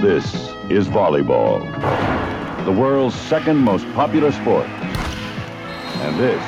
This 0.00 0.24
is 0.70 0.88
volleyball, 0.88 1.60
the 2.64 2.72
world's 2.72 3.14
second 3.14 3.58
most 3.58 3.84
popular 3.92 4.32
sport. 4.32 4.66
And 4.66 6.18
this 6.18 6.42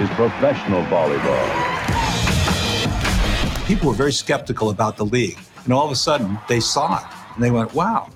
is 0.00 0.08
professional 0.16 0.82
volleyball. 0.84 1.44
People 3.66 3.88
were 3.88 3.94
very 3.94 4.12
skeptical 4.12 4.70
about 4.70 4.96
the 4.96 5.04
league. 5.04 5.38
And 5.64 5.72
all 5.74 5.84
of 5.84 5.92
a 5.92 5.96
sudden, 5.96 6.38
they 6.48 6.60
saw 6.60 6.96
it. 6.96 7.04
And 7.34 7.44
they 7.44 7.50
went, 7.50 7.74
wow, 7.74 8.08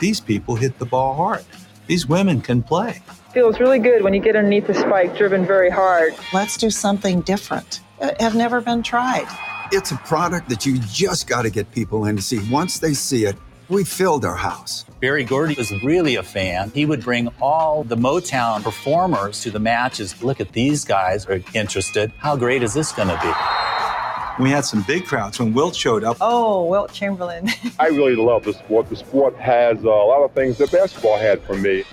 these 0.00 0.20
people 0.20 0.54
hit 0.54 0.78
the 0.78 0.84
ball 0.84 1.14
hard. 1.14 1.46
These 1.86 2.06
women 2.06 2.42
can 2.42 2.62
play. 2.62 3.00
Feels 3.32 3.58
really 3.58 3.78
good 3.78 4.02
when 4.02 4.12
you 4.12 4.20
get 4.20 4.36
underneath 4.36 4.66
the 4.66 4.74
spike, 4.74 5.16
driven 5.16 5.46
very 5.46 5.70
hard. 5.70 6.14
Let's 6.34 6.58
do 6.58 6.68
something 6.68 7.22
different. 7.22 7.80
It 8.02 8.20
have 8.20 8.34
never 8.34 8.60
been 8.60 8.82
tried. 8.82 9.26
It's 9.72 9.92
a 9.92 9.96
product 9.96 10.50
that 10.50 10.66
you 10.66 10.78
just 10.80 11.26
got 11.26 11.42
to 11.42 11.50
get 11.50 11.72
people 11.72 12.04
in 12.04 12.16
to 12.16 12.22
see. 12.22 12.46
Once 12.50 12.78
they 12.78 12.92
see 12.92 13.24
it, 13.24 13.36
we 13.68 13.84
filled 13.84 14.24
our 14.24 14.36
house. 14.36 14.84
Berry 15.00 15.24
Gordy 15.24 15.54
was 15.54 15.72
really 15.82 16.16
a 16.16 16.22
fan. 16.22 16.70
He 16.70 16.86
would 16.86 17.02
bring 17.02 17.28
all 17.40 17.82
the 17.82 17.96
Motown 17.96 18.62
performers 18.62 19.40
to 19.42 19.50
the 19.50 19.58
matches. 19.58 20.22
Look 20.22 20.40
at 20.40 20.52
these 20.52 20.84
guys 20.84 21.26
are 21.26 21.42
interested. 21.52 22.12
How 22.18 22.36
great 22.36 22.62
is 22.62 22.74
this 22.74 22.92
going 22.92 23.08
to 23.08 23.20
be? 23.20 24.42
We 24.42 24.50
had 24.50 24.64
some 24.64 24.82
big 24.82 25.06
crowds 25.06 25.38
when 25.38 25.52
Wilt 25.52 25.74
showed 25.74 26.04
up. 26.04 26.18
Oh, 26.20 26.66
Wilt 26.66 26.92
Chamberlain. 26.92 27.48
I 27.80 27.88
really 27.88 28.16
love 28.16 28.44
the 28.44 28.52
sport. 28.52 28.88
The 28.88 28.96
sport 28.96 29.34
has 29.36 29.84
uh, 29.84 29.88
a 29.88 30.06
lot 30.06 30.22
of 30.22 30.32
things 30.32 30.58
that 30.58 30.70
basketball 30.70 31.18
had 31.18 31.42
for 31.42 31.54
me. 31.54 31.84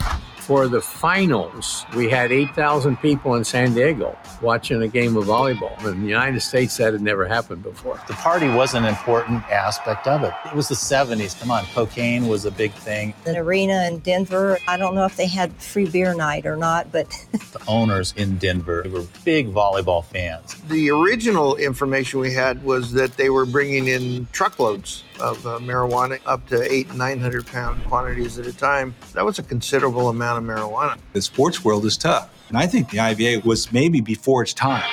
For 0.45 0.67
the 0.67 0.81
finals, 0.81 1.85
we 1.95 2.09
had 2.09 2.33
8,000 2.33 2.97
people 2.97 3.35
in 3.35 3.45
San 3.45 3.73
Diego 3.73 4.17
watching 4.41 4.81
a 4.81 4.89
game 4.89 5.15
of 5.15 5.23
volleyball. 5.23 5.81
In 5.85 6.01
the 6.01 6.07
United 6.09 6.41
States, 6.41 6.75
that 6.77 6.91
had 6.91 7.01
never 7.01 7.25
happened 7.25 7.63
before. 7.63 7.97
The 8.09 8.13
party 8.15 8.49
was 8.49 8.73
an 8.73 8.83
important 8.83 9.41
aspect 9.49 10.05
of 10.05 10.21
it. 10.23 10.33
It 10.45 10.53
was 10.53 10.67
the 10.67 10.75
70s. 10.75 11.39
Come 11.39 11.49
on, 11.49 11.63
cocaine 11.67 12.27
was 12.27 12.43
a 12.43 12.51
big 12.51 12.73
thing. 12.73 13.13
The 13.23 13.37
arena 13.37 13.87
in 13.87 13.99
Denver, 13.99 14.59
I 14.67 14.75
don't 14.75 14.95
know 14.95 15.05
if 15.05 15.15
they 15.15 15.27
had 15.27 15.53
free 15.53 15.85
beer 15.85 16.13
night 16.13 16.45
or 16.45 16.57
not, 16.57 16.91
but. 16.91 17.07
the 17.31 17.63
owners 17.65 18.13
in 18.17 18.37
Denver 18.37 18.85
were 18.89 19.05
big 19.23 19.47
volleyball 19.47 20.03
fans. 20.03 20.55
The 20.67 20.89
original 20.91 21.55
information 21.55 22.19
we 22.19 22.33
had 22.33 22.61
was 22.65 22.91
that 22.91 23.15
they 23.15 23.29
were 23.29 23.45
bringing 23.45 23.87
in 23.87 24.27
truckloads 24.33 25.05
of 25.19 25.45
uh, 25.45 25.59
marijuana, 25.59 26.19
up 26.25 26.47
to 26.47 26.61
eight, 26.71 26.93
900 26.93 27.45
pound 27.47 27.83
quantities 27.85 28.37
at 28.39 28.45
a 28.45 28.53
time. 28.55 28.95
That 29.13 29.25
was 29.25 29.39
a 29.39 29.43
considerable 29.43 30.09
amount 30.09 30.37
of 30.37 30.43
marijuana. 30.43 30.97
The 31.13 31.21
sports 31.21 31.63
world 31.63 31.85
is 31.85 31.97
tough. 31.97 32.29
And 32.49 32.57
I 32.57 32.67
think 32.67 32.89
the 32.89 32.99
IVA 32.99 33.47
was 33.47 33.71
maybe 33.71 34.01
before 34.01 34.43
its 34.43 34.53
time. 34.53 34.83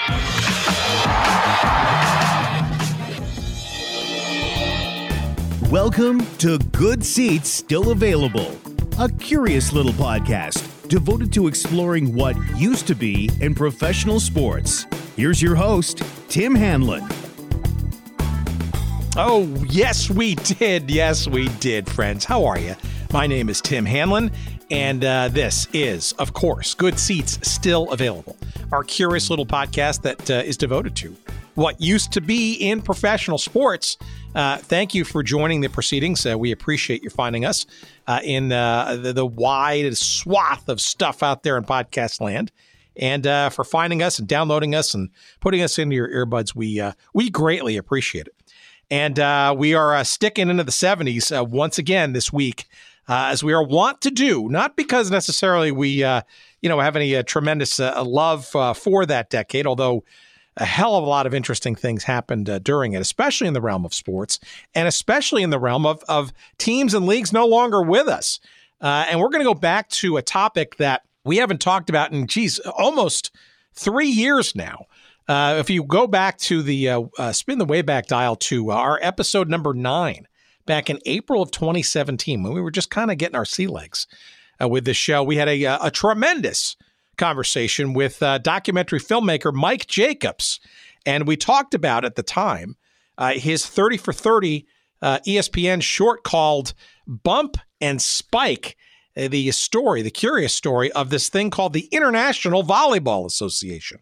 Welcome 5.71 6.27
to 6.39 6.59
Good 6.59 7.05
Seats 7.05 7.49
Still 7.49 7.93
Available, 7.93 8.57
a 8.99 9.09
curious 9.09 9.73
little 9.73 9.93
podcast 9.93 10.67
devoted 10.91 11.33
to 11.33 11.47
exploring 11.47 12.13
what 12.13 12.37
used 12.59 12.87
to 12.89 12.95
be 12.97 13.31
in 13.41 13.55
professional 13.55 14.19
sports. 14.19 14.85
Here's 15.17 15.41
your 15.41 15.55
host, 15.55 16.03
Tim 16.29 16.55
Hanlon. 16.55 17.09
Oh, 19.17 19.43
yes, 19.69 20.09
we 20.09 20.35
did. 20.37 20.89
Yes, 20.89 21.27
we 21.27 21.49
did, 21.59 21.91
friends. 21.91 22.25
How 22.25 22.45
are 22.45 22.59
you? 22.59 22.77
My 23.13 23.27
name 23.27 23.49
is 23.49 23.61
Tim 23.61 23.85
Hanlon, 23.85 24.31
and 24.71 25.05
uh, 25.05 25.29
this 25.29 25.67
is, 25.73 26.13
of 26.13 26.33
course, 26.33 26.75
Good 26.75 26.97
Seats 26.97 27.39
Still 27.43 27.91
Available, 27.91 28.37
our 28.71 28.85
curious 28.85 29.29
little 29.29 29.47
podcast 29.47 30.03
that 30.03 30.31
uh, 30.31 30.35
is 30.35 30.57
devoted 30.57 30.95
to 30.97 31.17
what 31.57 31.81
used 31.81 32.13
to 32.13 32.21
be 32.21 32.55
in 32.55 32.81
professional 32.81 33.37
sports. 33.37 33.97
Uh, 34.37 34.59
thank 34.59 34.95
you 34.95 35.05
for 35.05 35.25
joining 35.25 35.61
the 35.61 35.69
proceedings. 35.69 36.25
Uh, 36.25 36.39
we 36.39 36.53
appreciate 36.53 37.03
you 37.03 37.11
finding 37.11 37.45
us 37.45 37.67
uh, 38.07 38.21
in 38.23 38.53
uh, 38.53 38.95
the, 38.95 39.13
the, 39.13 39.27
wide 39.27 39.97
swath 39.97 40.69
of 40.69 40.81
stuff 40.81 41.25
out 41.25 41.43
there 41.43 41.57
in 41.57 41.65
podcast 41.65 42.21
land. 42.21 42.53
And 42.97 43.25
for 43.53 43.65
finding 43.65 44.03
us 44.03 44.19
and 44.19 44.29
downloading 44.29 44.75
us 44.75 44.95
and 44.95 45.11
putting 45.41 45.63
us 45.63 45.79
into 45.79 45.97
your 45.97 46.09
earbuds, 46.09 46.55
we 46.55 46.83
we 47.15 47.31
greatly 47.31 47.77
appreciate 47.77 48.27
it. 48.27 48.35
And 48.91 49.19
uh, 49.21 49.55
we 49.57 49.75
are 49.75 49.95
uh, 49.95 50.05
sticking 50.05 50.51
into 50.51 50.65
the 50.65 50.73
70s 50.73 51.37
uh, 51.37 51.45
once 51.45 51.79
again 51.79 52.13
this 52.13 52.33
week, 52.33 52.67
uh, 53.09 53.29
as 53.31 53.45
we 53.45 53.53
are 53.53 53.63
wont 53.63 54.01
to 54.01 54.11
do, 54.11 54.49
not 54.49 54.77
because 54.77 55.11
necessarily 55.11 55.71
we, 55.71 56.03
uh, 56.03 56.23
you 56.61 56.69
know, 56.69 56.81
have 56.81 56.97
any 56.97 57.15
uh, 57.15 57.23
tremendous 57.23 57.79
love 57.79 58.47
for 58.77 59.07
that 59.07 59.31
decade, 59.31 59.67
although 59.67 60.05
a 60.57 60.65
hell 60.65 60.97
of 60.97 61.05
a 61.05 61.09
lot 61.09 61.27
of 61.27 61.33
interesting 61.33 61.77
things 61.77 62.05
happened 62.05 62.51
during 62.65 62.93
it, 62.93 63.01
especially 63.01 63.47
in 63.47 63.55
the 63.55 63.61
realm 63.61 63.85
of 63.85 63.95
sports 63.95 64.41
and 64.75 64.89
especially 64.89 65.43
in 65.43 65.51
the 65.51 65.61
realm 65.61 65.87
of, 65.87 66.03
of 66.09 66.33
teams 66.59 66.93
and 66.93 67.07
leagues 67.07 67.33
no 67.33 67.47
longer 67.47 67.83
with 67.83 68.09
us. 68.09 68.41
and 68.81 69.21
we're 69.21 69.29
going 69.29 69.41
to 69.41 69.45
go 69.45 69.55
back 69.55 69.89
to 69.91 70.17
a 70.17 70.23
topic 70.23 70.77
that 70.77 71.03
we 71.25 71.37
haven't 71.37 71.61
talked 71.61 71.89
about 71.89 72.13
in, 72.13 72.27
geez, 72.27 72.59
almost 72.59 73.31
three 73.73 74.09
years 74.09 74.55
now. 74.57 74.87
Uh, 75.31 75.59
if 75.61 75.71
you 75.71 75.85
go 75.85 76.09
back 76.09 76.39
to 76.39 76.61
the 76.61 76.89
uh, 76.89 77.03
uh, 77.17 77.31
spin 77.31 77.59
the 77.59 77.65
way 77.65 77.83
back 77.83 78.09
dial 78.09 78.35
to 78.35 78.73
uh, 78.73 78.75
our 78.75 78.99
episode 79.01 79.49
number 79.49 79.73
nine 79.73 80.27
back 80.67 80.91
in 80.91 80.99
April 81.07 81.41
of 81.41 81.53
2017, 81.53 82.43
when 82.43 82.53
we 82.53 82.61
were 82.61 82.73
just 82.73 82.91
kind 82.91 83.13
of 83.13 83.17
getting 83.17 83.37
our 83.37 83.45
sea 83.45 83.69
legs 83.69 84.09
uh, 84.61 84.69
with 84.69 84.85
this 84.85 84.97
show, 84.97 85.23
we 85.23 85.37
had 85.37 85.49
a, 85.49 85.87
a 85.87 85.89
tremendous 85.89 86.77
conversation 87.17 87.93
with 87.93 88.19
documentary 88.43 88.99
filmmaker 88.99 89.55
Mike 89.55 89.87
Jacobs. 89.87 90.59
And 91.07 91.29
we 91.29 91.37
talked 91.37 91.75
about 91.75 92.05
at 92.05 92.17
the 92.17 92.25
time 92.25 92.77
his 93.35 93.65
30 93.65 93.99
for 93.99 94.13
30 94.13 94.67
ESPN 95.01 95.81
short 95.81 96.25
called 96.25 96.75
Bump 97.07 97.57
and 97.81 98.03
Spike 98.03 98.77
the 99.15 99.53
story, 99.53 100.03
the 100.03 100.11
curious 100.11 100.55
story 100.55 100.91
of 100.91 101.11
this 101.11 101.29
thing 101.29 101.51
called 101.51 101.73
the 101.73 101.89
International 101.93 102.65
Volleyball 102.65 103.27
Association. 103.27 104.01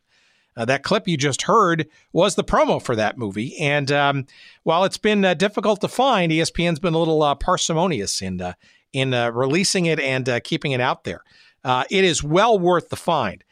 Uh, 0.59 0.65
that 0.65 0.83
clip 0.83 1.07
you 1.07 1.17
just 1.17 1.43
heard 1.43 1.89
was 2.13 2.35
the 2.35 2.43
promo 2.43 2.83
for 2.83 2.97
that 2.97 3.17
movie. 3.17 3.57
And 3.61 3.93
um, 3.93 4.27
while 4.65 4.83
it's 4.83 4.99
been 4.99 5.25
uh, 5.25 5.35
difficult 5.35 5.81
to 5.83 5.89
find, 5.89 6.33
ESPN's 6.33 6.81
been 6.81 6.95
a 6.95 6.99
little 6.99 7.23
uh, 7.23 7.37
parsimonious 7.37 8.21
in 8.21 8.41
uh, 8.41 8.55
in 8.93 9.15
uh, 9.15 9.31
releasing 9.31 9.87
it 9.87 10.01
and 10.01 10.29
uh, 10.29 10.41
keeping 10.41 10.73
it 10.73 10.81
out 10.81 11.05
there. 11.05 11.23
it 11.65 12.05
is 12.05 12.25
well 12.25 12.59
worth 12.59 12.89
the 12.89 12.97
find. 12.97 13.45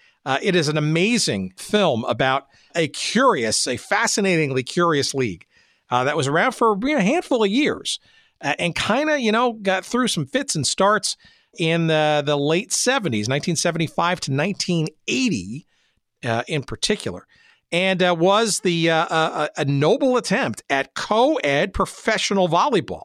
it 0.43 0.57
is 0.57 0.67
an 0.69 0.77
amazing 0.77 1.53
film 1.57 2.05
about 2.07 2.49
a 2.75 2.89
curious, 2.89 3.69
a 3.69 3.77
fascinatingly 3.77 4.65
curious 4.65 5.15
league 5.15 5.47
that 5.91 6.17
was 6.17 6.27
around 6.27 6.53
for 6.53 6.77
you 6.83 6.95
know, 6.95 6.99
a 6.99 7.03
handful 7.03 7.45
of 7.45 7.51
years 7.51 8.01
and 8.41 8.75
kind 8.75 9.11
of, 9.11 9.21
you 9.21 9.31
know, 9.31 9.53
got 9.53 9.85
through 9.85 10.09
some 10.09 10.27
fits 10.27 10.57
and 10.57 10.67
starts 10.67 11.17
in 11.59 11.87
the, 11.87 12.23
the 12.25 12.37
late 12.37 12.71
70s, 12.71 13.29
1975 13.29 14.21
to 14.21 14.33
1980 14.33 15.67
uh, 16.25 16.43
in 16.49 16.63
particular, 16.63 17.27
and 17.73 18.03
uh, 18.03 18.15
was 18.19 18.61
the 18.61 18.91
uh, 18.91 19.07
uh 19.07 19.49
a 19.57 19.65
noble 19.65 20.17
attempt 20.17 20.63
at 20.71 20.95
co-ed 20.95 21.73
professional 21.73 22.49
volleyball 22.49 23.05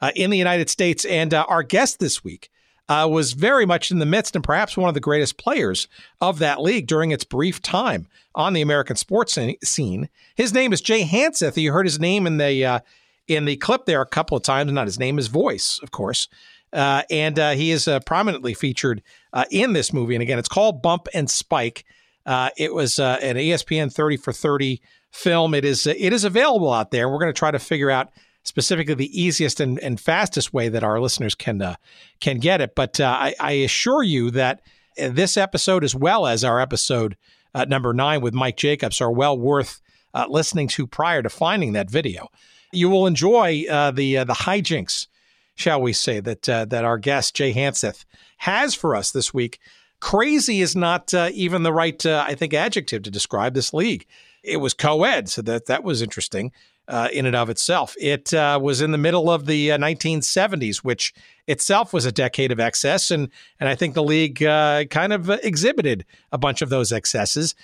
uh, 0.00 0.10
in 0.16 0.30
the 0.30 0.38
United 0.38 0.68
States. 0.68 1.04
And 1.04 1.32
our 1.34 1.62
guest 1.62 1.98
this 1.98 2.24
week 2.24 2.50
was 2.88 3.32
very 3.32 3.64
much 3.64 3.90
in 3.90 4.00
the 4.00 4.06
midst 4.06 4.36
and 4.36 4.44
perhaps 4.44 4.76
one 4.76 4.88
of 4.88 4.94
the 4.94 5.00
greatest 5.00 5.38
players 5.38 5.88
of 6.20 6.38
that 6.40 6.60
league 6.60 6.86
during 6.86 7.10
its 7.10 7.24
brief 7.24 7.62
time 7.62 8.06
on 8.34 8.52
the 8.52 8.60
American 8.60 8.96
sports 8.96 9.38
scene. 9.64 10.08
His 10.34 10.52
name 10.52 10.74
is 10.74 10.82
Jay 10.82 11.02
Hanseth. 11.02 11.56
You 11.56 11.72
heard 11.72 11.86
his 11.86 11.98
name 11.98 12.26
in 12.26 12.36
the 12.36 12.82
in 13.28 13.44
the 13.46 13.56
clip 13.56 13.86
there 13.86 14.02
a 14.02 14.06
couple 14.06 14.36
of 14.36 14.42
times. 14.42 14.70
Not 14.72 14.86
his 14.86 14.98
name, 14.98 15.16
his 15.16 15.28
voice, 15.28 15.80
of 15.82 15.90
course. 15.90 16.28
Uh, 16.72 17.02
and 17.10 17.38
uh, 17.38 17.50
he 17.50 17.70
is 17.70 17.86
uh, 17.86 18.00
prominently 18.00 18.54
featured 18.54 19.02
in 19.50 19.72
this 19.72 19.92
movie. 19.92 20.14
And 20.14 20.22
again, 20.22 20.38
it's 20.38 20.48
called 20.48 20.82
Bump 20.82 21.08
and 21.12 21.30
Spike. 21.30 21.84
Uh, 22.24 22.50
it 22.56 22.74
was 22.74 22.98
uh, 22.98 23.18
an 23.22 23.36
ESPN 23.36 23.92
30 23.92 24.16
for 24.16 24.32
30 24.32 24.80
film. 25.10 25.54
It 25.54 25.64
is 25.64 25.86
it 25.86 26.12
is 26.12 26.24
available 26.24 26.72
out 26.72 26.90
there. 26.90 27.08
We're 27.08 27.18
going 27.18 27.32
to 27.32 27.38
try 27.38 27.50
to 27.50 27.58
figure 27.58 27.90
out 27.90 28.10
specifically 28.44 28.94
the 28.94 29.20
easiest 29.20 29.60
and, 29.60 29.78
and 29.80 30.00
fastest 30.00 30.52
way 30.52 30.68
that 30.68 30.84
our 30.84 31.00
listeners 31.00 31.34
can 31.34 31.60
uh, 31.60 31.76
can 32.20 32.38
get 32.38 32.60
it. 32.60 32.74
But 32.74 33.00
uh, 33.00 33.16
I, 33.18 33.34
I, 33.40 33.52
assure 33.52 34.02
you 34.02 34.30
that 34.32 34.62
this 34.96 35.36
episode, 35.36 35.84
as 35.84 35.94
well 35.94 36.26
as 36.26 36.44
our 36.44 36.60
episode 36.60 37.16
uh, 37.54 37.64
number 37.64 37.92
nine 37.92 38.20
with 38.20 38.34
Mike 38.34 38.56
Jacobs, 38.56 39.00
are 39.00 39.12
well 39.12 39.38
worth 39.38 39.80
uh, 40.14 40.26
listening 40.28 40.68
to 40.68 40.86
prior 40.86 41.22
to 41.22 41.30
finding 41.30 41.72
that 41.72 41.90
video. 41.90 42.28
You 42.72 42.88
will 42.88 43.06
enjoy 43.06 43.64
the 43.68 43.92
the 43.92 44.34
hijinks, 44.34 45.06
shall 45.54 45.80
we 45.80 45.92
say, 45.92 46.20
that 46.20 46.42
that 46.42 46.84
our 46.84 46.98
guest 46.98 47.34
Jay 47.34 47.52
Hanseth 47.52 48.04
has 48.38 48.74
for 48.74 48.96
us 48.96 49.10
this 49.10 49.34
week 49.34 49.58
Crazy 50.02 50.60
is 50.62 50.74
not 50.74 51.14
uh, 51.14 51.30
even 51.32 51.62
the 51.62 51.72
right, 51.72 52.04
uh, 52.04 52.24
I 52.26 52.34
think, 52.34 52.52
adjective 52.52 53.04
to 53.04 53.10
describe 53.10 53.54
this 53.54 53.72
league. 53.72 54.04
It 54.42 54.56
was 54.56 54.74
co-ed, 54.74 55.28
so 55.28 55.42
that 55.42 55.66
that 55.66 55.84
was 55.84 56.02
interesting 56.02 56.50
uh, 56.88 57.06
in 57.12 57.24
and 57.24 57.36
of 57.36 57.48
itself. 57.48 57.94
It 58.00 58.34
uh, 58.34 58.58
was 58.60 58.80
in 58.80 58.90
the 58.90 58.98
middle 58.98 59.30
of 59.30 59.46
the 59.46 59.68
1970s, 59.68 60.78
uh, 60.78 60.82
which 60.82 61.14
itself 61.46 61.92
was 61.92 62.04
a 62.04 62.10
decade 62.10 62.50
of 62.50 62.58
excess, 62.58 63.12
and 63.12 63.28
and 63.60 63.68
I 63.68 63.76
think 63.76 63.94
the 63.94 64.02
league 64.02 64.42
uh, 64.42 64.86
kind 64.86 65.12
of 65.12 65.30
exhibited 65.30 66.04
a 66.32 66.36
bunch 66.36 66.62
of 66.62 66.68
those 66.68 66.90
excesses. 66.90 67.54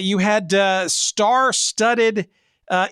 you 0.00 0.18
had 0.18 0.50
star-studded 0.90 2.26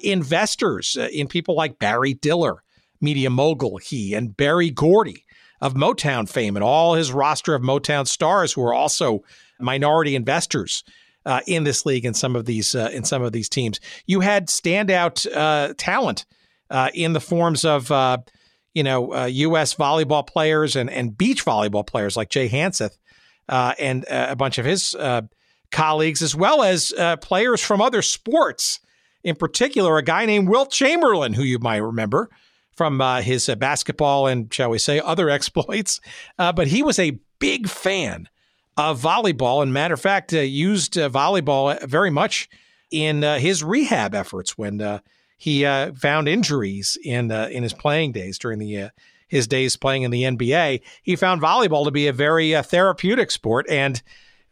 investors 0.02 0.96
in 0.96 1.26
people 1.26 1.56
like 1.56 1.80
Barry 1.80 2.14
Diller, 2.14 2.62
media 3.00 3.28
mogul, 3.28 3.78
he, 3.78 4.14
and 4.14 4.36
Berry 4.36 4.70
Gordy 4.70 5.24
of 5.60 5.74
Motown 5.74 6.28
fame, 6.28 6.56
and 6.56 6.64
all 6.64 6.94
his 6.94 7.12
roster 7.12 7.54
of 7.54 7.62
Motown 7.62 8.06
stars 8.06 8.52
who 8.52 8.62
are 8.62 8.74
also 8.74 9.22
minority 9.60 10.14
investors. 10.14 10.84
Uh, 11.26 11.40
in 11.46 11.64
this 11.64 11.86
league, 11.86 12.04
in 12.04 12.12
some 12.12 12.36
of 12.36 12.44
these, 12.44 12.74
uh, 12.74 12.90
in 12.92 13.02
some 13.02 13.22
of 13.22 13.32
these 13.32 13.48
teams, 13.48 13.80
you 14.04 14.20
had 14.20 14.46
standout 14.48 15.26
uh, 15.34 15.72
talent 15.78 16.26
uh, 16.68 16.90
in 16.92 17.14
the 17.14 17.20
forms 17.20 17.64
of 17.64 17.90
uh, 17.90 18.18
you 18.74 18.82
know, 18.82 19.26
U.S. 19.26 19.74
Uh, 19.74 19.82
volleyball 19.82 20.26
players 20.26 20.76
and, 20.76 20.90
and 20.90 21.16
beach 21.16 21.44
volleyball 21.44 21.86
players 21.86 22.16
like 22.16 22.28
Jay 22.28 22.48
Hanseth 22.48 22.98
uh, 23.48 23.74
and 23.78 24.04
uh, 24.10 24.26
a 24.30 24.36
bunch 24.36 24.58
of 24.58 24.66
his 24.66 24.94
uh, 24.96 25.22
colleagues, 25.70 26.20
as 26.20 26.34
well 26.34 26.62
as 26.62 26.92
players 27.22 27.62
from 27.62 27.80
other 27.80 28.02
sports. 28.02 28.80
In 29.22 29.36
particular, 29.36 29.96
a 29.96 30.02
guy 30.02 30.26
named 30.26 30.48
Wilt 30.48 30.70
Chamberlain, 30.70 31.32
who 31.32 31.42
you 31.42 31.58
might 31.58 31.78
remember 31.78 32.28
from 32.74 33.00
his 33.22 33.46
basketball 33.58 34.26
and, 34.26 34.52
shall 34.52 34.70
we 34.70 34.78
say, 34.78 35.00
other 35.00 35.30
exploits. 35.30 36.00
but 36.36 36.66
he 36.68 36.82
was 36.82 36.98
a 36.98 37.18
big 37.38 37.68
fan 37.68 38.28
of 38.76 39.00
volleyball, 39.00 39.62
and 39.62 39.72
matter 39.72 39.94
of 39.94 40.00
fact, 40.00 40.32
used 40.32 40.94
volleyball 40.94 41.80
very 41.86 42.10
much 42.10 42.48
in 42.90 43.22
his 43.22 43.62
rehab 43.62 44.14
efforts 44.14 44.58
when 44.58 45.00
he 45.36 45.64
uh, 45.64 45.92
found 45.92 46.28
injuries 46.28 46.96
in 47.04 47.30
uh, 47.30 47.48
in 47.50 47.62
his 47.62 47.74
playing 47.74 48.12
days 48.12 48.38
during 48.38 48.58
the 48.58 48.80
uh, 48.80 48.88
his 49.28 49.46
days 49.46 49.76
playing 49.76 50.02
in 50.02 50.10
the 50.10 50.22
NBA. 50.22 50.80
He 51.02 51.16
found 51.16 51.42
volleyball 51.42 51.84
to 51.84 51.90
be 51.90 52.06
a 52.06 52.12
very 52.12 52.54
uh, 52.54 52.62
therapeutic 52.62 53.30
sport 53.30 53.66
and 53.68 54.02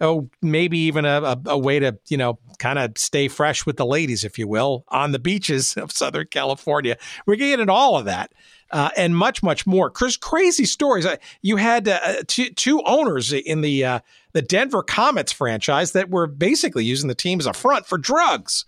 oh 0.03 0.29
maybe 0.43 0.79
even 0.79 1.07
a, 1.07 1.23
a, 1.23 1.41
a 1.47 1.59
way 1.59 1.79
to 1.79 1.99
you 2.09 2.19
know 2.19 2.39
kind 2.59 2.79
of 2.79 2.93
stay 2.97 3.29
fresh 3.29 3.65
with 3.65 3.77
the 3.79 3.87
ladies, 3.87 4.25
if 4.25 4.39
you 4.39 4.47
will, 4.47 4.85
on 4.89 5.13
the 5.13 5.19
beaches 5.19 5.75
of 5.77 5.91
Southern 5.91 6.27
California. 6.27 6.99
We're 7.27 7.37
getting 7.37 7.71
all 7.71 7.99
of 7.99 8.05
that. 8.05 8.33
Uh, 8.71 8.89
and 8.97 9.15
much, 9.15 9.43
much 9.43 9.67
more. 9.67 9.91
Chris, 9.91 10.17
crazy 10.17 10.65
stories. 10.65 11.05
Uh, 11.05 11.17
you 11.43 11.57
had 11.57 11.85
two, 12.27 12.49
two 12.51 12.83
owners 12.87 13.31
in 13.31 13.61
the 13.61 14.01
the 14.33 14.43
Denver 14.43 14.83
Comets 14.83 15.33
franchise 15.33 15.93
that 15.93 16.11
were 16.11 16.27
basically 16.27 16.85
using 16.85 17.09
the 17.09 17.15
team 17.15 17.39
as 17.39 17.47
a 17.47 17.53
front 17.53 17.87
for 17.87 17.99
drugs. 17.99 18.65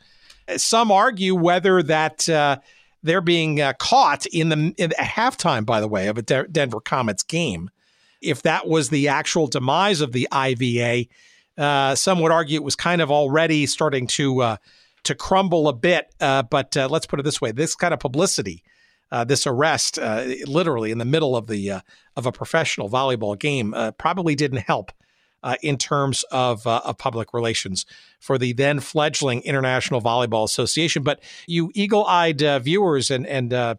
Some 0.57 0.93
argue 0.93 1.35
whether 1.35 1.83
that 1.83 2.29
uh, 2.29 2.59
they're 3.03 3.21
being 3.21 3.61
uh, 3.61 3.75
caught 3.75 4.27
in 4.27 4.49
the 4.49 4.75
in, 4.77 4.91
halftime, 4.99 5.65
by 5.65 5.81
the 5.81 5.89
way, 5.89 6.09
of 6.09 6.19
a 6.19 6.23
De- 6.23 6.49
Denver 6.49 6.81
Comets 6.81 7.23
game. 7.23 7.71
If 8.25 8.43
that 8.43 8.67
was 8.67 8.89
the 8.89 9.09
actual 9.09 9.47
demise 9.47 10.01
of 10.01 10.13
the 10.13 10.29
IVA, 10.33 11.07
uh, 11.57 11.95
some 11.95 12.21
would 12.21 12.33
argue 12.33 12.57
it 12.57 12.65
was 12.65 12.77
kind 12.77 13.01
of 13.01 13.11
already 13.11 13.67
starting 13.67 14.07
to 14.09 14.41
uh, 14.41 14.57
to 15.05 15.15
crumble 15.15 15.69
a 15.69 15.73
bit. 15.73 16.15
Uh, 16.21 16.43
but 16.43 16.77
uh, 16.77 16.89
let's 16.91 17.07
put 17.07 17.21
it 17.21 17.25
this 17.25 17.41
way: 17.41 17.53
this 17.53 17.75
kind 17.75 17.95
of 17.95 18.01
publicity, 18.01 18.63
this 19.27 19.47
arrest, 19.47 19.99
literally 20.47 20.91
in 20.91 20.99
the 20.99 21.05
middle 21.05 21.37
of 21.37 21.47
the 21.47 21.83
of 22.17 22.27
a 22.27 22.33
professional 22.33 22.91
volleyball 22.91 23.39
game, 23.39 23.75
probably 23.99 24.35
didn't 24.35 24.59
help 24.59 24.91
uh, 25.45 25.57
in 25.63 25.77
terms 25.77 26.25
of, 26.33 26.67
uh, 26.67 26.81
of 26.85 26.97
public 26.97 27.35
relations 27.35 27.85
for 28.19 28.39
the 28.39 28.55
then 28.55 28.81
fledgling 28.81 29.43
International 29.43 30.01
Volleyball 30.01 30.45
Association. 30.45 31.03
But 31.03 31.21
you 31.47 31.71
eagle 31.75 32.05
eyed 32.07 32.43
uh, 32.43 32.59
viewers 32.59 33.11
and, 33.11 33.27
and 33.27 33.53
uh, 33.53 33.75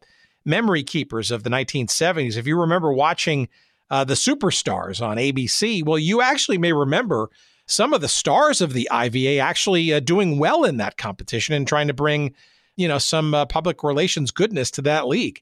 memory 0.46 0.84
keepers 0.84 1.32
of 1.32 1.42
the 1.44 1.50
1970s, 1.50 2.38
if 2.38 2.46
you 2.46 2.58
remember 2.58 2.94
watching 2.94 3.50
uh, 3.90 4.04
the 4.04 4.14
Superstars 4.14 5.06
on 5.06 5.18
ABC, 5.18 5.86
well, 5.86 6.00
you 6.00 6.22
actually 6.22 6.58
may 6.58 6.74
remember 6.74 7.30
some 7.68 7.94
of 7.94 8.02
the 8.02 8.08
stars 8.08 8.62
of 8.62 8.74
the 8.74 8.90
IVA 8.92 9.40
actually 9.40 9.94
uh, 9.94 10.00
doing 10.00 10.38
well 10.38 10.64
in 10.64 10.78
that 10.78 10.98
competition 10.98 11.56
and 11.56 11.68
trying 11.68 11.88
to 11.88 11.94
bring, 11.94 12.34
you 12.76 12.88
know, 12.88 12.98
some 12.98 13.32
public 13.50 13.84
relations 13.84 14.32
goodness 14.32 14.70
to 14.72 14.82
that 14.84 15.08
league. 15.08 15.42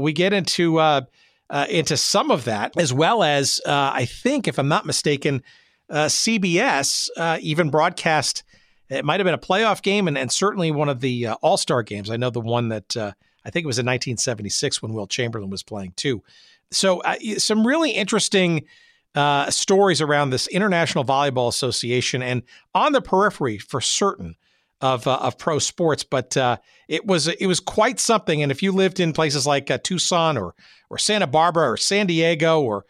we 0.00 0.12
get 0.12 0.32
into 0.32 0.78
uh, 1.50 1.66
into 1.68 1.96
some 1.96 2.30
of 2.30 2.44
that, 2.44 2.76
as 2.78 2.92
well 2.92 3.22
as 3.22 3.60
uh, 3.66 3.90
I 3.92 4.04
think, 4.04 4.46
if 4.46 4.58
I'm 4.58 4.68
not 4.68 4.86
mistaken, 4.86 5.42
uh, 5.90 6.06
CBS 6.06 7.10
uh, 7.16 7.38
even 7.40 7.70
broadcast. 7.70 8.44
It 8.88 9.04
might 9.04 9.20
have 9.20 9.24
been 9.24 9.34
a 9.34 9.38
playoff 9.38 9.82
game, 9.82 10.08
and, 10.08 10.16
and 10.16 10.32
certainly 10.32 10.70
one 10.70 10.88
of 10.88 11.00
the 11.00 11.28
uh, 11.28 11.34
All 11.42 11.56
Star 11.56 11.82
games. 11.82 12.10
I 12.10 12.16
know 12.16 12.30
the 12.30 12.40
one 12.40 12.68
that 12.68 12.96
uh, 12.96 13.12
I 13.44 13.50
think 13.50 13.64
it 13.64 13.66
was 13.66 13.78
in 13.78 13.86
1976 13.86 14.82
when 14.82 14.94
Wilt 14.94 15.10
Chamberlain 15.10 15.50
was 15.50 15.62
playing 15.62 15.92
too. 15.96 16.22
So 16.72 17.02
some 17.38 17.66
really 17.66 17.90
interesting 17.90 18.64
stories 19.48 20.00
around 20.00 20.30
this 20.30 20.46
International 20.48 21.04
Volleyball 21.04 21.48
Association, 21.48 22.22
and 22.22 22.42
on 22.74 22.92
the 22.92 23.02
periphery 23.02 23.58
for 23.58 23.80
certain 23.80 24.36
of 24.80 25.06
uh, 25.06 25.16
of 25.16 25.38
pro 25.38 25.58
sports, 25.58 26.04
but 26.04 26.36
uh, 26.36 26.56
it 26.88 27.06
was 27.06 27.28
it 27.28 27.46
was 27.46 27.60
quite 27.60 28.00
something. 28.00 28.42
And 28.42 28.50
if 28.50 28.62
you 28.62 28.72
lived 28.72 29.00
in 29.00 29.12
places 29.12 29.46
like 29.46 29.70
uh, 29.70 29.78
Tucson 29.82 30.38
or 30.38 30.54
or 30.88 30.98
Santa 30.98 31.26
Barbara 31.26 31.70
or 31.70 31.76
San 31.76 32.06
Diego 32.06 32.60
or 32.60 32.86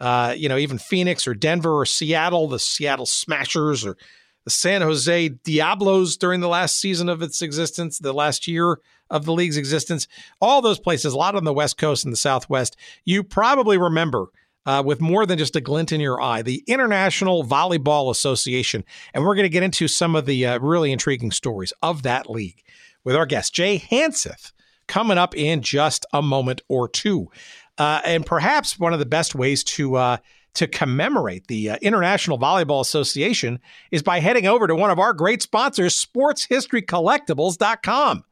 uh, 0.00 0.34
you 0.36 0.48
know 0.48 0.56
even 0.56 0.78
Phoenix 0.78 1.26
or 1.26 1.34
Denver 1.34 1.72
or 1.72 1.86
Seattle, 1.86 2.48
the 2.48 2.58
Seattle 2.58 3.06
Smashers 3.06 3.84
or 3.84 3.96
the 4.44 4.50
San 4.50 4.82
Jose 4.82 5.28
Diablos 5.28 6.16
during 6.16 6.40
the 6.40 6.48
last 6.48 6.78
season 6.78 7.08
of 7.08 7.22
its 7.22 7.42
existence, 7.42 7.98
the 7.98 8.12
last 8.12 8.46
year 8.46 8.78
of 9.10 9.24
the 9.24 9.32
league's 9.32 9.56
existence, 9.56 10.08
all 10.40 10.62
those 10.62 10.80
places, 10.80 11.12
a 11.12 11.16
lot 11.16 11.34
on 11.34 11.44
the 11.44 11.52
West 11.52 11.78
Coast 11.78 12.04
and 12.04 12.12
the 12.12 12.18
Southwest, 12.18 12.76
you 13.04 13.22
probably 13.22 13.78
remember 13.78 14.26
uh, 14.66 14.82
with 14.84 15.00
more 15.00 15.24
than 15.26 15.38
just 15.38 15.56
a 15.56 15.60
glint 15.60 15.92
in 15.92 16.00
your 16.00 16.20
eye, 16.20 16.42
the 16.42 16.64
International 16.66 17.44
Volleyball 17.44 18.10
Association. 18.10 18.84
And 19.12 19.24
we're 19.24 19.34
going 19.34 19.44
to 19.44 19.50
get 19.50 19.62
into 19.62 19.88
some 19.88 20.16
of 20.16 20.26
the 20.26 20.46
uh, 20.46 20.58
really 20.58 20.92
intriguing 20.92 21.30
stories 21.30 21.72
of 21.82 22.02
that 22.02 22.30
league 22.30 22.62
with 23.04 23.14
our 23.14 23.26
guest, 23.26 23.54
Jay 23.54 23.78
Hanseth, 23.78 24.52
coming 24.86 25.18
up 25.18 25.36
in 25.36 25.62
just 25.62 26.06
a 26.12 26.22
moment 26.22 26.62
or 26.68 26.88
two. 26.88 27.30
Uh, 27.76 28.00
and 28.04 28.24
perhaps 28.24 28.78
one 28.78 28.92
of 28.92 28.98
the 28.98 29.06
best 29.06 29.34
ways 29.34 29.64
to 29.64 29.96
uh, 29.96 30.18
to 30.54 30.66
commemorate 30.68 31.48
the 31.48 31.70
uh, 31.70 31.76
International 31.82 32.38
Volleyball 32.38 32.80
Association 32.80 33.58
is 33.90 34.04
by 34.04 34.20
heading 34.20 34.46
over 34.46 34.68
to 34.68 34.76
one 34.76 34.90
of 34.90 35.00
our 35.00 35.12
great 35.12 35.42
sponsors, 35.42 36.06
SportsHistoryCollectibles.com 36.06 38.24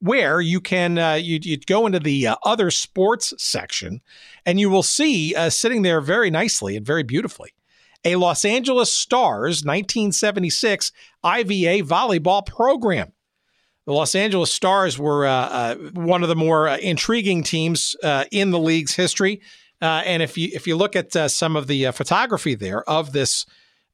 where 0.00 0.40
you 0.40 0.60
can 0.60 0.98
uh, 0.98 1.14
you, 1.14 1.38
you 1.42 1.58
go 1.58 1.86
into 1.86 1.98
the 1.98 2.26
uh, 2.26 2.36
other 2.44 2.70
sports 2.70 3.32
section 3.38 4.00
and 4.44 4.60
you 4.60 4.70
will 4.70 4.82
see 4.82 5.34
uh, 5.34 5.50
sitting 5.50 5.82
there 5.82 6.00
very 6.00 6.30
nicely 6.30 6.76
and 6.76 6.86
very 6.86 7.02
beautifully 7.02 7.52
a 8.04 8.16
Los 8.16 8.44
Angeles 8.44 8.92
Stars 8.92 9.64
1976 9.64 10.92
IVA 11.24 11.82
volleyball 11.82 12.44
program. 12.46 13.12
The 13.86 13.92
Los 13.92 14.14
Angeles 14.14 14.52
Stars 14.52 14.98
were 14.98 15.26
uh, 15.26 15.30
uh, 15.30 15.74
one 15.94 16.22
of 16.22 16.28
the 16.28 16.36
more 16.36 16.68
uh, 16.68 16.76
intriguing 16.76 17.42
teams 17.42 17.96
in 18.30 18.50
the 18.50 18.58
league's 18.58 18.94
history. 18.94 19.40
and 19.80 20.22
if 20.22 20.36
you 20.36 20.50
if 20.52 20.66
you 20.66 20.76
look 20.76 20.96
at 20.96 21.12
some 21.30 21.56
of 21.56 21.68
the 21.68 21.90
photography 21.92 22.54
there 22.54 22.88
of 22.88 23.12
this 23.12 23.46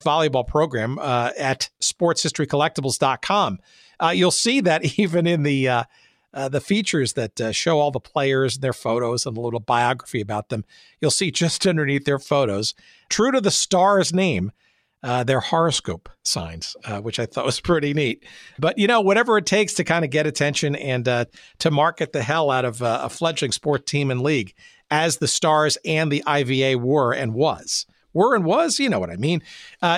volleyball 0.02 0.46
program 0.46 0.98
at 0.98 1.70
sportshistorycollectibles.com, 1.80 3.58
uh, 4.02 4.10
you'll 4.10 4.30
see 4.30 4.60
that 4.60 4.84
even 4.98 5.26
in 5.26 5.42
the 5.42 5.68
uh, 5.68 5.84
uh, 6.34 6.48
the 6.48 6.60
features 6.60 7.12
that 7.14 7.40
uh, 7.40 7.52
show 7.52 7.78
all 7.78 7.90
the 7.90 8.00
players 8.00 8.54
and 8.54 8.62
their 8.62 8.72
photos 8.72 9.26
and 9.26 9.36
a 9.36 9.40
little 9.40 9.60
biography 9.60 10.20
about 10.20 10.48
them, 10.48 10.64
you'll 11.00 11.10
see 11.10 11.30
just 11.30 11.66
underneath 11.66 12.04
their 12.04 12.18
photos, 12.18 12.74
true 13.08 13.32
to 13.32 13.40
the 13.40 13.50
star's 13.50 14.12
name, 14.12 14.52
uh, 15.02 15.24
their 15.24 15.40
horoscope 15.40 16.08
signs, 16.22 16.76
uh, 16.84 17.00
which 17.00 17.18
I 17.18 17.26
thought 17.26 17.44
was 17.44 17.60
pretty 17.60 17.92
neat. 17.92 18.24
But 18.58 18.78
you 18.78 18.86
know, 18.86 19.00
whatever 19.00 19.36
it 19.36 19.46
takes 19.46 19.74
to 19.74 19.84
kind 19.84 20.04
of 20.04 20.10
get 20.10 20.26
attention 20.26 20.76
and 20.76 21.06
uh, 21.08 21.24
to 21.58 21.70
market 21.70 22.12
the 22.12 22.22
hell 22.22 22.50
out 22.50 22.64
of 22.64 22.82
uh, 22.82 23.00
a 23.02 23.08
fledgling 23.08 23.52
sport 23.52 23.84
team 23.86 24.10
and 24.10 24.20
league, 24.20 24.54
as 24.90 25.16
the 25.16 25.26
Stars 25.26 25.76
and 25.84 26.12
the 26.12 26.22
IVA 26.26 26.78
were 26.78 27.12
and 27.12 27.34
was, 27.34 27.86
were 28.12 28.34
and 28.34 28.44
was, 28.44 28.78
you 28.78 28.88
know 28.88 29.00
what 29.00 29.10
I 29.10 29.16
mean. 29.16 29.42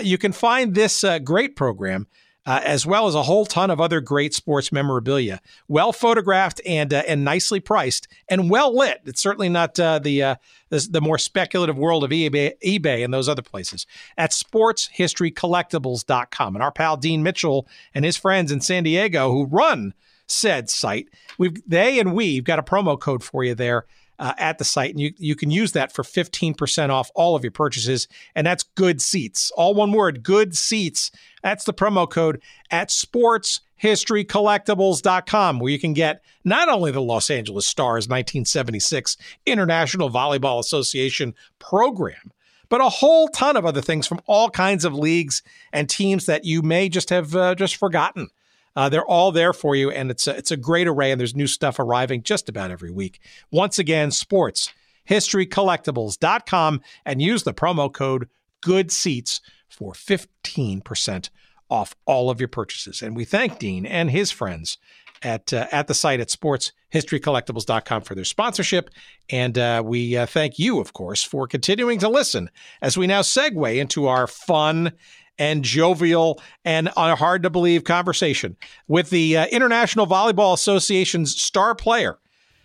you 0.02 0.16
can 0.18 0.32
find 0.32 0.74
this 0.74 1.04
great 1.24 1.56
program 1.56 2.06
uh, 2.46 2.60
as 2.64 2.86
well 2.86 3.06
as 3.06 3.14
a 3.14 3.22
whole 3.22 3.46
ton 3.46 3.70
of 3.70 3.80
other 3.80 4.00
great 4.00 4.34
sports 4.34 4.72
memorabilia. 4.72 5.40
Well 5.68 5.92
photographed 5.92 6.60
and 6.66 6.92
uh, 6.92 7.04
and 7.08 7.24
nicely 7.24 7.60
priced 7.60 8.06
and 8.28 8.50
well 8.50 8.76
lit. 8.76 9.00
It's 9.04 9.22
certainly 9.22 9.48
not 9.48 9.80
uh, 9.80 9.98
the, 9.98 10.22
uh, 10.22 10.36
the, 10.68 10.86
the 10.90 11.00
more 11.00 11.16
speculative 11.18 11.78
world 11.78 12.04
of 12.04 12.10
eBay, 12.10 12.52
eBay 12.64 13.02
and 13.04 13.14
those 13.14 13.28
other 13.28 13.42
places. 13.42 13.86
At 14.18 14.32
sportshistorycollectibles.com. 14.32 16.56
And 16.56 16.62
our 16.62 16.72
pal 16.72 16.96
Dean 16.96 17.22
Mitchell 17.22 17.68
and 17.94 18.04
his 18.04 18.16
friends 18.16 18.50
in 18.52 18.60
San 18.60 18.82
Diego 18.84 19.32
who 19.32 19.46
run 19.46 19.94
said 20.26 20.70
site, 20.70 21.08
we've 21.38 21.62
they 21.68 21.98
and 21.98 22.14
we've 22.14 22.44
got 22.44 22.58
a 22.58 22.62
promo 22.62 22.98
code 22.98 23.22
for 23.22 23.44
you 23.44 23.54
there 23.54 23.84
uh, 24.24 24.32
at 24.38 24.56
the 24.56 24.64
site. 24.64 24.90
And 24.90 25.00
you, 25.00 25.12
you 25.18 25.36
can 25.36 25.50
use 25.50 25.72
that 25.72 25.92
for 25.92 26.02
15% 26.02 26.88
off 26.88 27.10
all 27.14 27.36
of 27.36 27.44
your 27.44 27.50
purchases. 27.50 28.08
And 28.34 28.46
that's 28.46 28.62
good 28.62 29.02
seats. 29.02 29.50
All 29.50 29.74
one 29.74 29.92
word, 29.92 30.22
good 30.22 30.56
seats. 30.56 31.10
That's 31.42 31.64
the 31.64 31.74
promo 31.74 32.10
code 32.10 32.40
at 32.70 32.88
sportshistorycollectibles.com, 32.88 35.60
where 35.60 35.70
you 35.70 35.78
can 35.78 35.92
get 35.92 36.22
not 36.42 36.70
only 36.70 36.90
the 36.90 37.02
Los 37.02 37.28
Angeles 37.28 37.66
Stars 37.66 38.08
1976 38.08 39.18
International 39.44 40.08
Volleyball 40.08 40.58
Association 40.58 41.34
program, 41.58 42.32
but 42.70 42.80
a 42.80 42.88
whole 42.88 43.28
ton 43.28 43.58
of 43.58 43.66
other 43.66 43.82
things 43.82 44.06
from 44.06 44.22
all 44.24 44.48
kinds 44.48 44.86
of 44.86 44.94
leagues 44.94 45.42
and 45.70 45.90
teams 45.90 46.24
that 46.24 46.46
you 46.46 46.62
may 46.62 46.88
just 46.88 47.10
have 47.10 47.36
uh, 47.36 47.54
just 47.54 47.76
forgotten 47.76 48.30
Uh, 48.76 48.88
they're 48.88 49.06
all 49.06 49.32
there 49.32 49.52
for 49.52 49.76
you, 49.76 49.90
and 49.90 50.10
it's 50.10 50.26
a, 50.26 50.36
it's 50.36 50.50
a 50.50 50.56
great 50.56 50.88
array, 50.88 51.10
and 51.10 51.20
there's 51.20 51.34
new 51.34 51.46
stuff 51.46 51.78
arriving 51.78 52.22
just 52.22 52.48
about 52.48 52.70
every 52.70 52.90
week. 52.90 53.20
Once 53.50 53.78
again, 53.78 54.10
sports, 54.10 54.72
historycollectibles.com, 55.08 56.80
and 57.04 57.22
use 57.22 57.42
the 57.42 57.54
promo 57.54 57.92
code 57.92 58.28
Good 58.60 58.90
Seats 58.90 59.40
for 59.68 59.92
15% 59.92 61.30
off 61.70 61.94
all 62.06 62.30
of 62.30 62.40
your 62.40 62.48
purchases. 62.48 63.02
And 63.02 63.16
we 63.16 63.24
thank 63.24 63.58
Dean 63.58 63.86
and 63.86 64.10
his 64.10 64.30
friends 64.30 64.78
at 65.22 65.52
uh, 65.52 65.66
at 65.72 65.86
the 65.86 65.94
site 65.94 66.20
at 66.20 66.28
sportshistorycollectibles.com 66.28 68.02
for 68.02 68.14
their 68.14 68.24
sponsorship. 68.24 68.90
And 69.30 69.58
uh, 69.58 69.82
we 69.84 70.16
uh, 70.16 70.26
thank 70.26 70.58
you, 70.58 70.80
of 70.80 70.92
course, 70.92 71.22
for 71.22 71.48
continuing 71.48 71.98
to 72.00 72.08
listen 72.08 72.50
as 72.82 72.96
we 72.96 73.06
now 73.06 73.22
segue 73.22 73.76
into 73.76 74.06
our 74.06 74.26
fun 74.26 74.92
and 75.38 75.64
jovial 75.64 76.40
and 76.64 76.90
a 76.96 77.16
hard 77.16 77.42
to 77.42 77.50
believe 77.50 77.84
conversation 77.84 78.56
with 78.88 79.10
the 79.10 79.36
uh, 79.36 79.46
International 79.46 80.06
Volleyball 80.06 80.54
Association's 80.54 81.40
star 81.40 81.74
player 81.74 82.18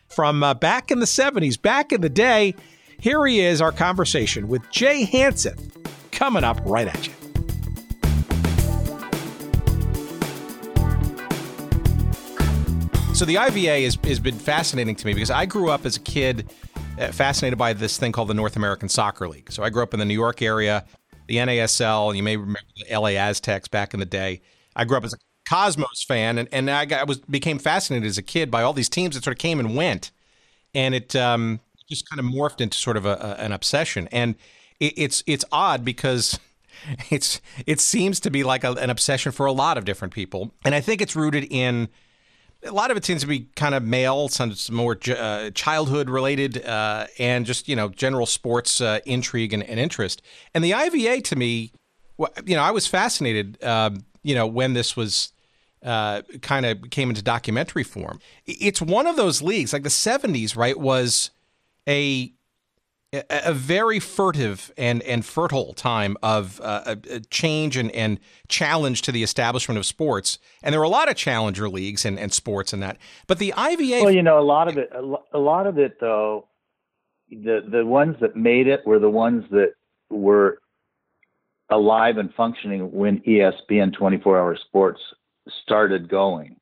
from 0.07 0.43
uh, 0.43 0.53
back 0.53 0.91
in 0.91 0.99
the 0.99 1.05
70s, 1.05 1.61
back 1.61 1.91
in 1.91 2.01
the 2.01 2.09
day. 2.09 2.55
Here 2.99 3.25
he 3.25 3.39
is, 3.39 3.61
our 3.61 3.71
conversation 3.71 4.47
with 4.47 4.69
Jay 4.71 5.05
Hanseth, 5.05 5.71
coming 6.11 6.43
up 6.43 6.59
right 6.65 6.87
at 6.87 7.07
you. 7.07 7.13
So 13.13 13.25
the 13.25 13.37
IVA 13.37 13.83
has, 13.83 13.97
has 14.05 14.19
been 14.19 14.39
fascinating 14.39 14.95
to 14.95 15.05
me 15.05 15.13
because 15.13 15.29
I 15.29 15.45
grew 15.45 15.69
up 15.69 15.85
as 15.85 15.97
a 15.97 15.99
kid 15.99 16.53
uh, 16.97 17.11
fascinated 17.11 17.57
by 17.57 17.73
this 17.73 17.97
thing 17.97 18.11
called 18.11 18.29
the 18.29 18.33
North 18.33 18.55
American 18.55 18.87
Soccer 18.87 19.27
League. 19.27 19.51
So 19.51 19.63
I 19.63 19.69
grew 19.69 19.83
up 19.83 19.93
in 19.93 19.99
the 19.99 20.05
New 20.05 20.13
York 20.13 20.41
area, 20.41 20.85
the 21.29 21.37
NASL. 21.37 22.15
You 22.15 22.23
may 22.23 22.35
remember 22.35 22.59
the 22.75 22.99
LA 22.99 23.09
Aztecs 23.09 23.67
back 23.69 23.93
in 23.93 23.99
the 23.99 24.05
day. 24.05 24.41
I 24.75 24.83
grew 24.83 24.97
up 24.97 25.03
as 25.05 25.13
a 25.13 25.17
Cosmos 25.47 26.03
fan, 26.07 26.37
and, 26.39 26.49
and 26.51 26.69
I, 26.69 26.85
got, 26.85 27.01
I 27.01 27.03
was 27.05 27.19
became 27.19 27.59
fascinated 27.59 28.07
as 28.07 28.17
a 28.17 28.23
kid 28.23 28.51
by 28.51 28.63
all 28.63 28.73
these 28.73 28.89
teams 28.89 29.15
that 29.15 29.23
sort 29.23 29.35
of 29.35 29.39
came 29.39 29.59
and 29.59 29.75
went, 29.75 30.11
and 30.73 30.93
it 30.93 31.15
um, 31.15 31.59
just 31.87 32.09
kind 32.09 32.19
of 32.19 32.25
morphed 32.25 32.61
into 32.61 32.77
sort 32.77 32.97
of 32.97 33.05
a, 33.05 33.13
a, 33.13 33.43
an 33.43 33.51
obsession. 33.51 34.09
And 34.11 34.35
it, 34.79 34.93
it's 34.97 35.23
it's 35.27 35.45
odd 35.51 35.85
because 35.85 36.39
it's 37.11 37.41
it 37.65 37.79
seems 37.79 38.19
to 38.21 38.31
be 38.31 38.43
like 38.43 38.63
a, 38.63 38.71
an 38.73 38.89
obsession 38.89 39.31
for 39.31 39.45
a 39.45 39.51
lot 39.51 39.77
of 39.77 39.85
different 39.85 40.13
people, 40.13 40.51
and 40.65 40.73
I 40.73 40.81
think 40.81 40.99
it's 41.01 41.15
rooted 41.15 41.45
in 41.49 41.89
a 42.63 42.71
lot 42.71 42.91
of 42.91 42.97
it 42.97 43.05
seems 43.05 43.21
to 43.21 43.27
be 43.27 43.47
kind 43.55 43.73
of 43.73 43.83
male, 43.83 44.27
some, 44.27 44.53
more 44.71 44.97
uh, 45.07 45.49
childhood 45.51 46.09
related, 46.09 46.65
uh, 46.65 47.07
and 47.17 47.45
just 47.45 47.67
you 47.67 47.75
know 47.75 47.89
general 47.89 48.25
sports 48.25 48.81
uh, 48.81 48.99
intrigue 49.05 49.53
and, 49.53 49.63
and, 49.63 49.79
interest. 49.79 50.21
And 50.53 50.63
the 50.63 50.73
IVA 50.73 51.21
to 51.21 51.35
me, 51.35 51.71
you 52.45 52.55
know, 52.55 52.61
I 52.61 52.71
was 52.71 52.85
fascinated, 52.85 53.63
um, 53.63 54.05
you 54.23 54.35
know, 54.35 54.45
when 54.45 54.73
this 54.73 54.97
was 54.97 55.31
uh, 55.83 56.21
kind 56.41 56.65
of 56.65 56.89
came 56.89 57.09
into 57.09 57.21
documentary 57.21 57.83
form. 57.83 58.19
It's 58.45 58.81
one 58.81 59.07
of 59.07 59.15
those 59.15 59.41
leagues, 59.41 59.71
like 59.71 59.83
the 59.83 59.89
'70s, 59.89 60.57
right? 60.57 60.77
Was 60.77 61.31
a 61.87 62.33
a, 63.11 63.53
very 63.53 63.99
furtive 63.99 64.71
and, 64.77 65.01
and 65.03 65.25
fertile 65.25 65.73
time 65.73 66.15
of 66.21 66.61
uh, 66.63 66.95
change 67.29 67.75
and, 67.75 67.91
and 67.91 68.19
challenge 68.47 69.01
to 69.03 69.11
the 69.11 69.23
establishment 69.23 69.77
of 69.77 69.85
sports. 69.85 70.37
And 70.61 70.73
there 70.73 70.79
were 70.79 70.85
a 70.85 70.89
lot 70.89 71.09
of 71.09 71.15
challenger 71.15 71.69
leagues 71.69 72.05
and, 72.05 72.19
and 72.19 72.31
sports 72.31 72.71
and 72.71 72.83
that. 72.83 72.97
But 73.27 73.39
the 73.39 73.53
IVA. 73.57 74.03
Well, 74.03 74.11
you 74.11 74.21
know, 74.21 74.39
a 74.39 74.43
lot 74.43 74.67
of 74.67 74.77
it, 74.77 74.91
a 75.33 75.39
lot 75.39 75.65
of 75.65 75.79
it, 75.79 75.99
though, 75.99 76.47
the 77.29 77.61
the 77.69 77.85
ones 77.85 78.15
that 78.21 78.35
made 78.35 78.67
it 78.67 78.85
were 78.85 78.99
the 78.99 79.09
ones 79.09 79.43
that 79.51 79.73
were 80.09 80.59
alive 81.69 82.17
and 82.17 82.33
functioning 82.33 82.91
when 82.91 83.19
ESPN 83.19 83.95
24 83.95 84.39
Hour 84.39 84.57
Sports 84.67 84.99
started 85.63 86.09
going, 86.09 86.57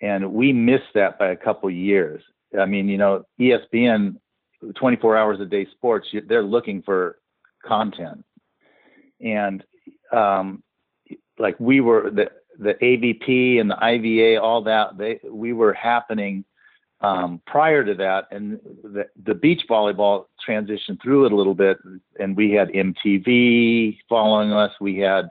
and 0.00 0.32
we 0.32 0.52
missed 0.52 0.94
that 0.94 1.18
by 1.18 1.28
a 1.28 1.36
couple 1.36 1.70
years. 1.70 2.22
I 2.58 2.66
mean, 2.66 2.88
you 2.88 2.98
know, 2.98 3.24
ESPN 3.40 4.16
24 4.74 5.16
hours 5.16 5.40
a 5.40 5.46
day 5.46 5.66
sports, 5.72 6.08
they're 6.26 6.42
looking 6.42 6.82
for 6.82 7.18
content. 7.64 8.24
And 9.20 9.64
um, 10.12 10.62
like 11.38 11.58
we 11.58 11.80
were 11.80 12.10
the 12.10 12.30
the 12.58 12.74
AVP 12.74 13.60
and 13.60 13.70
the 13.70 13.82
IVA, 13.82 14.40
all 14.40 14.62
that 14.62 14.98
they 14.98 15.20
we 15.28 15.52
were 15.52 15.72
happening 15.72 16.44
um, 17.00 17.40
prior 17.46 17.84
to 17.84 17.94
that, 17.94 18.28
and 18.30 18.60
the, 18.84 19.06
the 19.24 19.34
beach 19.34 19.62
volleyball 19.68 20.26
transitioned 20.46 21.02
through 21.02 21.26
it 21.26 21.32
a 21.32 21.36
little 21.36 21.54
bit, 21.54 21.78
and 22.20 22.36
we 22.36 22.52
had 22.52 22.68
MTV 22.68 23.98
following 24.08 24.52
us. 24.52 24.70
We 24.80 24.98
had, 24.98 25.30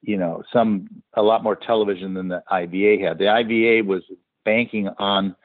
you 0.00 0.16
know, 0.16 0.42
some 0.52 0.88
a 1.14 1.22
lot 1.22 1.42
more 1.42 1.56
television 1.56 2.14
than 2.14 2.28
the 2.28 2.42
IVA 2.50 3.06
had. 3.06 3.18
The 3.18 3.28
IVA 3.28 3.86
was 3.86 4.02
banking 4.44 4.88
on 4.98 5.36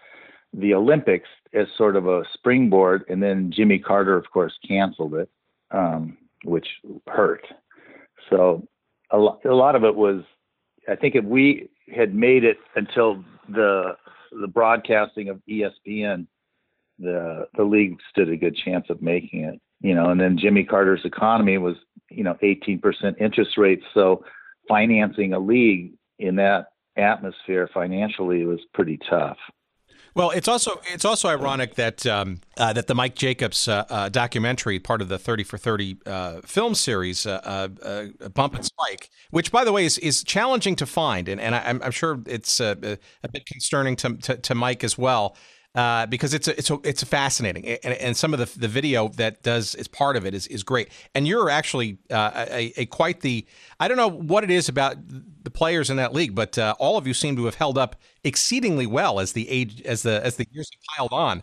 the 0.57 0.73
Olympics 0.73 1.27
as 1.53 1.67
sort 1.77 1.95
of 1.95 2.07
a 2.07 2.23
springboard, 2.33 3.03
and 3.09 3.21
then 3.21 3.51
Jimmy 3.51 3.79
Carter, 3.79 4.15
of 4.15 4.29
course, 4.31 4.53
canceled 4.67 5.15
it, 5.15 5.29
um, 5.71 6.17
which 6.43 6.67
hurt. 7.07 7.45
So 8.29 8.67
a, 9.11 9.17
lo- 9.17 9.39
a 9.45 9.53
lot 9.53 9.75
of 9.75 9.83
it 9.83 9.95
was, 9.95 10.23
I 10.87 10.95
think, 10.95 11.15
if 11.15 11.25
we 11.25 11.69
had 11.93 12.15
made 12.15 12.43
it 12.43 12.57
until 12.75 13.23
the 13.49 13.95
the 14.31 14.47
broadcasting 14.47 15.29
of 15.29 15.41
ESPN, 15.49 16.27
the 16.99 17.47
the 17.55 17.63
league 17.63 17.97
stood 18.09 18.29
a 18.29 18.37
good 18.37 18.55
chance 18.55 18.85
of 18.89 19.01
making 19.01 19.43
it. 19.43 19.59
You 19.81 19.93
know, 19.93 20.09
and 20.09 20.19
then 20.19 20.37
Jimmy 20.37 20.63
Carter's 20.63 21.03
economy 21.03 21.57
was, 21.57 21.75
you 22.09 22.23
know, 22.23 22.37
18% 22.41 22.81
interest 23.19 23.57
rates, 23.57 23.83
so 23.93 24.23
financing 24.67 25.33
a 25.33 25.39
league 25.39 25.93
in 26.17 26.37
that 26.37 26.67
atmosphere 26.97 27.69
financially 27.73 28.45
was 28.45 28.61
pretty 28.73 28.97
tough. 29.09 29.37
Well, 30.15 30.31
it's 30.31 30.47
also 30.47 30.79
it's 30.93 31.03
also 31.03 31.27
ironic 31.27 31.75
that 31.75 32.05
um, 32.05 32.39
uh, 32.55 32.71
that 32.71 32.87
the 32.87 32.95
Mike 32.95 33.15
Jacobs 33.15 33.67
uh, 33.67 33.83
uh, 33.89 34.07
documentary, 34.07 34.79
part 34.79 35.01
of 35.01 35.09
the 35.09 35.19
Thirty 35.19 35.43
for 35.43 35.57
Thirty 35.57 35.97
uh, 36.05 36.39
film 36.45 36.73
series, 36.73 37.25
uh, 37.25 37.67
uh, 37.83 38.29
Bump 38.29 38.55
and 38.55 38.63
Spike, 38.63 39.09
which 39.31 39.51
by 39.51 39.65
the 39.65 39.73
way 39.73 39.83
is, 39.83 39.97
is 39.97 40.23
challenging 40.23 40.77
to 40.77 40.85
find, 40.85 41.27
and, 41.27 41.41
and 41.41 41.53
I, 41.53 41.85
am 41.85 41.91
sure 41.91 42.21
it's 42.27 42.61
a, 42.61 42.97
a, 43.23 43.27
bit 43.27 43.45
concerning 43.45 43.97
to, 43.97 44.15
to, 44.15 44.37
to 44.37 44.55
Mike 44.55 44.85
as 44.85 44.97
well 44.97 45.35
uh, 45.75 46.05
because 46.05 46.33
it's 46.33 46.47
a, 46.47 46.57
it's 46.57 46.69
a, 46.69 46.79
it's 46.83 47.03
a 47.03 47.05
fascinating 47.05 47.65
and, 47.83 47.93
and, 47.95 48.15
some 48.15 48.33
of 48.33 48.39
the, 48.39 48.59
the 48.59 48.67
video 48.67 49.09
that 49.09 49.43
does 49.43 49.75
is 49.75 49.89
part 49.89 50.15
of 50.15 50.25
it 50.25 50.33
is, 50.33 50.47
is 50.47 50.63
great. 50.63 50.89
And 51.13 51.27
you're 51.27 51.49
actually 51.49 51.97
uh, 52.09 52.45
a, 52.49 52.73
a, 52.77 52.85
quite 52.85 53.19
the 53.19 53.45
I 53.79 53.89
don't 53.89 53.97
know 53.97 54.09
what 54.09 54.45
it 54.45 54.49
is 54.49 54.69
about 54.69 54.95
the 55.43 55.49
players 55.49 55.89
in 55.89 55.97
that 55.97 56.13
league 56.13 56.33
but 56.33 56.57
uh, 56.57 56.75
all 56.79 56.97
of 56.97 57.05
you 57.05 57.13
seem 57.13 57.35
to 57.35 57.45
have 57.45 57.55
held 57.55 57.77
up 57.77 57.97
exceedingly 58.23 58.87
well 58.87 59.19
as 59.19 59.33
the 59.33 59.49
age 59.49 59.81
as 59.81 60.03
the 60.03 60.25
as 60.25 60.37
the 60.37 60.47
years 60.51 60.69
have 60.71 60.97
piled 60.97 61.13
on. 61.13 61.41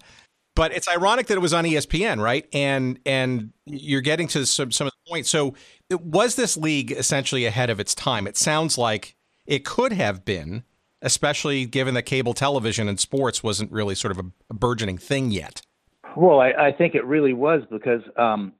But 0.54 0.72
it's 0.72 0.88
ironic 0.88 1.26
that 1.26 1.34
it 1.34 1.40
was 1.40 1.52
on 1.52 1.64
ESPN 1.64 2.18
right? 2.22 2.48
And 2.54 2.98
and 3.04 3.52
you're 3.66 4.00
getting 4.00 4.28
to 4.28 4.46
some 4.46 4.72
some 4.72 4.86
of 4.86 4.94
the 4.94 5.10
points 5.10 5.28
so 5.28 5.54
was 5.90 6.36
this 6.36 6.56
league 6.56 6.90
essentially 6.90 7.44
ahead 7.44 7.68
of 7.68 7.78
its 7.78 7.94
time? 7.94 8.26
It 8.26 8.38
sounds 8.38 8.78
like 8.78 9.14
it 9.44 9.66
could 9.66 9.92
have 9.92 10.24
been 10.24 10.64
especially 11.02 11.66
given 11.66 11.94
that 11.94 12.04
cable 12.04 12.32
television 12.32 12.88
and 12.88 12.98
sports 12.98 13.42
wasn't 13.42 13.70
really 13.70 13.94
sort 13.94 14.16
of 14.16 14.24
a, 14.50 14.54
burgeoning 14.54 14.98
thing 14.98 15.30
yet? 15.30 15.60
Well, 16.16 16.40
I, 16.40 16.52
I, 16.52 16.72
think 16.72 16.94
it 16.94 17.04
really 17.04 17.32
was 17.32 17.62
because 17.70 18.02
um, 18.16 18.52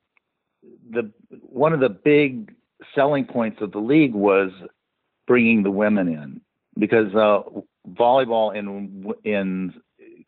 the 0.91 1.11
one 1.31 1.73
of 1.73 1.81
the 1.81 1.89
big 1.89 2.55
selling 2.95 3.25
points 3.25 3.61
of 3.61 3.73
the 3.73 3.79
league 3.79 4.15
was 4.15 4.51
bringing 5.27 5.63
the 5.63 5.71
women 5.71 6.09
in 6.09 6.41
because 6.79 7.15
uh, 7.15 7.43
volleyball 7.91 8.57
in 8.57 9.13
in 9.25 9.75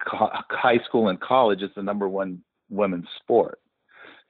high 0.00 0.78
school 0.87 1.09
and 1.09 1.21
college 1.21 1.62
is 1.62 1.71
the 1.75 1.83
number 1.83 2.09
one 2.09 2.42
women's 2.68 3.09
sport. 3.21 3.59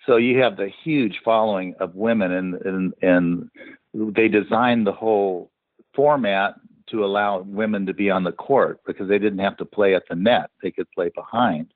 So 0.06 0.16
you 0.16 0.40
have 0.40 0.56
the 0.56 0.70
huge 0.84 1.20
following 1.24 1.74
of 1.80 1.94
women, 1.94 2.30
and 2.32 2.54
and, 2.54 2.94
and 3.02 3.50
they 3.94 4.28
designed 4.28 4.86
the 4.86 4.92
whole 4.92 5.50
format 5.94 6.54
to 6.90 7.04
allow 7.04 7.40
women 7.40 7.86
to 7.86 7.94
be 7.94 8.10
on 8.10 8.24
the 8.24 8.32
court 8.32 8.80
because 8.86 9.08
they 9.08 9.18
didn't 9.18 9.38
have 9.38 9.56
to 9.58 9.64
play 9.64 9.94
at 9.94 10.04
the 10.08 10.16
net; 10.16 10.50
they 10.62 10.70
could 10.70 10.90
play 10.92 11.10
behind. 11.14 11.72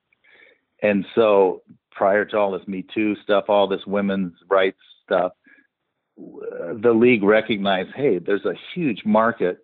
And 0.83 1.05
so, 1.15 1.63
prior 1.91 2.25
to 2.27 2.39
all 2.39 2.53
this 2.53 2.67
Me 2.69 2.85
Too 2.95 3.17
stuff, 3.23 3.45
all 3.49 3.67
this 3.67 3.87
women's 3.87 4.35
rights 4.49 4.79
stuff, 5.05 5.33
the 6.17 6.93
league 6.93 7.23
recognized, 7.23 7.91
hey, 7.95 8.19
there's 8.19 8.45
a 8.45 8.55
huge 8.75 9.03
market 9.05 9.59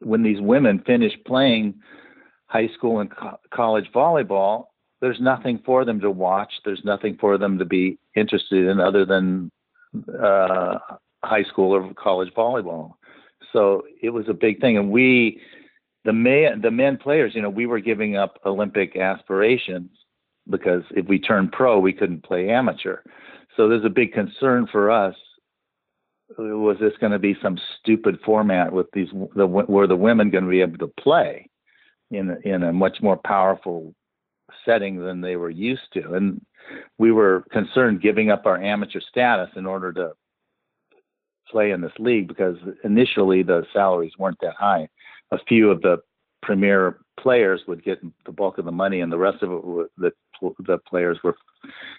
when 0.00 0.22
these 0.22 0.40
women 0.40 0.82
finish 0.86 1.12
playing 1.26 1.74
high 2.46 2.68
school 2.76 3.00
and 3.00 3.10
co- 3.10 3.38
college 3.52 3.86
volleyball. 3.94 4.66
There's 5.00 5.20
nothing 5.20 5.60
for 5.64 5.84
them 5.84 6.00
to 6.00 6.10
watch. 6.10 6.52
There's 6.64 6.82
nothing 6.84 7.16
for 7.20 7.38
them 7.38 7.58
to 7.58 7.64
be 7.64 7.98
interested 8.14 8.68
in 8.68 8.80
other 8.80 9.04
than 9.04 9.50
uh, 10.22 10.78
high 11.24 11.44
school 11.44 11.74
or 11.74 11.92
college 11.94 12.32
volleyball. 12.34 12.94
So 13.52 13.82
it 14.00 14.10
was 14.10 14.28
a 14.28 14.34
big 14.34 14.60
thing, 14.60 14.78
and 14.78 14.90
we, 14.90 15.40
the 16.04 16.12
men, 16.12 16.60
the 16.62 16.70
men 16.70 16.96
players, 16.96 17.34
you 17.34 17.42
know, 17.42 17.50
we 17.50 17.66
were 17.66 17.80
giving 17.80 18.16
up 18.16 18.38
Olympic 18.44 18.96
aspirations 18.96 19.90
because 20.48 20.82
if 20.90 21.06
we 21.06 21.18
turned 21.18 21.52
pro, 21.52 21.78
we 21.78 21.92
couldn't 21.92 22.24
play 22.24 22.50
amateur. 22.50 22.98
So 23.56 23.68
there's 23.68 23.84
a 23.84 23.90
big 23.90 24.12
concern 24.12 24.66
for 24.70 24.90
us 24.90 25.14
was 26.38 26.78
this 26.80 26.92
going 27.00 27.12
to 27.12 27.18
be 27.18 27.36
some 27.42 27.58
stupid 27.78 28.18
format 28.24 28.72
with 28.72 28.86
these 28.92 29.08
the 29.34 29.46
were 29.46 29.86
the 29.86 29.96
women 29.96 30.30
going 30.30 30.44
to 30.44 30.50
be 30.50 30.60
able 30.60 30.78
to 30.78 30.92
play 30.98 31.48
in 32.10 32.36
in 32.44 32.62
a 32.62 32.72
much 32.72 32.98
more 33.02 33.16
powerful 33.16 33.94
setting 34.64 34.98
than 34.98 35.20
they 35.20 35.36
were 35.36 35.50
used 35.50 35.92
to 35.92 36.14
and 36.14 36.40
we 36.98 37.12
were 37.12 37.44
concerned 37.50 38.00
giving 38.00 38.30
up 38.30 38.46
our 38.46 38.60
amateur 38.60 39.00
status 39.00 39.50
in 39.56 39.66
order 39.66 39.92
to 39.92 40.12
play 41.52 41.70
in 41.70 41.80
this 41.80 41.92
league 41.98 42.26
because 42.26 42.56
initially 42.82 43.42
the 43.42 43.64
salaries 43.72 44.12
weren't 44.18 44.40
that 44.40 44.54
high 44.58 44.88
a 45.30 45.38
few 45.46 45.70
of 45.70 45.80
the 45.82 45.98
premier 46.42 46.98
players 47.20 47.60
would 47.68 47.84
get 47.84 48.00
the 48.26 48.32
bulk 48.32 48.58
of 48.58 48.64
the 48.64 48.72
money 48.72 49.00
and 49.00 49.12
the 49.12 49.18
rest 49.18 49.42
of 49.42 49.52
it 49.52 49.90
the 49.98 50.12
the 50.60 50.78
players 50.78 51.18
were 51.22 51.36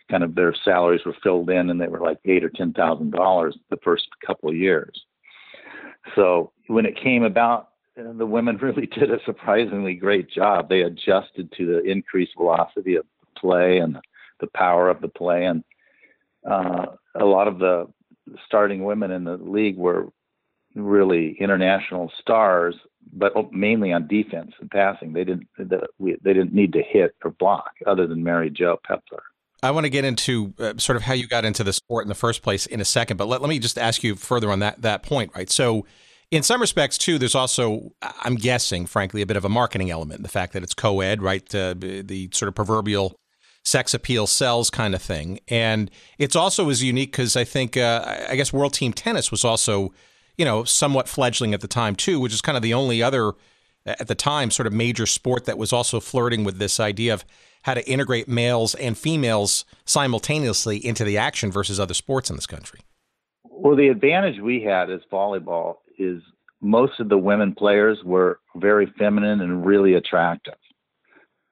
kind 0.09 0.23
of 0.23 0.35
their 0.35 0.53
salaries 0.65 1.05
were 1.05 1.15
filled 1.23 1.49
in 1.49 1.69
and 1.69 1.79
they 1.79 1.87
were 1.87 1.99
like 1.99 2.19
eight 2.25 2.43
or 2.43 2.49
ten 2.49 2.73
thousand 2.73 3.11
dollars 3.11 3.57
the 3.69 3.77
first 3.83 4.07
couple 4.25 4.49
of 4.49 4.55
years. 4.55 5.05
So 6.15 6.51
when 6.67 6.85
it 6.85 6.99
came 7.01 7.23
about, 7.23 7.69
the 7.95 8.25
women 8.25 8.57
really 8.61 8.87
did 8.87 9.11
a 9.11 9.23
surprisingly 9.25 9.93
great 9.93 10.29
job. 10.29 10.69
They 10.69 10.81
adjusted 10.81 11.51
to 11.57 11.65
the 11.65 11.81
increased 11.89 12.33
velocity 12.37 12.95
of 12.95 13.05
the 13.21 13.39
play 13.39 13.77
and 13.77 13.97
the 14.39 14.47
power 14.47 14.89
of 14.89 14.99
the 14.99 15.07
play, 15.07 15.45
and 15.45 15.63
uh, 16.49 16.87
a 17.15 17.23
lot 17.23 17.47
of 17.47 17.59
the 17.59 17.87
starting 18.45 18.83
women 18.83 19.11
in 19.11 19.23
the 19.23 19.37
league 19.37 19.77
were 19.77 20.07
really 20.75 21.37
international 21.39 22.11
stars, 22.19 22.75
but 23.11 23.33
mainly 23.51 23.91
on 23.93 24.07
defense 24.07 24.51
and 24.59 24.69
passing. 24.71 25.13
They 25.13 25.23
didn't 25.23 25.47
they 25.57 26.33
didn't 26.33 26.53
need 26.53 26.73
to 26.73 26.81
hit 26.81 27.15
or 27.23 27.31
block, 27.31 27.71
other 27.85 28.07
than 28.07 28.23
Mary 28.23 28.49
Jo 28.49 28.77
Peppler. 28.89 29.21
I 29.61 29.71
want 29.71 29.85
to 29.85 29.89
get 29.89 30.03
into 30.03 30.53
uh, 30.59 30.73
sort 30.77 30.97
of 30.97 31.03
how 31.03 31.13
you 31.13 31.25
got 31.25 31.45
into 31.45 31.63
the 31.63 31.71
sport 31.71 32.03
in 32.03 32.09
the 32.09 32.15
first 32.15 32.41
place 32.41 32.65
in 32.65 32.81
a 32.81 32.85
second, 32.85 33.15
but 33.15 33.27
let, 33.27 33.41
let 33.41 33.47
me 33.47 33.59
just 33.59 33.77
ask 33.77 34.03
you 34.03 34.15
further 34.15 34.51
on 34.51 34.59
that 34.59 34.81
that 34.81 35.03
point, 35.03 35.31
right? 35.35 35.49
So, 35.49 35.85
in 36.31 36.43
some 36.43 36.59
respects, 36.59 36.97
too, 36.97 37.19
there's 37.19 37.35
also, 37.35 37.91
I'm 38.01 38.35
guessing, 38.35 38.87
frankly, 38.87 39.21
a 39.21 39.25
bit 39.25 39.37
of 39.37 39.45
a 39.45 39.49
marketing 39.49 39.91
element. 39.91 40.23
The 40.23 40.29
fact 40.29 40.53
that 40.53 40.63
it's 40.63 40.73
co-ed, 40.73 41.21
right? 41.21 41.43
Uh, 41.53 41.75
the 41.77 42.29
sort 42.33 42.47
of 42.47 42.55
proverbial 42.55 43.15
sex 43.63 43.93
appeal 43.93 44.27
sells 44.27 44.69
kind 44.69 44.93
of 44.93 45.01
thing, 45.01 45.39
and 45.47 45.89
it's 46.17 46.35
also 46.35 46.69
as 46.69 46.83
unique 46.83 47.11
because 47.11 47.35
I 47.35 47.43
think, 47.43 47.77
uh, 47.77 48.25
I 48.29 48.35
guess, 48.35 48.51
World 48.51 48.73
Team 48.73 48.93
Tennis 48.93 49.31
was 49.31 49.43
also, 49.43 49.93
you 50.37 50.45
know, 50.45 50.63
somewhat 50.63 51.07
fledgling 51.07 51.53
at 51.53 51.61
the 51.61 51.67
time 51.67 51.95
too, 51.95 52.19
which 52.19 52.33
is 52.33 52.41
kind 52.41 52.57
of 52.57 52.61
the 52.61 52.73
only 52.73 53.01
other 53.01 53.33
at 53.85 54.07
the 54.07 54.15
time 54.15 54.49
sort 54.49 54.67
of 54.67 54.73
major 54.73 55.05
sport 55.05 55.45
that 55.45 55.57
was 55.57 55.73
also 55.73 55.99
flirting 55.99 56.43
with 56.43 56.57
this 56.57 56.79
idea 56.79 57.13
of 57.13 57.25
how 57.63 57.73
to 57.73 57.89
integrate 57.89 58.27
males 58.27 58.75
and 58.75 58.97
females 58.97 59.65
simultaneously 59.85 60.77
into 60.85 61.03
the 61.03 61.17
action 61.17 61.51
versus 61.51 61.79
other 61.79 61.93
sports 61.93 62.29
in 62.29 62.35
this 62.35 62.45
country? 62.45 62.81
Well, 63.43 63.75
the 63.75 63.87
advantage 63.87 64.39
we 64.41 64.61
had 64.61 64.89
as 64.89 64.99
volleyball 65.11 65.75
is 65.97 66.21
most 66.61 66.99
of 66.99 67.09
the 67.09 67.17
women 67.17 67.55
players 67.55 67.97
were 68.03 68.39
very 68.55 68.91
feminine 68.97 69.41
and 69.41 69.65
really 69.65 69.93
attractive. 69.93 70.55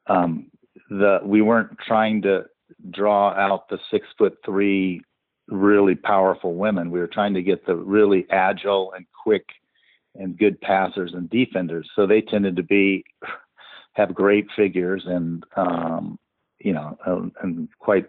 Um, 0.07 0.50
the 0.91 1.19
we 1.23 1.41
weren't 1.41 1.77
trying 1.79 2.21
to 2.23 2.43
draw 2.89 3.29
out 3.29 3.69
the 3.69 3.79
six 3.89 4.05
foot 4.17 4.37
three 4.45 5.01
really 5.47 5.95
powerful 5.95 6.55
women. 6.55 6.91
We 6.91 6.99
were 6.99 7.07
trying 7.07 7.33
to 7.33 7.41
get 7.41 7.65
the 7.65 7.75
really 7.75 8.27
agile 8.29 8.93
and 8.95 9.05
quick 9.23 9.45
and 10.15 10.37
good 10.37 10.59
passers 10.59 11.13
and 11.13 11.29
defenders. 11.29 11.89
So 11.95 12.05
they 12.05 12.21
tended 12.21 12.57
to 12.57 12.63
be 12.63 13.05
have 13.93 14.13
great 14.13 14.47
figures 14.55 15.03
and 15.05 15.43
um, 15.55 16.19
you 16.59 16.73
know 16.73 16.97
um, 17.05 17.31
and 17.41 17.69
quite 17.79 18.07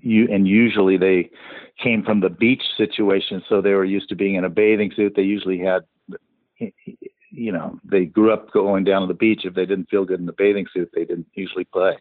you 0.00 0.26
and 0.32 0.48
usually 0.48 0.96
they 0.96 1.30
came 1.82 2.02
from 2.02 2.20
the 2.20 2.30
beach 2.30 2.62
situation, 2.78 3.42
so 3.46 3.60
they 3.60 3.74
were 3.74 3.84
used 3.84 4.08
to 4.08 4.16
being 4.16 4.36
in 4.36 4.44
a 4.44 4.50
bathing 4.50 4.90
suit. 4.96 5.12
They 5.14 5.22
usually 5.22 5.58
had 5.58 5.82
you 7.36 7.52
know 7.52 7.78
they 7.84 8.04
grew 8.04 8.32
up 8.32 8.50
going 8.52 8.84
down 8.84 9.02
to 9.02 9.08
the 9.08 9.14
beach. 9.14 9.42
If 9.44 9.54
they 9.54 9.66
didn't 9.66 9.90
feel 9.90 10.04
good 10.04 10.20
in 10.20 10.26
the 10.26 10.32
bathing 10.32 10.66
suit, 10.72 10.90
they 10.94 11.04
didn't 11.04 11.26
usually 11.34 11.64
play 11.64 11.96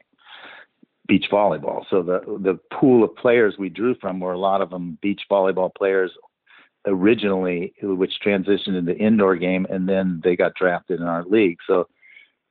beach 1.07 1.25
volleyball. 1.31 1.83
So 1.89 2.01
the 2.01 2.21
the 2.41 2.59
pool 2.73 3.03
of 3.03 3.15
players 3.15 3.55
we 3.57 3.69
drew 3.69 3.95
from 3.95 4.19
were 4.19 4.33
a 4.33 4.39
lot 4.39 4.61
of 4.61 4.69
them 4.69 4.97
beach 5.01 5.21
volleyball 5.29 5.73
players 5.73 6.11
originally, 6.87 7.73
which 7.81 8.13
transitioned 8.23 8.77
into 8.77 8.95
indoor 8.95 9.35
game, 9.35 9.65
and 9.69 9.89
then 9.89 10.21
they 10.23 10.35
got 10.35 10.55
drafted 10.55 10.99
in 10.99 11.05
our 11.05 11.23
league. 11.25 11.57
So 11.67 11.87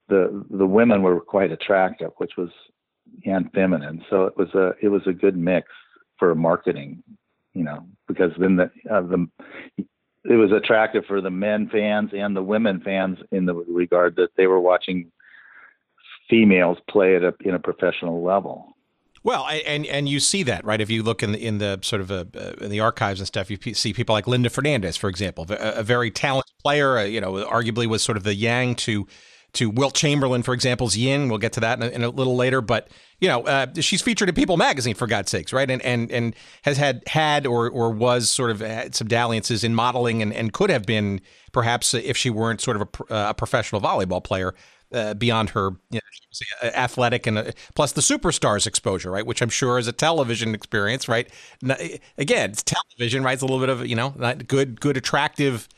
the 0.09 0.45
the 0.51 0.67
women 0.67 1.03
were 1.03 1.21
quite 1.21 1.53
attractive, 1.53 2.11
which 2.19 2.33
was 2.37 2.51
and 3.25 3.51
feminine. 3.53 4.05
So 4.11 4.25
it 4.25 4.37
was 4.37 4.53
a 4.55 4.75
it 4.83 4.89
was 4.89 5.03
a 5.07 5.13
good 5.13 5.37
mix 5.37 5.69
for 6.19 6.35
marketing, 6.35 7.03
you 7.53 7.65
know, 7.65 7.87
because 8.09 8.33
then 8.39 8.57
the 8.57 8.71
uh, 8.91 9.03
the 9.03 9.27
it 10.25 10.37
was 10.37 10.53
attractive 10.53 11.05
for 11.07 11.21
the 11.21 11.31
men 11.31 11.69
fans 11.69 12.11
and 12.13 12.35
the 12.35 12.43
women 12.43 12.81
fans 12.81 13.19
in 13.31 13.47
the 13.47 13.55
regard 13.55 14.17
that 14.17 14.31
they 14.37 14.47
were 14.47 14.61
watching 14.61 15.11
females 16.29 16.79
play 16.89 17.17
at 17.17 17.23
a 17.23 17.35
in 17.41 17.55
a 17.55 17.59
professional 17.59 18.23
level. 18.23 18.75
Well, 19.23 19.47
and 19.49 19.87
and 19.87 20.07
you 20.09 20.21
see 20.21 20.43
that 20.45 20.65
right 20.65 20.81
if 20.81 20.91
you 20.91 21.03
look 21.03 21.23
in 21.23 21.33
the 21.33 21.45
in 21.45 21.59
the 21.59 21.79
sort 21.83 22.03
of 22.03 22.11
uh, 22.11 22.25
in 22.61 22.71
the 22.71 22.81
archives 22.81 23.21
and 23.21 23.27
stuff, 23.27 23.51
you 23.51 23.59
see 23.75 23.93
people 23.93 24.15
like 24.15 24.27
Linda 24.27 24.51
Fernandez, 24.51 24.97
for 24.97 25.09
example, 25.09 25.47
a, 25.49 25.81
a 25.81 25.83
very 25.83 26.11
talented 26.11 26.53
player. 26.63 26.99
Uh, 26.99 27.05
you 27.05 27.21
know, 27.21 27.33
arguably 27.47 27.87
was 27.87 28.03
sort 28.03 28.19
of 28.19 28.23
the 28.23 28.35
yang 28.35 28.75
to 28.77 29.07
to 29.55 29.71
Wilt 29.71 29.95
Chamberlain, 29.95 30.43
for 30.43 30.55
example's 30.55 30.97
yin. 30.97 31.29
We'll 31.29 31.39
get 31.39 31.53
to 31.55 31.61
that 31.61 31.83
in 31.83 31.89
a, 31.89 31.89
in 31.93 32.05
a 32.05 32.09
little 32.09 32.37
later, 32.37 32.61
but 32.61 32.89
you 33.21 33.29
know, 33.29 33.43
uh, 33.45 33.67
she's 33.81 34.03
featured 34.03 34.29
in 34.29 34.35
People 34.35 34.57
magazine 34.57 34.95
for 34.95 35.07
God's 35.07 35.31
sakes, 35.31 35.53
right? 35.53 35.71
And 35.71 35.81
and 35.83 36.11
and 36.11 36.37
has 36.63 36.77
had 36.77 37.03
had 37.07 37.47
or 37.47 37.71
or 37.71 37.91
was 37.91 38.31
sort 38.31 38.51
of 38.51 38.63
some 38.95 39.09
dalliances 39.09 39.65
in 39.65 39.75
modeling, 39.75 40.21
and, 40.21 40.33
and 40.33 40.53
could 40.53 40.71
have 40.71 40.85
been 40.85 41.21
perhaps 41.53 41.95
if 41.95 42.17
she 42.17 42.31
weren't 42.31 42.61
sort 42.61 42.77
of 42.77 42.83
a, 42.83 43.15
uh, 43.15 43.31
a 43.31 43.35
professional 43.35 43.81
volleyball 43.81 44.23
player. 44.23 44.55
Uh, 44.93 45.13
beyond 45.13 45.51
her 45.51 45.71
you 45.91 45.99
know, 45.99 46.69
athletic 46.69 47.27
and 47.27 47.39
uh, 47.39 47.51
plus 47.75 47.91
the 47.93 48.01
superstars 48.01 48.65
exposure, 48.65 49.11
right? 49.11 49.27
Which 49.27 49.43
I'm 49.43 49.49
sure 49.49 49.77
is 49.77 49.89
a 49.89 49.93
television 49.93 50.55
experience, 50.55 51.09
right? 51.09 51.29
Again, 52.17 52.51
it's 52.51 52.63
television, 52.63 53.25
right? 53.25 53.33
It's 53.33 53.43
a 53.43 53.47
little 53.47 53.59
bit 53.59 53.71
of 53.71 53.85
you 53.85 53.97
know 53.97 54.11
good, 54.47 54.81
good, 54.81 54.97
attractive 54.97 55.69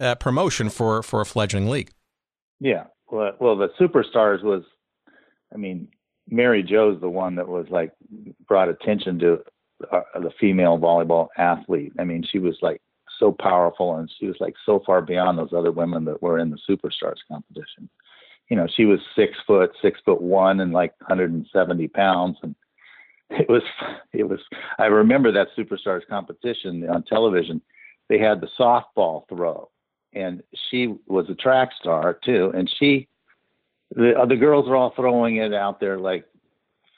uh, 0.00 0.14
promotion 0.14 0.70
for 0.70 1.02
for 1.02 1.20
a 1.20 1.26
fledgling 1.26 1.68
league. 1.68 1.90
Yeah, 2.58 2.84
well, 3.10 3.56
the 3.56 3.68
superstars 3.80 4.42
was, 4.42 4.62
I 5.52 5.56
mean, 5.56 5.88
Mary 6.28 6.62
Jo's 6.62 7.00
the 7.00 7.08
one 7.08 7.36
that 7.36 7.48
was 7.48 7.66
like 7.70 7.92
brought 8.46 8.68
attention 8.68 9.18
to 9.20 9.38
uh, 9.92 10.00
the 10.14 10.30
female 10.40 10.78
volleyball 10.78 11.28
athlete. 11.36 11.92
I 11.98 12.04
mean, 12.04 12.24
she 12.30 12.38
was 12.38 12.56
like 12.62 12.80
so 13.18 13.32
powerful 13.32 13.96
and 13.96 14.10
she 14.18 14.26
was 14.26 14.36
like 14.40 14.54
so 14.64 14.82
far 14.84 15.02
beyond 15.02 15.38
those 15.38 15.52
other 15.52 15.72
women 15.72 16.04
that 16.06 16.22
were 16.22 16.38
in 16.38 16.50
the 16.50 16.58
superstars 16.68 17.18
competition. 17.30 17.88
You 18.48 18.56
know, 18.56 18.66
she 18.74 18.84
was 18.84 19.00
six 19.16 19.32
foot, 19.46 19.72
six 19.80 20.00
foot 20.04 20.20
one, 20.20 20.60
and 20.60 20.72
like 20.72 20.94
170 21.00 21.88
pounds, 21.88 22.36
and 22.42 22.54
it 23.30 23.48
was, 23.48 23.62
it 24.12 24.28
was. 24.28 24.40
I 24.78 24.86
remember 24.86 25.32
that 25.32 25.48
superstars 25.56 26.06
competition 26.08 26.86
on 26.88 27.04
television. 27.04 27.62
They 28.08 28.18
had 28.18 28.42
the 28.42 28.48
softball 28.58 29.26
throw, 29.28 29.70
and 30.14 30.42
she 30.70 30.94
was 31.06 31.28
a 31.28 31.34
track 31.34 31.70
star 31.78 32.18
too, 32.24 32.52
and 32.54 32.70
she 32.78 33.08
the 33.94 34.18
other 34.18 34.36
girls 34.36 34.68
were 34.68 34.76
all 34.76 34.92
throwing 34.96 35.36
it 35.36 35.54
out 35.54 35.78
there 35.80 35.98
like 35.98 36.24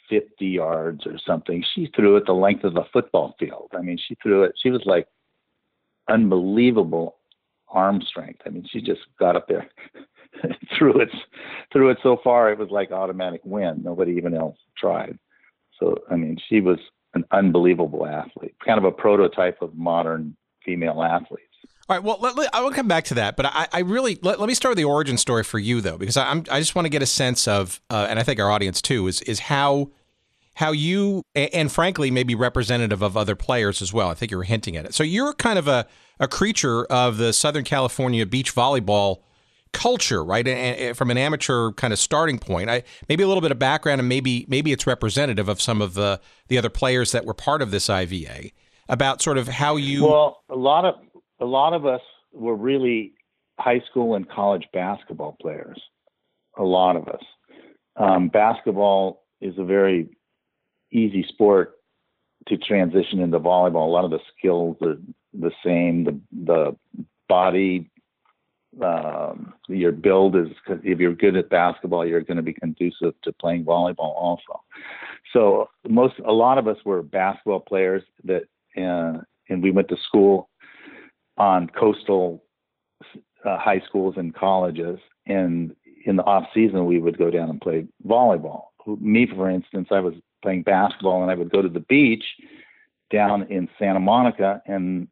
50 0.09 0.46
yards 0.46 1.07
or 1.07 1.18
something. 1.26 1.64
She 1.74 1.90
threw 1.94 2.16
it 2.16 2.26
the 2.26 2.33
length 2.33 2.64
of 2.64 2.74
the 2.74 2.85
football 2.92 3.35
field. 3.38 3.70
I 3.76 3.83
mean, 3.83 3.98
she 3.98 4.16
threw 4.22 4.44
it. 4.44 4.55
She 4.62 4.70
was 4.70 4.83
like 4.87 5.09
unbelievable 6.09 7.16
arm 7.68 8.00
strength. 8.02 8.42
I 8.46 8.50
mean, 8.50 8.66
she 8.70 8.81
just 8.81 9.00
got 9.18 9.37
up 9.37 9.48
there, 9.48 9.68
threw 10.79 11.00
it, 11.00 11.11
threw 11.72 11.90
it 11.90 11.98
so 12.02 12.18
far 12.22 12.50
it 12.50 12.59
was 12.59 12.70
like 12.70 12.92
automatic 12.92 13.40
win. 13.44 13.83
Nobody 13.83 14.12
even 14.12 14.35
else 14.35 14.57
tried. 14.76 15.18
So 15.79 15.96
I 16.11 16.16
mean, 16.16 16.38
she 16.48 16.61
was 16.61 16.79
an 17.14 17.24
unbelievable 17.33 18.07
athlete, 18.07 18.55
kind 18.64 18.79
of 18.79 18.85
a 18.85 18.92
prototype 18.92 19.61
of 19.62 19.74
modern 19.74 20.37
female 20.64 21.02
athletes. 21.02 21.56
All 21.88 21.96
right. 21.96 22.03
Well, 22.03 22.18
let, 22.20 22.37
let, 22.37 22.53
I 22.55 22.62
will 22.62 22.72
come 22.72 22.88
back 22.88 23.05
to 23.05 23.14
that, 23.14 23.37
but 23.37 23.46
I, 23.46 23.68
I 23.72 23.79
really 23.81 24.18
let, 24.22 24.40
let, 24.40 24.49
me 24.49 24.55
start 24.55 24.72
with 24.72 24.79
the 24.79 24.85
origin 24.85 25.16
story 25.16 25.44
for 25.44 25.59
you 25.59 25.81
though, 25.81 25.96
because 25.96 26.16
I, 26.16 26.31
am 26.31 26.44
I 26.51 26.59
just 26.59 26.75
want 26.75 26.87
to 26.87 26.90
get 26.90 27.03
a 27.03 27.07
sense 27.07 27.46
of, 27.46 27.81
uh, 27.90 28.07
and 28.11 28.18
I 28.18 28.25
think 28.25 28.40
our 28.40 28.51
audience 28.51 28.83
too, 28.83 29.07
is 29.07 29.22
is 29.22 29.38
how 29.40 29.90
how 30.55 30.72
you 30.72 31.22
and 31.35 31.70
frankly 31.70 32.11
maybe 32.11 32.35
representative 32.35 33.03
of 33.03 33.16
other 33.16 33.37
players 33.37 33.83
as 33.83 33.92
well. 33.92 34.09
I 34.09 34.14
think 34.14 34.33
you 34.33 34.37
were 34.37 34.44
hinting 34.44 34.77
at 34.77 34.85
it. 34.85 34.94
So 34.94 35.05
you're 35.05 35.33
kind 35.35 35.59
of 35.59 35.68
a 35.68 35.87
a 36.18 36.27
creature 36.27 36.87
of 36.87 37.18
the 37.18 37.33
Southern 37.33 37.64
California 37.64 38.27
beach 38.27 38.55
volleyball 38.55 39.18
culture, 39.72 40.25
right? 40.25 40.46
And, 40.49 40.79
and 40.79 40.96
from 40.96 41.11
an 41.11 41.18
amateur 41.18 41.72
kind 41.72 41.92
of 41.92 41.99
starting 41.99 42.38
point, 42.38 42.70
I 42.70 42.83
maybe 43.09 43.22
a 43.22 43.29
little 43.29 43.42
bit 43.42 43.53
of 43.53 43.59
background, 43.59 44.01
and 44.01 44.09
maybe 44.09 44.44
maybe 44.49 44.72
it's 44.72 44.87
representative 44.87 45.49
of 45.49 45.61
some 45.61 45.81
of 45.81 45.94
the 45.94 46.20
the 46.49 46.59
other 46.59 46.70
players 46.70 47.12
that 47.12 47.25
were 47.25 47.35
part 47.35 47.62
of 47.62 47.70
this 47.70 47.88
IVA 47.88 48.51
about 48.88 49.20
sort 49.20 49.38
of 49.38 49.49
how 49.49 49.77
you. 49.77 50.07
Well, 50.07 50.42
a 50.49 50.57
lot 50.57 50.85
of 50.85 50.94
a 51.40 51.44
lot 51.44 51.72
of 51.75 51.87
us 51.87 52.01
were 52.33 52.55
really 52.55 53.12
high 53.59 53.83
school 53.90 54.14
and 54.14 54.29
college 54.29 54.66
basketball 54.72 55.37
players. 55.40 55.81
A 56.59 56.62
lot 56.62 56.96
of 56.96 57.09
us. 57.09 57.22
Um, 57.96 58.29
basketball 58.29 59.25
is 59.40 59.55
a 59.59 59.64
very 59.64 60.09
easy 60.92 61.25
sport 61.29 61.75
to 62.49 62.57
transition 62.57 63.20
into 63.20 63.40
volleyball. 63.40 63.87
A 63.87 63.90
lot 63.90 64.05
of 64.05 64.11
the 64.11 64.20
skills 64.37 64.77
are 64.83 64.96
the 65.33 65.51
same. 65.64 66.05
The 66.05 66.20
the 66.44 66.77
body, 67.29 67.90
um, 68.83 69.55
your 69.68 69.92
build 69.92 70.37
is. 70.37 70.49
If 70.68 71.01
you're 71.01 71.14
good 71.14 71.37
at 71.37 71.51
basketball, 71.51 72.07
you're 72.07 72.20
going 72.20 72.37
to 72.37 72.42
be 72.42 72.55
conducive 72.55 73.14
to 73.22 73.33
playing 73.33 73.64
volleyball 73.64 74.14
also. 74.16 74.62
So 75.33 75.68
most, 75.88 76.14
a 76.25 76.33
lot 76.33 76.59
of 76.59 76.68
us 76.68 76.79
were 76.85 77.03
basketball 77.03 77.61
players 77.61 78.03
that, 78.25 78.44
uh, 78.77 79.20
and 79.49 79.62
we 79.62 79.70
went 79.70 79.88
to 79.88 79.96
school 80.07 80.49
on 81.38 81.68
coastal 81.68 82.42
uh, 83.44 83.59
high 83.59 83.83
schools 83.87 84.14
and 84.16 84.35
colleges, 84.35 84.99
and 85.27 85.75
in 86.05 86.16
the 86.16 86.25
off 86.25 86.44
season 86.55 86.87
we 86.87 86.99
would 86.99 87.18
go 87.18 87.31
down 87.31 87.51
and 87.51 87.61
play 87.61 87.87
volleyball. 88.07 88.64
Me, 89.01 89.27
for 89.27 89.51
instance, 89.51 89.88
I 89.90 90.01
was 90.01 90.14
playing 90.42 90.62
basketball, 90.62 91.22
and 91.22 91.31
I 91.31 91.35
would 91.35 91.51
go 91.51 91.62
to 91.62 91.68
the 91.68 91.81
beach 91.81 92.25
down 93.11 93.42
in 93.44 93.68
Santa 93.79 94.01
Monica, 94.01 94.62
and 94.66 95.09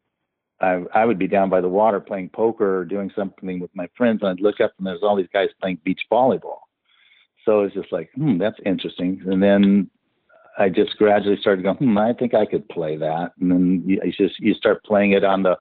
I, 0.61 0.83
I 0.93 1.05
would 1.05 1.19
be 1.19 1.27
down 1.27 1.49
by 1.49 1.61
the 1.61 1.69
water 1.69 1.99
playing 1.99 2.29
poker 2.29 2.79
or 2.79 2.85
doing 2.85 3.11
something 3.15 3.59
with 3.59 3.71
my 3.75 3.89
friends, 3.97 4.19
and 4.21 4.29
I'd 4.29 4.39
look 4.39 4.61
up 4.61 4.73
and 4.77 4.87
there's 4.87 5.03
all 5.03 5.15
these 5.15 5.27
guys 5.33 5.49
playing 5.59 5.79
beach 5.83 6.01
volleyball. 6.11 6.59
So 7.43 7.61
it's 7.61 7.75
just 7.75 7.91
like, 7.91 8.09
hmm, 8.15 8.37
that's 8.37 8.59
interesting. 8.65 9.21
And 9.25 9.43
then 9.43 9.89
I 10.57 10.69
just 10.69 10.97
gradually 10.97 11.37
started 11.39 11.63
going, 11.63 11.77
hmm, 11.77 11.97
I 11.97 12.13
think 12.13 12.33
I 12.33 12.45
could 12.45 12.67
play 12.69 12.97
that. 12.97 13.33
And 13.39 13.51
then 13.51 13.83
you, 13.85 14.01
you 14.03 14.11
just 14.11 14.39
you 14.39 14.53
start 14.53 14.83
playing 14.83 15.11
it 15.11 15.23
on 15.23 15.43
the 15.43 15.57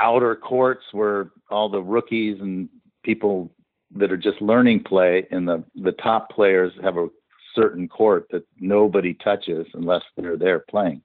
outer 0.00 0.36
courts 0.36 0.84
where 0.92 1.30
all 1.50 1.68
the 1.68 1.82
rookies 1.82 2.40
and 2.40 2.68
people 3.02 3.50
that 3.96 4.12
are 4.12 4.16
just 4.16 4.40
learning 4.40 4.82
play 4.82 5.26
and 5.30 5.48
the 5.48 5.64
the 5.82 5.92
top 5.92 6.30
players 6.30 6.72
have 6.82 6.96
a 6.96 7.08
certain 7.54 7.88
court 7.88 8.26
that 8.30 8.44
nobody 8.58 9.14
touches 9.14 9.66
unless 9.74 10.02
they're 10.16 10.36
there 10.36 10.60
playing. 10.60 11.02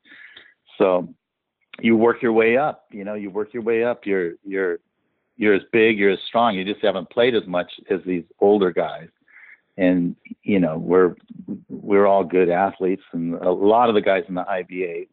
So 0.77 1.13
you 1.81 1.95
work 1.97 2.21
your 2.21 2.33
way 2.33 2.57
up, 2.57 2.85
you 2.91 3.03
know, 3.03 3.15
you 3.15 3.29
work 3.29 3.53
your 3.53 3.63
way 3.63 3.83
up. 3.83 4.05
You're 4.05 4.33
you're 4.43 4.79
you're 5.37 5.55
as 5.55 5.63
big, 5.71 5.97
you're 5.97 6.11
as 6.11 6.19
strong. 6.27 6.55
You 6.55 6.63
just 6.63 6.83
haven't 6.83 7.09
played 7.09 7.35
as 7.35 7.45
much 7.45 7.71
as 7.89 7.99
these 8.05 8.23
older 8.39 8.71
guys. 8.71 9.09
And 9.77 10.15
you 10.43 10.59
know, 10.59 10.77
we're 10.77 11.15
we're 11.69 12.05
all 12.05 12.23
good 12.23 12.49
athletes 12.49 13.03
and 13.13 13.35
a 13.35 13.51
lot 13.51 13.89
of 13.89 13.95
the 13.95 14.01
guys 14.01 14.23
in 14.29 14.35
the 14.35 14.45
IVA 14.49 15.05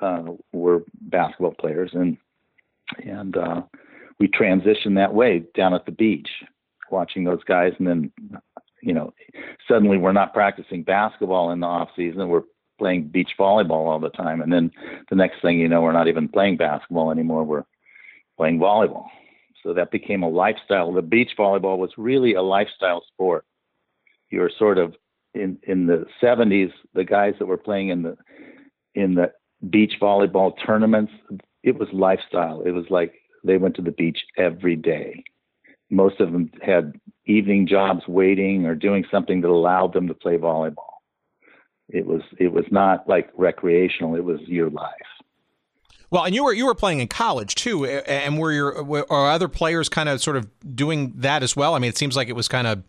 uh, 0.00 0.32
were 0.52 0.84
basketball 1.00 1.54
players 1.54 1.90
and 1.94 2.16
and 2.98 3.36
uh, 3.36 3.62
we 4.18 4.28
transitioned 4.28 4.96
that 4.96 5.14
way 5.14 5.44
down 5.54 5.74
at 5.74 5.86
the 5.86 5.92
beach, 5.92 6.28
watching 6.90 7.24
those 7.24 7.44
guys, 7.44 7.72
and 7.78 7.86
then 7.86 8.12
you 8.82 8.94
know, 8.94 9.12
suddenly 9.68 9.98
we're 9.98 10.12
not 10.12 10.32
practicing 10.32 10.82
basketball 10.82 11.50
in 11.50 11.60
the 11.60 11.66
off 11.66 11.90
season. 11.94 12.28
We're 12.28 12.42
playing 12.78 13.08
beach 13.08 13.30
volleyball 13.38 13.86
all 13.86 14.00
the 14.00 14.10
time, 14.10 14.40
and 14.40 14.52
then 14.52 14.70
the 15.10 15.16
next 15.16 15.42
thing 15.42 15.58
you 15.58 15.68
know, 15.68 15.82
we're 15.82 15.92
not 15.92 16.08
even 16.08 16.28
playing 16.28 16.56
basketball 16.56 17.10
anymore. 17.10 17.44
We're 17.44 17.64
playing 18.36 18.58
volleyball. 18.58 19.06
So 19.62 19.74
that 19.74 19.90
became 19.90 20.22
a 20.22 20.28
lifestyle. 20.28 20.92
The 20.92 21.02
beach 21.02 21.32
volleyball 21.38 21.76
was 21.76 21.90
really 21.98 22.34
a 22.34 22.42
lifestyle 22.42 23.02
sport. 23.12 23.44
You 24.30 24.40
were 24.40 24.52
sort 24.58 24.78
of 24.78 24.94
in 25.34 25.58
in 25.64 25.86
the 25.86 26.06
70s. 26.22 26.72
The 26.94 27.04
guys 27.04 27.34
that 27.38 27.46
were 27.46 27.58
playing 27.58 27.90
in 27.90 28.02
the 28.02 28.16
in 28.94 29.14
the 29.14 29.32
beach 29.68 29.94
volleyball 30.00 30.54
tournaments, 30.64 31.12
it 31.62 31.78
was 31.78 31.88
lifestyle. 31.92 32.62
It 32.62 32.72
was 32.72 32.86
like 32.90 33.14
they 33.44 33.56
went 33.56 33.76
to 33.76 33.82
the 33.82 33.90
beach 33.90 34.18
every 34.36 34.76
day. 34.76 35.24
Most 35.90 36.20
of 36.20 36.32
them 36.32 36.50
had 36.62 36.94
evening 37.26 37.66
jobs 37.66 38.02
waiting 38.06 38.66
or 38.66 38.74
doing 38.74 39.04
something 39.10 39.40
that 39.40 39.50
allowed 39.50 39.92
them 39.92 40.06
to 40.08 40.14
play 40.14 40.36
volleyball. 40.36 41.00
It 41.88 42.06
was 42.06 42.22
it 42.38 42.52
was 42.52 42.64
not 42.70 43.08
like 43.08 43.30
recreational. 43.36 44.14
It 44.14 44.24
was 44.24 44.40
your 44.46 44.70
life. 44.70 44.92
Well, 46.10 46.24
and 46.24 46.34
you 46.34 46.44
were 46.44 46.52
you 46.52 46.66
were 46.66 46.74
playing 46.74 47.00
in 47.00 47.08
college 47.08 47.54
too, 47.54 47.84
and 47.84 48.38
were 48.38 48.52
your 48.52 48.82
were 48.82 49.06
other 49.10 49.48
players 49.48 49.88
kind 49.88 50.08
of 50.08 50.20
sort 50.20 50.36
of 50.36 50.48
doing 50.74 51.12
that 51.16 51.42
as 51.42 51.56
well? 51.56 51.74
I 51.74 51.78
mean, 51.78 51.88
it 51.88 51.98
seems 51.98 52.16
like 52.16 52.28
it 52.28 52.36
was 52.36 52.48
kind 52.48 52.66
of 52.66 52.82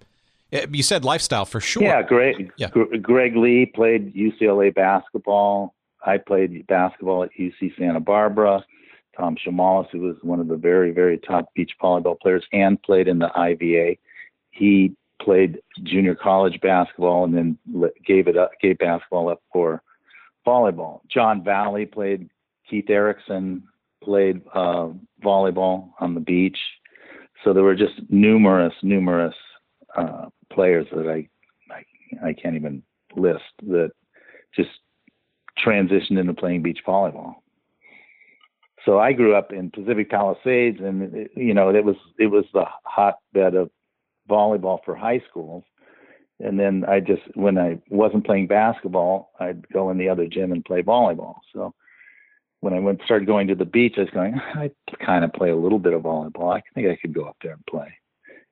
eh, 0.52 0.66
you 0.72 0.84
said 0.84 1.04
lifestyle 1.04 1.46
for 1.46 1.60
sure. 1.60 1.84
Yeah, 1.84 2.02
Greg. 2.04 2.52
Yeah. 2.58 2.70
Greg 3.02 3.36
Lee 3.36 3.66
played 3.66 4.14
UCLA 4.14 4.74
basketball. 4.74 5.74
I 6.06 6.18
played 6.18 6.66
basketball 6.68 7.24
at 7.24 7.30
UC 7.40 7.78
Santa 7.78 8.00
Barbara. 8.00 8.64
Tom 9.18 9.36
Chamales, 9.36 9.88
who 9.92 10.00
was 10.00 10.16
one 10.22 10.40
of 10.40 10.48
the 10.48 10.56
very, 10.56 10.92
very 10.92 11.18
top 11.18 11.54
beach 11.54 11.72
volleyball 11.82 12.20
players 12.20 12.46
and 12.54 12.82
played 12.82 13.08
in 13.08 13.20
the 13.20 13.30
IVA. 13.38 13.98
He 14.52 14.96
played 15.22 15.60
junior 15.84 16.16
college 16.16 16.60
basketball 16.62 17.26
and 17.26 17.36
then 17.36 17.58
gave 18.06 18.28
it 18.28 18.38
up, 18.38 18.52
gave 18.62 18.78
basketball 18.78 19.30
up 19.30 19.42
for 19.52 19.84
volleyball. 20.48 21.02
John 21.10 21.44
Valley 21.44 21.86
played. 21.86 22.30
Keith 22.70 22.90
Erickson 22.90 23.64
played 24.02 24.42
uh, 24.54 24.90
volleyball 25.24 25.90
on 26.00 26.14
the 26.14 26.22
beach. 26.22 26.58
So 27.44 27.54
there 27.54 27.64
were 27.64 27.76
just 27.76 28.02
numerous, 28.10 28.74
numerous 28.82 29.36
uh, 29.96 30.28
players 30.52 30.88
that 30.94 31.08
I, 31.08 31.28
I 31.74 32.30
I 32.30 32.34
can't 32.34 32.56
even 32.56 32.84
list 33.16 33.44
that 33.68 33.92
just 34.56 34.70
transitioned 35.66 36.20
into 36.20 36.34
playing 36.34 36.62
beach 36.62 36.80
volleyball. 36.86 37.36
So 38.86 39.00
I 39.00 39.14
grew 39.14 39.36
up 39.36 39.54
in 39.54 39.70
Pacific 39.70 40.10
Palisades, 40.10 40.80
and 40.80 41.14
it, 41.14 41.32
you 41.36 41.54
know 41.54 41.70
it 41.70 41.86
was 41.86 41.98
it 42.18 42.28
was 42.28 42.46
the 42.54 42.66
hotbed 42.84 43.56
of 43.56 43.70
volleyball 44.30 44.80
for 44.84 44.96
high 44.96 45.22
schools. 45.30 45.64
And 46.40 46.60
then 46.60 46.86
I 46.88 47.00
just 47.00 47.22
when 47.36 47.58
I 47.58 47.80
wasn't 47.90 48.26
playing 48.26 48.48
basketball, 48.48 49.32
I'd 49.40 49.68
go 49.70 49.92
in 49.92 49.98
the 49.98 50.10
other 50.10 50.26
gym 50.26 50.52
and 50.52 50.66
play 50.66 50.82
volleyball. 50.82 51.36
So 51.54 51.74
when 52.62 52.74
I 52.74 52.80
went 52.80 53.02
started 53.06 53.28
going 53.28 53.48
to 53.48 53.56
the 53.56 53.66
beach, 53.66 53.96
I 53.98 54.02
was 54.02 54.10
going, 54.10 54.40
I 54.56 54.72
kind 55.06 55.24
of 55.24 55.34
play 55.34 55.50
a 55.50 55.56
little 55.56 55.80
bit 55.80 55.94
of 55.94 56.04
volleyball. 56.04 56.56
I 56.56 56.62
think 56.74 56.88
I 56.88 56.96
could 56.96 57.14
go 57.14 57.26
up 57.26 57.38
there 57.44 57.54
and 57.54 57.66
play. 57.68 57.94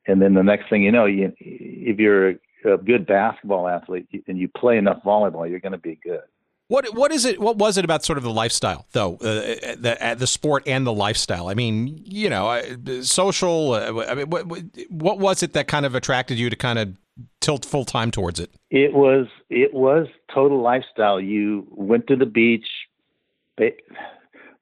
And 0.08 0.22
then 0.22 0.34
the 0.34 0.44
next 0.44 0.70
thing 0.70 0.84
you 0.84 0.92
know, 0.92 1.06
you, 1.06 1.32
if 1.40 2.00
you're 2.00 2.30
a 2.66 2.78
good 2.84 3.06
basketball 3.06 3.68
athlete 3.68 4.08
and 4.28 4.38
you 4.38 4.48
play 4.48 4.78
enough 4.78 5.04
volleyball, 5.04 5.50
you're 5.50 5.60
going 5.60 5.74
to 5.74 5.78
be 5.78 6.00
good. 6.04 6.22
What 6.70 6.94
what 6.94 7.12
is 7.12 7.26
it? 7.26 7.40
What 7.40 7.58
was 7.58 7.80
it 7.80 7.84
about 7.84 8.06
sort 8.06 8.20
of 8.20 8.24
the 8.24 8.30
lifestyle 8.30 8.86
though? 8.92 9.16
Uh, 9.16 9.76
the 9.76 9.98
uh, 10.00 10.14
the 10.14 10.28
sport 10.28 10.64
and 10.68 10.86
the 10.86 10.94
lifestyle. 10.94 11.50
I 11.50 11.56
mean, 11.56 12.00
you 12.06 12.30
know, 12.30 12.48
uh, 12.48 13.02
social. 13.02 13.74
Uh, 13.74 14.06
I 14.06 14.14
mean, 14.14 14.30
what, 14.30 14.46
what 14.90 15.18
was 15.18 15.42
it 15.42 15.54
that 15.54 15.68
kind 15.68 15.84
of 15.84 15.96
attracted 15.96 16.38
you 16.38 16.48
to 16.48 16.56
kind 16.56 16.78
of 16.78 16.94
tilt 17.42 17.66
full 17.66 17.86
time 17.86 18.12
towards 18.12 18.40
it? 18.40 18.52
It 18.70 18.94
was 18.94 19.26
it 19.50 19.74
was 19.74 20.06
total 20.32 20.62
lifestyle. 20.62 21.20
You 21.20 21.66
went 21.72 22.06
to 22.06 22.16
the 22.16 22.28
beach. 22.28 22.68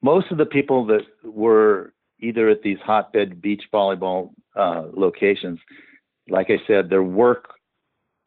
Most 0.01 0.31
of 0.31 0.37
the 0.37 0.45
people 0.45 0.85
that 0.85 1.01
were 1.25 1.91
either 2.19 2.47
at 2.47 2.61
these 2.61 2.79
hotbed 2.79 3.41
beach 3.41 3.63
volleyball 3.73 4.29
uh, 4.55 4.85
locations, 4.93 5.59
like 6.29 6.49
I 6.49 6.59
said, 6.65 6.89
their 6.89 7.03
work 7.03 7.49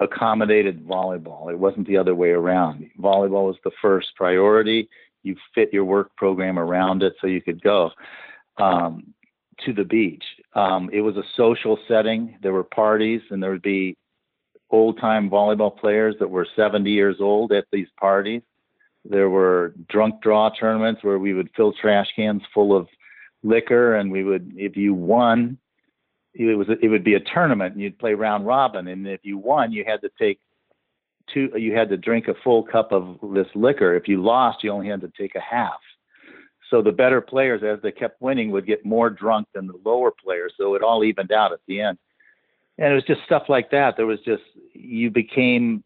accommodated 0.00 0.86
volleyball. 0.86 1.52
It 1.52 1.58
wasn't 1.58 1.86
the 1.86 1.98
other 1.98 2.14
way 2.14 2.30
around. 2.30 2.90
Volleyball 2.98 3.46
was 3.46 3.56
the 3.64 3.70
first 3.82 4.08
priority. 4.16 4.88
You 5.22 5.36
fit 5.54 5.72
your 5.72 5.84
work 5.84 6.16
program 6.16 6.58
around 6.58 7.02
it 7.02 7.14
so 7.20 7.26
you 7.26 7.42
could 7.42 7.62
go 7.62 7.90
um, 8.58 9.14
to 9.64 9.72
the 9.72 9.84
beach. 9.84 10.24
Um, 10.54 10.88
it 10.92 11.02
was 11.02 11.16
a 11.16 11.22
social 11.36 11.78
setting. 11.86 12.38
There 12.42 12.52
were 12.52 12.64
parties, 12.64 13.20
and 13.30 13.42
there 13.42 13.50
would 13.50 13.62
be 13.62 13.96
old 14.70 14.98
time 14.98 15.28
volleyball 15.28 15.76
players 15.76 16.14
that 16.20 16.30
were 16.30 16.46
70 16.56 16.90
years 16.90 17.16
old 17.20 17.52
at 17.52 17.66
these 17.70 17.88
parties. 17.98 18.42
There 19.04 19.28
were 19.28 19.74
drunk 19.88 20.22
draw 20.22 20.50
tournaments 20.50 21.02
where 21.02 21.18
we 21.18 21.34
would 21.34 21.50
fill 21.56 21.72
trash 21.72 22.08
cans 22.16 22.42
full 22.54 22.76
of 22.76 22.88
liquor, 23.42 23.96
and 23.96 24.10
we 24.10 24.24
would, 24.24 24.52
if 24.56 24.76
you 24.76 24.94
won, 24.94 25.58
it 26.34 26.56
was 26.56 26.68
it 26.82 26.88
would 26.88 27.04
be 27.04 27.14
a 27.14 27.20
tournament 27.20 27.74
and 27.74 27.82
you'd 27.82 27.98
play 27.98 28.14
round 28.14 28.46
robin. 28.46 28.88
And 28.88 29.06
if 29.06 29.20
you 29.22 29.38
won 29.38 29.72
you 29.72 29.84
had 29.86 30.00
to 30.02 30.10
take 30.18 30.40
two 31.32 31.50
you 31.56 31.74
had 31.74 31.88
to 31.88 31.96
drink 31.96 32.28
a 32.28 32.34
full 32.42 32.62
cup 32.62 32.92
of 32.92 33.18
this 33.34 33.48
liquor. 33.54 33.94
If 33.94 34.08
you 34.08 34.22
lost 34.22 34.62
you 34.62 34.70
only 34.70 34.88
had 34.88 35.00
to 35.00 35.12
take 35.18 35.34
a 35.34 35.40
half. 35.40 35.80
So 36.70 36.82
the 36.82 36.92
better 36.92 37.20
players 37.20 37.62
as 37.64 37.82
they 37.82 37.90
kept 37.90 38.22
winning 38.22 38.52
would 38.52 38.66
get 38.66 38.84
more 38.84 39.10
drunk 39.10 39.48
than 39.54 39.66
the 39.66 39.80
lower 39.84 40.12
players. 40.12 40.52
So 40.56 40.74
it 40.74 40.82
all 40.82 41.02
evened 41.02 41.32
out 41.32 41.52
at 41.52 41.58
the 41.66 41.80
end. 41.80 41.98
And 42.78 42.92
it 42.92 42.94
was 42.94 43.04
just 43.04 43.22
stuff 43.24 43.44
like 43.48 43.72
that. 43.72 43.96
There 43.96 44.06
was 44.06 44.20
just 44.20 44.44
you 44.72 45.10
became 45.10 45.82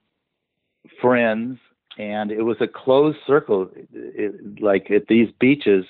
friends 1.01 1.59
and 1.97 2.31
it 2.31 2.43
was 2.43 2.59
a 2.61 2.69
closed 2.69 3.19
circle. 3.27 3.71
It, 3.93 4.61
like 4.61 4.91
at 4.91 5.07
these 5.07 5.29
beaches 5.41 5.87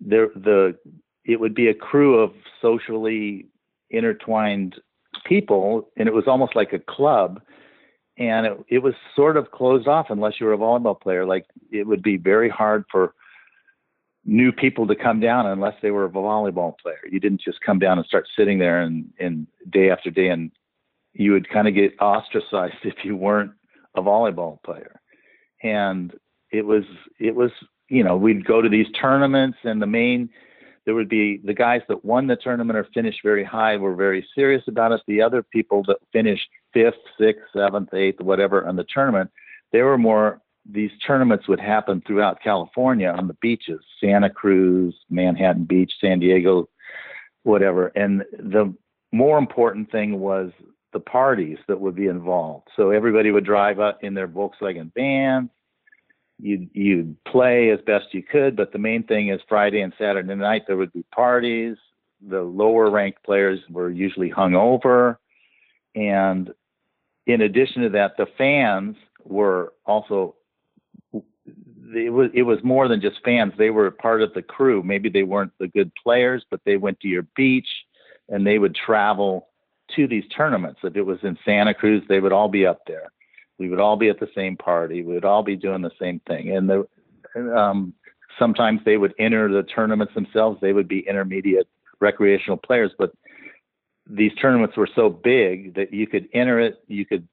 there 0.00 0.28
the 0.34 0.76
it 1.24 1.38
would 1.38 1.54
be 1.54 1.68
a 1.68 1.74
crew 1.74 2.18
of 2.18 2.32
socially 2.60 3.46
intertwined 3.92 4.76
people, 5.24 5.88
and 5.96 6.08
it 6.08 6.14
was 6.14 6.24
almost 6.26 6.56
like 6.56 6.72
a 6.72 6.78
club. 6.78 7.40
And 8.18 8.46
it, 8.46 8.58
it 8.68 8.78
was 8.78 8.94
sort 9.16 9.36
of 9.36 9.50
closed 9.50 9.88
off 9.88 10.06
unless 10.10 10.34
you 10.38 10.46
were 10.46 10.52
a 10.52 10.58
volleyball 10.58 11.00
player. 11.00 11.24
Like 11.24 11.46
it 11.70 11.86
would 11.86 12.02
be 12.02 12.16
very 12.16 12.48
hard 12.48 12.84
for 12.90 13.14
new 14.24 14.52
people 14.52 14.86
to 14.86 14.94
come 14.94 15.20
down 15.20 15.46
unless 15.46 15.74
they 15.82 15.90
were 15.90 16.04
a 16.04 16.10
volleyball 16.10 16.78
player. 16.78 17.00
You 17.10 17.20
didn't 17.20 17.40
just 17.40 17.60
come 17.60 17.78
down 17.78 17.98
and 17.98 18.06
start 18.06 18.28
sitting 18.36 18.58
there 18.58 18.82
and, 18.82 19.10
and 19.18 19.46
day 19.70 19.90
after 19.90 20.10
day, 20.10 20.28
and 20.28 20.50
you 21.12 21.32
would 21.32 21.48
kind 21.48 21.68
of 21.68 21.74
get 21.74 21.94
ostracized 22.00 22.74
if 22.84 23.04
you 23.04 23.16
weren't 23.16 23.52
a 23.96 24.02
volleyball 24.02 24.62
player. 24.62 25.00
And 25.62 26.12
it 26.50 26.66
was 26.66 26.84
it 27.18 27.34
was 27.34 27.50
you 27.88 28.04
know 28.04 28.16
we'd 28.16 28.44
go 28.44 28.60
to 28.60 28.68
these 28.68 28.86
tournaments 29.00 29.58
and 29.64 29.80
the 29.80 29.86
main 29.86 30.28
there 30.84 30.94
would 30.94 31.08
be 31.08 31.40
the 31.44 31.54
guys 31.54 31.82
that 31.88 32.04
won 32.04 32.26
the 32.26 32.36
tournament 32.36 32.76
or 32.76 32.86
finished 32.92 33.20
very 33.22 33.44
high 33.44 33.76
were 33.76 33.94
very 33.94 34.26
serious 34.34 34.64
about 34.66 34.92
it. 34.92 35.00
The 35.06 35.22
other 35.22 35.42
people 35.42 35.84
that 35.86 35.98
finished 36.12 36.48
fifth, 36.72 36.96
sixth, 37.18 37.44
seventh, 37.54 37.94
eighth, 37.94 38.20
whatever 38.20 38.66
on 38.66 38.76
the 38.76 38.86
tournament, 38.92 39.30
they 39.72 39.82
were 39.82 39.98
more. 39.98 40.40
These 40.70 40.92
tournaments 41.04 41.48
would 41.48 41.58
happen 41.58 42.02
throughout 42.06 42.40
California 42.40 43.08
on 43.08 43.26
the 43.26 43.34
beaches, 43.34 43.80
Santa 44.00 44.30
Cruz, 44.30 44.94
Manhattan 45.10 45.64
Beach, 45.64 45.92
San 46.00 46.20
Diego, 46.20 46.68
whatever. 47.42 47.88
And 47.96 48.22
the 48.32 48.72
more 49.10 49.38
important 49.38 49.90
thing 49.90 50.20
was 50.20 50.52
the 50.92 51.00
parties 51.00 51.58
that 51.66 51.80
would 51.80 51.96
be 51.96 52.06
involved. 52.06 52.68
So 52.76 52.90
everybody 52.90 53.32
would 53.32 53.44
drive 53.44 53.80
up 53.80 54.04
in 54.04 54.14
their 54.14 54.28
Volkswagen 54.28 54.92
vans 54.94 55.50
you'd 56.42 56.68
you'd 56.72 57.16
play 57.24 57.70
as 57.70 57.78
best 57.86 58.06
you 58.12 58.22
could, 58.22 58.56
but 58.56 58.72
the 58.72 58.78
main 58.78 59.04
thing 59.04 59.28
is 59.28 59.40
Friday 59.48 59.80
and 59.80 59.92
Saturday 59.96 60.34
night 60.34 60.64
there 60.66 60.76
would 60.76 60.92
be 60.92 61.04
parties. 61.14 61.76
The 62.28 62.42
lower 62.42 62.90
ranked 62.90 63.22
players 63.24 63.60
were 63.70 63.90
usually 63.90 64.28
hung 64.28 64.54
over, 64.54 65.18
and 65.94 66.52
in 67.26 67.40
addition 67.40 67.82
to 67.82 67.88
that, 67.90 68.16
the 68.16 68.26
fans 68.36 68.96
were 69.24 69.72
also. 69.86 70.34
It 71.94 72.12
was 72.12 72.30
it 72.34 72.42
was 72.42 72.58
more 72.64 72.88
than 72.88 73.00
just 73.00 73.16
fans. 73.24 73.52
They 73.56 73.70
were 73.70 73.90
part 73.90 74.22
of 74.22 74.34
the 74.34 74.42
crew. 74.42 74.82
Maybe 74.82 75.08
they 75.08 75.24
weren't 75.24 75.52
the 75.58 75.68
good 75.68 75.92
players, 76.02 76.44
but 76.50 76.60
they 76.64 76.76
went 76.76 77.00
to 77.00 77.08
your 77.08 77.26
beach, 77.36 77.68
and 78.28 78.46
they 78.46 78.58
would 78.58 78.74
travel 78.74 79.48
to 79.96 80.08
these 80.08 80.24
tournaments. 80.34 80.80
If 80.82 80.96
it 80.96 81.02
was 81.02 81.18
in 81.22 81.38
Santa 81.44 81.74
Cruz, 81.74 82.02
they 82.08 82.18
would 82.18 82.32
all 82.32 82.48
be 82.48 82.66
up 82.66 82.80
there 82.86 83.12
we 83.58 83.68
would 83.68 83.80
all 83.80 83.96
be 83.96 84.08
at 84.08 84.20
the 84.20 84.28
same 84.34 84.56
party. 84.56 85.02
We 85.02 85.14
would 85.14 85.24
all 85.24 85.42
be 85.42 85.56
doing 85.56 85.82
the 85.82 85.90
same 86.00 86.20
thing. 86.26 86.56
And 86.56 86.68
the, 86.68 87.56
um, 87.56 87.94
sometimes 88.38 88.80
they 88.84 88.96
would 88.96 89.14
enter 89.18 89.52
the 89.52 89.62
tournaments 89.62 90.14
themselves. 90.14 90.58
They 90.60 90.72
would 90.72 90.88
be 90.88 91.06
intermediate 91.08 91.68
recreational 92.00 92.56
players, 92.56 92.92
but 92.98 93.12
these 94.08 94.32
tournaments 94.40 94.76
were 94.76 94.88
so 94.94 95.08
big 95.08 95.74
that 95.74 95.92
you 95.92 96.06
could 96.06 96.28
enter 96.34 96.58
it. 96.60 96.82
You 96.88 97.06
could 97.06 97.28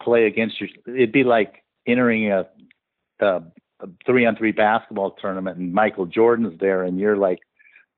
play 0.00 0.26
against 0.26 0.60
your. 0.60 0.70
It'd 0.86 1.12
be 1.12 1.24
like 1.24 1.64
entering 1.86 2.30
a, 2.30 2.46
a, 3.20 3.42
three 4.06 4.24
on 4.24 4.36
three 4.36 4.52
basketball 4.52 5.12
tournament, 5.12 5.58
and 5.58 5.72
Michael 5.72 6.06
Jordan's 6.06 6.58
there, 6.60 6.84
and 6.84 6.98
you're 6.98 7.16
like 7.16 7.40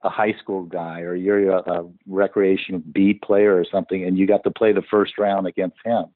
a 0.03 0.09
high 0.09 0.35
school 0.41 0.65
guy, 0.65 1.01
or 1.01 1.15
you're 1.15 1.51
a, 1.51 1.59
a 1.71 1.91
recreation 2.07 2.83
B 2.93 3.15
player 3.23 3.57
or 3.57 3.65
something, 3.71 4.05
and 4.05 4.19
you 4.19 4.27
got 4.27 4.45
to 4.45 4.51
play 4.51 4.73
the 4.73 4.83
first 4.91 5.19
round 5.19 5.47
against 5.47 5.77
him. 5.85 6.07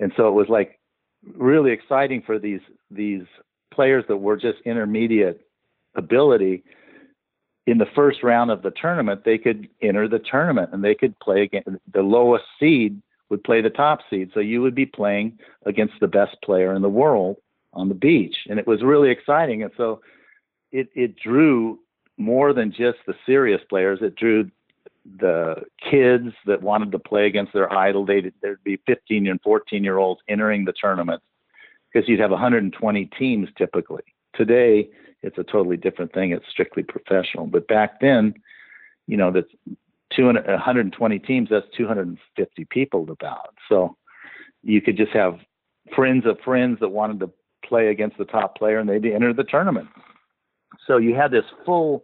And 0.00 0.12
so 0.16 0.28
it 0.28 0.32
was 0.32 0.48
like 0.48 0.78
really 1.34 1.72
exciting 1.72 2.22
for 2.22 2.38
these 2.38 2.60
these 2.90 3.24
players 3.72 4.04
that 4.08 4.16
were 4.16 4.36
just 4.36 4.58
intermediate 4.64 5.40
ability. 5.94 6.64
In 7.66 7.78
the 7.78 7.86
first 7.94 8.22
round 8.22 8.50
of 8.50 8.62
the 8.62 8.70
tournament 8.70 9.24
they 9.24 9.36
could 9.36 9.68
enter 9.82 10.08
the 10.08 10.20
tournament 10.20 10.70
and 10.72 10.82
they 10.82 10.94
could 10.94 11.18
play 11.18 11.50
the 11.92 12.02
lowest 12.02 12.44
seed 12.58 13.02
would 13.30 13.44
play 13.44 13.60
the 13.60 13.70
top 13.70 14.00
seed. 14.08 14.30
So 14.32 14.40
you 14.40 14.62
would 14.62 14.74
be 14.74 14.86
playing 14.86 15.38
against 15.66 15.94
the 16.00 16.08
best 16.08 16.36
player 16.42 16.74
in 16.74 16.82
the 16.82 16.88
world 16.88 17.36
on 17.74 17.88
the 17.88 17.94
beach. 17.94 18.36
And 18.48 18.58
it 18.58 18.66
was 18.66 18.82
really 18.82 19.10
exciting. 19.10 19.62
And 19.62 19.72
so 19.76 20.00
it 20.72 20.88
it 20.94 21.16
drew 21.16 21.78
more 22.16 22.52
than 22.52 22.72
just 22.72 22.98
the 23.06 23.14
serious 23.26 23.60
players. 23.68 24.00
It 24.02 24.16
drew 24.16 24.50
the 25.16 25.62
kids 25.90 26.34
that 26.46 26.62
wanted 26.62 26.92
to 26.92 26.98
play 26.98 27.26
against 27.26 27.52
their 27.52 27.72
idol, 27.72 28.04
they'd, 28.04 28.32
there'd 28.42 28.62
be 28.64 28.78
15 28.86 29.26
and 29.26 29.40
14 29.42 29.82
year 29.84 29.98
olds 29.98 30.20
entering 30.28 30.64
the 30.64 30.74
tournament 30.78 31.22
because 31.92 32.08
you'd 32.08 32.20
have 32.20 32.30
120 32.30 33.04
teams 33.18 33.48
typically. 33.56 34.02
Today, 34.34 34.88
it's 35.22 35.38
a 35.38 35.44
totally 35.44 35.76
different 35.76 36.12
thing. 36.12 36.32
It's 36.32 36.44
strictly 36.50 36.82
professional. 36.82 37.46
But 37.46 37.66
back 37.66 38.00
then, 38.00 38.34
you 39.06 39.16
know, 39.16 39.32
that's 39.32 39.48
200, 40.14 40.46
120 40.46 41.18
teams, 41.20 41.48
that's 41.50 41.66
250 41.76 42.66
people 42.70 43.10
about. 43.10 43.54
So 43.68 43.96
you 44.62 44.80
could 44.80 44.96
just 44.96 45.12
have 45.12 45.38
friends 45.94 46.26
of 46.26 46.38
friends 46.44 46.78
that 46.80 46.88
wanted 46.88 47.20
to 47.20 47.30
play 47.64 47.88
against 47.88 48.18
the 48.18 48.24
top 48.24 48.56
player 48.56 48.78
and 48.78 48.88
they'd 48.88 49.04
enter 49.06 49.32
the 49.32 49.44
tournament. 49.44 49.88
So 50.86 50.98
you 50.98 51.14
had 51.14 51.30
this 51.30 51.44
full 51.64 52.02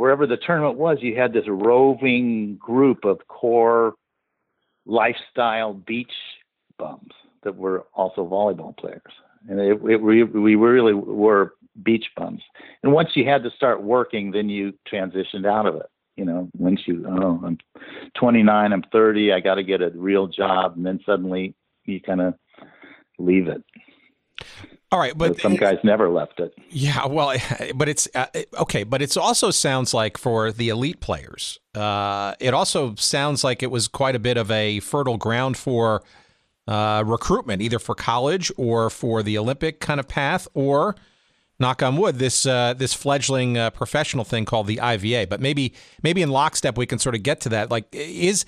wherever 0.00 0.26
the 0.26 0.38
tournament 0.38 0.78
was, 0.78 0.96
you 1.02 1.14
had 1.14 1.34
this 1.34 1.44
roving 1.46 2.56
group 2.56 3.04
of 3.04 3.18
core 3.28 3.92
lifestyle 4.86 5.74
beach 5.74 6.14
bums 6.78 7.12
that 7.42 7.54
were 7.54 7.84
also 7.92 8.26
volleyball 8.26 8.74
players. 8.78 9.12
And 9.50 9.60
it, 9.60 9.78
it, 9.90 10.00
we, 10.00 10.24
we 10.24 10.54
really 10.54 10.94
were 10.94 11.52
beach 11.82 12.06
bums. 12.16 12.40
And 12.82 12.94
once 12.94 13.10
you 13.14 13.26
had 13.26 13.42
to 13.42 13.50
start 13.50 13.82
working, 13.82 14.30
then 14.30 14.48
you 14.48 14.72
transitioned 14.90 15.46
out 15.46 15.66
of 15.66 15.74
it. 15.74 15.90
You 16.16 16.24
know, 16.24 16.48
once 16.56 16.80
you, 16.86 17.04
oh, 17.06 17.38
I'm 17.44 17.58
29, 18.18 18.72
I'm 18.72 18.84
30, 18.90 19.34
I 19.34 19.40
got 19.40 19.56
to 19.56 19.62
get 19.62 19.82
a 19.82 19.90
real 19.90 20.28
job. 20.28 20.78
And 20.78 20.86
then 20.86 21.00
suddenly 21.04 21.54
you 21.84 22.00
kind 22.00 22.22
of 22.22 22.34
leave 23.18 23.48
it. 23.48 23.62
All 24.92 24.98
right, 24.98 25.16
but 25.16 25.40
some 25.40 25.54
guys 25.54 25.78
never 25.84 26.08
left 26.08 26.40
it. 26.40 26.52
Yeah, 26.68 27.06
well, 27.06 27.36
but 27.76 27.88
it's 27.88 28.08
uh, 28.14 28.26
okay, 28.58 28.82
but 28.82 29.00
it 29.00 29.16
also 29.16 29.52
sounds 29.52 29.94
like 29.94 30.18
for 30.18 30.50
the 30.50 30.68
elite 30.68 31.00
players, 31.00 31.60
uh, 31.74 32.34
it 32.40 32.54
also 32.54 32.96
sounds 32.96 33.44
like 33.44 33.62
it 33.62 33.70
was 33.70 33.86
quite 33.86 34.16
a 34.16 34.18
bit 34.18 34.36
of 34.36 34.50
a 34.50 34.80
fertile 34.80 35.16
ground 35.16 35.56
for 35.56 36.02
uh, 36.66 37.04
recruitment, 37.06 37.62
either 37.62 37.78
for 37.78 37.94
college 37.94 38.50
or 38.56 38.90
for 38.90 39.22
the 39.22 39.38
Olympic 39.38 39.78
kind 39.78 40.00
of 40.00 40.08
path, 40.08 40.48
or 40.54 40.96
knock 41.60 41.82
on 41.84 41.96
wood, 41.96 42.18
this 42.18 42.44
uh, 42.44 42.74
this 42.74 42.92
fledgling 42.92 43.56
uh, 43.56 43.70
professional 43.70 44.24
thing 44.24 44.44
called 44.44 44.66
the 44.66 44.80
IVA. 44.80 45.28
But 45.28 45.40
maybe 45.40 45.72
maybe 46.02 46.20
in 46.20 46.30
lockstep 46.30 46.76
we 46.76 46.86
can 46.86 46.98
sort 46.98 47.14
of 47.14 47.22
get 47.22 47.40
to 47.42 47.48
that. 47.50 47.70
Like, 47.70 47.86
is 47.92 48.44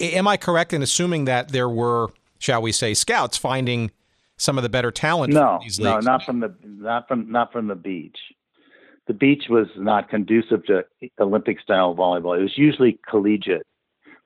am 0.00 0.26
I 0.26 0.38
correct 0.38 0.72
in 0.72 0.80
assuming 0.82 1.26
that 1.26 1.50
there 1.50 1.68
were, 1.68 2.08
shall 2.38 2.62
we 2.62 2.72
say, 2.72 2.94
scouts 2.94 3.36
finding 3.36 3.90
some 4.42 4.58
of 4.58 4.62
the 4.62 4.68
better 4.68 4.90
talent. 4.90 5.32
No, 5.32 5.60
no, 5.78 6.00
not 6.00 6.24
from 6.24 6.40
the 6.40 6.54
not 6.64 7.06
from 7.06 7.30
not 7.30 7.52
from 7.52 7.68
the 7.68 7.76
beach. 7.76 8.18
The 9.06 9.14
beach 9.14 9.44
was 9.48 9.66
not 9.76 10.08
conducive 10.08 10.64
to 10.66 10.84
Olympic 11.20 11.60
style 11.60 11.94
volleyball. 11.94 12.38
It 12.38 12.42
was 12.42 12.56
usually 12.58 12.98
collegiate, 13.08 13.66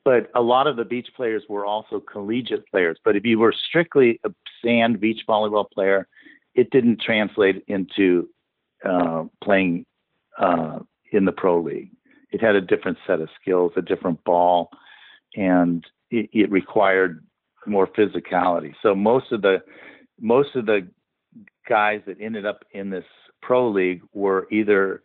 but 0.05 0.31
a 0.35 0.41
lot 0.41 0.67
of 0.67 0.77
the 0.77 0.85
beach 0.85 1.09
players 1.17 1.43
were 1.49 1.67
also 1.67 2.01
collegiate 2.01 2.67
players. 2.71 2.99
But 3.05 3.17
if 3.17 3.25
you 3.25 3.39
were 3.39 3.55
strictly 3.69 4.21
a 4.25 4.31
sand 4.65 5.01
beach 5.01 5.21
volleyball 5.29 5.71
player, 5.71 6.09
it 6.55 6.71
didn't 6.71 7.01
translate 7.01 7.65
into 7.69 8.29
uh, 8.85 9.25
playing 9.45 9.85
uh, 10.39 10.81
in 11.13 11.27
the 11.27 11.33
pro 11.33 11.61
league. 11.61 11.91
It 12.33 12.41
had 12.41 12.55
a 12.55 12.61
different 12.61 12.99
set 13.07 13.21
of 13.21 13.29
skills, 13.41 13.73
a 13.77 13.83
different 13.83 14.23
ball, 14.25 14.71
and 15.37 15.85
it, 16.11 16.29
it 16.33 16.51
required 16.51 17.25
more 17.67 17.87
physicality. 17.87 18.75
So 18.83 18.95
most 18.95 19.33
of 19.33 19.43
the 19.43 19.59
most 20.21 20.55
of 20.55 20.67
the 20.67 20.89
guys 21.69 22.01
that 22.07 22.17
ended 22.21 22.47
up 22.47 22.65
in 22.73 22.91
this 22.91 23.05
pro 23.43 23.69
league 23.69 24.03
were 24.13 24.49
either 24.51 25.03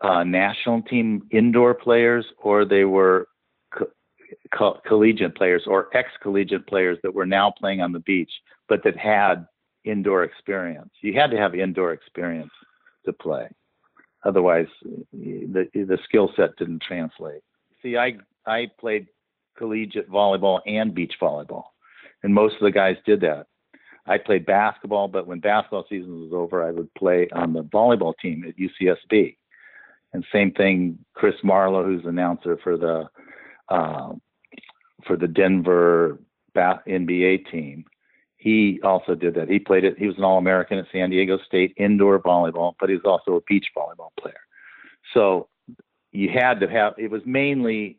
uh, 0.00 0.24
national 0.24 0.82
team 0.82 1.22
indoor 1.30 1.74
players 1.74 2.26
or 2.38 2.64
they 2.64 2.84
were 2.84 3.28
co- 3.76 3.90
co- 4.52 4.80
collegiate 4.86 5.36
players 5.36 5.62
or 5.66 5.88
ex-collegiate 5.96 6.66
players 6.66 6.98
that 7.02 7.14
were 7.14 7.26
now 7.26 7.52
playing 7.56 7.80
on 7.80 7.92
the 7.92 8.00
beach, 8.00 8.32
but 8.68 8.82
that 8.84 8.96
had 8.96 9.46
indoor 9.84 10.24
experience. 10.24 10.90
You 11.00 11.14
had 11.14 11.30
to 11.30 11.36
have 11.36 11.54
indoor 11.54 11.92
experience 11.92 12.50
to 13.04 13.12
play. 13.12 13.48
Otherwise, 14.24 14.68
the 15.12 15.68
the 15.74 15.98
skill 16.04 16.30
set 16.36 16.56
didn't 16.56 16.82
translate. 16.82 17.42
See, 17.82 17.96
I 17.96 18.16
I 18.46 18.70
played 18.78 19.08
collegiate 19.58 20.08
volleyball 20.08 20.60
and 20.66 20.94
beach 20.94 21.14
volleyball, 21.20 21.64
and 22.22 22.32
most 22.32 22.54
of 22.54 22.60
the 22.60 22.70
guys 22.70 22.96
did 23.04 23.20
that. 23.22 23.46
I 24.06 24.18
played 24.18 24.46
basketball, 24.46 25.08
but 25.08 25.26
when 25.26 25.40
basketball 25.40 25.86
season 25.88 26.20
was 26.20 26.32
over, 26.32 26.62
I 26.62 26.72
would 26.72 26.92
play 26.94 27.28
on 27.32 27.52
the 27.52 27.62
volleyball 27.62 28.14
team 28.20 28.44
at 28.46 28.56
UCSB. 28.56 29.36
And 30.12 30.24
same 30.32 30.52
thing, 30.52 30.98
Chris 31.14 31.36
Marlowe, 31.42 31.84
who's 31.84 32.04
announcer 32.04 32.58
for 32.62 32.76
the 32.76 33.08
uh, 33.68 34.12
for 35.06 35.16
the 35.16 35.28
Denver 35.28 36.18
NBA 36.54 37.50
team, 37.50 37.84
he 38.36 38.80
also 38.82 39.14
did 39.14 39.34
that. 39.34 39.48
He 39.48 39.58
played 39.58 39.84
it. 39.84 39.96
He 39.98 40.06
was 40.06 40.18
an 40.18 40.24
All-American 40.24 40.78
at 40.78 40.86
San 40.92 41.10
Diego 41.10 41.38
State 41.46 41.72
indoor 41.76 42.20
volleyball, 42.20 42.74
but 42.78 42.90
he 42.90 42.96
was 42.96 43.04
also 43.04 43.36
a 43.36 43.40
beach 43.48 43.66
volleyball 43.76 44.10
player. 44.20 44.34
So 45.14 45.48
you 46.10 46.28
had 46.28 46.60
to 46.60 46.68
have. 46.68 46.94
It 46.98 47.10
was 47.10 47.22
mainly 47.24 47.98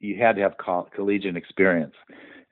you 0.00 0.18
had 0.18 0.36
to 0.36 0.42
have 0.42 0.56
collegiate 0.94 1.36
experience 1.36 1.94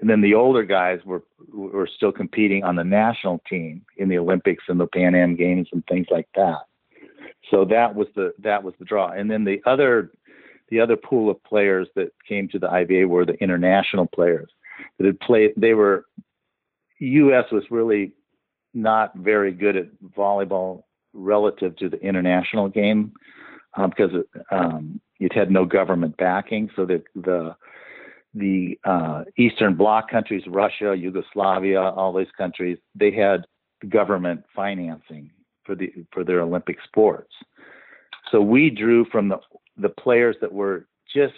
and 0.01 0.11
then 0.11 0.21
the 0.21 0.35
older 0.35 0.63
guys 0.63 1.01
were 1.05 1.23
were 1.53 1.89
still 1.97 2.13
competing 2.13 2.65
on 2.65 2.77
the 2.77 2.85
national 2.85 3.41
team 3.49 3.85
in 3.97 4.09
the 4.09 4.19
Olympics 4.19 4.65
and 4.69 4.79
the 4.79 4.87
Pan 4.87 5.15
Am 5.15 5.37
Games 5.37 5.69
and 5.73 5.85
things 5.87 6.07
like 6.11 6.29
that. 6.35 6.61
So 7.51 7.65
that 7.67 7.95
was 7.95 8.09
the 8.15 8.35
that 8.41 8.63
was 8.63 8.75
the 8.79 8.85
draw. 8.85 9.11
And 9.11 9.31
then 9.31 9.45
the 9.45 9.63
other 9.65 10.11
the 10.69 10.81
other 10.81 10.97
pool 10.97 11.31
of 11.31 11.43
players 11.45 11.89
that 11.95 12.13
came 12.29 12.49
to 12.49 12.59
the 12.59 12.71
IVA 12.71 13.07
were 13.07 13.25
the 13.25 13.41
international 13.43 14.07
players 14.07 14.51
that 14.99 15.07
had 15.07 15.21
played. 15.21 15.53
They 15.57 15.75
were 15.75 16.05
U.S. 16.99 17.45
was 17.53 17.65
really 17.71 18.13
not 18.75 19.17
very 19.17 19.53
good 19.53 19.77
at 19.77 19.87
volleyball 20.17 20.83
relative 21.13 21.77
to 21.77 21.89
the 21.89 21.99
international 22.01 22.69
game 22.69 23.13
um, 23.75 23.91
because 23.91 24.11
it, 24.13 24.29
um, 24.51 25.01
it 25.21 25.33
had 25.33 25.51
no 25.51 25.65
government 25.65 26.17
backing. 26.17 26.71
So 26.77 26.85
the 26.85 27.03
the 27.15 27.57
the 28.37 28.79
uh, 28.85 29.25
Eastern 29.39 29.75
Bloc 29.75 30.11
countries, 30.11 30.43
Russia, 30.47 30.95
Yugoslavia, 30.97 31.81
all 31.81 32.13
these 32.13 32.31
countries, 32.37 32.79
they 32.95 33.11
had 33.11 33.47
government 33.89 34.45
financing 34.55 35.31
for 35.65 35.75
the 35.75 35.93
for 36.13 36.23
their 36.23 36.43
Olympic 36.43 36.77
sports. 36.85 37.33
So 38.31 38.41
we 38.41 38.71
drew 38.71 39.05
from 39.07 39.29
the 39.29 39.39
the 39.77 39.89
players 39.89 40.37
that 40.41 40.53
were 40.53 40.87
just 41.13 41.35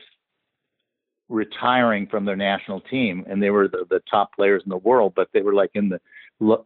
retiring 1.28 2.06
from 2.06 2.24
their 2.24 2.36
national 2.36 2.80
team, 2.80 3.24
and 3.28 3.42
they 3.42 3.50
were 3.50 3.68
the, 3.68 3.84
the 3.90 4.00
top 4.10 4.34
players 4.34 4.62
in 4.64 4.70
the 4.70 4.78
world, 4.78 5.12
but 5.14 5.28
they 5.32 5.42
were 5.42 5.54
like 5.54 5.70
in 5.74 5.88
the 5.88 6.00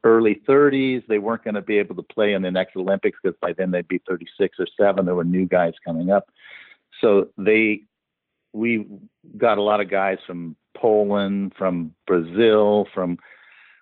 early 0.05 0.41
30s. 0.49 1.05
They 1.09 1.19
weren't 1.19 1.45
going 1.45 1.55
to 1.55 1.63
be 1.63 1.79
able 1.79 1.97
to 1.97 2.03
play 2.03 2.35
in 2.35 2.43
the 2.43 2.51
next 2.51 2.77
Olympics 2.77 3.19
because 3.23 3.37
by 3.41 3.53
then 3.55 3.71
they'd 3.71 3.89
be 3.89 4.01
36 4.09 4.59
or 4.61 4.67
7. 4.79 5.05
There 5.05 5.15
were 5.15 5.25
new 5.25 5.47
guys 5.47 5.73
coming 5.85 6.11
up. 6.11 6.31
So 7.01 7.29
they, 7.37 7.83
we 8.53 8.87
got 9.37 9.59
a 9.59 9.63
lot 9.63 9.81
of 9.81 9.91
guys 9.91 10.19
from 10.27 10.57
Poland, 10.77 11.53
from 11.57 11.95
Brazil, 12.07 12.87
from 12.93 13.19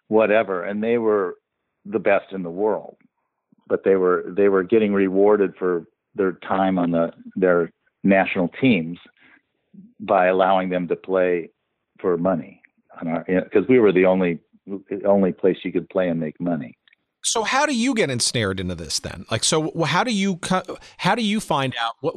whatever, 0.09 0.65
and 0.65 0.83
they 0.83 0.99
were 0.99 1.37
the 1.85 1.99
best 1.99 2.33
in 2.33 2.43
the 2.43 2.51
world. 2.51 2.97
But 3.67 3.85
they 3.85 3.97
were 3.97 4.25
they 4.27 4.49
were 4.49 4.63
getting 4.63 4.93
rewarded 4.93 5.55
for 5.57 5.85
their 6.15 6.33
time 6.33 6.79
on 6.79 6.91
the 6.91 7.13
their 7.37 7.73
national 8.03 8.49
teams 8.61 8.99
by 10.01 10.27
allowing 10.27 10.71
them 10.71 10.89
to 10.89 10.97
play 10.97 11.51
for 12.01 12.17
money 12.17 12.61
because 13.27 13.67
we 13.69 13.79
were 13.79 13.93
the 13.93 14.07
only 14.07 14.41
only 15.05 15.33
place 15.33 15.59
you 15.63 15.73
could 15.73 15.89
play 15.89 16.09
and 16.09 16.21
make 16.21 16.41
money. 16.41 16.77
So 17.23 17.43
how 17.43 17.67
do 17.67 17.75
you 17.75 17.95
get 17.95 18.11
ensnared 18.11 18.61
into 18.61 18.75
this 18.75 18.99
then? 18.99 19.27
Like, 19.31 19.45
so 19.45 19.85
how 19.85 20.05
do 20.05 20.13
you 20.13 20.41
how 20.99 21.15
do 21.15 21.23
you 21.23 21.41
find 21.41 21.75
out 21.81 21.95
what 22.01 22.17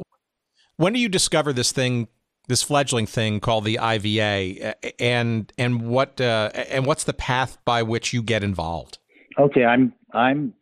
when 0.76 0.92
do 0.92 0.98
you 0.98 1.08
discover 1.08 1.52
this 1.52 1.72
thing, 1.72 2.08
this 2.48 2.62
fledgling 2.62 3.06
thing 3.06 3.40
called 3.40 3.64
the 3.64 3.78
IVA, 3.78 4.74
and 5.00 5.52
and 5.56 5.88
what 5.88 6.20
uh, 6.20 6.50
and 6.54 6.86
what's 6.86 7.04
the 7.04 7.14
path 7.14 7.58
by 7.64 7.82
which 7.82 8.12
you 8.12 8.22
get 8.22 8.42
involved? 8.42 8.98
Okay, 9.38 9.64
I'm 9.64 9.92
I'm 10.12 10.54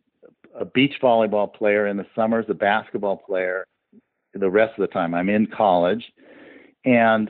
a 0.59 0.65
beach 0.65 0.95
volleyball 1.01 1.53
player 1.53 1.87
in 1.87 1.97
the 1.97 2.05
summers, 2.15 2.45
a 2.49 2.53
basketball 2.53 3.17
player 3.17 3.65
the 4.33 4.49
rest 4.49 4.73
of 4.77 4.81
the 4.81 4.91
time. 4.93 5.13
I'm 5.13 5.29
in 5.29 5.47
college, 5.47 6.03
and 6.85 7.29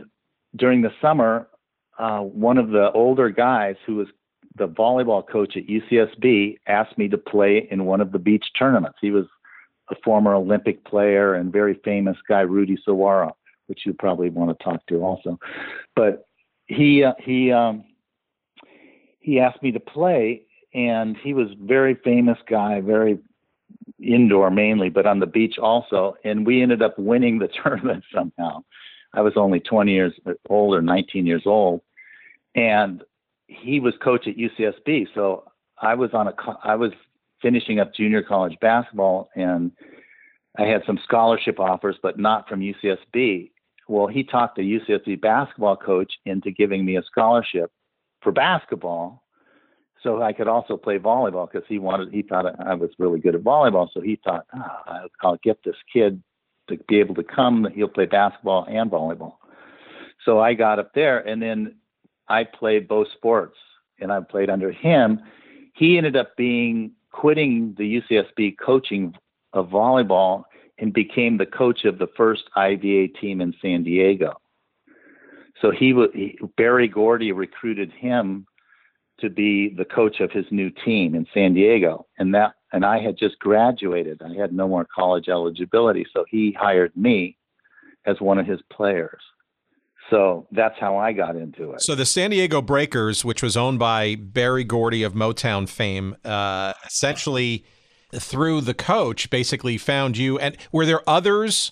during 0.55 0.81
the 0.81 0.91
summer, 1.01 1.47
uh, 1.97 2.19
one 2.19 2.57
of 2.57 2.69
the 2.69 2.91
older 2.93 3.29
guys 3.29 3.75
who 3.85 3.95
was 3.95 4.07
the 4.55 4.67
volleyball 4.67 5.27
coach 5.27 5.57
at 5.57 5.67
UCSB 5.67 6.57
asked 6.67 6.97
me 6.97 7.07
to 7.09 7.17
play 7.17 7.67
in 7.71 7.85
one 7.85 8.01
of 8.01 8.11
the 8.11 8.19
beach 8.19 8.45
tournaments. 8.57 8.99
He 9.01 9.11
was 9.11 9.25
a 9.89 9.95
former 10.03 10.35
Olympic 10.35 10.85
player 10.85 11.33
and 11.33 11.51
very 11.51 11.79
famous 11.83 12.17
guy, 12.27 12.41
Rudy 12.41 12.77
Suwara, 12.87 13.31
which 13.67 13.85
you 13.85 13.93
probably 13.93 14.29
want 14.29 14.57
to 14.57 14.63
talk 14.63 14.85
to 14.87 15.03
also. 15.03 15.39
But 15.95 16.25
he 16.65 17.03
uh, 17.03 17.13
he 17.19 17.51
um, 17.51 17.83
he 19.19 19.39
asked 19.39 19.63
me 19.63 19.71
to 19.71 19.79
play, 19.79 20.43
and 20.73 21.17
he 21.17 21.33
was 21.33 21.47
very 21.59 21.95
famous 22.03 22.37
guy, 22.49 22.81
very 22.81 23.19
indoor 23.99 24.51
mainly, 24.51 24.89
but 24.89 25.05
on 25.05 25.19
the 25.19 25.25
beach 25.25 25.57
also. 25.57 26.15
And 26.23 26.45
we 26.45 26.61
ended 26.61 26.81
up 26.81 26.97
winning 26.97 27.39
the 27.39 27.49
tournament 27.63 28.03
somehow. 28.13 28.63
I 29.13 29.21
was 29.21 29.33
only 29.35 29.59
20 29.59 29.91
years 29.91 30.13
old 30.49 30.73
or 30.73 30.81
19 30.81 31.25
years 31.25 31.43
old, 31.45 31.81
and 32.55 33.03
he 33.47 33.79
was 33.79 33.93
coach 34.03 34.27
at 34.27 34.37
UCSB. 34.37 35.07
So 35.13 35.45
I 35.81 35.95
was 35.95 36.11
on 36.13 36.27
a 36.27 36.33
I 36.63 36.75
was 36.75 36.91
finishing 37.41 37.79
up 37.79 37.93
junior 37.93 38.23
college 38.23 38.57
basketball, 38.59 39.29
and 39.35 39.71
I 40.57 40.63
had 40.63 40.83
some 40.85 40.99
scholarship 41.03 41.59
offers, 41.59 41.97
but 42.01 42.19
not 42.19 42.47
from 42.47 42.61
UCSB. 42.61 43.51
Well, 43.93 44.07
he 44.07 44.23
talked 44.23 44.55
the 44.55 44.63
UCSB 44.63 45.21
basketball 45.21 45.77
coach 45.77 46.13
into 46.25 46.49
giving 46.49 46.83
me 46.83 46.97
a 46.97 47.03
scholarship 47.03 47.71
for 48.23 48.31
basketball, 48.31 49.21
so 50.01 50.19
I 50.19 50.33
could 50.33 50.47
also 50.47 50.77
play 50.77 50.97
volleyball 50.97 51.47
because 51.47 51.67
he 51.69 51.77
wanted 51.77 52.11
he 52.11 52.23
thought 52.23 52.59
I 52.59 52.73
was 52.73 52.89
really 52.97 53.19
good 53.19 53.35
at 53.35 53.43
volleyball. 53.43 53.87
So 53.93 54.01
he 54.01 54.19
thought 54.23 54.47
oh, 54.55 55.07
I'll 55.21 55.37
get 55.43 55.59
this 55.63 55.75
kid 55.93 56.23
to 56.69 56.77
be 56.87 57.01
able 57.01 57.13
to 57.13 57.23
come. 57.23 57.67
He'll 57.75 57.87
play 57.87 58.07
basketball 58.07 58.65
and 58.67 58.89
volleyball. 58.89 59.35
So 60.25 60.39
I 60.39 60.55
got 60.55 60.79
up 60.79 60.95
there, 60.95 61.19
and 61.19 61.39
then 61.39 61.75
I 62.27 62.45
played 62.45 62.87
both 62.87 63.09
sports, 63.11 63.59
and 63.99 64.11
I 64.11 64.21
played 64.21 64.49
under 64.49 64.71
him. 64.71 65.19
He 65.75 65.99
ended 65.99 66.15
up 66.15 66.35
being 66.35 66.93
quitting 67.11 67.75
the 67.77 68.01
UCSB 68.01 68.55
coaching 68.57 69.13
of 69.53 69.69
volleyball 69.69 70.45
and 70.77 70.93
became 70.93 71.37
the 71.37 71.45
coach 71.45 71.85
of 71.85 71.97
the 71.97 72.07
first 72.17 72.43
IVA 72.55 73.07
team 73.19 73.41
in 73.41 73.53
San 73.61 73.83
Diego. 73.83 74.33
So 75.61 75.71
he, 75.71 75.93
he 76.13 76.37
Berry 76.57 76.87
Gordy 76.87 77.31
recruited 77.31 77.91
him 77.91 78.45
to 79.19 79.29
be 79.29 79.69
the 79.69 79.85
coach 79.85 80.19
of 80.19 80.31
his 80.31 80.45
new 80.51 80.69
team 80.83 81.15
in 81.15 81.25
San 81.33 81.53
Diego, 81.53 82.07
and 82.17 82.33
that 82.33 82.53
and 82.73 82.83
I 82.83 82.99
had 82.99 83.17
just 83.17 83.37
graduated. 83.39 84.21
I 84.23 84.33
had 84.33 84.51
no 84.51 84.67
more 84.67 84.85
college 84.93 85.29
eligibility, 85.29 86.05
so 86.11 86.25
he 86.27 86.55
hired 86.59 86.91
me 86.97 87.37
as 88.05 88.19
one 88.19 88.39
of 88.39 88.47
his 88.47 88.59
players. 88.71 89.21
So 90.09 90.47
that's 90.51 90.75
how 90.79 90.97
I 90.97 91.13
got 91.13 91.35
into 91.35 91.71
it. 91.71 91.81
So 91.81 91.95
the 91.95 92.05
San 92.05 92.31
Diego 92.31 92.61
Breakers, 92.61 93.23
which 93.23 93.41
was 93.41 93.55
owned 93.55 93.79
by 93.79 94.15
Berry 94.15 94.63
Gordy 94.63 95.03
of 95.03 95.13
Motown 95.13 95.69
fame, 95.69 96.17
uh, 96.25 96.73
essentially 96.85 97.63
through 98.19 98.61
the 98.61 98.73
coach, 98.73 99.29
basically 99.29 99.77
found 99.77 100.17
you. 100.17 100.37
And 100.39 100.57
were 100.71 100.85
there 100.85 101.07
others 101.07 101.71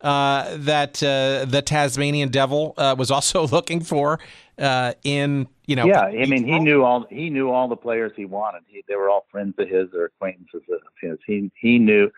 uh, 0.00 0.56
that 0.56 1.02
uh, 1.02 1.44
the 1.46 1.62
Tasmanian 1.62 2.28
Devil 2.28 2.74
uh, 2.76 2.94
was 2.98 3.10
also 3.10 3.46
looking 3.46 3.80
for 3.80 4.18
uh, 4.58 4.94
in 5.04 5.46
you 5.66 5.76
know? 5.76 5.86
Yeah, 5.86 6.02
I 6.02 6.26
mean, 6.26 6.46
he 6.46 6.58
knew 6.58 6.82
all 6.82 7.06
he 7.08 7.30
knew 7.30 7.50
all 7.50 7.68
the 7.68 7.76
players 7.76 8.12
he 8.16 8.24
wanted. 8.24 8.62
He, 8.66 8.82
they 8.88 8.96
were 8.96 9.08
all 9.08 9.26
friends 9.30 9.54
of 9.58 9.68
his 9.68 9.88
or 9.94 10.06
acquaintances 10.06 10.62
of 10.70 10.80
his. 11.00 11.18
He 11.26 11.50
he 11.54 11.78
knew. 11.78 12.10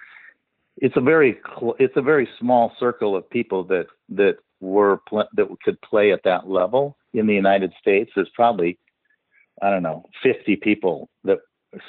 It's 0.78 0.96
a 0.96 1.00
very 1.00 1.38
cl- 1.56 1.76
it's 1.78 1.96
a 1.96 2.02
very 2.02 2.28
small 2.40 2.72
circle 2.80 3.14
of 3.16 3.28
people 3.30 3.64
that 3.64 3.86
that 4.10 4.38
were 4.60 5.00
pl- 5.08 5.28
that 5.34 5.46
could 5.62 5.80
play 5.82 6.12
at 6.12 6.22
that 6.24 6.48
level 6.48 6.96
in 7.12 7.26
the 7.26 7.34
United 7.34 7.72
States. 7.80 8.10
There's 8.14 8.30
probably 8.34 8.78
I 9.62 9.70
don't 9.70 9.82
know 9.82 10.04
50 10.22 10.56
people 10.56 11.08
that 11.22 11.38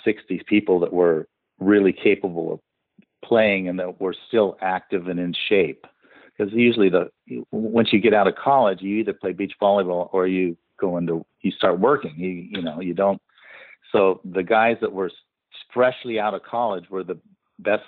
60 0.04 0.44
people 0.48 0.80
that 0.82 0.94
were 0.94 1.28
really 1.60 1.94
capable 1.94 2.54
of 2.54 2.60
playing 3.24 3.68
and 3.68 3.80
that 3.80 4.00
were 4.00 4.16
still 4.28 4.58
active 4.62 5.08
and 5.08 5.20
in 5.20 5.34
shape. 5.50 5.86
Because 6.38 6.54
usually 6.54 6.90
the 6.90 7.10
once 7.52 7.94
you 7.94 8.00
get 8.00 8.14
out 8.14 8.28
of 8.28 8.36
college, 8.36 8.82
you 8.82 8.98
either 8.98 9.14
play 9.14 9.32
beach 9.32 9.54
volleyball 9.62 10.10
or 10.12 10.28
you 10.28 10.58
go 10.80 10.98
into 10.98 11.26
you 11.42 11.52
start 11.52 11.80
working. 11.80 12.14
You 12.18 12.30
you 12.30 12.62
know 12.62 12.82
you 12.82 12.94
don't. 12.94 13.22
So 13.92 14.20
the 14.26 14.44
guys 14.44 14.78
that 14.82 14.92
were 14.92 15.12
freshly 15.74 16.20
out 16.20 16.34
of 16.34 16.44
college 16.44 16.90
were 16.90 17.04
the 17.04 17.18
best. 17.60 17.84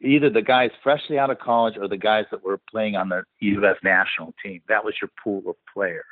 Either 0.00 0.30
the 0.30 0.42
guys 0.42 0.70
freshly 0.82 1.16
out 1.16 1.30
of 1.30 1.38
college 1.38 1.76
or 1.76 1.86
the 1.86 1.96
guys 1.96 2.24
that 2.32 2.42
were 2.42 2.58
playing 2.68 2.96
on 2.96 3.08
the 3.08 3.22
U.S. 3.40 3.76
national 3.84 4.34
team. 4.44 4.60
That 4.68 4.84
was 4.84 4.94
your 5.00 5.10
pool 5.22 5.42
of 5.48 5.54
players 5.72 6.04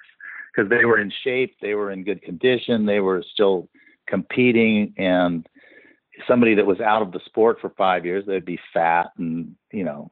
because 0.55 0.71
they 0.71 0.85
were 0.85 1.01
in 1.01 1.13
shape, 1.25 1.57
they 1.61 1.75
were 1.75 1.91
in 1.91 2.05
good 2.05 2.23
condition, 2.23 2.87
they 2.87 3.01
were 3.01 3.25
still 3.33 3.69
competing, 4.07 4.93
and 4.97 5.47
somebody 6.27 6.55
that 6.55 6.67
was 6.67 6.81
out 6.81 7.03
of 7.03 7.13
the 7.13 7.21
sport 7.25 7.59
for 7.61 7.71
five 7.71 8.05
years, 8.05 8.25
they'd 8.27 8.45
be 8.45 8.59
fat 8.73 9.09
and 9.19 9.55
you 9.73 9.85
know 9.85 10.11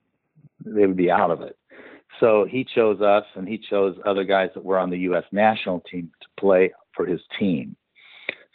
they 0.64 0.86
would 0.86 0.96
be 0.96 1.10
out 1.10 1.30
of 1.30 1.40
it. 1.40 1.56
So 2.20 2.46
he 2.48 2.64
chose 2.64 3.00
us, 3.00 3.24
and 3.34 3.46
he 3.46 3.58
chose 3.58 3.96
other 4.04 4.24
guys 4.24 4.50
that 4.54 4.64
were 4.64 4.78
on 4.78 4.90
the 4.90 4.98
U.S. 4.98 5.24
national 5.30 5.80
team 5.80 6.10
to 6.20 6.28
play 6.40 6.72
for 6.94 7.06
his 7.06 7.20
team. 7.38 7.76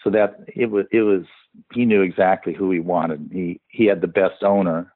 So 0.04 0.10
that 0.10 0.40
it 0.48 0.70
was 0.70 0.86
it 0.92 1.02
was 1.02 1.24
he 1.72 1.86
knew 1.86 2.02
exactly 2.02 2.54
who 2.54 2.72
he 2.72 2.80
wanted. 2.80 3.30
He 3.32 3.62
he 3.68 3.86
had 3.86 4.02
the 4.02 4.08
best 4.08 4.44
owner. 4.44 4.94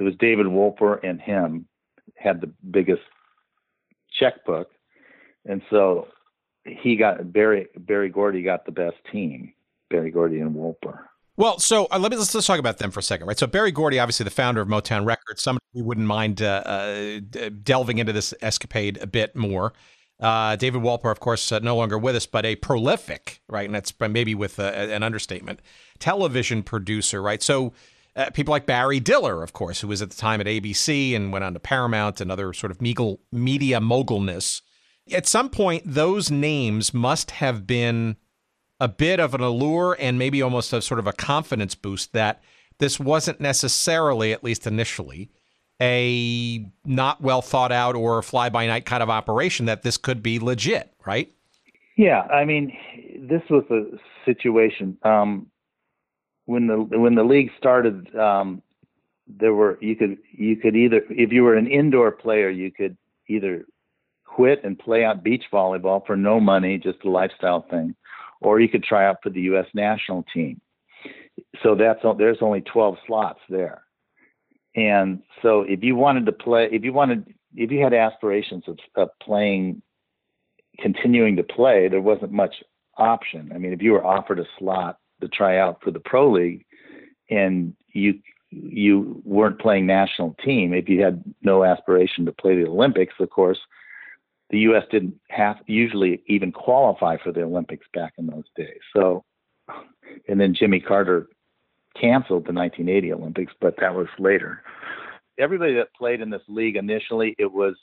It 0.00 0.02
was 0.02 0.14
David 0.18 0.46
Wolper 0.46 0.98
and 1.04 1.20
him 1.20 1.66
had 2.16 2.40
the 2.40 2.52
biggest 2.70 3.02
checkbook, 4.18 4.70
and 5.44 5.62
so 5.70 6.08
he 6.64 6.96
got 6.96 7.32
Barry, 7.32 7.68
Berry 7.76 8.08
Gordy 8.08 8.42
got 8.42 8.66
the 8.66 8.72
best 8.72 8.96
team. 9.12 9.52
Berry 9.88 10.10
Gordy 10.10 10.40
and 10.40 10.54
Wolper. 10.54 10.98
Well, 11.38 11.60
so 11.60 11.86
uh, 11.92 12.00
let 12.00 12.10
me 12.10 12.18
let's, 12.18 12.34
let's 12.34 12.48
talk 12.48 12.58
about 12.58 12.78
them 12.78 12.90
for 12.90 12.98
a 12.98 13.02
second, 13.02 13.28
right? 13.28 13.38
So 13.38 13.46
Berry 13.46 13.70
Gordy, 13.70 14.00
obviously 14.00 14.24
the 14.24 14.30
founder 14.30 14.60
of 14.60 14.66
Motown 14.66 15.06
Records, 15.06 15.40
somebody 15.40 15.64
we 15.72 15.82
wouldn't 15.82 16.08
mind 16.08 16.42
uh, 16.42 16.62
uh, 16.66 17.50
delving 17.62 17.98
into 17.98 18.12
this 18.12 18.34
escapade 18.42 18.98
a 19.00 19.06
bit 19.06 19.36
more. 19.36 19.72
Uh, 20.18 20.56
David 20.56 20.82
Wolper, 20.82 21.12
of 21.12 21.20
course, 21.20 21.52
uh, 21.52 21.60
no 21.60 21.76
longer 21.76 21.96
with 21.96 22.16
us, 22.16 22.26
but 22.26 22.44
a 22.44 22.56
prolific, 22.56 23.40
right? 23.48 23.66
And 23.66 23.72
that's 23.72 23.94
maybe 24.00 24.34
with 24.34 24.58
an 24.58 25.04
understatement, 25.04 25.60
television 26.00 26.64
producer, 26.64 27.22
right? 27.22 27.40
So 27.40 27.72
uh, 28.16 28.30
people 28.30 28.50
like 28.50 28.66
Barry 28.66 28.98
Diller, 28.98 29.44
of 29.44 29.52
course, 29.52 29.80
who 29.80 29.86
was 29.86 30.02
at 30.02 30.10
the 30.10 30.16
time 30.16 30.40
at 30.40 30.48
ABC 30.48 31.14
and 31.14 31.32
went 31.32 31.44
on 31.44 31.54
to 31.54 31.60
Paramount 31.60 32.20
and 32.20 32.32
other 32.32 32.52
sort 32.52 32.72
of 32.72 32.82
media 32.82 33.78
mogulness. 33.78 34.60
At 35.12 35.28
some 35.28 35.50
point, 35.50 35.84
those 35.86 36.32
names 36.32 36.92
must 36.92 37.30
have 37.30 37.64
been 37.64 38.16
a 38.80 38.88
bit 38.88 39.20
of 39.20 39.34
an 39.34 39.40
allure 39.40 39.96
and 39.98 40.18
maybe 40.18 40.42
almost 40.42 40.72
a 40.72 40.80
sort 40.80 41.00
of 41.00 41.06
a 41.06 41.12
confidence 41.12 41.74
boost 41.74 42.12
that 42.12 42.42
this 42.78 43.00
wasn't 43.00 43.40
necessarily, 43.40 44.32
at 44.32 44.44
least 44.44 44.66
initially, 44.66 45.30
a 45.80 46.64
not 46.84 47.20
well 47.20 47.42
thought 47.42 47.72
out 47.72 47.94
or 47.94 48.22
fly 48.22 48.48
by 48.48 48.66
night 48.66 48.84
kind 48.84 49.02
of 49.02 49.10
operation. 49.10 49.66
That 49.66 49.82
this 49.82 49.96
could 49.96 50.22
be 50.22 50.38
legit, 50.38 50.92
right? 51.04 51.32
Yeah, 51.96 52.22
I 52.22 52.44
mean, 52.44 52.76
this 53.18 53.42
was 53.50 53.64
a 53.70 53.98
situation 54.24 54.96
um, 55.02 55.48
when 56.46 56.66
the 56.66 56.76
when 56.76 57.14
the 57.14 57.24
league 57.24 57.50
started. 57.58 58.14
Um, 58.16 58.62
there 59.26 59.52
were 59.52 59.78
you 59.80 59.94
could 59.94 60.18
you 60.32 60.56
could 60.56 60.74
either 60.74 61.02
if 61.10 61.32
you 61.32 61.42
were 61.42 61.54
an 61.54 61.66
indoor 61.66 62.10
player 62.10 62.48
you 62.48 62.70
could 62.72 62.96
either 63.28 63.66
quit 64.24 64.64
and 64.64 64.78
play 64.78 65.04
out 65.04 65.22
beach 65.22 65.44
volleyball 65.52 66.06
for 66.06 66.16
no 66.16 66.40
money, 66.40 66.78
just 66.78 67.04
a 67.04 67.10
lifestyle 67.10 67.66
thing, 67.68 67.94
or 68.40 68.60
you 68.60 68.68
could 68.68 68.84
try 68.84 69.06
out 69.06 69.16
for 69.22 69.30
the 69.30 69.42
U.S. 69.42 69.66
national 69.74 70.24
team. 70.34 70.60
So 71.62 71.74
that's 71.74 72.00
there's 72.18 72.38
only 72.40 72.60
12 72.62 72.96
slots 73.06 73.40
there, 73.48 73.82
and 74.74 75.22
so 75.42 75.62
if 75.62 75.82
you 75.82 75.94
wanted 75.94 76.26
to 76.26 76.32
play, 76.32 76.68
if 76.72 76.84
you 76.84 76.92
wanted, 76.92 77.32
if 77.54 77.70
you 77.70 77.82
had 77.82 77.94
aspirations 77.94 78.64
of, 78.66 78.78
of 78.96 79.08
playing, 79.22 79.82
continuing 80.80 81.36
to 81.36 81.42
play, 81.42 81.88
there 81.88 82.00
wasn't 82.00 82.32
much 82.32 82.56
option. 82.96 83.50
I 83.54 83.58
mean, 83.58 83.72
if 83.72 83.82
you 83.82 83.92
were 83.92 84.04
offered 84.04 84.40
a 84.40 84.44
slot 84.58 84.98
to 85.20 85.28
try 85.28 85.58
out 85.58 85.80
for 85.82 85.90
the 85.90 86.00
pro 86.00 86.30
league, 86.30 86.64
and 87.30 87.74
you 87.92 88.20
you 88.50 89.20
weren't 89.24 89.60
playing 89.60 89.86
national 89.86 90.34
team, 90.44 90.72
if 90.72 90.88
you 90.88 91.02
had 91.02 91.22
no 91.42 91.64
aspiration 91.64 92.24
to 92.24 92.32
play 92.32 92.56
the 92.56 92.68
Olympics, 92.68 93.14
of 93.20 93.30
course, 93.30 93.58
the 94.50 94.60
U.S. 94.60 94.84
didn't 94.90 95.14
have 95.28 95.56
usually 95.66 96.22
even 96.26 96.52
qualify 96.52 97.16
for 97.22 97.32
the 97.32 97.42
Olympics 97.42 97.86
back 97.92 98.14
in 98.18 98.26
those 98.26 98.44
days. 98.56 98.80
So, 98.96 99.24
and 100.28 100.40
then 100.40 100.54
Jimmy 100.54 100.80
Carter 100.80 101.28
canceled 102.00 102.46
the 102.46 102.52
1980 102.52 103.12
Olympics, 103.12 103.52
but 103.60 103.74
that 103.80 103.94
was 103.94 104.06
later. 104.18 104.62
Everybody 105.38 105.74
that 105.74 105.94
played 105.94 106.20
in 106.20 106.30
this 106.30 106.42
league 106.48 106.76
initially, 106.76 107.34
it 107.38 107.52
was 107.52 107.74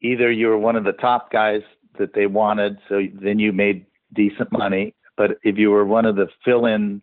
either 0.00 0.30
you 0.30 0.48
were 0.48 0.58
one 0.58 0.76
of 0.76 0.84
the 0.84 0.92
top 0.92 1.32
guys 1.32 1.62
that 1.98 2.14
they 2.14 2.26
wanted, 2.26 2.78
so 2.88 3.02
then 3.12 3.38
you 3.38 3.52
made 3.52 3.86
decent 4.14 4.52
money. 4.52 4.94
But 5.16 5.38
if 5.42 5.58
you 5.58 5.70
were 5.70 5.84
one 5.84 6.06
of 6.06 6.16
the 6.16 6.28
fill-in, 6.44 7.02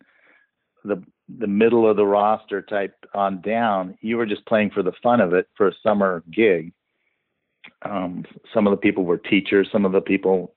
the 0.84 1.04
the 1.40 1.48
middle 1.48 1.90
of 1.90 1.96
the 1.96 2.06
roster 2.06 2.62
type 2.62 2.94
on 3.14 3.40
down, 3.42 3.98
you 4.02 4.18
were 4.18 4.26
just 4.26 4.46
playing 4.46 4.72
for 4.72 4.84
the 4.84 4.92
fun 5.02 5.22
of 5.22 5.34
it 5.34 5.48
for 5.56 5.70
a 5.70 5.74
summer 5.82 6.24
gig 6.30 6.74
um, 7.84 8.26
some 8.54 8.68
of 8.68 8.72
the 8.72 8.78
people 8.78 9.06
were 9.06 9.18
teachers. 9.18 9.70
Some 9.72 9.86
of 9.86 9.92
the 9.92 10.02
people 10.02 10.54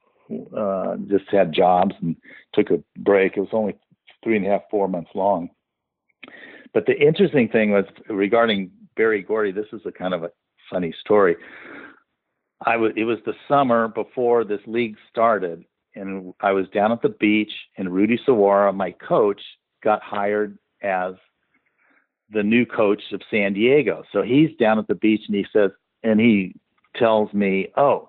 uh, 0.56 0.96
just 1.08 1.24
had 1.30 1.52
jobs 1.52 1.94
and 2.00 2.16
took 2.52 2.70
a 2.70 2.82
break. 2.98 3.36
It 3.36 3.40
was 3.40 3.48
only 3.52 3.76
three 4.22 4.36
and 4.36 4.46
a 4.46 4.50
half, 4.50 4.62
four 4.70 4.88
months 4.88 5.10
long. 5.14 5.50
But 6.72 6.86
the 6.86 6.98
interesting 6.98 7.48
thing 7.48 7.70
was 7.70 7.84
regarding 8.08 8.70
Berry 8.96 9.22
Gordy. 9.22 9.52
This 9.52 9.66
is 9.72 9.82
a 9.86 9.92
kind 9.92 10.14
of 10.14 10.24
a 10.24 10.30
funny 10.70 10.94
story. 11.00 11.36
I 12.64 12.76
was. 12.76 12.92
It 12.96 13.04
was 13.04 13.18
the 13.26 13.34
summer 13.48 13.88
before 13.88 14.44
this 14.44 14.60
league 14.66 14.96
started, 15.10 15.64
and 15.94 16.32
I 16.40 16.52
was 16.52 16.66
down 16.70 16.92
at 16.92 17.02
the 17.02 17.10
beach, 17.10 17.52
and 17.76 17.92
Rudy 17.92 18.18
Suwara, 18.26 18.74
my 18.74 18.92
coach, 18.92 19.40
got 19.82 20.02
hired 20.02 20.58
as 20.82 21.14
the 22.30 22.42
new 22.42 22.64
coach 22.64 23.02
of 23.12 23.20
San 23.30 23.52
Diego. 23.52 24.02
So 24.12 24.22
he's 24.22 24.56
down 24.58 24.78
at 24.78 24.88
the 24.88 24.94
beach, 24.94 25.22
and 25.26 25.36
he 25.36 25.46
says, 25.52 25.70
and 26.02 26.18
he 26.18 26.54
tells 26.94 27.32
me, 27.32 27.68
"Oh, 27.76 28.08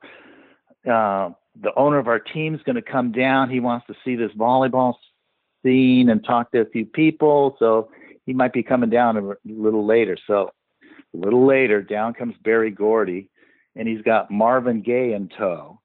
uh, 0.89 1.31
the 1.59 1.73
owner 1.75 1.97
of 1.97 2.07
our 2.07 2.19
team 2.19 2.55
is 2.55 2.63
going 2.63 2.75
to 2.75 2.81
come 2.81 3.11
down. 3.11 3.49
He 3.49 3.59
wants 3.59 3.87
to 3.87 3.95
see 4.03 4.15
this 4.15 4.31
volleyball 4.33 4.95
scene 5.63 6.09
and 6.09 6.23
talk 6.23 6.51
to 6.51 6.61
a 6.61 6.65
few 6.65 6.85
people, 6.85 7.55
so 7.59 7.89
he 8.25 8.33
might 8.33 8.53
be 8.53 8.63
coming 8.63 8.89
down 8.89 9.17
a 9.17 9.35
little 9.45 9.85
later." 9.85 10.17
So 10.27 10.51
a 11.13 11.17
little 11.17 11.45
later, 11.45 11.81
down 11.81 12.13
comes 12.13 12.35
Berry 12.43 12.71
Gordy, 12.71 13.29
and 13.75 13.87
he's 13.87 14.01
got 14.01 14.31
Marvin 14.31 14.81
Gaye 14.81 15.13
in 15.13 15.29
tow. 15.29 15.79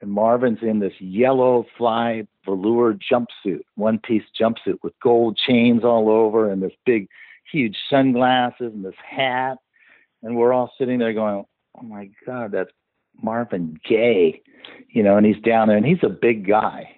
And 0.00 0.10
Marvin's 0.10 0.58
in 0.62 0.80
this 0.80 1.00
yellow 1.00 1.64
fly 1.78 2.26
velour 2.44 2.94
jumpsuit, 2.94 3.62
one 3.76 3.98
piece 3.98 4.24
jumpsuit 4.38 4.78
with 4.82 4.92
gold 5.02 5.38
chains 5.38 5.82
all 5.82 6.10
over 6.10 6.50
and 6.50 6.62
this 6.62 6.74
big, 6.84 7.08
huge 7.50 7.76
sunglasses 7.88 8.72
and 8.74 8.84
this 8.84 8.94
hat. 9.02 9.56
And 10.22 10.36
we're 10.36 10.52
all 10.52 10.72
sitting 10.76 10.98
there 10.98 11.14
going, 11.14 11.44
oh 11.78 11.82
my 11.82 12.10
God, 12.26 12.52
that's 12.52 12.70
Marvin 13.22 13.78
Gaye, 13.88 14.42
you 14.88 15.02
know, 15.02 15.16
and 15.16 15.26
he's 15.26 15.40
down 15.42 15.68
there 15.68 15.76
and 15.76 15.86
he's 15.86 16.02
a 16.02 16.08
big 16.08 16.46
guy. 16.46 16.90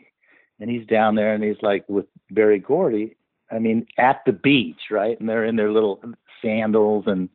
And 0.58 0.70
he's 0.70 0.86
down 0.86 1.16
there 1.16 1.34
and 1.34 1.44
he's 1.44 1.60
like 1.60 1.84
with 1.86 2.06
Berry 2.30 2.58
Gordy, 2.58 3.16
I 3.50 3.58
mean, 3.58 3.86
at 3.98 4.22
the 4.24 4.32
beach, 4.32 4.80
right? 4.90 5.18
And 5.20 5.28
they're 5.28 5.44
in 5.44 5.56
their 5.56 5.70
little 5.70 6.00
sandals 6.40 7.04
and 7.06 7.28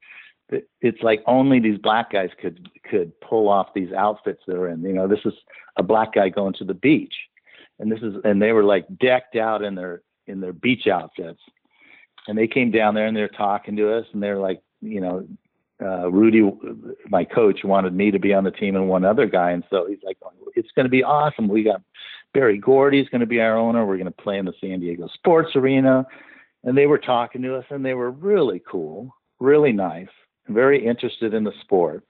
it's 0.82 1.02
like 1.02 1.24
only 1.28 1.60
these 1.60 1.78
black 1.78 2.12
guys 2.12 2.30
could 2.42 2.70
could 2.90 3.20
pull 3.22 3.48
off 3.48 3.74
these 3.74 3.94
outfits 3.94 4.42
they're 4.46 4.68
in. 4.68 4.82
You 4.82 4.94
know, 4.94 5.08
this 5.08 5.22
is 5.24 5.34
a 5.78 5.84
black 5.84 6.14
guy 6.14 6.30
going 6.30 6.54
to 6.56 6.66
the 6.66 6.74
beach. 6.74 7.14
And 7.80 7.92
this 7.92 8.02
is 8.02 8.16
and 8.24 8.42
they 8.42 8.52
were 8.52 8.64
like 8.64 8.86
decked 9.00 9.36
out 9.36 9.64
in 9.64 9.76
their 9.76 10.02
in 10.28 10.42
their 10.42 10.54
beach 10.54 10.88
outfits. 10.88 11.40
And 12.28 12.38
they 12.38 12.48
came 12.48 12.72
down 12.72 12.96
there 12.96 13.08
and 13.08 13.16
they're 13.16 13.30
talking 13.30 13.76
to 13.78 13.94
us 13.98 14.06
and 14.14 14.22
they're 14.22 14.40
like, 14.40 14.62
you 14.82 15.00
know, 15.00 15.26
uh, 15.82 16.12
Rudy, 16.12 16.50
my 17.10 17.26
coach, 17.26 17.64
wanted 17.64 17.94
me 17.94 18.12
to 18.12 18.20
be 18.20 18.34
on 18.34 18.44
the 18.44 18.52
team 18.52 18.76
and 18.76 18.88
one 18.88 19.04
other 19.04 19.26
guy, 19.26 19.52
and 19.52 19.64
so 19.70 19.88
he's 19.88 20.04
like, 20.04 20.18
"It's 20.56 20.72
going 20.76 20.86
to 20.86 20.90
be 20.90 21.04
awesome. 21.04 21.48
We 21.48 21.64
got 21.64 21.82
Berry 22.34 22.58
Gordy's 22.58 23.10
going 23.10 23.22
to 23.22 23.28
be 23.28 23.42
our 23.42 23.58
owner. 23.58 23.86
We're 23.86 23.98
going 23.98 24.06
to 24.06 24.24
play 24.24 24.38
in 24.38 24.46
the 24.46 24.54
San 24.62 24.80
Diego 24.80 25.08
Sports 25.14 25.56
Arena." 25.56 26.06
And 26.64 26.78
they 26.78 26.86
were 26.86 27.00
talking 27.00 27.42
to 27.42 27.56
us, 27.56 27.66
and 27.72 27.84
they 27.84 27.96
were 27.96 28.12
really 28.12 28.62
cool, 28.70 29.16
really 29.40 29.72
nice, 29.72 30.10
very 30.48 30.86
interested 30.86 31.34
in 31.34 31.44
the 31.44 31.54
sport. 31.62 32.04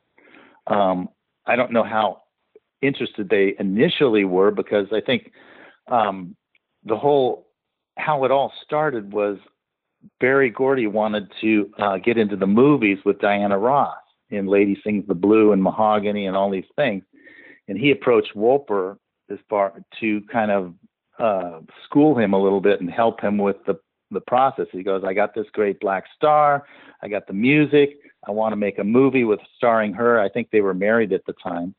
Um, 0.67 1.07
I 1.45 1.55
don't 1.55 1.72
know 1.72 1.84
how 1.84 2.24
interested 2.82 3.30
they 3.30 3.55
initially 3.59 4.26
were 4.26 4.51
because 4.51 4.88
I 4.91 5.01
think 5.01 5.32
um, 5.88 6.36
the 6.84 6.97
whole 6.97 7.47
how 7.97 8.26
it 8.26 8.32
all 8.32 8.51
started 8.63 9.13
was 9.13 9.38
Berry 10.20 10.49
Gordy 10.49 10.88
wanted 10.88 11.32
to 11.41 11.72
uh, 11.80 11.97
get 11.97 12.18
into 12.18 12.36
the 12.36 12.47
movies 12.47 12.99
with 13.06 13.20
Diana 13.20 13.58
Ross 13.58 13.97
in 14.30 14.47
Lady 14.47 14.80
Sings 14.84 15.06
the 15.08 15.16
Blue 15.16 15.52
and 15.52 15.62
Mahogany 15.62 16.28
and 16.28 16.36
all 16.36 16.49
these 16.49 16.64
things. 16.76 17.04
And 17.68 17.78
he 17.78 17.91
approached 17.91 18.36
Wolper 18.36 18.97
as 19.30 19.39
far 19.49 19.74
to 19.99 20.22
kind 20.32 20.52
of 20.52 20.74
uh, 21.20 21.60
school 21.86 22.18
him 22.18 22.34
a 22.34 22.41
little 22.41 22.62
bit 22.62 22.82
and 22.82 22.89
help 22.89 23.22
him 23.22 23.38
with 23.38 23.58
the 23.66 23.80
the 24.12 24.22
process. 24.22 24.68
He 24.72 24.84
goes, 24.84 25.04
I 25.06 25.14
got 25.14 25.34
this 25.34 25.47
great 25.54 25.80
black 25.80 26.04
star, 26.16 26.66
I 27.02 27.08
got 27.08 27.28
the 27.28 27.34
music, 27.34 27.97
I 28.28 28.32
want 28.32 28.52
to 28.52 28.58
make 28.58 28.78
a 28.78 28.84
movie 28.84 29.24
with 29.24 29.39
starring 29.56 29.93
her. 29.93 30.20
I 30.20 30.30
think 30.30 30.49
they 30.52 30.62
were 30.62 30.74
married 30.74 31.14
at 31.14 31.26
the 31.26 31.34
time. 31.41 31.74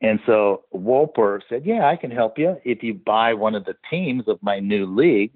And 0.00 0.20
so 0.26 0.64
Wolper 0.74 1.40
said, 1.48 1.64
Yeah, 1.64 1.88
I 1.88 1.96
can 1.96 2.10
help 2.10 2.38
you 2.38 2.56
if 2.64 2.82
you 2.82 2.94
buy 2.94 3.34
one 3.34 3.54
of 3.54 3.64
the 3.64 3.76
teams 3.90 4.24
of 4.28 4.42
my 4.42 4.60
new 4.60 4.86
league 4.86 5.32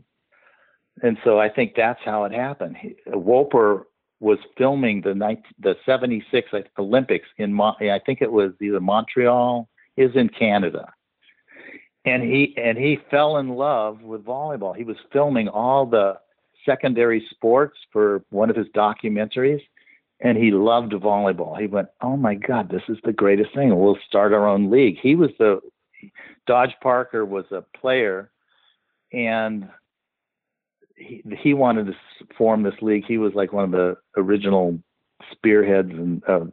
and 1.02 1.18
so 1.24 1.38
I 1.38 1.48
think 1.48 1.74
that's 1.76 2.00
how 2.04 2.24
it 2.24 2.32
happened. 2.32 2.76
He, 2.76 2.96
Wolper 3.08 3.84
was 4.20 4.38
filming 4.56 5.00
the 5.02 5.14
night, 5.14 5.42
the 5.60 5.76
76 5.86 6.50
Olympics 6.78 7.28
in 7.36 7.58
I 7.60 8.00
think 8.04 8.20
it 8.20 8.32
was 8.32 8.52
either 8.60 8.80
Montreal 8.80 9.68
is 9.96 10.10
in 10.14 10.28
Canada. 10.28 10.92
And 12.04 12.22
he 12.22 12.54
and 12.56 12.78
he 12.78 12.98
fell 13.10 13.36
in 13.36 13.50
love 13.50 14.02
with 14.02 14.24
volleyball. 14.24 14.74
He 14.74 14.84
was 14.84 14.96
filming 15.12 15.48
all 15.48 15.84
the 15.86 16.18
secondary 16.64 17.26
sports 17.30 17.78
for 17.92 18.24
one 18.30 18.50
of 18.50 18.56
his 18.56 18.66
documentaries 18.68 19.60
and 20.20 20.36
he 20.36 20.50
loved 20.50 20.92
volleyball. 20.92 21.58
He 21.58 21.66
went, 21.66 21.88
"Oh 22.00 22.16
my 22.16 22.34
god, 22.34 22.70
this 22.70 22.82
is 22.88 22.98
the 23.04 23.12
greatest 23.12 23.54
thing. 23.54 23.76
We'll 23.76 23.98
start 24.06 24.32
our 24.32 24.48
own 24.48 24.70
league." 24.70 24.98
He 24.98 25.14
was 25.14 25.30
the 25.38 25.60
Dodge 26.46 26.74
Parker 26.80 27.24
was 27.24 27.44
a 27.52 27.62
player 27.78 28.30
and 29.12 29.68
he, 30.98 31.22
he 31.40 31.54
wanted 31.54 31.86
to 31.86 31.94
form 32.36 32.62
this 32.62 32.74
league. 32.82 33.04
He 33.06 33.18
was 33.18 33.32
like 33.34 33.52
one 33.52 33.64
of 33.64 33.70
the 33.70 33.96
original 34.16 34.78
spearheads 35.32 35.90
and 35.90 36.22
uh, 36.28 36.44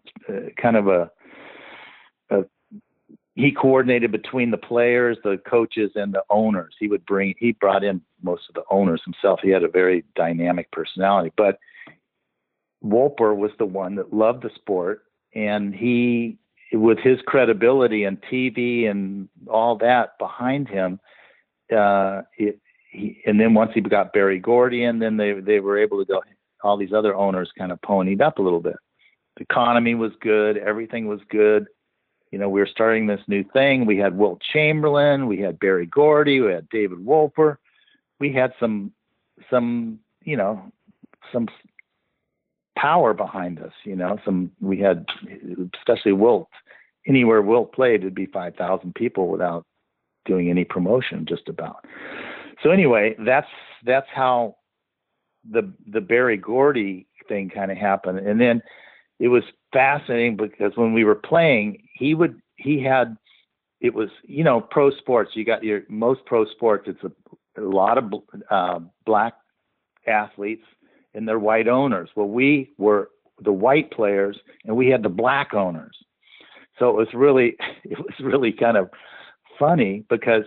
kind 0.61 0.75
of 0.75 0.87
a, 0.87 1.11
a 2.29 2.43
he 3.35 3.51
coordinated 3.51 4.11
between 4.11 4.51
the 4.51 4.57
players, 4.57 5.17
the 5.23 5.37
coaches, 5.49 5.91
and 5.95 6.13
the 6.13 6.23
owners. 6.29 6.73
He 6.79 6.87
would 6.87 7.05
bring 7.05 7.35
he 7.37 7.51
brought 7.53 7.83
in 7.83 8.01
most 8.23 8.43
of 8.49 8.55
the 8.55 8.63
owners 8.71 9.01
himself. 9.03 9.39
He 9.43 9.49
had 9.49 9.63
a 9.63 9.69
very 9.69 10.03
dynamic 10.15 10.71
personality, 10.71 11.31
but 11.35 11.59
Wolper 12.83 13.35
was 13.35 13.51
the 13.57 13.65
one 13.65 13.95
that 13.95 14.13
loved 14.13 14.43
the 14.43 14.51
sport, 14.55 15.03
and 15.33 15.73
he, 15.73 16.37
with 16.71 16.99
his 16.99 17.19
credibility 17.25 18.03
and 18.03 18.21
TV 18.31 18.89
and 18.89 19.27
all 19.47 19.77
that 19.77 20.17
behind 20.19 20.69
him, 20.69 20.99
uh, 21.75 22.21
it, 22.37 22.59
he, 22.95 23.21
and 23.25 23.39
then 23.39 23.53
once 23.53 23.71
he 23.73 23.81
got 23.81 24.13
Berry 24.13 24.39
Gordy 24.39 24.83
in, 24.83 24.99
then 24.99 25.17
they 25.17 25.33
they 25.33 25.59
were 25.59 25.77
able 25.77 25.99
to 25.99 26.05
go. 26.05 26.21
All 26.63 26.77
these 26.77 26.93
other 26.93 27.15
owners 27.15 27.51
kind 27.57 27.71
of 27.71 27.79
ponied 27.81 28.21
up 28.21 28.39
a 28.39 28.41
little 28.41 28.61
bit. 28.61 28.77
The 29.37 29.43
economy 29.43 29.95
was 29.95 30.11
good, 30.21 30.57
everything 30.57 31.07
was 31.07 31.19
good. 31.29 31.67
You 32.31 32.39
know, 32.39 32.49
we 32.49 32.59
were 32.59 32.67
starting 32.67 33.07
this 33.07 33.21
new 33.27 33.43
thing. 33.53 33.85
We 33.85 33.97
had 33.97 34.17
Wilt 34.17 34.41
Chamberlain, 34.51 35.27
we 35.27 35.39
had 35.39 35.59
Berry 35.59 35.85
Gordy, 35.85 36.41
we 36.41 36.51
had 36.51 36.67
David 36.69 36.99
Wolper, 36.99 37.57
we 38.19 38.31
had 38.33 38.53
some 38.59 38.91
some 39.49 39.99
you 40.23 40.37
know 40.37 40.71
some 41.31 41.47
power 42.77 43.13
behind 43.13 43.59
us. 43.59 43.73
You 43.83 43.95
know, 43.95 44.17
some 44.25 44.51
we 44.61 44.79
had, 44.79 45.05
especially 45.77 46.13
Wilt. 46.13 46.49
Anywhere 47.07 47.41
Wilt 47.41 47.71
played, 47.73 48.01
it'd 48.01 48.15
be 48.15 48.25
five 48.25 48.55
thousand 48.55 48.95
people 48.95 49.27
without 49.27 49.65
doing 50.25 50.49
any 50.49 50.65
promotion, 50.65 51.25
just 51.27 51.47
about. 51.47 51.85
So 52.65 52.71
anyway, 52.71 53.15
that's 53.23 53.47
that's 53.85 54.07
how 54.11 54.55
the 55.49 55.71
the 55.85 56.01
Berry 56.01 56.35
Gordy 56.35 57.05
thing 57.29 57.51
kind 57.53 57.71
of 57.71 57.77
happened, 57.77 58.17
and 58.19 58.41
then 58.41 58.63
it 59.19 59.27
was 59.27 59.43
fascinating 59.71 60.35
because 60.35 60.71
when 60.73 60.91
we 60.91 61.03
were 61.03 61.13
playing, 61.13 61.83
he 61.93 62.15
would 62.15 62.41
he 62.55 62.81
had 62.81 63.17
it 63.81 63.93
was 63.93 64.09
you 64.23 64.43
know 64.43 64.61
pro 64.61 64.89
sports. 64.89 65.31
You 65.35 65.45
got 65.45 65.63
your 65.63 65.83
most 65.89 66.25
pro 66.25 66.45
sports. 66.45 66.87
It's 66.87 67.03
a, 67.03 67.61
a 67.61 67.69
lot 67.69 67.99
of 67.99 68.11
uh, 68.49 68.79
black 69.05 69.35
athletes 70.07 70.65
and 71.13 71.27
their 71.27 71.39
white 71.39 71.67
owners. 71.67 72.09
Well, 72.15 72.29
we 72.29 72.73
were 72.79 73.11
the 73.43 73.53
white 73.53 73.91
players 73.91 74.39
and 74.63 74.75
we 74.75 74.87
had 74.87 75.03
the 75.03 75.09
black 75.09 75.53
owners. 75.53 75.95
So 76.79 76.89
it 76.89 76.95
was 76.95 77.09
really 77.13 77.57
it 77.83 77.99
was 77.99 78.15
really 78.19 78.53
kind 78.53 78.75
of 78.75 78.89
funny 79.59 80.03
because 80.09 80.45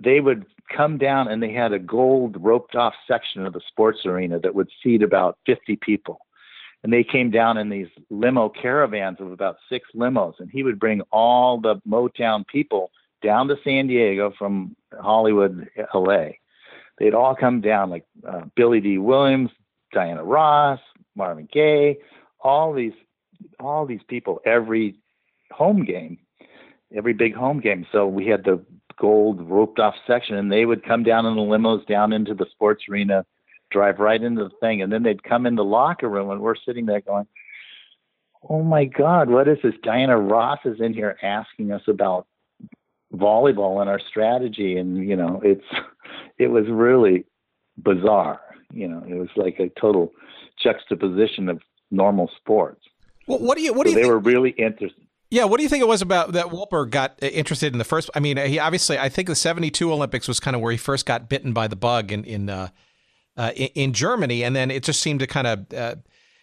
they 0.00 0.20
would 0.20 0.46
come 0.74 0.98
down 0.98 1.28
and 1.28 1.42
they 1.42 1.52
had 1.52 1.72
a 1.72 1.78
gold 1.78 2.36
roped 2.40 2.74
off 2.74 2.94
section 3.06 3.46
of 3.46 3.52
the 3.52 3.60
sports 3.66 4.00
arena 4.06 4.38
that 4.40 4.54
would 4.54 4.68
seat 4.82 5.02
about 5.02 5.38
50 5.46 5.76
people. 5.76 6.20
And 6.82 6.92
they 6.92 7.04
came 7.04 7.30
down 7.30 7.58
in 7.58 7.68
these 7.68 7.88
limo 8.10 8.48
caravans 8.48 9.20
of 9.20 9.30
about 9.30 9.56
six 9.68 9.88
limos, 9.94 10.40
and 10.40 10.50
he 10.50 10.62
would 10.64 10.80
bring 10.80 11.00
all 11.12 11.60
the 11.60 11.76
Motown 11.88 12.44
people 12.46 12.90
down 13.22 13.46
to 13.48 13.56
San 13.62 13.86
Diego 13.86 14.32
from 14.36 14.74
Hollywood, 15.00 15.68
LA. 15.94 16.30
They'd 16.98 17.14
all 17.14 17.36
come 17.36 17.60
down, 17.60 17.90
like 17.90 18.04
uh, 18.26 18.42
Billy 18.56 18.80
Dee 18.80 18.98
Williams, 18.98 19.50
Diana 19.92 20.24
Ross, 20.24 20.80
Marvin 21.14 21.48
Gaye, 21.52 21.98
all 22.40 22.72
these, 22.72 22.92
all 23.60 23.86
these 23.86 24.02
people 24.08 24.40
every 24.44 24.96
home 25.52 25.84
game, 25.84 26.18
every 26.94 27.12
big 27.12 27.34
home 27.34 27.60
game. 27.60 27.86
So 27.92 28.08
we 28.08 28.26
had 28.26 28.44
the 28.44 28.64
gold 29.02 29.40
roped 29.50 29.80
off 29.80 29.96
section, 30.06 30.36
and 30.36 30.50
they 30.50 30.64
would 30.64 30.84
come 30.84 31.02
down 31.02 31.26
in 31.26 31.34
the 31.34 31.42
limos 31.42 31.84
down 31.88 32.12
into 32.12 32.34
the 32.34 32.46
sports 32.52 32.84
arena, 32.88 33.26
drive 33.72 33.98
right 33.98 34.22
into 34.22 34.44
the 34.44 34.56
thing, 34.60 34.80
and 34.80 34.92
then 34.92 35.02
they'd 35.02 35.24
come 35.24 35.44
in 35.44 35.56
the 35.56 35.64
locker 35.64 36.08
room, 36.08 36.30
and 36.30 36.40
we're 36.40 36.54
sitting 36.54 36.86
there 36.86 37.00
going, 37.00 37.26
"Oh 38.48 38.62
my 38.62 38.84
God, 38.84 39.28
what 39.28 39.48
is 39.48 39.58
this?" 39.64 39.74
Diana 39.82 40.16
Ross 40.16 40.60
is 40.64 40.80
in 40.80 40.94
here 40.94 41.18
asking 41.20 41.72
us 41.72 41.82
about 41.88 42.28
volleyball 43.12 43.80
and 43.80 43.90
our 43.90 43.98
strategy, 43.98 44.76
and 44.76 44.96
you 44.96 45.16
know, 45.16 45.40
it's 45.44 45.66
it 46.38 46.46
was 46.46 46.66
really 46.68 47.24
bizarre. 47.82 48.40
You 48.72 48.86
know, 48.86 49.02
it 49.04 49.14
was 49.14 49.30
like 49.34 49.58
a 49.58 49.68
total 49.80 50.12
juxtaposition 50.62 51.48
of 51.48 51.60
normal 51.90 52.30
sports. 52.36 52.84
Well, 53.26 53.40
what 53.40 53.58
do 53.58 53.64
you 53.64 53.72
what 53.72 53.84
do 53.84 53.90
you 53.90 53.96
they 53.96 54.02
think? 54.02 54.12
were 54.12 54.20
really 54.20 54.50
interested. 54.50 55.06
Yeah, 55.32 55.44
what 55.44 55.56
do 55.56 55.62
you 55.62 55.70
think 55.70 55.80
it 55.80 55.88
was 55.88 56.02
about 56.02 56.32
that 56.32 56.48
Wolper 56.48 56.88
got 56.90 57.14
interested 57.22 57.72
in 57.72 57.78
the 57.78 57.86
first? 57.86 58.10
I 58.14 58.20
mean, 58.20 58.36
he 58.36 58.58
obviously, 58.58 58.98
I 58.98 59.08
think 59.08 59.28
the 59.28 59.34
'72 59.34 59.90
Olympics 59.90 60.28
was 60.28 60.38
kind 60.38 60.54
of 60.54 60.60
where 60.60 60.72
he 60.72 60.76
first 60.76 61.06
got 61.06 61.30
bitten 61.30 61.54
by 61.54 61.68
the 61.68 61.74
bug 61.74 62.12
in 62.12 62.22
in 62.24 62.50
uh, 62.50 62.68
uh, 63.38 63.52
in, 63.56 63.94
Germany, 63.94 64.44
and 64.44 64.54
then 64.54 64.70
it 64.70 64.82
just 64.82 65.00
seemed 65.00 65.20
to 65.20 65.26
kind 65.26 65.46
of 65.46 65.72
uh, 65.72 65.94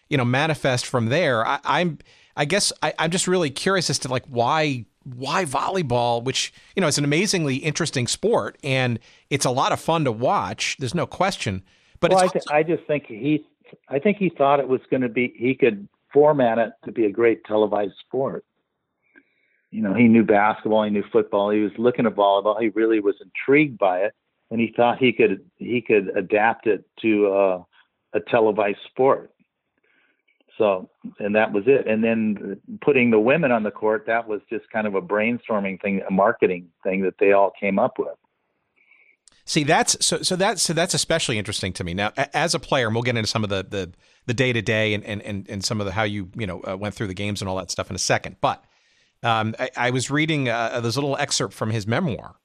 you 0.08 0.16
know 0.16 0.24
manifest 0.24 0.86
from 0.86 1.06
there. 1.06 1.46
I, 1.46 1.60
I'm, 1.62 1.98
I 2.36 2.44
guess, 2.46 2.72
I, 2.82 2.92
I'm 2.98 3.12
just 3.12 3.28
really 3.28 3.48
curious 3.48 3.90
as 3.90 4.00
to 4.00 4.08
like 4.08 4.24
why 4.26 4.86
why 5.04 5.44
volleyball, 5.44 6.24
which 6.24 6.52
you 6.74 6.80
know 6.80 6.88
is 6.88 6.98
an 6.98 7.04
amazingly 7.04 7.58
interesting 7.58 8.08
sport 8.08 8.58
and 8.64 8.98
it's 9.30 9.44
a 9.44 9.50
lot 9.50 9.70
of 9.70 9.78
fun 9.78 10.02
to 10.02 10.10
watch. 10.10 10.76
There's 10.80 10.96
no 10.96 11.06
question, 11.06 11.62
but 12.00 12.10
well, 12.10 12.24
I, 12.24 12.26
th- 12.26 12.44
I 12.50 12.64
just 12.64 12.82
think 12.88 13.06
he, 13.06 13.46
I 13.88 14.00
think 14.00 14.16
he 14.16 14.30
thought 14.30 14.58
it 14.58 14.66
was 14.66 14.80
going 14.90 15.02
to 15.02 15.08
be 15.08 15.32
he 15.36 15.54
could 15.54 15.86
format 16.12 16.58
it 16.58 16.72
to 16.86 16.90
be 16.90 17.04
a 17.04 17.10
great 17.12 17.44
televised 17.44 17.94
sport 18.04 18.44
you 19.70 19.82
know, 19.82 19.94
he 19.94 20.08
knew 20.08 20.24
basketball, 20.24 20.84
he 20.84 20.90
knew 20.90 21.04
football, 21.12 21.50
he 21.50 21.60
was 21.60 21.72
looking 21.78 22.06
at 22.06 22.14
volleyball. 22.14 22.60
He 22.60 22.68
really 22.70 23.00
was 23.00 23.14
intrigued 23.20 23.78
by 23.78 24.00
it, 24.00 24.14
and 24.50 24.60
he 24.60 24.72
thought 24.76 24.98
he 24.98 25.12
could 25.12 25.44
he 25.56 25.80
could 25.80 26.10
adapt 26.16 26.66
it 26.66 26.84
to 27.02 27.32
uh, 27.32 27.62
a 28.12 28.20
televised 28.20 28.78
sport. 28.86 29.32
So, 30.58 30.90
and 31.18 31.34
that 31.36 31.52
was 31.52 31.64
it. 31.66 31.86
And 31.86 32.04
then 32.04 32.60
putting 32.82 33.10
the 33.10 33.18
women 33.18 33.50
on 33.50 33.62
the 33.62 33.70
court, 33.70 34.04
that 34.08 34.28
was 34.28 34.42
just 34.50 34.68
kind 34.70 34.86
of 34.86 34.94
a 34.94 35.00
brainstorming 35.00 35.80
thing, 35.80 36.02
a 36.06 36.12
marketing 36.12 36.68
thing 36.82 37.00
that 37.02 37.14
they 37.18 37.32
all 37.32 37.50
came 37.58 37.78
up 37.78 37.98
with. 37.98 38.14
See, 39.46 39.64
that's 39.64 40.04
so 40.04 40.20
so 40.22 40.36
that's 40.36 40.62
so 40.62 40.72
that's 40.72 40.94
especially 40.94 41.38
interesting 41.38 41.72
to 41.74 41.84
me. 41.84 41.94
Now, 41.94 42.12
as 42.34 42.54
a 42.54 42.60
player, 42.60 42.86
and 42.86 42.94
we'll 42.94 43.02
get 43.02 43.16
into 43.16 43.28
some 43.28 43.44
of 43.44 43.50
the 43.50 43.64
the 43.68 43.92
the 44.26 44.34
day 44.34 44.52
to 44.52 44.62
day 44.62 44.94
and 44.94 45.04
and 45.04 45.48
and 45.48 45.64
some 45.64 45.80
of 45.80 45.86
the 45.86 45.92
how 45.92 46.02
you 46.02 46.28
you 46.36 46.46
know 46.46 46.60
uh, 46.68 46.76
went 46.76 46.94
through 46.94 47.06
the 47.06 47.14
games 47.14 47.40
and 47.40 47.48
all 47.48 47.56
that 47.56 47.70
stuff 47.70 47.88
in 47.88 47.96
a 47.96 48.00
second, 48.00 48.36
but 48.40 48.64
um, 49.22 49.54
I, 49.58 49.70
I, 49.76 49.90
was 49.90 50.10
reading 50.10 50.48
uh, 50.48 50.80
this 50.80 50.96
little 50.96 51.16
excerpt 51.16 51.54
from 51.54 51.70
his 51.70 51.86
memoir, 51.86 52.36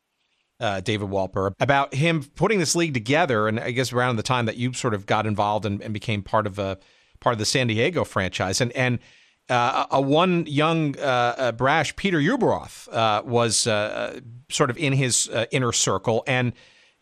uh, 0.60 0.82
David 0.82 1.10
Wolper, 1.10 1.54
about 1.60 1.94
him 1.94 2.24
putting 2.36 2.60
this 2.60 2.76
league 2.76 2.94
together, 2.94 3.48
and 3.48 3.60
I 3.60 3.72
guess 3.72 3.94
around 3.94 4.18
the 4.18 4.24
time 4.24 4.46
that 4.46 4.58
you 4.58 4.74
sort 4.74 4.94
of 4.94 5.06
got 5.06 5.26
involved 5.26 5.66
and, 5.66 5.82
and 5.82 5.94
became 5.94 6.22
part 6.22 6.48
of 6.48 6.60
a 6.60 6.78
part 7.20 7.34
of 7.34 7.40
the 7.40 7.46
San 7.46 7.68
Diego 7.68 8.04
franchise, 8.04 8.62
and 8.62 8.72
and 8.74 9.00
uh, 9.50 9.86
a 9.92 10.02
one 10.02 10.46
young 10.48 10.98
uh, 10.98 11.36
uh, 11.38 11.52
brash 11.52 11.96
Peter 11.96 12.20
Ueberroth 12.20 12.92
uh, 12.92 13.22
was 13.24 13.58
sort 14.50 14.70
of 14.70 14.78
in 14.78 14.94
his 14.94 15.30
inner 15.52 15.72
circle, 15.72 16.24
and 16.28 16.54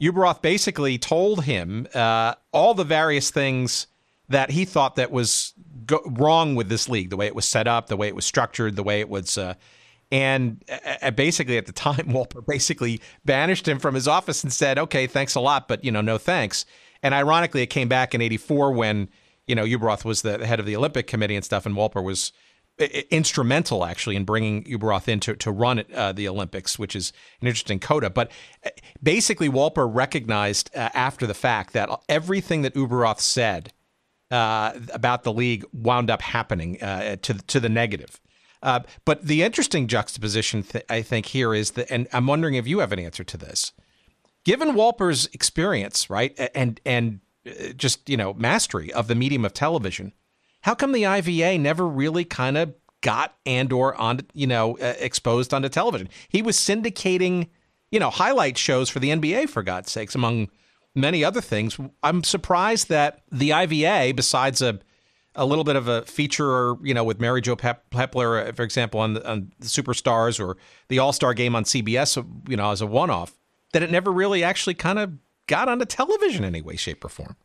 Ueberroth 0.01 0.41
basically 0.41 0.97
told 0.97 1.45
him 1.45 1.87
all 1.95 2.73
the 2.73 2.83
various 2.83 3.31
things 3.31 3.87
that 4.29 4.51
he 4.51 4.65
thought 4.65 4.95
that 4.95 5.11
was 5.11 5.52
go- 5.85 6.03
wrong 6.05 6.55
with 6.55 6.69
this 6.69 6.89
league, 6.89 7.09
the 7.09 7.17
way 7.17 7.27
it 7.27 7.35
was 7.35 7.45
set 7.45 7.67
up, 7.67 7.87
the 7.87 7.97
way 7.97 8.07
it 8.07 8.15
was 8.15 8.25
structured, 8.25 8.75
the 8.75 8.83
way 8.83 8.99
it 8.99 9.09
was. 9.09 9.37
Uh, 9.37 9.55
and 10.11 10.63
uh, 11.01 11.11
basically, 11.11 11.57
at 11.57 11.65
the 11.65 11.71
time, 11.73 12.07
Wolper 12.07 12.45
basically 12.45 13.01
banished 13.25 13.67
him 13.67 13.79
from 13.79 13.95
his 13.95 14.07
office 14.07 14.43
and 14.43 14.51
said, 14.51 14.77
"Okay, 14.77 15.07
thanks 15.07 15.35
a 15.35 15.39
lot, 15.39 15.67
but 15.67 15.83
you 15.83 15.91
know, 15.91 16.01
no 16.01 16.17
thanks." 16.17 16.65
And 17.01 17.13
ironically, 17.13 17.61
it 17.61 17.67
came 17.67 17.87
back 17.87 18.13
in 18.13 18.21
'84 18.21 18.71
when 18.71 19.09
you 19.47 19.55
know 19.55 19.65
Ueberroth 19.65 20.05
was 20.05 20.21
the 20.21 20.45
head 20.45 20.59
of 20.59 20.65
the 20.65 20.75
Olympic 20.75 21.07
Committee 21.07 21.35
and 21.35 21.45
stuff, 21.45 21.65
and 21.65 21.75
Wolper 21.75 22.03
was 22.03 22.31
instrumental 23.11 23.85
actually 23.85 24.15
in 24.15 24.25
bringing 24.25 24.63
Ueberroth 24.63 25.07
in 25.07 25.19
to, 25.21 25.35
to 25.35 25.51
run 25.51 25.83
uh, 25.93 26.11
the 26.11 26.27
Olympics, 26.27 26.79
which 26.79 26.95
is 26.95 27.13
an 27.39 27.47
interesting 27.47 27.79
coda. 27.79 28.09
But 28.09 28.31
uh, 28.65 28.69
basically, 29.01 29.49
Wolper 29.49 29.87
recognized 29.93 30.71
uh, 30.75 30.89
after 30.93 31.27
the 31.27 31.35
fact 31.35 31.73
that 31.73 31.89
everything 32.09 32.63
that 32.63 32.73
Ueberroth 32.73 33.19
said 33.19 33.71
uh, 34.33 34.73
about 34.91 35.21
the 35.21 35.31
league 35.31 35.63
wound 35.71 36.09
up 36.09 36.23
happening 36.23 36.81
uh, 36.81 37.17
to 37.21 37.35
to 37.35 37.59
the 37.59 37.69
negative. 37.69 38.19
Uh, 38.63 38.79
but 39.05 39.23
the 39.25 39.43
interesting 39.43 39.87
juxtaposition, 39.87 40.63
th- 40.63 40.85
I 40.89 41.01
think, 41.01 41.27
here 41.27 41.53
is 41.53 41.71
that, 41.71 41.91
and 41.91 42.07
I'm 42.13 42.25
wondering 42.25 42.55
if 42.55 42.65
you 42.65 42.79
have 42.79 42.91
an 42.91 42.99
answer 42.99 43.23
to 43.23 43.37
this. 43.37 43.73
Given 44.43 44.73
Wolper's 44.73 45.27
experience, 45.27 46.09
right, 46.09 46.33
and 46.55 46.81
and 46.83 47.19
uh, 47.45 47.73
just 47.73 48.09
you 48.09 48.17
know 48.17 48.33
mastery 48.33 48.91
of 48.91 49.07
the 49.07 49.15
medium 49.15 49.45
of 49.45 49.53
television, 49.53 50.13
how 50.61 50.73
come 50.73 50.93
the 50.93 51.05
IVA 51.05 51.59
never 51.59 51.87
really 51.87 52.25
kind 52.25 52.57
of 52.57 52.73
got 53.01 53.35
and/or 53.45 53.93
on 53.95 54.21
you 54.33 54.47
know 54.47 54.79
uh, 54.79 54.95
exposed 54.97 55.53
onto 55.53 55.69
television? 55.69 56.09
He 56.27 56.41
was 56.41 56.57
syndicating 56.57 57.49
you 57.91 57.99
know 57.99 58.09
highlight 58.09 58.57
shows 58.57 58.89
for 58.89 58.99
the 58.99 59.09
NBA 59.09 59.49
for 59.49 59.61
God's 59.61 59.91
sakes, 59.91 60.15
among 60.15 60.49
many 60.95 61.23
other 61.23 61.41
things. 61.41 61.77
I'm 62.01 62.23
surprised 62.23 62.89
that 62.89 63.23
the 63.31 63.53
IVA, 63.53 64.13
besides 64.15 64.61
a 64.61 64.79
a 65.35 65.45
little 65.45 65.63
bit 65.63 65.75
of 65.75 65.87
a 65.87 66.03
feature, 66.03 66.75
you 66.83 66.93
know, 66.93 67.03
with 67.03 67.19
Mary 67.19 67.41
Jo 67.41 67.55
Pep- 67.55 67.89
Peppler, 67.89 68.49
uh, 68.49 68.51
for 68.51 68.63
example, 68.63 68.99
on 68.99 69.13
the, 69.13 69.27
on 69.27 69.51
the 69.59 69.65
Superstars 69.65 70.39
or 70.39 70.57
the 70.89 70.99
All 70.99 71.13
Star 71.13 71.33
Game 71.33 71.55
on 71.55 71.63
CBS, 71.63 72.23
you 72.47 72.55
know, 72.55 72.71
as 72.71 72.81
a 72.81 72.85
one 72.85 73.09
off, 73.09 73.33
that 73.73 73.81
it 73.81 73.91
never 73.91 74.11
really 74.11 74.43
actually 74.43 74.75
kind 74.75 74.99
of 74.99 75.13
got 75.47 75.67
onto 75.67 75.85
television 75.85 76.43
in 76.43 76.53
any 76.53 76.61
way, 76.61 76.75
shape, 76.75 77.03
or 77.03 77.09
form. 77.09 77.35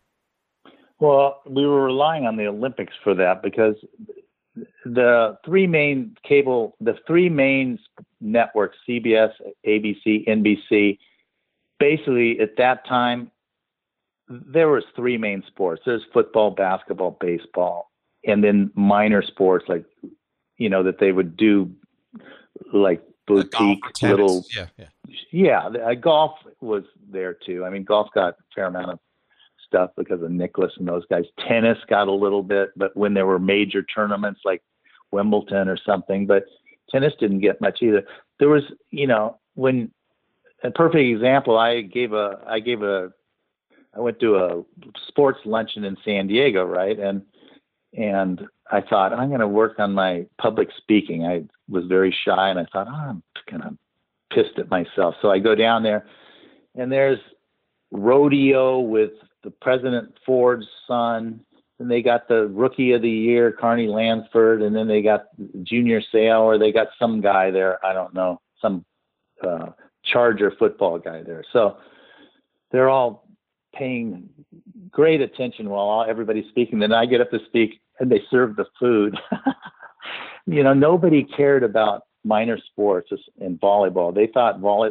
Well, 1.00 1.40
we 1.46 1.66
were 1.66 1.84
relying 1.84 2.26
on 2.26 2.36
the 2.36 2.46
Olympics 2.46 2.92
for 3.02 3.14
that 3.14 3.40
because 3.42 3.76
the 4.84 5.38
three 5.44 5.66
main 5.66 6.16
cable, 6.28 6.76
the 6.80 6.98
three 7.06 7.28
main 7.28 7.78
networks, 8.20 8.76
CBS, 8.88 9.32
ABC, 9.66 10.28
NBC, 10.28 10.98
basically 11.78 12.40
at 12.40 12.56
that 12.56 12.86
time 12.86 13.30
there 14.28 14.68
was 14.68 14.84
three 14.94 15.18
main 15.18 15.42
sports. 15.46 15.82
There's 15.84 16.04
football, 16.12 16.50
basketball, 16.50 17.16
baseball, 17.20 17.90
and 18.24 18.42
then 18.42 18.70
minor 18.74 19.22
sports 19.22 19.66
like 19.68 19.84
you 20.56 20.68
know 20.68 20.82
that 20.82 20.98
they 20.98 21.12
would 21.12 21.36
do 21.36 21.70
like 22.72 23.02
boutique 23.26 23.80
golf, 23.80 24.02
little 24.02 24.44
yeah, 24.56 24.66
yeah. 24.78 24.86
yeah. 25.30 25.66
Uh, 25.66 25.94
golf 25.94 26.38
was 26.60 26.84
there 27.10 27.34
too. 27.34 27.64
I 27.64 27.70
mean, 27.70 27.84
golf 27.84 28.08
got 28.14 28.34
a 28.34 28.36
fair 28.54 28.66
amount 28.66 28.90
of 28.90 28.98
stuff 29.66 29.90
because 29.96 30.22
of 30.22 30.30
Nicklaus 30.30 30.72
and 30.78 30.88
those 30.88 31.04
guys. 31.10 31.24
Tennis 31.46 31.78
got 31.88 32.08
a 32.08 32.12
little 32.12 32.42
bit, 32.42 32.70
but 32.76 32.96
when 32.96 33.14
there 33.14 33.26
were 33.26 33.38
major 33.38 33.82
tournaments 33.82 34.40
like 34.44 34.62
Wimbledon 35.10 35.68
or 35.68 35.76
something, 35.76 36.26
but 36.26 36.44
tennis 36.90 37.12
didn't 37.20 37.40
get 37.40 37.60
much 37.60 37.82
either. 37.82 38.02
There 38.38 38.48
was, 38.48 38.64
you 38.90 39.06
know, 39.06 39.38
when 39.54 39.90
a 40.62 40.70
perfect 40.70 41.08
example. 41.08 41.56
I 41.56 41.82
gave 41.82 42.12
a 42.12 42.40
I 42.46 42.60
gave 42.60 42.82
a 42.82 43.12
I 43.96 44.00
went 44.00 44.20
to 44.20 44.36
a 44.36 44.62
sports 45.08 45.40
luncheon 45.44 45.84
in 45.84 45.96
San 46.04 46.26
Diego, 46.26 46.64
right? 46.64 46.98
And 46.98 47.22
and 47.96 48.42
I 48.70 48.82
thought 48.82 49.12
I'm 49.12 49.28
going 49.28 49.40
to 49.40 49.48
work 49.48 49.78
on 49.78 49.94
my 49.94 50.26
public 50.38 50.68
speaking. 50.76 51.24
I 51.24 51.44
was 51.68 51.84
very 51.86 52.14
shy, 52.24 52.50
and 52.50 52.58
I 52.58 52.66
thought 52.72 52.86
oh, 52.88 52.94
I'm 52.94 53.22
kind 53.48 53.62
of 53.62 53.76
pissed 54.32 54.58
at 54.58 54.70
myself. 54.70 55.14
So 55.22 55.30
I 55.30 55.38
go 55.38 55.54
down 55.54 55.82
there, 55.82 56.06
and 56.74 56.92
there's 56.92 57.18
rodeo 57.90 58.80
with 58.80 59.12
the 59.42 59.50
President 59.50 60.14
Ford's 60.26 60.66
son. 60.86 61.40
And 61.80 61.88
they 61.88 62.02
got 62.02 62.26
the 62.26 62.48
rookie 62.48 62.92
of 62.92 63.02
the 63.02 63.08
year, 63.08 63.52
Carney 63.52 63.86
Lansford, 63.86 64.62
and 64.62 64.74
then 64.74 64.88
they 64.88 65.00
got 65.00 65.26
Junior 65.62 66.02
Seau, 66.12 66.40
or 66.40 66.58
they 66.58 66.72
got 66.72 66.88
some 66.98 67.20
guy 67.20 67.52
there. 67.52 67.84
I 67.86 67.92
don't 67.92 68.12
know, 68.12 68.40
some 68.60 68.84
uh, 69.46 69.66
Charger 70.04 70.52
football 70.58 70.98
guy 70.98 71.22
there. 71.22 71.44
So 71.52 71.76
they're 72.72 72.88
all 72.88 73.27
paying 73.74 74.28
great 74.90 75.20
attention 75.20 75.68
while 75.68 76.04
everybody's 76.08 76.48
speaking. 76.48 76.78
Then 76.78 76.92
I 76.92 77.06
get 77.06 77.20
up 77.20 77.30
to 77.30 77.38
speak, 77.46 77.80
and 78.00 78.10
they 78.10 78.22
serve 78.30 78.56
the 78.56 78.66
food. 78.78 79.16
you 80.46 80.62
know, 80.62 80.74
nobody 80.74 81.24
cared 81.24 81.62
about 81.62 82.02
minor 82.24 82.58
sports 82.58 83.10
and 83.40 83.60
volleyball. 83.60 84.14
They 84.14 84.26
thought 84.26 84.60
volley, 84.60 84.90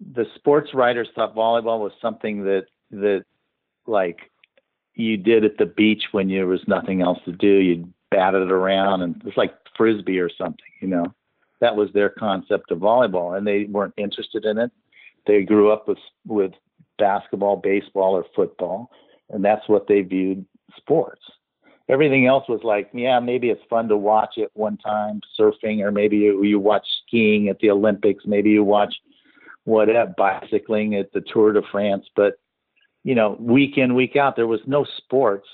the 0.00 0.26
sports 0.34 0.74
writers 0.74 1.08
thought 1.14 1.34
volleyball 1.34 1.80
was 1.80 1.92
something 2.00 2.44
that 2.44 2.66
that 2.90 3.24
like 3.86 4.18
you 4.94 5.16
did 5.16 5.44
at 5.44 5.58
the 5.58 5.66
beach 5.66 6.04
when 6.12 6.28
there 6.28 6.46
was 6.46 6.66
nothing 6.66 7.02
else 7.02 7.18
to 7.24 7.32
do. 7.32 7.48
You 7.48 7.88
batted 8.10 8.42
it 8.42 8.52
around, 8.52 9.02
and 9.02 9.22
it's 9.24 9.36
like 9.36 9.54
frisbee 9.76 10.18
or 10.18 10.30
something. 10.30 10.64
You 10.80 10.88
know, 10.88 11.14
that 11.60 11.76
was 11.76 11.90
their 11.92 12.08
concept 12.08 12.70
of 12.70 12.78
volleyball, 12.78 13.36
and 13.36 13.46
they 13.46 13.64
weren't 13.64 13.94
interested 13.96 14.44
in 14.44 14.58
it. 14.58 14.70
They 15.26 15.42
grew 15.42 15.70
up 15.70 15.88
with 15.88 15.98
with 16.26 16.52
basketball, 16.98 17.56
baseball, 17.56 18.16
or 18.16 18.24
football, 18.34 18.90
and 19.30 19.44
that's 19.44 19.68
what 19.68 19.86
they 19.86 20.02
viewed 20.02 20.44
sports. 20.76 21.22
Everything 21.88 22.26
else 22.26 22.48
was 22.48 22.60
like, 22.64 22.90
yeah, 22.92 23.20
maybe 23.20 23.50
it's 23.50 23.62
fun 23.70 23.88
to 23.88 23.96
watch 23.96 24.34
it 24.36 24.50
one 24.54 24.76
time, 24.76 25.20
surfing, 25.38 25.80
or 25.80 25.92
maybe 25.92 26.16
you, 26.16 26.42
you 26.42 26.58
watch 26.58 26.86
skiing 27.06 27.48
at 27.48 27.60
the 27.60 27.70
Olympics, 27.70 28.24
maybe 28.26 28.50
you 28.50 28.64
watch 28.64 28.94
whatever 29.64 30.12
bicycling 30.16 30.96
at 30.96 31.12
the 31.12 31.20
Tour 31.20 31.52
de 31.52 31.62
France, 31.70 32.06
but 32.16 32.38
you 33.06 33.14
know, 33.14 33.36
week 33.38 33.78
in, 33.78 33.94
week 33.94 34.16
out, 34.16 34.34
there 34.34 34.48
was 34.48 34.60
no 34.66 34.84
sports 34.96 35.46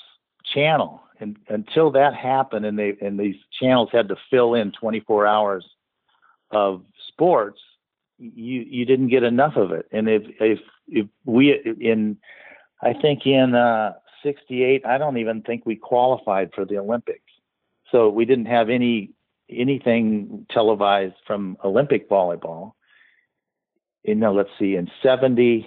channel. 0.54 1.02
And 1.20 1.36
until 1.48 1.90
that 1.92 2.14
happened 2.14 2.64
and 2.64 2.78
they 2.78 2.96
and 3.02 3.20
these 3.20 3.36
channels 3.60 3.90
had 3.92 4.08
to 4.08 4.16
fill 4.30 4.54
in 4.54 4.72
24 4.72 5.26
hours 5.26 5.64
of 6.50 6.82
sports, 7.08 7.60
you 8.22 8.64
you 8.68 8.84
didn't 8.84 9.08
get 9.08 9.22
enough 9.22 9.56
of 9.56 9.72
it. 9.72 9.86
And 9.92 10.08
if 10.08 10.22
if 10.40 10.60
if 10.88 11.06
we 11.24 11.52
in 11.80 12.18
I 12.80 12.92
think 12.94 13.26
in 13.26 13.54
uh 13.54 13.94
68, 14.22 14.86
I 14.86 14.98
don't 14.98 15.18
even 15.18 15.42
think 15.42 15.66
we 15.66 15.76
qualified 15.76 16.50
for 16.54 16.64
the 16.64 16.78
Olympics. 16.78 17.20
So 17.90 18.08
we 18.08 18.24
didn't 18.24 18.46
have 18.46 18.70
any 18.70 19.10
anything 19.50 20.46
televised 20.50 21.16
from 21.26 21.56
Olympic 21.64 22.08
volleyball. 22.08 22.72
You 24.04 24.14
know, 24.14 24.32
let's 24.32 24.50
see, 24.58 24.74
in 24.76 24.90
70, 25.02 25.66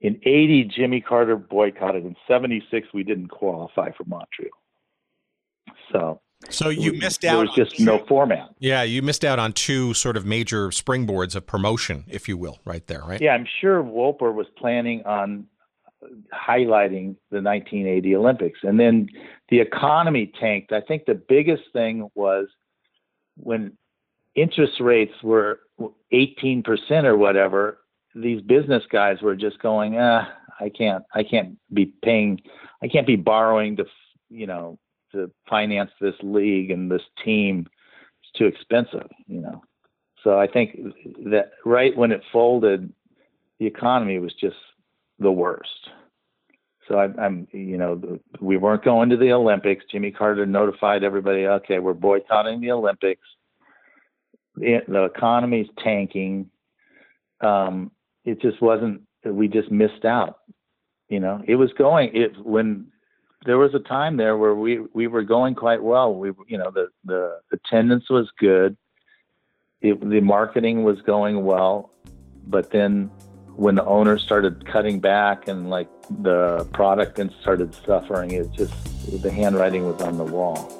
in 0.00 0.20
80, 0.24 0.64
Jimmy 0.64 1.00
Carter 1.00 1.36
boycotted. 1.36 2.04
In 2.04 2.16
76, 2.26 2.88
we 2.94 3.02
didn't 3.02 3.28
qualify 3.28 3.90
for 3.92 4.04
Montreal. 4.04 4.50
So, 5.92 6.20
so 6.50 6.68
you 6.68 6.92
we, 6.92 6.98
missed 6.98 7.24
out. 7.24 7.36
There 7.36 7.40
was 7.40 7.54
just 7.54 7.76
two, 7.76 7.84
no 7.84 8.04
format. 8.06 8.50
Yeah, 8.58 8.82
you 8.82 9.02
missed 9.02 9.24
out 9.24 9.38
on 9.38 9.52
two 9.52 9.94
sort 9.94 10.16
of 10.16 10.24
major 10.24 10.68
springboards 10.68 11.34
of 11.34 11.46
promotion, 11.46 12.04
if 12.08 12.28
you 12.28 12.36
will, 12.36 12.58
right 12.64 12.86
there, 12.86 13.02
right? 13.02 13.20
Yeah, 13.20 13.32
I'm 13.32 13.46
sure 13.60 13.82
Wolper 13.82 14.32
was 14.32 14.46
planning 14.56 15.02
on 15.04 15.46
highlighting 16.32 17.16
the 17.30 17.42
1980 17.42 18.16
Olympics, 18.16 18.60
and 18.62 18.78
then 18.78 19.08
the 19.48 19.60
economy 19.60 20.32
tanked. 20.40 20.72
I 20.72 20.80
think 20.80 21.06
the 21.06 21.14
biggest 21.14 21.64
thing 21.72 22.08
was 22.14 22.46
when 23.36 23.76
interest 24.34 24.80
rates 24.80 25.14
were 25.22 25.60
18% 26.12 26.64
or 27.04 27.16
whatever 27.16 27.78
these 28.14 28.40
business 28.42 28.82
guys 28.90 29.20
were 29.22 29.36
just 29.36 29.60
going, 29.60 29.98
ah, 29.98 30.28
I 30.60 30.70
can't, 30.70 31.04
I 31.14 31.24
can't 31.24 31.58
be 31.72 31.86
paying, 31.86 32.40
I 32.82 32.88
can't 32.88 33.06
be 33.06 33.16
borrowing 33.16 33.76
to, 33.76 33.84
you 34.28 34.46
know, 34.46 34.78
to 35.12 35.30
finance 35.48 35.90
this 36.00 36.14
league 36.22 36.70
and 36.70 36.90
this 36.90 37.02
team. 37.24 37.66
It's 38.22 38.38
too 38.38 38.46
expensive, 38.46 39.08
you 39.26 39.40
know. 39.40 39.62
So 40.24 40.38
I 40.38 40.46
think 40.46 40.76
that 41.30 41.52
right 41.64 41.96
when 41.96 42.12
it 42.12 42.22
folded, 42.32 42.92
the 43.58 43.66
economy 43.66 44.18
was 44.18 44.34
just 44.34 44.56
the 45.18 45.30
worst. 45.30 45.90
So 46.88 46.96
I, 46.96 47.08
I'm, 47.20 47.46
you 47.52 47.76
know, 47.76 48.18
we 48.40 48.56
weren't 48.56 48.84
going 48.84 49.10
to 49.10 49.16
the 49.16 49.32
Olympics. 49.32 49.84
Jimmy 49.90 50.10
Carter 50.10 50.46
notified 50.46 51.04
everybody, 51.04 51.46
okay, 51.46 51.78
we're 51.78 51.92
boycotting 51.92 52.60
the 52.60 52.72
Olympics. 52.72 53.26
The, 54.56 54.78
the 54.88 55.04
economy's 55.04 55.68
tanking. 55.82 56.50
Um, 57.40 57.92
it 58.24 58.40
just 58.40 58.60
wasn't 58.60 59.02
we 59.24 59.48
just 59.48 59.70
missed 59.70 60.04
out 60.04 60.38
you 61.08 61.20
know 61.20 61.42
it 61.46 61.56
was 61.56 61.72
going 61.76 62.10
it 62.14 62.32
when 62.44 62.86
there 63.44 63.58
was 63.58 63.74
a 63.74 63.78
time 63.78 64.16
there 64.16 64.36
where 64.36 64.54
we 64.54 64.80
we 64.92 65.06
were 65.06 65.22
going 65.22 65.54
quite 65.54 65.82
well 65.82 66.14
we 66.14 66.32
you 66.46 66.58
know 66.58 66.70
the 66.70 66.88
the 67.04 67.38
attendance 67.52 68.08
was 68.10 68.30
good 68.38 68.76
it, 69.80 70.00
the 70.08 70.20
marketing 70.20 70.82
was 70.82 71.00
going 71.02 71.44
well 71.44 71.90
but 72.46 72.70
then 72.70 73.10
when 73.54 73.74
the 73.74 73.84
owners 73.84 74.22
started 74.22 74.66
cutting 74.66 74.98
back 75.00 75.48
and 75.48 75.70
like 75.70 75.88
the 76.22 76.64
product 76.72 77.18
and 77.18 77.32
started 77.40 77.74
suffering 77.86 78.32
it 78.32 78.50
just 78.52 78.72
the 79.22 79.30
handwriting 79.30 79.84
was 79.84 80.00
on 80.02 80.16
the 80.16 80.24
wall 80.24 80.74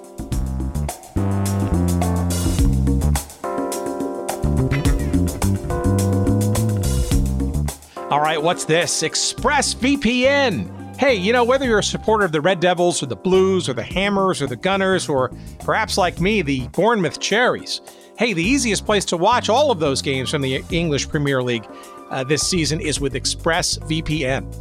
All 8.10 8.20
right, 8.20 8.42
what's 8.42 8.64
this? 8.64 9.02
ExpressVPN. 9.02 10.77
Hey, 10.98 11.14
you 11.14 11.32
know, 11.32 11.44
whether 11.44 11.64
you're 11.64 11.78
a 11.78 11.84
supporter 11.84 12.24
of 12.24 12.32
the 12.32 12.40
Red 12.40 12.58
Devils 12.58 13.04
or 13.04 13.06
the 13.06 13.14
Blues 13.14 13.68
or 13.68 13.72
the 13.72 13.84
Hammers 13.84 14.42
or 14.42 14.48
the 14.48 14.56
Gunners 14.56 15.08
or 15.08 15.30
perhaps 15.60 15.96
like 15.96 16.20
me, 16.20 16.42
the 16.42 16.66
Bournemouth 16.70 17.20
Cherries, 17.20 17.80
hey, 18.18 18.32
the 18.32 18.42
easiest 18.42 18.84
place 18.84 19.04
to 19.04 19.16
watch 19.16 19.48
all 19.48 19.70
of 19.70 19.78
those 19.78 20.02
games 20.02 20.28
from 20.28 20.42
the 20.42 20.60
English 20.72 21.08
Premier 21.08 21.40
League 21.40 21.64
uh, 22.10 22.24
this 22.24 22.44
season 22.44 22.80
is 22.80 22.98
with 22.98 23.14
ExpressVPN. 23.14 24.52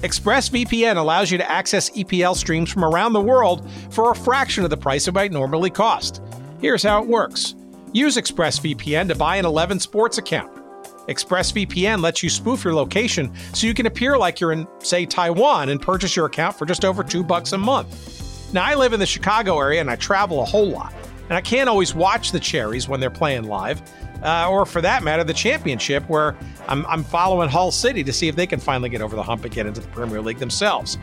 ExpressVPN 0.00 0.96
allows 0.96 1.30
you 1.30 1.36
to 1.36 1.50
access 1.50 1.90
EPL 1.90 2.34
streams 2.34 2.72
from 2.72 2.82
around 2.82 3.12
the 3.12 3.20
world 3.20 3.70
for 3.90 4.10
a 4.10 4.16
fraction 4.16 4.64
of 4.64 4.70
the 4.70 4.78
price 4.78 5.06
it 5.06 5.12
might 5.12 5.32
normally 5.32 5.68
cost. 5.68 6.22
Here's 6.62 6.82
how 6.82 7.02
it 7.02 7.08
works 7.10 7.54
use 7.92 8.16
ExpressVPN 8.16 9.08
to 9.08 9.14
buy 9.16 9.36
an 9.36 9.44
11 9.44 9.80
sports 9.80 10.16
account. 10.16 10.63
ExpressVPN 11.08 12.02
lets 12.02 12.22
you 12.22 12.30
spoof 12.30 12.64
your 12.64 12.74
location 12.74 13.32
so 13.52 13.66
you 13.66 13.74
can 13.74 13.86
appear 13.86 14.16
like 14.16 14.40
you're 14.40 14.52
in, 14.52 14.66
say, 14.80 15.04
Taiwan 15.06 15.68
and 15.68 15.80
purchase 15.80 16.16
your 16.16 16.26
account 16.26 16.56
for 16.56 16.66
just 16.66 16.84
over 16.84 17.02
two 17.02 17.22
bucks 17.22 17.52
a 17.52 17.58
month. 17.58 18.52
Now, 18.52 18.64
I 18.64 18.74
live 18.74 18.92
in 18.92 19.00
the 19.00 19.06
Chicago 19.06 19.58
area 19.60 19.80
and 19.80 19.90
I 19.90 19.96
travel 19.96 20.40
a 20.40 20.44
whole 20.44 20.68
lot, 20.68 20.94
and 21.28 21.32
I 21.32 21.40
can't 21.40 21.68
always 21.68 21.94
watch 21.94 22.32
the 22.32 22.40
Cherries 22.40 22.88
when 22.88 23.00
they're 23.00 23.10
playing 23.10 23.44
live, 23.44 23.82
uh, 24.22 24.48
or 24.48 24.64
for 24.64 24.80
that 24.80 25.02
matter, 25.02 25.24
the 25.24 25.34
championship, 25.34 26.08
where 26.08 26.36
I'm, 26.68 26.86
I'm 26.86 27.04
following 27.04 27.48
Hull 27.48 27.70
City 27.72 28.04
to 28.04 28.12
see 28.12 28.28
if 28.28 28.36
they 28.36 28.46
can 28.46 28.60
finally 28.60 28.88
get 28.88 29.02
over 29.02 29.16
the 29.16 29.22
hump 29.22 29.44
and 29.44 29.52
get 29.52 29.66
into 29.66 29.80
the 29.80 29.88
Premier 29.88 30.20
League 30.22 30.38
themselves. 30.38 30.98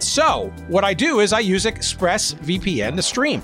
So, 0.00 0.52
what 0.68 0.82
I 0.84 0.92
do 0.92 1.20
is 1.20 1.32
I 1.32 1.40
use 1.40 1.64
ExpressVPN 1.64 2.96
to 2.96 3.02
stream. 3.02 3.42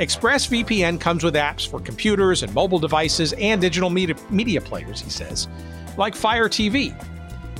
ExpressVPN 0.00 0.98
comes 0.98 1.22
with 1.22 1.34
apps 1.34 1.68
for 1.68 1.78
computers 1.78 2.42
and 2.42 2.54
mobile 2.54 2.78
devices 2.78 3.34
and 3.34 3.60
digital 3.60 3.90
media, 3.90 4.16
media 4.30 4.58
players, 4.58 4.98
he 5.02 5.10
says, 5.10 5.46
like 5.98 6.14
Fire 6.14 6.48
TV. 6.48 6.94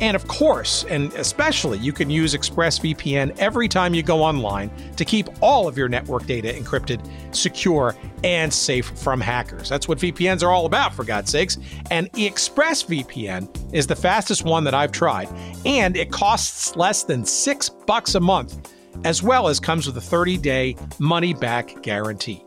And 0.01 0.17
of 0.17 0.27
course, 0.27 0.87
and 0.89 1.13
especially, 1.13 1.77
you 1.81 1.93
can 1.93 2.09
use 2.09 2.35
ExpressVPN 2.35 3.39
every 3.39 3.69
time 3.69 3.93
you 3.93 4.03
go 4.03 4.23
online 4.23 4.71
to 4.97 5.05
keep 5.05 5.29
all 5.43 5.69
of 5.69 5.77
your 5.77 5.91
network 5.91 6.25
data 6.25 6.49
encrypted, 6.49 7.07
secure, 7.33 7.95
and 8.25 8.51
safe 8.51 8.87
from 8.99 9.21
hackers. 9.21 9.69
That's 9.69 9.87
what 9.87 9.99
VPNs 9.99 10.43
are 10.43 10.51
all 10.51 10.65
about, 10.65 10.95
for 10.95 11.05
God's 11.05 11.31
sakes. 11.31 11.59
And 11.91 12.11
ExpressVPN 12.13 13.75
is 13.75 13.87
the 13.87 13.97
fastest 13.97 14.47
one 14.47 14.65
that 14.65 14.73
I've 14.73 14.93
tried, 14.93 15.29
and 15.67 15.95
it 15.95 16.11
costs 16.11 16.75
less 16.75 17.03
than 17.03 17.27
six 17.27 17.69
bucks 17.69 18.15
a 18.15 18.21
month 18.21 18.71
as 19.05 19.23
well 19.23 19.49
as 19.49 19.61
comes 19.61 19.87
with 19.87 19.97
a 19.97 20.01
30 20.01 20.39
day 20.39 20.77
money 20.99 21.35
back 21.35 21.83
guarantee. 21.83 22.43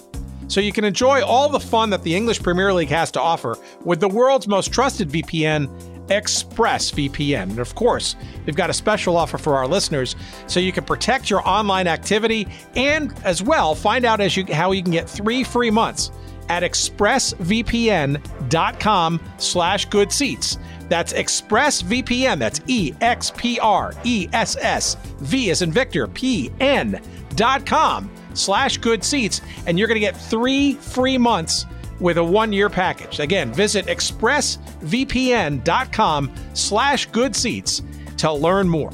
So 0.47 0.61
you 0.61 0.71
can 0.71 0.83
enjoy 0.83 1.23
all 1.23 1.49
the 1.49 1.59
fun 1.59 1.89
that 1.91 2.03
the 2.03 2.15
English 2.15 2.43
Premier 2.43 2.73
League 2.73 2.89
has 2.89 3.11
to 3.11 3.21
offer 3.21 3.57
with 3.83 3.99
the 3.99 4.09
world's 4.09 4.47
most 4.47 4.71
trusted 4.71 5.09
VPN, 5.09 5.67
ExpressVPN. 6.07 7.43
And 7.43 7.59
of 7.59 7.75
course, 7.75 8.15
we've 8.45 8.55
got 8.55 8.69
a 8.69 8.73
special 8.73 9.17
offer 9.17 9.37
for 9.37 9.55
our 9.55 9.67
listeners 9.67 10.15
so 10.47 10.59
you 10.59 10.71
can 10.71 10.83
protect 10.83 11.29
your 11.29 11.47
online 11.47 11.87
activity 11.87 12.47
and 12.75 13.13
as 13.23 13.41
well 13.41 13.73
find 13.73 14.05
out 14.05 14.21
as 14.21 14.37
you 14.37 14.45
how 14.53 14.73
you 14.73 14.83
can 14.83 14.91
get 14.91 15.09
3 15.09 15.43
free 15.43 15.71
months 15.71 16.11
at 16.49 16.61
expressvpn.com 16.61 19.21
slash 19.37 19.85
good 19.85 20.11
seats. 20.11 20.57
That's 20.89 21.13
ExpressVPN. 21.13 22.39
That's 22.39 22.59
E 22.67 22.93
X 23.01 23.31
P 23.35 23.59
R 23.59 23.93
E 24.03 24.27
S 24.33 24.57
S 24.59 24.95
V 25.19 25.51
as 25.51 25.61
in 25.61 25.71
Victor, 25.71 26.07
P 26.07 26.51
N 26.59 26.99
dot 27.35 27.65
com 27.65 28.11
slash 28.33 28.77
good 28.77 29.03
seats. 29.03 29.41
And 29.65 29.79
you're 29.79 29.87
going 29.87 29.95
to 29.95 30.05
get 30.05 30.17
three 30.17 30.73
free 30.75 31.17
months 31.17 31.65
with 31.99 32.17
a 32.17 32.23
one 32.23 32.53
year 32.53 32.69
package. 32.69 33.19
Again, 33.19 33.53
visit 33.53 33.85
expressvpn.com 33.85 36.33
slash 36.53 37.05
good 37.07 37.35
seats 37.35 37.81
to 38.17 38.31
learn 38.31 38.69
more. 38.69 38.91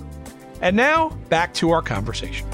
And 0.62 0.76
now 0.76 1.10
back 1.30 1.54
to 1.56 1.72
our 1.72 1.82
conversation. 1.82 2.48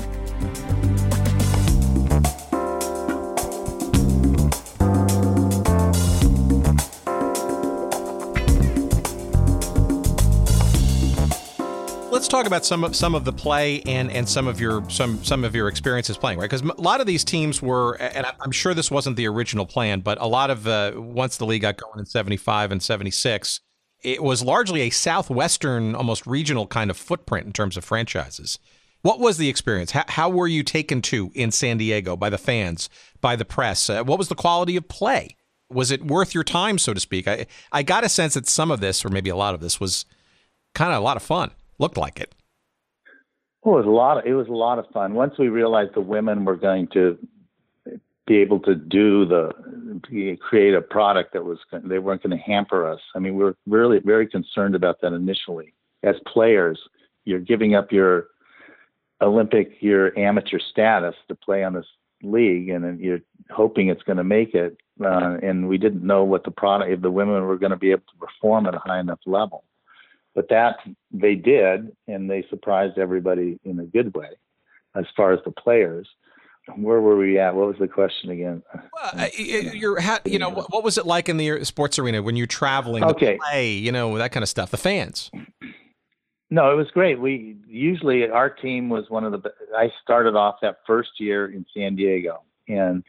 Let's 12.26 12.32
talk 12.32 12.48
about 12.48 12.66
some 12.66 12.84
of 12.84 12.96
some 12.96 13.14
of 13.14 13.24
the 13.24 13.32
play 13.32 13.84
and 13.84 14.12
and 14.12 14.28
some 14.28 14.48
of 14.48 14.60
your 14.60 14.90
some 14.90 15.24
some 15.24 15.44
of 15.44 15.54
your 15.54 15.68
experiences 15.68 16.18
playing, 16.18 16.40
right? 16.40 16.50
Because 16.50 16.64
a 16.64 16.82
lot 16.82 17.00
of 17.00 17.06
these 17.06 17.24
teams 17.24 17.62
were, 17.62 17.94
and 18.02 18.26
I'm 18.40 18.50
sure 18.50 18.74
this 18.74 18.90
wasn't 18.90 19.16
the 19.16 19.28
original 19.28 19.68
plan, 19.68 20.00
but 20.00 20.20
a 20.20 20.26
lot 20.26 20.50
of 20.50 20.68
uh, 20.68 20.94
once 20.96 21.38
the 21.38 21.46
league 21.46 21.62
got 21.62 21.78
going 21.78 22.00
in 22.00 22.08
'75 22.08 22.72
and 22.72 22.82
'76, 22.82 23.60
it 24.04 24.24
was 24.24 24.42
largely 24.42 24.82
a 24.82 24.90
southwestern, 24.90 25.94
almost 25.94 26.26
regional 26.26 26.66
kind 26.66 26.90
of 26.90 26.98
footprint 26.98 27.46
in 27.46 27.54
terms 27.54 27.78
of 27.78 27.86
franchises. 27.86 28.58
What 29.04 29.20
was 29.20 29.38
the 29.38 29.48
experience? 29.48 29.92
How, 29.92 30.06
how 30.08 30.30
were 30.30 30.48
you 30.48 30.64
taken 30.64 31.04
to 31.04 31.32
in 31.36 31.52
San 31.52 31.78
Diego 31.78 32.16
by 32.16 32.32
the 32.32 32.40
fans, 32.40 32.90
by 33.22 33.36
the 33.36 33.46
press? 33.46 33.88
Uh, 33.88 34.04
what 34.04 34.18
was 34.18 34.30
the 34.30 34.36
quality 34.36 34.76
of 34.78 34.88
play? 34.88 35.36
Was 35.70 35.92
it 35.92 36.04
worth 36.04 36.34
your 36.34 36.44
time, 36.44 36.80
so 36.80 36.92
to 36.92 37.00
speak? 37.00 37.28
I 37.28 37.46
I 37.72 37.84
got 37.84 38.04
a 38.04 38.10
sense 38.10 38.34
that 38.34 38.48
some 38.48 38.72
of 38.72 38.80
this, 38.80 39.06
or 39.06 39.10
maybe 39.10 39.30
a 39.30 39.36
lot 39.36 39.54
of 39.54 39.62
this, 39.62 39.80
was 39.80 40.06
kind 40.74 40.92
of 40.92 40.98
a 40.98 41.06
lot 41.06 41.18
of 41.18 41.22
fun 41.24 41.52
looked 41.80 41.98
like 41.98 42.20
it. 42.20 42.34
Well, 43.64 43.76
it 43.76 43.86
was 43.86 43.88
a 43.88 43.90
lot. 43.90 44.18
Of, 44.20 44.26
it 44.26 44.34
was 44.34 44.48
a 44.48 44.54
lot 44.54 44.80
of 44.80 44.86
fun. 44.94 45.14
Once 45.14 45.34
we 45.40 45.48
realized 45.48 45.96
the 45.96 46.02
women 46.02 46.46
were 46.46 46.56
going 46.56 46.88
to 46.94 47.18
be 48.28 48.38
able 48.38 48.60
to 48.60 48.76
do 48.76 49.26
the 49.26 49.52
create 50.40 50.74
a 50.74 50.82
product 50.82 51.34
that 51.34 51.44
was 51.44 51.60
they 51.84 52.00
weren't 52.00 52.24
going 52.24 52.36
to 52.36 52.44
hamper 52.44 52.88
us. 52.88 53.00
I 53.16 53.20
mean, 53.20 53.36
we 53.36 53.44
were 53.44 53.56
really 53.68 54.00
very 54.00 54.28
concerned 54.28 54.76
about 54.76 55.02
that 55.02 55.14
initially. 55.14 55.74
As 56.04 56.16
players, 56.28 56.80
you're 57.26 57.40
giving 57.40 57.76
up 57.76 57.92
your 57.92 58.28
Olympic, 59.22 59.78
your 59.80 60.18
amateur 60.18 60.60
status 60.60 61.16
to 61.28 61.36
play 61.36 61.64
on 61.64 61.74
this 61.74 61.86
league, 62.22 62.70
and 62.70 63.00
you're 63.00 63.22
hoping 63.52 63.90
it's 63.90 64.04
going 64.04 64.18
to 64.18 64.24
make 64.24 64.54
it. 64.54 64.78
Uh, 65.04 65.38
and 65.44 65.68
we 65.68 65.78
didn't 65.78 66.04
know 66.04 66.24
what 66.24 66.44
the 66.44 66.52
product, 66.52 66.92
if 66.92 67.02
the 67.02 67.12
women 67.12 67.44
were 67.44 67.58
going 67.58 67.72
to 67.72 67.78
be 67.78 67.92
able 67.92 68.04
to 68.12 68.18
perform 68.28 68.66
at 68.66 68.76
a 68.76 68.80
high 68.80 69.00
enough 69.00 69.20
level. 69.26 69.64
But 70.36 70.50
that 70.50 70.78
they 71.12 71.36
did, 71.36 71.96
and 72.08 72.30
they 72.30 72.46
surprised 72.50 72.98
everybody 72.98 73.58
in 73.64 73.80
a 73.80 73.86
good 73.86 74.14
way 74.14 74.30
as 74.96 75.06
far 75.16 75.32
as 75.32 75.40
the 75.46 75.52
players. 75.52 76.08
Where 76.76 77.00
were 77.00 77.16
we 77.16 77.40
at? 77.40 77.56
What 77.56 77.68
was 77.68 77.78
the 77.80 77.88
question 77.88 78.32
again? 78.32 78.64
Well, 78.92 79.30
you're, 79.38 80.00
you 80.26 80.40
know, 80.40 80.50
what 80.50 80.84
was 80.84 80.98
it 80.98 81.06
like 81.06 81.30
in 81.30 81.38
the 81.38 81.64
sports 81.64 82.00
arena 82.00 82.24
when 82.24 82.36
you're 82.36 82.48
traveling, 82.48 83.04
okay. 83.04 83.38
play, 83.50 83.72
you 83.72 83.92
know, 83.92 84.18
that 84.18 84.32
kind 84.32 84.42
of 84.42 84.50
stuff? 84.50 84.72
The 84.72 84.78
fans. 84.78 85.30
No, 86.50 86.72
it 86.72 86.76
was 86.76 86.88
great. 86.92 87.20
We 87.20 87.58
usually 87.68 88.30
our 88.30 88.50
team 88.50 88.90
was 88.90 89.06
one 89.10 89.24
of 89.24 89.32
the. 89.32 89.52
I 89.78 89.92
started 90.02 90.36
off 90.36 90.56
that 90.62 90.78
first 90.88 91.12
year 91.20 91.52
in 91.52 91.66
San 91.76 91.96
Diego, 91.96 92.44
and 92.68 93.04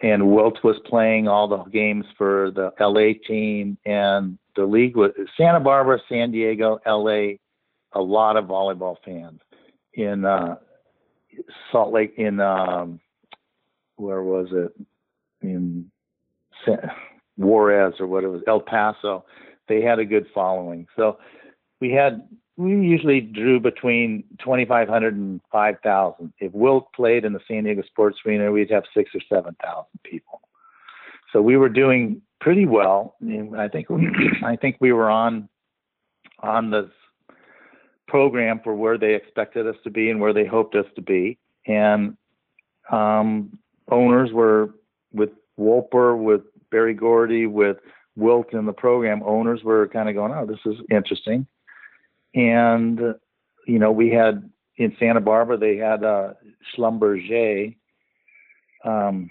and 0.00 0.30
Wilt 0.30 0.62
was 0.64 0.76
playing 0.86 1.28
all 1.28 1.48
the 1.48 1.62
games 1.64 2.04
for 2.16 2.50
the 2.50 2.72
LA 2.80 3.12
team, 3.26 3.78
and 3.84 4.38
the 4.56 4.64
league 4.64 4.96
was 4.96 5.12
Santa 5.36 5.60
Barbara, 5.60 5.98
San 6.08 6.30
Diego, 6.30 6.78
LA, 6.86 7.36
a 7.92 8.00
lot 8.00 8.36
of 8.36 8.46
volleyball 8.46 8.96
fans. 9.04 9.40
In 9.94 10.24
uh, 10.24 10.56
Salt 11.70 11.92
Lake, 11.92 12.14
in 12.16 12.40
um, 12.40 13.00
where 13.96 14.22
was 14.22 14.48
it? 14.52 14.72
In 15.42 15.90
San, 16.64 16.90
Juarez 17.36 17.94
or 18.00 18.06
what 18.06 18.24
it 18.24 18.28
was, 18.28 18.42
El 18.46 18.60
Paso. 18.60 19.24
They 19.68 19.82
had 19.82 19.98
a 19.98 20.04
good 20.04 20.26
following. 20.34 20.86
So 20.96 21.18
we 21.80 21.90
had 21.90 22.26
we 22.56 22.70
usually 22.70 23.20
drew 23.20 23.60
between 23.60 24.24
2,500 24.40 25.16
and 25.16 25.40
5,000. 25.50 26.32
If 26.38 26.52
Wilt 26.52 26.92
played 26.92 27.24
in 27.24 27.32
the 27.32 27.40
San 27.48 27.64
Diego 27.64 27.82
Sports 27.82 28.18
Arena, 28.26 28.52
we'd 28.52 28.70
have 28.70 28.84
six 28.94 29.10
or 29.14 29.20
7,000 29.28 29.84
people. 30.04 30.42
So 31.32 31.40
we 31.40 31.56
were 31.56 31.70
doing 31.70 32.20
pretty 32.42 32.66
well. 32.66 33.14
I 33.56 33.68
think 33.68 33.86
I 34.44 34.56
think 34.56 34.76
we 34.80 34.92
were 34.92 35.08
on 35.08 35.48
on 36.40 36.70
the 36.70 36.90
program 38.08 38.60
for 38.62 38.74
where 38.74 38.98
they 38.98 39.14
expected 39.14 39.66
us 39.66 39.76
to 39.84 39.90
be 39.90 40.10
and 40.10 40.20
where 40.20 40.34
they 40.34 40.44
hoped 40.44 40.74
us 40.74 40.86
to 40.96 41.02
be. 41.02 41.38
And 41.66 42.16
um, 42.90 43.58
owners 43.90 44.32
were 44.32 44.70
with 45.12 45.30
Wolper, 45.58 46.20
with 46.20 46.42
Berry 46.70 46.94
Gordy, 46.94 47.46
with 47.46 47.76
Wilt 48.16 48.52
in 48.52 48.66
the 48.66 48.72
program. 48.72 49.22
Owners 49.24 49.62
were 49.62 49.88
kind 49.88 50.08
of 50.08 50.14
going, 50.14 50.32
"Oh, 50.32 50.44
this 50.44 50.58
is 50.66 50.78
interesting." 50.90 51.46
And 52.34 53.00
you 53.66 53.78
know, 53.78 53.92
we 53.92 54.10
had 54.10 54.50
in 54.76 54.96
Santa 54.98 55.20
Barbara, 55.20 55.56
they 55.56 55.76
had 55.76 56.02
uh, 56.02 56.32
Schlumberger. 56.74 57.76
Um, 58.84 59.30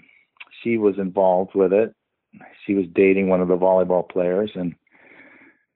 she 0.62 0.78
was 0.78 0.94
involved 0.98 1.54
with 1.54 1.72
it, 1.72 1.94
she 2.66 2.74
was 2.74 2.86
dating 2.94 3.28
one 3.28 3.40
of 3.40 3.48
the 3.48 3.56
volleyball 3.56 4.08
players, 4.08 4.50
and 4.54 4.74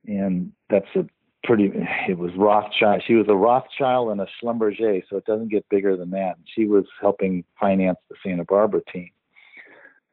and 0.07 0.53
that's 0.71 0.87
a 0.95 1.07
pretty. 1.45 1.73
It 2.09 2.19
was 2.19 2.33
Rothschild. 2.37 3.03
She 3.07 3.15
was 3.15 3.27
a 3.29 3.35
Rothschild 3.35 4.11
and 4.11 4.21
a 4.21 4.27
Schlumberger, 4.41 5.03
so 5.09 5.17
it 5.17 5.25
doesn't 5.25 5.49
get 5.49 5.69
bigger 5.69 5.97
than 5.97 6.11
that. 6.11 6.37
She 6.55 6.67
was 6.67 6.85
helping 7.01 7.45
finance 7.59 7.99
the 8.09 8.17
Santa 8.25 8.45
Barbara 8.45 8.83
team. 8.93 9.11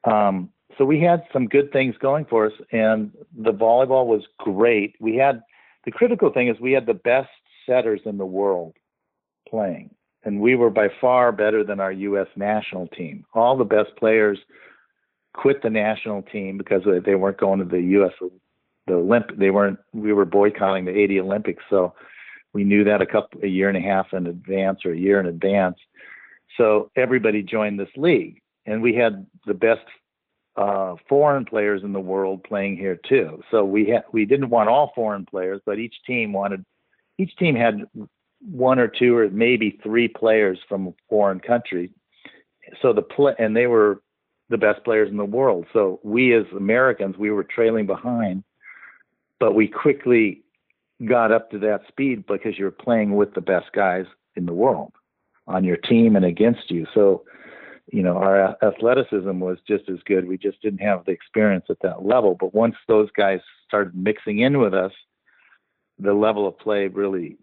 Um, 0.04 0.50
so 0.78 0.86
we 0.86 1.00
had 1.00 1.24
some 1.32 1.48
good 1.48 1.72
things 1.72 1.96
going 2.00 2.26
for 2.26 2.48
us, 2.48 2.54
and 2.72 3.12
the 3.38 3.54
volleyball 3.54 4.08
was 4.08 4.24
great. 4.40 4.96
We 5.00 5.16
had 5.16 5.42
the 5.86 5.92
critical 5.92 6.32
thing 6.32 6.48
is 6.48 6.60
we 6.60 6.72
had 6.72 6.86
the 6.86 6.94
best 6.94 7.30
setters 7.66 8.02
in 8.06 8.18
the 8.18 8.26
world 8.26 8.74
playing, 9.48 9.92
and 10.24 10.42
we 10.42 10.56
were 10.56 10.70
by 10.70 10.90
far 11.00 11.32
better 11.32 11.64
than 11.64 11.80
our 11.80 11.92
U.S. 11.92 12.28
national 12.36 12.88
team. 12.88 13.26
All 13.34 13.56
the 13.58 13.64
best 13.64 13.96
players 13.98 14.40
quit 15.34 15.62
the 15.62 15.70
national 15.70 16.22
team 16.24 16.58
because 16.58 16.84
they 17.06 17.16
weren't 17.16 17.38
going 17.38 17.60
to 17.60 17.66
the 17.66 17.82
U.S. 17.82 18.14
the 18.88 18.94
Olymp. 18.94 19.38
They 19.38 19.50
weren't. 19.50 19.80
We 19.94 20.14
were 20.14 20.26
boycotting 20.26 20.86
the 20.86 20.92
80 20.98 21.22
Olympics, 21.22 21.64
so 21.70 21.94
we 22.54 22.64
knew 22.64 22.84
that 22.84 23.02
a 23.02 23.06
couple 23.06 23.42
a 23.44 23.48
year 23.48 23.68
and 23.68 23.78
a 23.78 23.82
half 23.82 24.14
in 24.14 24.28
advance 24.28 24.86
or 24.86 24.92
a 24.92 24.98
year 24.98 25.20
in 25.20 25.26
advance. 25.26 25.78
So 26.58 26.92
everybody 26.96 27.42
joined 27.42 27.80
this 27.80 27.90
league, 27.98 28.42
and 28.66 28.82
we 28.82 28.94
had 28.94 29.26
the 29.46 29.56
best 29.56 29.82
uh, 30.56 30.96
foreign 31.10 31.46
players 31.46 31.82
in 31.84 31.94
the 31.94 32.00
world 32.00 32.44
playing 32.44 32.78
here 32.78 33.00
too. 33.10 33.42
So 33.50 33.66
we 33.66 33.90
had 33.90 34.04
we 34.12 34.26
didn't 34.26 34.50
want 34.50 34.70
all 34.70 34.92
foreign 34.94 35.26
players, 35.26 35.62
but 35.66 35.80
each 35.80 35.96
team 36.06 36.34
wanted 36.34 36.64
each 37.18 37.36
team 37.38 37.56
had 37.56 37.86
one 38.40 38.78
or 38.78 38.88
two 38.88 39.18
or 39.18 39.30
maybe 39.30 39.80
three 39.82 40.08
players 40.08 40.60
from 40.68 40.88
a 40.88 40.94
foreign 41.10 41.40
country. 41.40 41.90
So 42.82 42.94
the 42.94 43.02
play 43.02 43.34
and 43.40 43.56
they 43.56 43.68
were 43.68 44.02
the 44.50 44.58
best 44.58 44.84
players 44.84 45.10
in 45.10 45.18
the 45.18 45.26
world. 45.26 45.66
So 45.74 46.00
we 46.04 46.34
as 46.36 46.46
Americans, 46.56 47.18
we 47.18 47.32
were 47.32 47.44
trailing 47.44 47.86
behind, 47.86 48.44
but 49.40 49.56
we 49.56 49.68
quickly 49.68 50.44
got 51.06 51.32
up 51.32 51.52
to 51.52 51.60
that 51.60 51.82
speed 51.88 52.26
because 52.28 52.58
you're 52.58 52.72
playing 52.72 53.16
with 53.16 53.34
the 53.34 53.42
best 53.42 53.72
guys 53.74 54.06
in 54.36 54.46
the 54.46 54.54
world 54.54 54.94
on 55.48 55.64
your 55.64 55.78
team 55.78 56.16
and 56.16 56.26
against 56.26 56.72
you. 56.72 56.88
So, 56.94 57.24
you 57.92 58.02
know, 58.02 58.18
our 58.18 58.56
athleticism 58.64 59.40
was 59.40 59.58
just 59.68 59.90
as 59.90 60.00
good. 60.06 60.28
We 60.28 60.38
just 60.38 60.62
didn't 60.62 60.80
have 60.80 61.06
the 61.06 61.12
experience 61.12 61.66
at 61.70 61.82
that 61.82 62.06
level. 62.06 62.36
But 62.40 62.54
once 62.54 62.76
those 62.88 63.10
guys 63.12 63.40
started 63.68 63.96
mixing 63.96 64.40
in 64.40 64.60
with 64.60 64.74
us, 64.74 64.94
the 66.00 66.14
level 66.14 66.48
of 66.48 66.58
play 66.58 66.88
really 66.88 67.38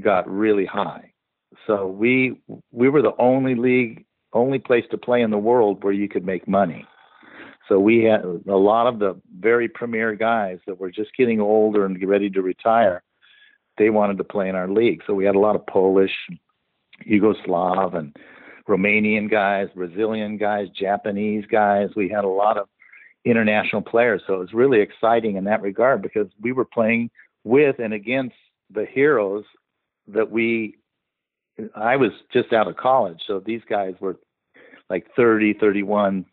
got 0.00 0.28
really 0.28 0.64
high. 0.64 1.12
So 1.66 1.86
we 1.86 2.40
we 2.72 2.88
were 2.88 3.02
the 3.02 3.16
only 3.18 3.54
league 3.54 4.04
only 4.32 4.58
place 4.58 4.84
to 4.90 4.98
play 4.98 5.22
in 5.22 5.30
the 5.30 5.38
world 5.38 5.82
where 5.82 5.92
you 5.92 6.08
could 6.08 6.24
make 6.24 6.46
money. 6.46 6.86
So 7.68 7.78
we 7.78 8.04
had 8.04 8.24
a 8.24 8.56
lot 8.56 8.86
of 8.86 8.98
the 8.98 9.20
very 9.38 9.68
premier 9.68 10.14
guys 10.14 10.58
that 10.66 10.80
were 10.80 10.90
just 10.90 11.14
getting 11.16 11.40
older 11.40 11.84
and 11.84 12.02
ready 12.08 12.30
to 12.30 12.40
retire. 12.40 13.02
They 13.76 13.90
wanted 13.90 14.18
to 14.18 14.24
play 14.24 14.48
in 14.48 14.54
our 14.54 14.68
league. 14.68 15.02
So 15.06 15.14
we 15.14 15.24
had 15.24 15.36
a 15.36 15.40
lot 15.40 15.54
of 15.54 15.66
Polish, 15.66 16.14
Yugoslav, 17.08 17.94
and 17.94 18.16
Romanian 18.66 19.30
guys, 19.30 19.68
Brazilian 19.74 20.38
guys, 20.38 20.68
Japanese 20.70 21.44
guys. 21.46 21.90
We 21.94 22.08
had 22.08 22.24
a 22.24 22.28
lot 22.28 22.56
of 22.56 22.68
international 23.24 23.82
players. 23.82 24.22
So 24.26 24.34
it 24.34 24.38
was 24.38 24.54
really 24.54 24.80
exciting 24.80 25.36
in 25.36 25.44
that 25.44 25.62
regard 25.62 26.00
because 26.00 26.28
we 26.40 26.52
were 26.52 26.64
playing 26.64 27.10
with 27.44 27.78
and 27.78 27.92
against 27.92 28.36
the 28.70 28.86
heroes 28.86 29.44
that 30.08 30.30
we 30.30 30.77
I 31.74 31.96
was 31.96 32.12
just 32.32 32.52
out 32.52 32.68
of 32.68 32.76
college, 32.76 33.20
so 33.26 33.40
these 33.40 33.62
guys 33.68 33.94
were 34.00 34.16
like 34.88 35.06
30, 35.16 35.54
31, 35.54 36.24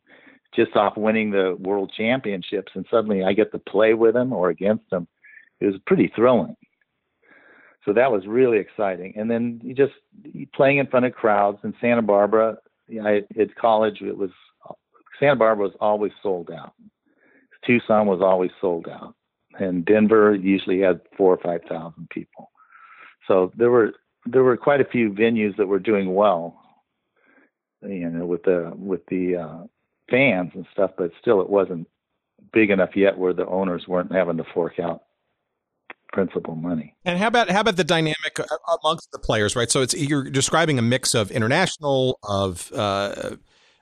just 0.55 0.75
off 0.75 0.97
winning 0.97 1.31
the 1.31 1.55
world 1.59 1.91
championships, 1.95 2.71
and 2.75 2.85
suddenly 2.89 3.23
I 3.23 3.33
get 3.33 3.51
to 3.51 3.59
play 3.59 3.93
with 3.93 4.13
them 4.13 4.31
or 4.31 4.49
against 4.49 4.89
them. 4.89 5.07
It 5.59 5.65
was 5.65 5.75
pretty 5.85 6.11
thrilling. 6.15 6.55
So 7.85 7.93
that 7.93 8.11
was 8.11 8.25
really 8.25 8.57
exciting. 8.57 9.13
And 9.15 9.29
then 9.29 9.61
you 9.63 9.75
just 9.75 9.93
playing 10.53 10.77
in 10.77 10.87
front 10.87 11.05
of 11.05 11.13
crowds 11.13 11.59
in 11.63 11.73
Santa 11.79 12.01
Barbara. 12.01 12.57
I, 13.03 13.23
at 13.39 13.55
college, 13.55 14.01
it 14.01 14.17
was 14.17 14.31
Santa 15.19 15.35
Barbara 15.35 15.65
was 15.65 15.75
always 15.79 16.11
sold 16.21 16.51
out. 16.51 16.73
Tucson 17.65 18.05
was 18.05 18.21
always 18.21 18.51
sold 18.61 18.87
out, 18.87 19.15
and 19.59 19.85
Denver 19.85 20.35
usually 20.35 20.79
had 20.79 21.01
four 21.17 21.33
or 21.33 21.37
five 21.37 21.61
thousand 21.67 22.09
people. 22.09 22.51
So 23.27 23.51
there 23.55 23.71
were 23.71 23.93
there 24.25 24.43
were 24.43 24.57
quite 24.57 24.81
a 24.81 24.85
few 24.85 25.11
venues 25.11 25.55
that 25.57 25.67
were 25.67 25.79
doing 25.79 26.13
well, 26.13 26.59
you 27.81 28.09
know, 28.09 28.25
with 28.25 28.43
the 28.43 28.71
with 28.75 29.05
the 29.07 29.35
uh, 29.35 29.63
fans 30.09 30.51
and 30.55 30.65
stuff, 30.71 30.91
but 30.97 31.11
still 31.21 31.41
it 31.41 31.49
wasn't 31.49 31.87
big 32.53 32.69
enough 32.69 32.95
yet 32.95 33.17
where 33.17 33.33
the 33.33 33.45
owners 33.45 33.85
weren't 33.87 34.11
having 34.11 34.37
to 34.37 34.45
fork 34.53 34.79
out 34.79 35.03
principal 36.11 36.55
money. 36.55 36.95
And 37.03 37.19
how 37.19 37.27
about 37.27 37.49
how 37.49 37.61
about 37.61 37.75
the 37.75 37.83
dynamic 37.83 38.39
amongst 38.81 39.11
the 39.11 39.19
players, 39.19 39.55
right? 39.55 39.69
So 39.69 39.81
it's 39.81 39.93
you're 39.93 40.29
describing 40.29 40.79
a 40.79 40.81
mix 40.81 41.13
of 41.13 41.29
international, 41.31 42.19
of 42.23 42.71
uh, 42.73 43.35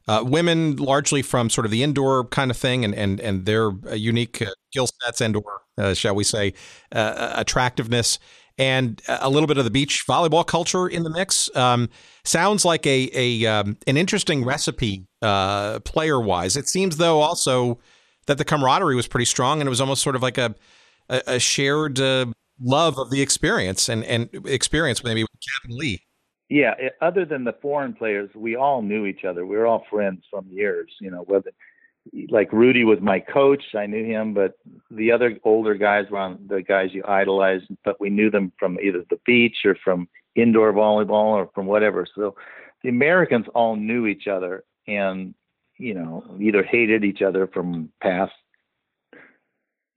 uh, 0.08 0.24
women, 0.26 0.76
largely 0.76 1.22
from 1.22 1.50
sort 1.50 1.66
of 1.66 1.72
the 1.72 1.84
indoor 1.84 2.26
kind 2.26 2.52
of 2.52 2.58
thing, 2.58 2.84
and 2.84 2.94
and 2.94 3.20
and 3.20 3.46
their 3.46 3.70
uh, 3.70 3.94
unique 3.94 4.41
uh, 4.41 4.52
skill 4.72 4.88
sets 5.02 5.22
and 5.22 5.36
or 5.38 5.62
uh, 5.78 5.94
shall 5.94 6.16
we 6.16 6.24
say 6.24 6.54
uh, 6.91 7.34
attractiveness, 7.36 8.20
and 8.58 9.01
a 9.08 9.30
little 9.30 9.47
bit 9.47 9.58
of 9.58 9.64
the 9.64 9.72
beach 9.72 10.06
volleyball 10.08 10.45
culture 10.45 10.88
in 10.88 11.04
the 11.04 11.10
mix. 11.10 11.54
Um, 11.56 11.89
sounds 12.24 12.66
like 12.66 12.86
a 12.86 13.10
a 13.14 13.45
um, 13.45 13.78
an 13.88 13.97
interesting 13.97 14.45
recipe 14.45 15.08
player 15.22 16.20
wise. 16.20 16.56
It 16.56 16.68
seems 16.68 16.97
though 16.97 17.22
also 17.22 17.80
that 18.28 18.38
the 18.38 18.45
camaraderie 18.45 18.95
was 18.95 19.08
pretty 19.08 19.26
strong, 19.26 19.60
and 19.60 19.68
it 19.68 19.70
was 19.70 19.82
almost 19.82 20.04
sort 20.04 20.16
of 20.16 20.22
like 20.22 20.38
a 20.38 20.56
a, 21.10 21.22
a 21.28 21.39
shared 21.39 21.99
uh, 21.99 22.26
love 22.62 22.97
of 22.97 23.10
the 23.10 23.22
experience 23.22 23.89
and, 23.89 24.04
and 24.06 24.30
experience 24.45 25.04
maybe 25.04 25.24
with 25.24 25.32
Captain 25.54 25.78
Lee. 25.78 26.01
Yeah, 26.49 26.74
other 27.01 27.26
than 27.26 27.45
the 27.45 27.56
foreign 27.62 27.93
players, 27.93 28.30
we 28.36 28.56
all 28.56 28.82
knew 28.82 29.06
each 29.06 29.24
other. 29.24 29.45
We 29.45 29.58
were 29.58 29.66
all 29.66 29.86
friends 29.89 30.24
from 30.30 30.45
years. 30.49 30.91
You 31.01 31.10
know, 31.10 31.24
whether 31.26 31.51
like 32.30 32.51
Rudy 32.51 32.84
was 32.84 32.99
my 33.01 33.20
coach, 33.20 33.64
I 33.76 33.86
knew 33.86 34.06
him, 34.06 34.34
but 34.34 34.54
the 34.91 35.12
other 35.12 35.38
older 35.43 35.76
guys 35.76 36.06
were 36.12 36.20
on 36.20 36.45
the 36.47 36.62
guys 36.62 36.89
you 36.93 37.04
idolized, 37.08 37.66
but 37.86 37.99
we 37.99 38.10
knew 38.10 38.30
them 38.30 38.51
from 38.60 38.78
either 38.80 39.04
the 39.10 39.20
beach 39.26 39.58
or 39.66 39.76
from 39.84 40.08
indoor 40.36 40.74
volleyball 40.74 41.34
or 41.34 41.49
from 41.56 41.66
whatever. 41.66 42.06
So 42.14 42.36
the 42.84 42.89
Americans 42.89 43.45
all 43.56 43.76
knew 43.76 44.06
each 44.08 44.28
other 44.28 44.64
and 44.88 45.34
you 45.78 45.93
know 45.93 46.24
either 46.39 46.62
hated 46.64 47.04
each 47.04 47.22
other 47.22 47.47
from 47.47 47.89
past 48.01 48.34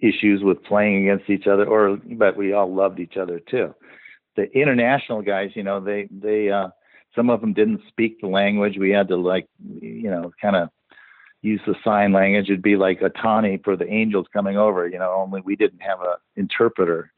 issues 0.01 0.43
with 0.43 0.63
playing 0.65 1.09
against 1.09 1.31
each 1.31 1.47
other, 1.47 1.67
or 1.67 1.99
but 2.13 2.37
we 2.37 2.53
all 2.53 2.73
loved 2.73 3.01
each 3.01 3.17
other 3.17 3.41
too. 3.41 3.75
The 4.37 4.51
international 4.57 5.23
guys, 5.23 5.51
you 5.55 5.63
know, 5.63 5.81
they 5.81 6.09
they 6.11 6.51
uh, 6.51 6.69
some 7.15 7.31
of 7.31 7.41
them 7.41 7.53
didn't 7.53 7.81
speak 7.89 8.21
the 8.21 8.29
language. 8.29 8.77
We 8.79 8.91
had 8.91 9.09
to 9.09 9.17
like, 9.17 9.49
you 9.81 10.11
know, 10.11 10.33
kind 10.41 10.57
of 10.57 10.69
use 11.47 11.61
the 11.67 11.77
sign 11.85 12.13
language. 12.13 12.47
It'd 12.47 12.63
be 12.63 12.77
like 12.77 13.01
Ohtani 13.01 13.63
for 13.63 13.77
the 13.77 13.89
Angels 13.89 14.27
coming 14.33 14.57
over, 14.57 14.89
you 14.89 14.99
know. 14.99 15.13
Only 15.13 15.41
we 15.43 15.57
didn't 15.57 15.81
have 15.81 16.01
a 16.01 16.17
interpreter. 16.35 17.13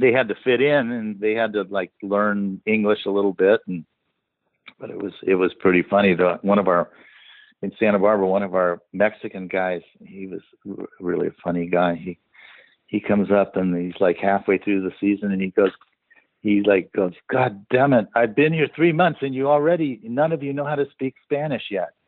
They 0.00 0.10
had 0.10 0.28
to 0.28 0.34
fit 0.42 0.62
in, 0.62 0.90
and 0.90 1.20
they 1.20 1.34
had 1.34 1.52
to 1.52 1.62
like 1.62 1.92
learn 2.02 2.60
English 2.64 3.00
a 3.06 3.10
little 3.10 3.34
bit, 3.34 3.60
and 3.66 3.84
but 4.80 4.90
it 4.90 5.00
was 5.00 5.12
it 5.22 5.34
was 5.34 5.52
pretty 5.60 5.82
funny. 5.82 6.14
The 6.14 6.38
one 6.42 6.58
of 6.58 6.66
our 6.66 6.88
in 7.60 7.72
Santa 7.78 7.98
Barbara, 7.98 8.26
one 8.26 8.42
of 8.42 8.54
our 8.54 8.80
Mexican 8.92 9.48
guys, 9.48 9.82
he 10.04 10.26
was 10.26 10.40
really 10.98 11.28
a 11.28 11.42
funny 11.44 11.66
guy. 11.66 11.94
He 11.94 12.18
he 12.86 13.00
comes 13.00 13.30
up 13.30 13.56
and 13.56 13.76
he's 13.76 14.00
like 14.00 14.16
halfway 14.18 14.58
through 14.58 14.82
the 14.82 14.92
season 15.00 15.30
and 15.30 15.40
he 15.40 15.50
goes 15.50 15.70
he 16.40 16.62
like 16.62 16.90
goes, 16.92 17.12
God 17.30 17.64
damn 17.70 17.92
it, 17.92 18.08
I've 18.16 18.34
been 18.34 18.52
here 18.52 18.68
three 18.74 18.92
months 18.92 19.20
and 19.22 19.34
you 19.34 19.48
already 19.48 20.00
none 20.02 20.32
of 20.32 20.42
you 20.42 20.52
know 20.52 20.64
how 20.64 20.74
to 20.74 20.90
speak 20.90 21.14
Spanish 21.24 21.64
yet. 21.70 21.90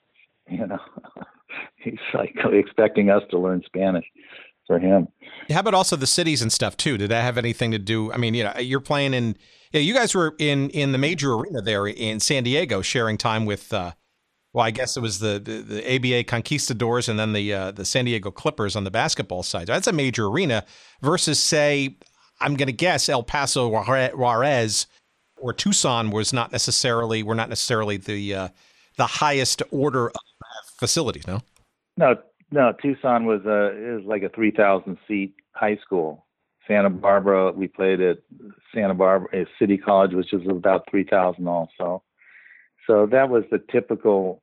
You 0.46 0.66
know. 0.66 0.78
He's 1.76 1.98
like 2.12 2.34
expecting 2.52 3.10
us 3.10 3.22
to 3.30 3.38
learn 3.38 3.62
Spanish 3.66 4.04
for 4.66 4.78
him. 4.78 5.08
How 5.50 5.60
about 5.60 5.74
also 5.74 5.96
the 5.96 6.06
cities 6.06 6.42
and 6.42 6.52
stuff 6.52 6.76
too? 6.76 6.96
Did 6.96 7.10
that 7.10 7.22
have 7.22 7.38
anything 7.38 7.70
to 7.72 7.78
do? 7.78 8.12
I 8.12 8.16
mean, 8.16 8.34
you 8.34 8.44
know, 8.44 8.54
you're 8.58 8.80
playing 8.80 9.14
in. 9.14 9.36
Yeah, 9.72 9.80
you 9.80 9.92
guys 9.92 10.14
were 10.14 10.34
in 10.38 10.70
in 10.70 10.92
the 10.92 10.98
major 10.98 11.34
arena 11.34 11.60
there 11.60 11.86
in 11.86 12.20
San 12.20 12.44
Diego, 12.44 12.80
sharing 12.80 13.18
time 13.18 13.44
with 13.44 13.72
uh, 13.72 13.92
well, 14.54 14.64
I 14.64 14.70
guess 14.70 14.96
it 14.96 15.00
was 15.00 15.18
the, 15.18 15.40
the, 15.40 15.62
the 15.62 15.96
ABA 15.96 16.24
Conquistadors 16.24 17.08
and 17.08 17.18
then 17.18 17.32
the 17.32 17.52
uh, 17.52 17.70
the 17.72 17.84
San 17.84 18.04
Diego 18.04 18.30
Clippers 18.30 18.76
on 18.76 18.84
the 18.84 18.90
basketball 18.90 19.42
side. 19.42 19.66
So 19.66 19.72
That's 19.72 19.88
a 19.88 19.92
major 19.92 20.26
arena 20.26 20.64
versus, 21.02 21.40
say, 21.40 21.96
I'm 22.40 22.54
going 22.54 22.68
to 22.68 22.72
guess 22.72 23.08
El 23.08 23.24
Paso 23.24 23.68
Juarez 23.68 24.86
or 25.36 25.52
Tucson 25.52 26.10
was 26.10 26.32
not 26.32 26.52
necessarily 26.52 27.22
were 27.22 27.34
not 27.34 27.48
necessarily 27.48 27.96
the 27.96 28.34
uh, 28.34 28.48
the 28.96 29.06
highest 29.06 29.60
order 29.72 30.08
of 30.08 30.14
facilities. 30.78 31.26
No, 31.26 31.40
no, 31.96 32.16
no. 32.50 32.72
Tucson 32.80 33.26
was 33.26 33.44
a 33.44 33.98
is 33.98 34.06
like 34.06 34.22
a 34.22 34.28
3,000 34.28 34.98
seat 35.06 35.34
high 35.52 35.76
school. 35.84 36.26
Santa 36.66 36.90
Barbara, 36.90 37.52
we 37.52 37.68
played 37.68 38.00
at 38.00 38.18
Santa 38.74 38.94
Barbara 38.94 39.46
City 39.58 39.76
College, 39.76 40.12
which 40.14 40.32
is 40.32 40.42
about 40.48 40.88
3,000 40.90 41.46
also. 41.46 42.02
So 42.86 43.06
that 43.06 43.28
was 43.28 43.44
the 43.50 43.60
typical 43.70 44.42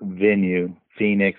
venue, 0.00 0.74
Phoenix. 0.98 1.38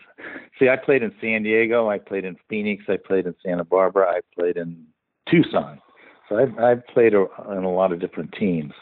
See, 0.60 0.70
I 0.70 0.78
played 0.78 1.04
in 1.04 1.14
San 1.22 1.44
Diego, 1.44 1.90
I 1.90 1.98
played 1.98 2.26
in 2.26 2.38
Phoenix, 2.50 2.86
I 2.88 2.98
played 2.98 3.26
in 3.26 3.36
Santa 3.46 3.64
Barbara, 3.64 4.08
I 4.08 4.20
played 4.38 4.58
in 4.58 4.86
Tucson. 5.30 5.82
So 6.30 6.38
I've, 6.38 6.58
I've 6.60 6.88
played 6.88 7.14
in 7.14 7.28
a 7.64 7.72
lot 7.72 7.92
of 7.92 8.00
different 8.00 8.34
teams. 8.40 8.74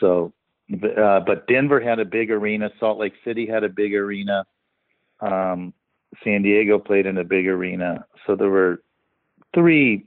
So, 0.00 0.32
uh, 0.72 1.20
but 1.20 1.46
Denver 1.46 1.80
had 1.80 1.98
a 1.98 2.04
big 2.04 2.30
arena. 2.30 2.70
Salt 2.80 2.98
Lake 2.98 3.14
City 3.24 3.46
had 3.46 3.64
a 3.64 3.68
big 3.68 3.94
arena. 3.94 4.44
Um, 5.24 5.72
San 6.22 6.42
Diego 6.42 6.78
played 6.78 7.06
in 7.06 7.18
a 7.18 7.24
big 7.24 7.46
arena. 7.46 8.06
So 8.26 8.36
there 8.36 8.50
were 8.50 8.82
three 9.54 10.06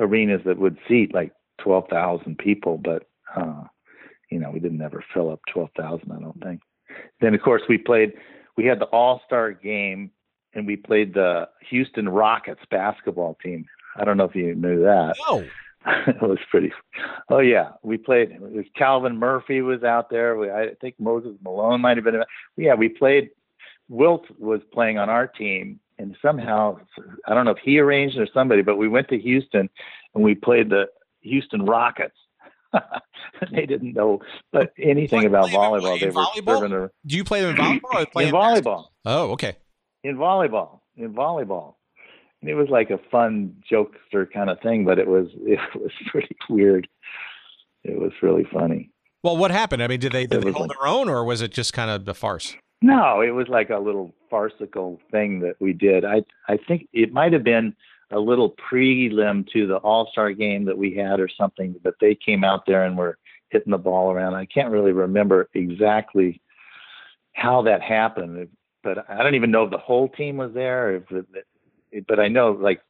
arenas 0.00 0.42
that 0.44 0.58
would 0.58 0.78
seat 0.88 1.14
like 1.14 1.32
12,000 1.58 2.36
people, 2.38 2.78
but, 2.78 3.04
uh, 3.36 3.64
you 4.30 4.38
know, 4.38 4.50
we 4.50 4.60
didn't 4.60 4.82
ever 4.82 5.04
fill 5.12 5.30
up 5.30 5.40
12,000, 5.52 6.10
I 6.10 6.20
don't 6.20 6.42
think. 6.42 6.60
Then, 7.20 7.34
of 7.34 7.42
course, 7.42 7.62
we 7.68 7.78
played 7.78 8.14
we 8.56 8.64
had 8.64 8.78
the 8.78 8.86
All 8.86 9.20
Star 9.26 9.52
game 9.52 10.10
and 10.54 10.66
we 10.66 10.76
played 10.76 11.14
the 11.14 11.48
Houston 11.70 12.08
Rockets 12.08 12.60
basketball 12.70 13.36
team. 13.42 13.66
I 13.96 14.04
don't 14.04 14.16
know 14.16 14.24
if 14.24 14.34
you 14.34 14.54
knew 14.54 14.82
that. 14.82 15.14
No. 15.28 15.44
it 16.06 16.22
was 16.22 16.38
pretty. 16.50 16.72
Oh 17.28 17.40
yeah, 17.40 17.70
we 17.82 17.98
played. 17.98 18.30
It 18.30 18.40
was 18.40 18.64
Calvin 18.74 19.18
Murphy 19.18 19.60
was 19.60 19.82
out 19.82 20.08
there. 20.08 20.36
We, 20.36 20.50
I 20.50 20.68
think 20.80 20.94
Moses 20.98 21.36
Malone 21.42 21.82
might 21.82 21.98
have 21.98 22.04
been. 22.04 22.22
Yeah, 22.56 22.74
we 22.74 22.88
played. 22.88 23.30
Wilt 23.88 24.26
was 24.38 24.60
playing 24.72 24.98
on 24.98 25.10
our 25.10 25.26
team, 25.26 25.80
and 25.98 26.16
somehow 26.22 26.78
I 27.26 27.34
don't 27.34 27.44
know 27.44 27.52
if 27.52 27.58
he 27.62 27.78
arranged 27.78 28.18
or 28.18 28.26
somebody, 28.32 28.62
but 28.62 28.76
we 28.76 28.88
went 28.88 29.08
to 29.08 29.18
Houston 29.18 29.68
and 30.14 30.24
we 30.24 30.34
played 30.34 30.70
the 30.70 30.86
Houston 31.20 31.64
Rockets. 31.64 32.16
they 33.52 33.66
didn't 33.66 33.94
know 33.94 34.20
but 34.52 34.72
anything 34.80 35.24
about 35.24 35.48
volleyball. 35.48 35.98
They 36.00 36.06
were 36.06 36.24
volleyball? 36.24 36.90
Do 37.06 37.16
you 37.16 37.24
play 37.24 37.42
them 37.42 37.50
in 37.50 37.80
volleyball? 37.80 38.20
in, 38.20 38.28
in 38.28 38.34
volleyball. 38.34 38.84
Oh, 39.04 39.30
okay. 39.32 39.56
In 40.02 40.16
volleyball. 40.16 40.80
In 40.96 41.14
volleyball. 41.14 41.74
And 42.40 42.50
it 42.50 42.54
was 42.54 42.68
like 42.68 42.90
a 42.90 42.98
fun 43.10 43.54
jokester 43.70 44.30
kind 44.30 44.50
of 44.50 44.60
thing, 44.60 44.84
but 44.84 44.98
it 44.98 45.06
was 45.06 45.28
it 45.34 45.58
was 45.74 45.92
pretty 46.10 46.36
weird. 46.48 46.88
It 47.84 47.98
was 48.00 48.12
really 48.22 48.46
funny. 48.52 48.90
Well, 49.22 49.36
what 49.36 49.50
happened? 49.50 49.82
I 49.82 49.88
mean, 49.88 50.00
did 50.00 50.12
they 50.12 50.26
did 50.26 50.42
they 50.42 50.50
hold 50.50 50.68
like, 50.68 50.78
their 50.78 50.86
own, 50.86 51.08
or 51.08 51.24
was 51.24 51.40
it 51.40 51.52
just 51.52 51.72
kind 51.72 51.90
of 51.90 52.06
a 52.08 52.14
farce? 52.14 52.56
No, 52.84 53.22
it 53.22 53.30
was 53.30 53.48
like 53.48 53.70
a 53.70 53.78
little 53.78 54.14
farcical 54.28 55.00
thing 55.10 55.40
that 55.40 55.58
we 55.58 55.72
did. 55.72 56.04
I 56.04 56.22
I 56.48 56.58
think 56.68 56.86
it 56.92 57.14
might 57.14 57.32
have 57.32 57.42
been 57.42 57.74
a 58.10 58.18
little 58.18 58.50
prelim 58.50 59.50
to 59.52 59.66
the 59.66 59.78
All 59.78 60.06
Star 60.12 60.32
game 60.32 60.66
that 60.66 60.76
we 60.76 60.94
had 60.94 61.18
or 61.18 61.26
something, 61.26 61.74
but 61.82 61.94
they 61.98 62.14
came 62.14 62.44
out 62.44 62.66
there 62.66 62.84
and 62.84 62.98
were 62.98 63.16
hitting 63.48 63.70
the 63.70 63.78
ball 63.78 64.12
around. 64.12 64.34
I 64.34 64.44
can't 64.44 64.70
really 64.70 64.92
remember 64.92 65.48
exactly 65.54 66.42
how 67.32 67.62
that 67.62 67.80
happened, 67.80 68.50
but 68.82 69.08
I 69.08 69.22
don't 69.22 69.34
even 69.34 69.50
know 69.50 69.64
if 69.64 69.70
the 69.70 69.78
whole 69.78 70.10
team 70.10 70.36
was 70.36 70.52
there. 70.52 70.96
If, 70.96 71.04
it, 71.90 72.06
but 72.06 72.20
I 72.20 72.28
know 72.28 72.52
like 72.52 72.82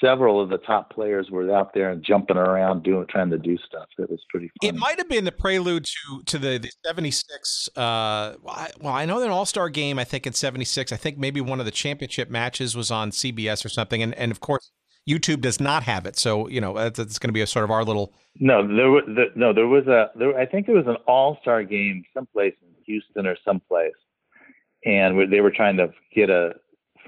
several 0.00 0.40
of 0.40 0.48
the 0.48 0.58
top 0.58 0.92
players 0.92 1.30
were 1.30 1.54
out 1.54 1.72
there 1.74 1.90
and 1.90 2.04
jumping 2.04 2.36
around 2.36 2.82
doing 2.82 3.06
trying 3.08 3.30
to 3.30 3.38
do 3.38 3.56
stuff. 3.66 3.86
It 3.98 4.10
was 4.10 4.22
pretty 4.30 4.50
funny. 4.60 4.68
It 4.68 4.78
might 4.78 4.98
have 4.98 5.08
been 5.08 5.24
the 5.24 5.32
prelude 5.32 5.84
to 5.84 6.22
to 6.24 6.38
the, 6.38 6.58
the 6.58 6.70
76 6.84 7.68
uh 7.76 8.34
well 8.42 8.54
I, 8.54 8.70
well 8.80 8.94
I 8.94 9.04
know 9.06 9.20
that 9.20 9.30
all-star 9.30 9.68
game 9.68 9.98
I 9.98 10.04
think 10.04 10.26
in 10.26 10.32
76 10.32 10.92
I 10.92 10.96
think 10.96 11.18
maybe 11.18 11.40
one 11.40 11.60
of 11.60 11.66
the 11.66 11.72
championship 11.72 12.30
matches 12.30 12.76
was 12.76 12.90
on 12.90 13.10
CBS 13.10 13.64
or 13.64 13.68
something 13.68 14.02
and 14.02 14.14
and 14.14 14.30
of 14.30 14.40
course 14.40 14.70
YouTube 15.08 15.40
does 15.40 15.58
not 15.58 15.84
have 15.84 16.04
it. 16.04 16.18
So, 16.18 16.48
you 16.48 16.60
know, 16.60 16.76
it's, 16.76 16.98
it's 16.98 17.18
going 17.18 17.30
to 17.30 17.32
be 17.32 17.40
a 17.40 17.46
sort 17.46 17.64
of 17.64 17.70
our 17.70 17.82
little 17.82 18.12
No, 18.38 18.66
there 18.66 18.90
was 18.90 19.04
the, 19.06 19.26
no 19.34 19.52
there 19.52 19.66
was 19.66 19.86
a 19.86 20.10
there 20.18 20.38
I 20.38 20.44
think 20.44 20.66
there 20.66 20.76
was 20.76 20.86
an 20.86 20.96
all-star 21.06 21.64
game 21.64 22.04
someplace 22.12 22.54
in 22.62 22.68
Houston 22.84 23.26
or 23.26 23.36
someplace. 23.44 23.92
And 24.84 25.32
they 25.32 25.40
were 25.40 25.50
trying 25.50 25.76
to 25.78 25.88
get 26.14 26.30
a 26.30 26.52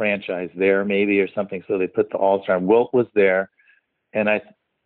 franchise 0.01 0.48
there, 0.57 0.82
maybe 0.82 1.20
or 1.20 1.28
something. 1.34 1.62
So 1.68 1.76
they 1.76 1.86
put 1.86 2.09
the 2.09 2.16
All 2.16 2.42
Star. 2.42 2.59
Wilt 2.59 2.94
was 2.94 3.07
there, 3.14 3.51
and 4.14 4.30
I 4.30 4.40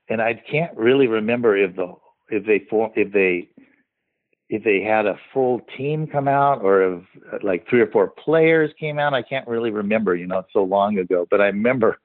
and 0.08 0.20
I 0.20 0.34
can't 0.50 0.76
really 0.76 1.06
remember 1.06 1.56
if 1.56 1.76
the 1.76 1.94
if 2.30 2.44
they 2.44 2.66
if 3.00 3.12
they 3.12 3.48
if 4.48 4.64
they 4.64 4.80
had 4.82 5.06
a 5.06 5.16
full 5.32 5.60
team 5.78 6.08
come 6.08 6.26
out 6.26 6.62
or 6.62 6.94
if 6.94 7.44
like 7.44 7.64
three 7.70 7.80
or 7.80 7.86
four 7.92 8.08
players 8.08 8.72
came 8.80 8.98
out. 8.98 9.14
I 9.14 9.22
can't 9.22 9.46
really 9.46 9.70
remember. 9.70 10.16
You 10.16 10.26
know, 10.26 10.40
it's 10.40 10.52
so 10.52 10.64
long 10.64 10.98
ago. 10.98 11.28
But 11.30 11.40
I 11.40 11.46
remember 11.46 12.00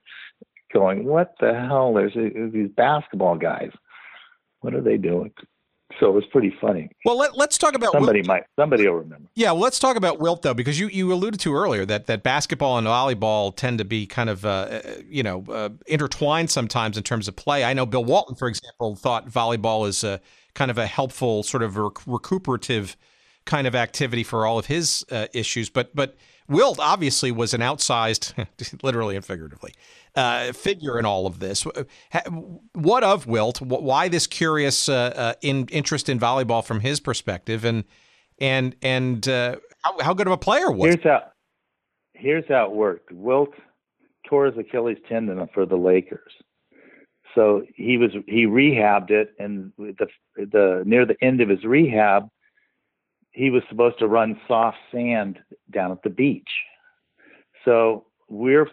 going, 0.72 1.04
"What 1.04 1.34
the 1.40 1.52
hell? 1.52 1.92
There's 1.92 2.14
these 2.52 2.70
basketball 2.76 3.38
guys. 3.38 3.72
What 4.60 4.72
are 4.72 4.82
they 4.82 4.98
doing?" 4.98 5.32
So 5.98 6.06
it 6.06 6.12
was 6.12 6.24
pretty 6.26 6.54
funny. 6.60 6.90
Well, 7.04 7.18
let, 7.18 7.36
us 7.36 7.58
talk 7.58 7.74
about 7.74 7.92
somebody 7.92 8.20
Wilt. 8.20 8.28
might 8.28 8.42
somebody 8.56 8.86
will 8.86 8.96
remember. 8.96 9.28
Yeah, 9.34 9.52
well, 9.52 9.62
let's 9.62 9.78
talk 9.78 9.96
about 9.96 10.18
Wilt 10.18 10.42
though, 10.42 10.54
because 10.54 10.78
you, 10.78 10.88
you 10.88 11.12
alluded 11.12 11.40
to 11.40 11.54
earlier 11.54 11.84
that 11.86 12.06
that 12.06 12.22
basketball 12.22 12.78
and 12.78 12.86
volleyball 12.86 13.54
tend 13.54 13.78
to 13.78 13.84
be 13.84 14.06
kind 14.06 14.30
of 14.30 14.44
uh, 14.44 14.48
uh, 14.48 14.80
you 15.08 15.22
know 15.22 15.44
uh, 15.48 15.70
intertwined 15.86 16.50
sometimes 16.50 16.96
in 16.96 17.02
terms 17.02 17.28
of 17.28 17.36
play. 17.36 17.64
I 17.64 17.72
know 17.72 17.86
Bill 17.86 18.04
Walton, 18.04 18.36
for 18.36 18.48
example, 18.48 18.94
thought 18.96 19.28
volleyball 19.28 19.88
is 19.88 20.04
a 20.04 20.20
kind 20.54 20.70
of 20.70 20.78
a 20.78 20.86
helpful 20.86 21.42
sort 21.42 21.62
of 21.62 21.76
rec- 21.76 22.06
recuperative 22.06 22.96
kind 23.44 23.66
of 23.66 23.74
activity 23.74 24.22
for 24.22 24.46
all 24.46 24.58
of 24.58 24.66
his 24.66 25.04
uh, 25.10 25.26
issues, 25.32 25.68
but 25.68 25.94
but 25.94 26.16
Wilt 26.50 26.80
obviously 26.80 27.30
was 27.30 27.54
an 27.54 27.60
outsized, 27.60 28.34
literally 28.82 29.14
and 29.14 29.24
figuratively, 29.24 29.72
uh, 30.16 30.52
figure 30.52 30.98
in 30.98 31.06
all 31.06 31.26
of 31.26 31.38
this. 31.38 31.64
What 32.72 33.04
of 33.04 33.26
Wilt? 33.26 33.60
Why 33.60 34.08
this 34.08 34.26
curious 34.26 34.88
uh, 34.88 35.12
uh, 35.14 35.34
in, 35.42 35.66
interest 35.68 36.08
in 36.08 36.18
volleyball 36.18 36.64
from 36.64 36.80
his 36.80 36.98
perspective, 36.98 37.64
and 37.64 37.84
and 38.40 38.74
and 38.82 39.26
uh, 39.28 39.56
how, 39.84 40.00
how 40.00 40.14
good 40.14 40.26
of 40.26 40.32
a 40.32 40.38
player 40.38 40.72
was? 40.72 40.94
Here's 40.94 41.04
how 41.04 41.22
here's 42.14 42.44
how 42.48 42.66
it 42.66 42.72
worked. 42.72 43.12
Wilt 43.12 43.50
tore 44.28 44.46
his 44.46 44.58
Achilles 44.58 44.98
tendon 45.08 45.48
for 45.54 45.64
the 45.64 45.76
Lakers, 45.76 46.32
so 47.34 47.62
he 47.76 47.96
was 47.96 48.10
he 48.26 48.46
rehabbed 48.46 49.12
it, 49.12 49.34
and 49.38 49.72
the 49.78 50.08
the 50.36 50.82
near 50.84 51.06
the 51.06 51.16
end 51.22 51.40
of 51.40 51.48
his 51.48 51.62
rehab, 51.62 52.28
he 53.32 53.50
was 53.50 53.62
supposed 53.68 53.98
to 53.98 54.08
run 54.08 54.40
soft 54.48 54.78
sand 54.92 55.38
down 55.70 55.92
at 55.92 56.02
the 56.02 56.10
beach. 56.10 56.48
So 57.64 58.06
we're 58.28 58.68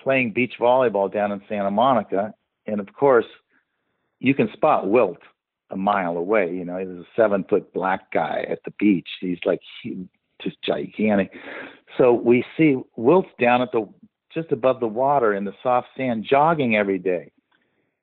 playing 0.00 0.32
beach 0.32 0.54
volleyball 0.58 1.12
down 1.12 1.32
in 1.32 1.42
Santa 1.48 1.70
Monica, 1.70 2.34
and 2.66 2.80
of 2.80 2.92
course, 2.94 3.26
you 4.18 4.34
can 4.34 4.50
spot 4.52 4.88
Wilt 4.88 5.18
a 5.70 5.76
mile 5.76 6.16
away. 6.16 6.52
You 6.52 6.64
know, 6.64 6.78
he's 6.78 6.88
a 6.88 7.04
seven 7.14 7.44
foot 7.48 7.72
black 7.72 8.10
guy 8.12 8.44
at 8.48 8.60
the 8.64 8.72
beach. 8.78 9.08
He's 9.20 9.38
like 9.44 9.60
just 10.42 10.60
gigantic. 10.62 11.32
So 11.96 12.12
we 12.12 12.44
see 12.56 12.76
Wilt 12.96 13.26
down 13.38 13.62
at 13.62 13.72
the 13.72 13.88
just 14.32 14.52
above 14.52 14.80
the 14.80 14.86
water 14.86 15.34
in 15.34 15.44
the 15.44 15.54
soft 15.62 15.88
sand, 15.96 16.24
jogging 16.28 16.76
every 16.76 16.98
day, 16.98 17.32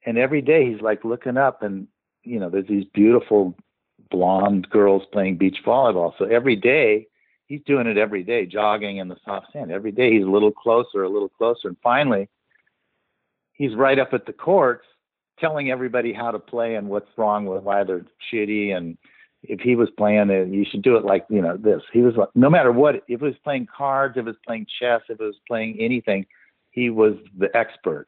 and 0.06 0.18
every 0.18 0.42
day 0.42 0.70
he's 0.70 0.82
like 0.82 1.06
looking 1.06 1.38
up, 1.38 1.64
and 1.64 1.88
you 2.24 2.40
know, 2.40 2.50
there's 2.50 2.68
these 2.68 2.86
beautiful 2.94 3.56
blonde 4.10 4.70
girls 4.70 5.04
playing 5.12 5.38
beach 5.38 5.58
volleyball. 5.66 6.14
So 6.18 6.26
every 6.26 6.56
day 6.56 7.08
he's 7.48 7.62
doing 7.66 7.88
it 7.88 7.98
every 7.98 8.24
day, 8.24 8.46
jogging 8.46 8.98
in 8.98 9.08
the 9.08 9.18
soft 9.26 9.48
sand. 9.54 9.72
Every 9.72 9.92
day 9.92 10.14
he's 10.14 10.24
a 10.24 10.30
little 10.30 10.52
closer, 10.52 11.04
a 11.04 11.10
little 11.10 11.30
closer. 11.30 11.70
And 11.70 11.78
finally, 11.82 12.30
he's 13.54 13.76
right 13.76 13.98
up 14.00 14.14
at 14.14 14.26
the 14.26 14.34
courts 14.34 14.86
telling 15.40 15.72
everybody 15.72 16.14
how 16.14 16.32
to 16.32 16.40
play 16.40 16.76
and 16.76 16.90
what's 16.90 17.10
wrong 17.18 17.46
with 17.46 17.64
why 17.64 17.84
they're 17.84 18.06
shitty. 18.32 18.76
And 18.76 18.98
if 19.44 19.60
he 19.60 19.76
was 19.76 19.90
playing 19.98 20.30
it, 20.30 20.50
you 20.50 20.66
should 20.70 20.82
do 20.82 20.98
it 20.98 21.06
like, 21.06 21.26
you 21.30 21.42
know, 21.42 21.58
this. 21.58 21.82
He 21.94 22.02
was 22.02 22.16
like, 22.16 22.30
no 22.36 22.50
matter 22.50 22.72
what, 22.72 22.96
if 22.96 23.04
it 23.08 23.22
was 23.22 23.36
playing 23.44 23.68
cards, 23.76 24.18
if 24.18 24.22
it 24.22 24.26
was 24.26 24.36
playing 24.46 24.66
chess, 24.80 25.02
if 25.10 25.20
it 25.20 25.24
was 25.24 25.40
playing 25.48 25.78
anything, 25.80 26.26
he 26.72 26.90
was 26.90 27.14
the 27.38 27.56
expert 27.56 28.08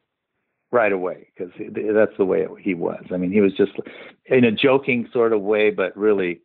right 0.71 0.91
away 0.91 1.27
because 1.35 1.51
that's 1.57 2.15
the 2.17 2.25
way 2.25 2.47
he 2.61 2.73
was. 2.73 3.03
I 3.11 3.17
mean, 3.17 3.31
he 3.31 3.41
was 3.41 3.53
just 3.53 3.71
in 4.25 4.43
a 4.43 4.51
joking 4.51 5.09
sort 5.11 5.33
of 5.33 5.41
way, 5.41 5.71
but 5.71 5.95
really 5.97 6.41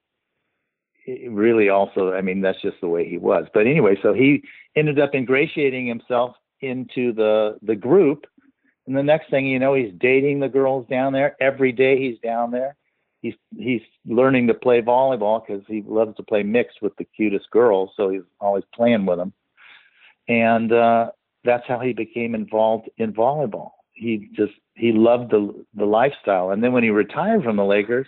really 1.07 1.69
also, 1.69 2.13
I 2.13 2.23
mean, 2.23 2.41
that's 2.41 2.61
just 2.63 2.81
the 2.81 2.89
way 2.89 3.09
he 3.09 3.19
was. 3.19 3.47
But 3.53 3.67
anyway, 3.67 3.97
so 4.03 4.13
he 4.13 4.43
ended 4.75 4.99
up 4.99 5.15
ingratiating 5.15 5.87
himself 5.87 6.37
into 6.61 7.13
the 7.13 7.59
the 7.63 7.77
group, 7.77 8.27
and 8.87 8.97
the 8.97 9.03
next 9.03 9.31
thing 9.31 9.47
you 9.47 9.59
know, 9.59 9.75
he's 9.75 9.93
dating 9.99 10.41
the 10.41 10.49
girls 10.49 10.87
down 10.89 11.13
there. 11.13 11.37
Every 11.41 11.73
day 11.73 11.99
he's 11.99 12.19
down 12.21 12.51
there. 12.51 12.77
He's 13.21 13.35
he's 13.57 13.83
learning 14.07 14.47
to 14.49 14.55
play 14.55 14.81
volleyball 14.81 15.43
because 15.47 15.63
he 15.67 15.83
loves 15.87 16.17
to 16.17 16.23
play 16.23 16.43
mixed 16.43 16.81
with 16.83 16.97
the 16.97 17.05
cutest 17.05 17.51
girls, 17.51 17.91
so 17.97 18.09
he's 18.09 18.23
always 18.41 18.65
playing 18.75 19.07
with 19.07 19.19
them. 19.19 19.33
And 20.27 20.73
uh, 20.73 21.11
that's 21.45 21.67
how 21.69 21.81
he 21.81 21.93
became 21.93 22.35
involved 22.35 22.89
in 22.97 23.13
volleyball. 23.13 23.73
He 23.95 24.29
just 24.35 24.53
he 24.75 24.93
loved 24.93 25.31
the 25.31 25.65
the 25.75 25.87
lifestyle. 25.87 26.51
And 26.51 26.63
then 26.63 26.73
when 26.73 26.83
he 26.83 26.91
retired 26.91 27.43
from 27.45 27.57
the 27.57 27.65
Lakers, 27.65 28.07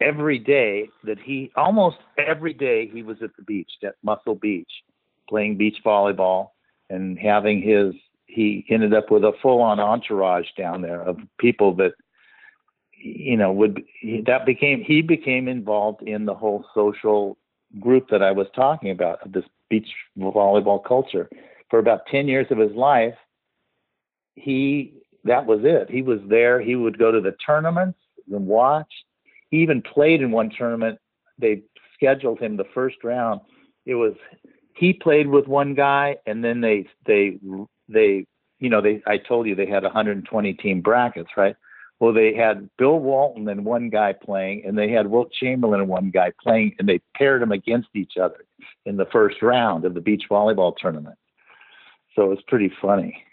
every 0.00 0.38
day 0.38 0.88
that 1.04 1.18
he 1.18 1.50
almost 1.56 1.96
every 2.18 2.52
day 2.52 2.88
he 2.92 3.02
was 3.02 3.18
at 3.22 3.30
the 3.36 3.42
beach 3.42 3.70
at 3.82 3.94
Muscle 4.02 4.34
Beach 4.34 4.70
playing 5.28 5.56
beach 5.56 5.76
volleyball 5.84 6.50
and 6.90 7.18
having 7.18 7.60
his 7.60 7.94
he 8.26 8.64
ended 8.70 8.94
up 8.94 9.10
with 9.10 9.24
a 9.24 9.32
full 9.42 9.60
on 9.60 9.80
entourage 9.80 10.46
down 10.56 10.82
there 10.82 11.02
of 11.02 11.18
people 11.38 11.74
that 11.74 11.92
you 12.92 13.36
know 13.36 13.52
would 13.52 13.82
that 14.26 14.46
became 14.46 14.82
he 14.82 15.02
became 15.02 15.48
involved 15.48 16.02
in 16.02 16.24
the 16.24 16.34
whole 16.34 16.64
social 16.74 17.36
group 17.80 18.08
that 18.10 18.22
I 18.22 18.32
was 18.32 18.46
talking 18.54 18.90
about 18.90 19.24
of 19.24 19.32
this 19.32 19.44
beach 19.68 19.88
volleyball 20.18 20.82
culture 20.82 21.28
for 21.68 21.78
about 21.78 22.06
10 22.06 22.28
years 22.28 22.46
of 22.50 22.58
his 22.58 22.72
life 22.72 23.14
he 24.36 24.94
that 25.28 25.46
was 25.46 25.60
it 25.62 25.90
he 25.90 26.02
was 26.02 26.20
there 26.28 26.60
he 26.60 26.76
would 26.76 26.98
go 26.98 27.12
to 27.12 27.20
the 27.20 27.32
tournaments 27.46 27.98
and 28.30 28.46
watch 28.46 28.92
he 29.50 29.58
even 29.58 29.82
played 29.82 30.20
in 30.20 30.30
one 30.30 30.50
tournament. 30.50 30.98
They 31.38 31.62
scheduled 31.94 32.38
him 32.38 32.56
the 32.56 32.66
first 32.74 33.02
round. 33.02 33.40
It 33.86 33.94
was 33.94 34.14
he 34.74 34.92
played 34.92 35.26
with 35.26 35.48
one 35.48 35.74
guy, 35.74 36.16
and 36.26 36.44
then 36.44 36.60
they 36.60 36.86
they 37.06 37.38
they 37.88 38.26
you 38.58 38.68
know 38.68 38.80
they 38.80 39.02
I 39.06 39.18
told 39.18 39.46
you 39.46 39.54
they 39.54 39.66
had 39.66 39.82
120 39.82 40.52
team 40.54 40.80
brackets, 40.80 41.30
right? 41.36 41.56
Well, 42.00 42.12
they 42.12 42.32
had 42.32 42.70
Bill 42.76 43.00
Walton 43.00 43.48
and 43.48 43.64
one 43.64 43.90
guy 43.90 44.12
playing, 44.12 44.64
and 44.64 44.78
they 44.78 44.88
had 44.88 45.08
Wilt 45.08 45.32
Chamberlain 45.32 45.80
and 45.80 45.88
one 45.88 46.10
guy 46.10 46.32
playing, 46.40 46.76
and 46.78 46.88
they 46.88 47.00
paired 47.16 47.42
them 47.42 47.50
against 47.50 47.88
each 47.94 48.16
other 48.16 48.44
in 48.86 48.96
the 48.96 49.06
first 49.06 49.42
round 49.42 49.84
of 49.84 49.94
the 49.94 50.00
beach 50.00 50.24
volleyball 50.30 50.76
tournament. 50.76 51.16
So 52.14 52.22
it 52.22 52.28
was 52.28 52.42
pretty 52.46 52.72
funny. 52.80 53.24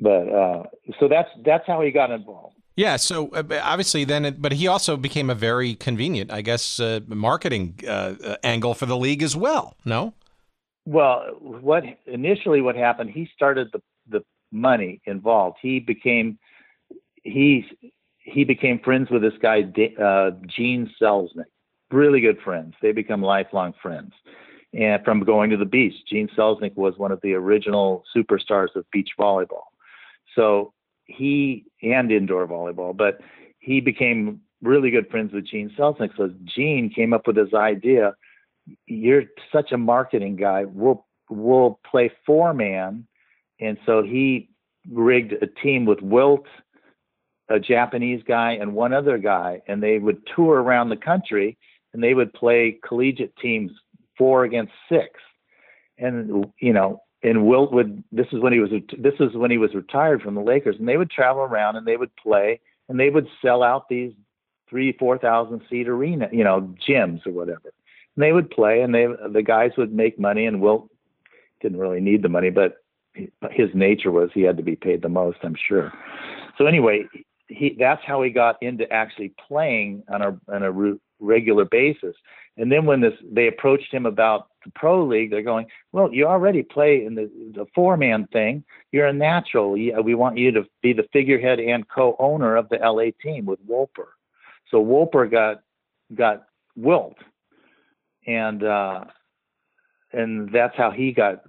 But 0.00 0.28
uh, 0.28 0.62
so 0.98 1.08
that's 1.08 1.28
that's 1.44 1.66
how 1.66 1.80
he 1.80 1.90
got 1.90 2.10
involved. 2.10 2.56
Yeah, 2.76 2.96
so 2.96 3.28
uh, 3.28 3.44
obviously 3.62 4.04
then, 4.04 4.24
it, 4.24 4.42
but 4.42 4.52
he 4.52 4.66
also 4.66 4.96
became 4.96 5.30
a 5.30 5.34
very 5.34 5.76
convenient, 5.76 6.32
I 6.32 6.42
guess, 6.42 6.80
uh, 6.80 7.00
marketing 7.06 7.78
uh, 7.86 8.14
uh, 8.24 8.36
angle 8.42 8.74
for 8.74 8.86
the 8.86 8.96
league 8.96 9.22
as 9.22 9.36
well. 9.36 9.76
No. 9.84 10.12
Well, 10.84 11.24
what 11.40 11.84
initially 12.06 12.60
what 12.60 12.74
happened? 12.74 13.10
He 13.10 13.28
started 13.34 13.68
the 13.72 13.80
the 14.08 14.24
money 14.50 15.00
involved. 15.06 15.58
He 15.62 15.78
became 15.78 16.38
he 17.22 17.64
he 18.18 18.44
became 18.44 18.80
friends 18.80 19.10
with 19.10 19.22
this 19.22 19.34
guy 19.40 19.60
uh, 19.60 20.30
Gene 20.46 20.90
Selznick. 21.00 21.44
Really 21.90 22.20
good 22.20 22.40
friends. 22.42 22.74
They 22.82 22.92
become 22.92 23.22
lifelong 23.22 23.74
friends. 23.80 24.12
And 24.72 25.04
from 25.04 25.20
going 25.20 25.50
to 25.50 25.56
the 25.56 25.64
beach, 25.64 25.94
Gene 26.10 26.28
Selznick 26.36 26.74
was 26.74 26.94
one 26.96 27.12
of 27.12 27.20
the 27.22 27.34
original 27.34 28.02
superstars 28.14 28.74
of 28.74 28.84
beach 28.90 29.10
volleyball. 29.18 29.62
So 30.34 30.72
he 31.06 31.64
and 31.82 32.10
indoor 32.10 32.46
volleyball, 32.46 32.96
but 32.96 33.20
he 33.58 33.80
became 33.80 34.40
really 34.62 34.90
good 34.90 35.08
friends 35.10 35.32
with 35.32 35.46
Gene 35.46 35.70
Selznick. 35.78 36.16
So 36.16 36.32
Gene 36.44 36.90
came 36.90 37.12
up 37.12 37.26
with 37.26 37.36
this 37.36 37.54
idea: 37.54 38.14
you're 38.86 39.24
such 39.52 39.72
a 39.72 39.78
marketing 39.78 40.36
guy. 40.36 40.64
We'll 40.64 41.06
we'll 41.30 41.80
play 41.88 42.10
four 42.26 42.54
man, 42.54 43.06
and 43.60 43.78
so 43.86 44.02
he 44.02 44.50
rigged 44.90 45.32
a 45.42 45.46
team 45.46 45.84
with 45.84 46.00
Wilt, 46.02 46.46
a 47.48 47.58
Japanese 47.58 48.22
guy, 48.26 48.52
and 48.52 48.74
one 48.74 48.92
other 48.92 49.18
guy, 49.18 49.62
and 49.66 49.82
they 49.82 49.98
would 49.98 50.22
tour 50.34 50.62
around 50.62 50.88
the 50.88 50.96
country, 50.96 51.56
and 51.92 52.02
they 52.02 52.14
would 52.14 52.32
play 52.32 52.78
collegiate 52.86 53.36
teams 53.36 53.70
four 54.16 54.44
against 54.44 54.72
six, 54.88 55.20
and 55.98 56.46
you 56.58 56.72
know 56.72 57.00
and 57.24 57.46
Wilt 57.46 57.72
would 57.72 58.04
this 58.12 58.26
is 58.32 58.40
when 58.40 58.52
he 58.52 58.60
was 58.60 58.70
this 58.98 59.14
is 59.18 59.34
when 59.34 59.50
he 59.50 59.58
was 59.58 59.74
retired 59.74 60.22
from 60.22 60.34
the 60.34 60.42
Lakers 60.42 60.76
and 60.78 60.86
they 60.86 60.98
would 60.98 61.10
travel 61.10 61.42
around 61.42 61.76
and 61.76 61.86
they 61.86 61.96
would 61.96 62.14
play 62.16 62.60
and 62.88 63.00
they 63.00 63.10
would 63.10 63.26
sell 63.42 63.62
out 63.62 63.88
these 63.88 64.12
three 64.68 64.92
four 64.92 65.18
thousand 65.18 65.62
seat 65.68 65.88
arena 65.88 66.28
you 66.30 66.44
know 66.44 66.72
gyms 66.86 67.26
or 67.26 67.32
whatever. 67.32 67.72
And 68.16 68.22
they 68.22 68.32
would 68.32 68.50
play 68.50 68.82
and 68.82 68.94
they 68.94 69.06
the 69.32 69.42
guys 69.42 69.72
would 69.76 69.92
make 69.92 70.18
money 70.18 70.46
and 70.46 70.60
Wilt 70.60 70.88
didn't 71.60 71.78
really 71.78 72.00
need 72.00 72.22
the 72.22 72.28
money 72.28 72.50
but 72.50 72.76
his 73.50 73.70
nature 73.74 74.10
was 74.10 74.30
he 74.34 74.42
had 74.42 74.56
to 74.58 74.62
be 74.62 74.76
paid 74.76 75.00
the 75.02 75.08
most 75.08 75.38
I'm 75.42 75.56
sure. 75.66 75.92
So 76.58 76.66
anyway 76.66 77.08
he 77.48 77.74
that's 77.78 78.02
how 78.06 78.22
he 78.22 78.30
got 78.30 78.62
into 78.62 78.90
actually 78.92 79.32
playing 79.48 80.02
on 80.12 80.20
a 80.20 80.38
on 80.54 80.62
a 80.62 80.94
regular 81.20 81.64
basis. 81.64 82.14
And 82.58 82.70
then 82.70 82.84
when 82.84 83.00
this 83.00 83.14
they 83.32 83.46
approached 83.46 83.92
him 83.92 84.04
about 84.04 84.48
the 84.64 84.72
pro 84.74 85.04
league, 85.04 85.30
they're 85.30 85.42
going, 85.42 85.66
well, 85.92 86.12
you 86.12 86.26
already 86.26 86.62
play 86.62 87.04
in 87.04 87.14
the 87.14 87.30
the 87.54 87.66
four 87.74 87.96
man 87.96 88.26
thing. 88.32 88.64
You're 88.92 89.06
a 89.06 89.12
natural. 89.12 89.72
We 89.72 90.14
want 90.14 90.38
you 90.38 90.50
to 90.52 90.64
be 90.82 90.92
the 90.92 91.06
figurehead 91.12 91.60
and 91.60 91.88
co-owner 91.88 92.56
of 92.56 92.68
the 92.68 92.76
LA 92.76 93.10
team 93.22 93.46
with 93.46 93.64
Wolper. 93.68 94.08
So 94.70 94.84
Wolper 94.84 95.30
got 95.30 95.62
got 96.14 96.46
Wilt, 96.76 97.16
and 98.26 98.64
uh, 98.64 99.04
and 100.12 100.50
that's 100.52 100.76
how 100.76 100.90
he 100.90 101.12
got 101.12 101.42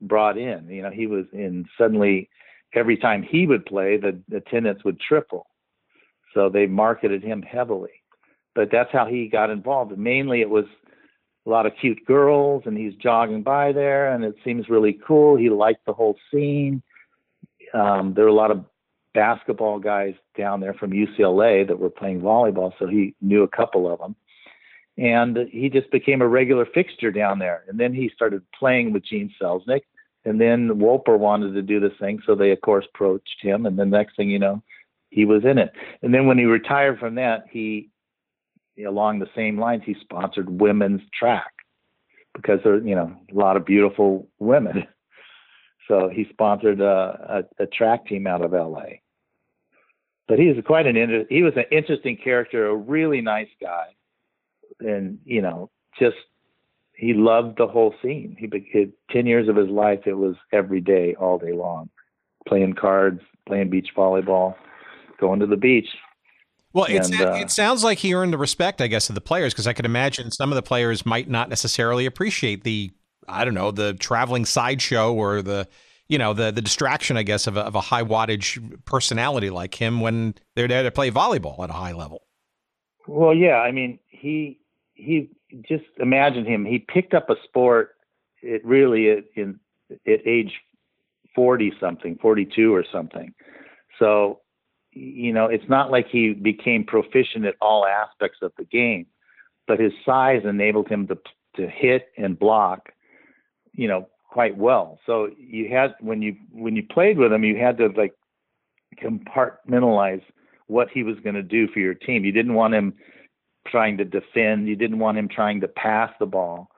brought 0.00 0.38
in. 0.38 0.68
You 0.68 0.82
know, 0.82 0.90
he 0.90 1.06
was 1.06 1.26
in 1.32 1.66
suddenly 1.78 2.28
every 2.74 2.96
time 2.96 3.22
he 3.22 3.46
would 3.46 3.64
play, 3.66 3.96
the 3.96 4.20
attendance 4.36 4.84
would 4.84 5.00
triple. 5.00 5.46
So 6.34 6.48
they 6.48 6.66
marketed 6.66 7.22
him 7.22 7.42
heavily. 7.42 8.02
But 8.54 8.70
that's 8.70 8.90
how 8.92 9.06
he 9.06 9.28
got 9.28 9.50
involved. 9.50 9.96
Mainly 9.96 10.40
it 10.40 10.50
was 10.50 10.64
a 11.46 11.50
lot 11.50 11.66
of 11.66 11.72
cute 11.80 12.04
girls 12.06 12.64
and 12.66 12.76
he's 12.76 12.94
jogging 12.94 13.42
by 13.42 13.72
there 13.72 14.12
and 14.12 14.24
it 14.24 14.34
seems 14.44 14.68
really 14.68 14.98
cool. 15.06 15.36
He 15.36 15.48
liked 15.48 15.86
the 15.86 15.92
whole 15.92 16.16
scene. 16.30 16.82
Um, 17.72 18.14
there 18.14 18.24
were 18.24 18.30
a 18.30 18.34
lot 18.34 18.50
of 18.50 18.64
basketball 19.14 19.78
guys 19.78 20.14
down 20.36 20.60
there 20.60 20.74
from 20.74 20.90
UCLA 20.90 21.66
that 21.66 21.78
were 21.78 21.90
playing 21.90 22.20
volleyball, 22.20 22.72
so 22.78 22.86
he 22.86 23.14
knew 23.20 23.42
a 23.42 23.48
couple 23.48 23.90
of 23.90 23.98
them 23.98 24.16
and 24.98 25.38
he 25.50 25.68
just 25.68 25.90
became 25.90 26.22
a 26.22 26.28
regular 26.28 26.66
fixture 26.66 27.10
down 27.10 27.38
there. 27.38 27.64
And 27.68 27.78
then 27.78 27.92
he 27.92 28.10
started 28.14 28.42
playing 28.58 28.92
with 28.92 29.04
Gene 29.04 29.32
Selznick, 29.40 29.82
and 30.24 30.40
then 30.40 30.68
Wolper 30.70 31.18
wanted 31.18 31.52
to 31.52 31.62
do 31.62 31.80
this 31.80 31.92
thing, 32.00 32.20
so 32.26 32.34
they 32.34 32.50
of 32.50 32.60
course 32.62 32.86
approached 32.94 33.40
him. 33.40 33.66
And 33.66 33.78
the 33.78 33.84
next 33.84 34.16
thing 34.16 34.30
you 34.30 34.38
know, 34.38 34.62
he 35.10 35.24
was 35.24 35.44
in 35.44 35.58
it. 35.58 35.72
And 36.02 36.14
then 36.14 36.26
when 36.26 36.38
he 36.38 36.44
retired 36.44 36.98
from 36.98 37.16
that, 37.16 37.44
he 37.50 37.90
along 38.84 39.18
the 39.18 39.28
same 39.34 39.58
lines 39.58 39.82
he 39.84 39.94
sponsored 40.00 40.60
women's 40.60 41.02
track 41.18 41.52
because 42.34 42.60
there 42.64 42.78
you 42.78 42.94
know 42.94 43.14
a 43.30 43.34
lot 43.34 43.56
of 43.56 43.64
beautiful 43.64 44.28
women. 44.38 44.86
So 45.88 46.10
he 46.12 46.26
sponsored 46.30 46.80
a, 46.80 47.44
a, 47.58 47.62
a 47.62 47.66
track 47.68 48.08
team 48.08 48.26
out 48.26 48.44
of 48.44 48.52
L.A. 48.52 49.02
But 50.26 50.40
he 50.40 50.46
was 50.48 50.56
quite 50.66 50.84
an 50.84 50.96
inter- 50.96 51.26
he 51.28 51.44
was 51.44 51.52
an 51.54 51.66
interesting 51.70 52.16
character, 52.16 52.66
a 52.66 52.74
really 52.74 53.20
nice 53.20 53.46
guy 53.60 53.94
and 54.80 55.18
you 55.24 55.42
know, 55.42 55.70
just 55.98 56.16
he 56.94 57.12
loved 57.14 57.58
the 57.58 57.66
whole 57.66 57.94
scene. 58.02 58.36
He, 58.38 58.48
he 58.72 58.88
ten 59.10 59.26
years 59.26 59.48
of 59.48 59.56
his 59.56 59.68
life, 59.68 60.00
it 60.06 60.14
was 60.14 60.36
every 60.52 60.80
day, 60.80 61.14
all 61.14 61.38
day 61.38 61.52
long, 61.52 61.90
playing 62.46 62.74
cards, 62.74 63.20
playing 63.46 63.70
beach 63.70 63.88
volleyball, 63.96 64.54
going 65.20 65.40
to 65.40 65.46
the 65.46 65.56
beach. 65.56 65.88
Well, 66.76 66.84
and, 66.90 67.14
uh, 67.14 67.38
it 67.40 67.50
sounds 67.50 67.82
like 67.82 67.96
he 67.96 68.12
earned 68.12 68.34
the 68.34 68.38
respect, 68.38 68.82
I 68.82 68.86
guess, 68.86 69.08
of 69.08 69.14
the 69.14 69.22
players 69.22 69.54
because 69.54 69.66
I 69.66 69.72
could 69.72 69.86
imagine 69.86 70.30
some 70.30 70.52
of 70.52 70.56
the 70.56 70.62
players 70.62 71.06
might 71.06 71.26
not 71.26 71.48
necessarily 71.48 72.04
appreciate 72.04 72.64
the, 72.64 72.92
I 73.26 73.46
don't 73.46 73.54
know, 73.54 73.70
the 73.70 73.94
traveling 73.94 74.44
sideshow 74.44 75.14
or 75.14 75.40
the, 75.40 75.66
you 76.06 76.18
know, 76.18 76.34
the 76.34 76.50
the 76.50 76.60
distraction, 76.60 77.16
I 77.16 77.22
guess, 77.22 77.46
of 77.46 77.56
a, 77.56 77.60
of 77.60 77.76
a 77.76 77.80
high 77.80 78.02
wattage 78.02 78.60
personality 78.84 79.48
like 79.48 79.74
him 79.74 80.02
when 80.02 80.34
they're 80.54 80.68
there 80.68 80.82
to 80.82 80.90
play 80.90 81.10
volleyball 81.10 81.64
at 81.64 81.70
a 81.70 81.72
high 81.72 81.92
level. 81.92 82.26
Well, 83.06 83.32
yeah, 83.32 83.56
I 83.56 83.72
mean, 83.72 83.98
he 84.08 84.60
he 84.92 85.30
just 85.66 85.86
imagine 85.98 86.44
him. 86.44 86.66
He 86.66 86.78
picked 86.78 87.14
up 87.14 87.30
a 87.30 87.36
sport. 87.44 87.94
It 88.42 88.62
really 88.66 89.08
at, 89.08 89.24
in 89.34 89.58
at 89.90 90.26
age 90.26 90.52
forty 91.34 91.72
something, 91.80 92.18
forty 92.20 92.44
two 92.44 92.74
or 92.74 92.84
something. 92.92 93.32
So 93.98 94.40
you 94.96 95.32
know, 95.32 95.46
it's 95.46 95.68
not 95.68 95.90
like 95.90 96.08
he 96.08 96.32
became 96.32 96.84
proficient 96.84 97.44
at 97.44 97.54
all 97.60 97.84
aspects 97.84 98.38
of 98.40 98.52
the 98.56 98.64
game, 98.64 99.06
but 99.68 99.78
his 99.78 99.92
size 100.04 100.42
enabled 100.44 100.88
him 100.88 101.06
to 101.08 101.18
to 101.56 101.68
hit 101.68 102.08
and 102.16 102.38
block, 102.38 102.90
you 103.72 103.88
know, 103.88 104.08
quite 104.30 104.56
well. 104.56 104.98
So 105.06 105.30
you 105.38 105.68
had 105.70 105.94
when 106.00 106.22
you 106.22 106.36
when 106.50 106.76
you 106.76 106.82
played 106.82 107.18
with 107.18 107.32
him, 107.32 107.44
you 107.44 107.56
had 107.58 107.76
to 107.78 107.88
like 107.88 108.14
compartmentalize 109.02 110.22
what 110.66 110.88
he 110.90 111.02
was 111.02 111.16
going 111.22 111.34
to 111.34 111.42
do 111.42 111.68
for 111.68 111.80
your 111.80 111.94
team. 111.94 112.24
You 112.24 112.32
didn't 112.32 112.54
want 112.54 112.74
him 112.74 112.94
trying 113.66 113.98
to 113.98 114.04
defend. 114.04 114.68
You 114.68 114.76
didn't 114.76 114.98
want 114.98 115.18
him 115.18 115.28
trying 115.28 115.60
to 115.60 115.68
pass 115.68 116.10
the 116.18 116.26
ball. 116.26 116.70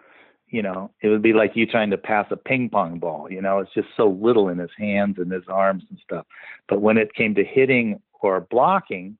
You 0.49 0.62
know, 0.62 0.91
it 1.03 1.09
would 1.09 1.23
be 1.23 1.35
like 1.35 1.53
you 1.55 1.66
trying 1.66 1.91
to 1.91 1.99
pass 1.99 2.27
a 2.31 2.37
ping 2.37 2.71
pong 2.71 2.99
ball. 2.99 3.29
You 3.31 3.43
know, 3.43 3.59
it's 3.59 3.75
just 3.75 3.89
so 3.97 4.09
little 4.09 4.49
in 4.49 4.59
his 4.59 4.71
hands 4.79 5.16
and 5.19 5.31
his 5.31 5.45
arms 5.47 5.85
and 5.91 5.99
stuff. 6.03 6.27
But 6.69 6.81
when 6.81 6.97
it 6.97 7.14
came 7.14 7.35
to 7.35 7.45
hitting 7.45 8.01
or 8.21 8.41
blocking, 8.41 9.19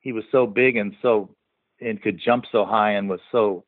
he 0.00 0.12
was 0.12 0.24
so 0.30 0.46
big 0.46 0.76
and 0.76 0.94
so 1.02 1.34
and 1.80 2.02
could 2.02 2.20
jump 2.24 2.44
so 2.50 2.64
high 2.64 2.92
and 2.92 3.08
was 3.08 3.20
so 3.30 3.64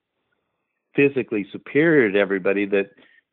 physically 0.95 1.47
superior 1.53 2.11
to 2.11 2.18
everybody 2.18 2.66
that 2.66 2.91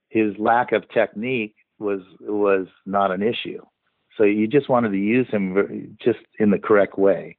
his 0.10 0.34
lack 0.38 0.72
of 0.72 0.88
technique 0.90 1.56
was 1.80 2.02
was 2.22 2.68
not 2.86 3.12
an 3.12 3.24
issue. 3.24 3.62
So 4.18 4.24
you 4.24 4.48
just 4.48 4.70
wanted 4.70 4.90
to 4.90 4.98
use 4.98 5.28
him 5.30 5.98
just 6.04 6.20
in 6.40 6.50
the 6.50 6.58
correct 6.58 6.98
way. 6.98 7.38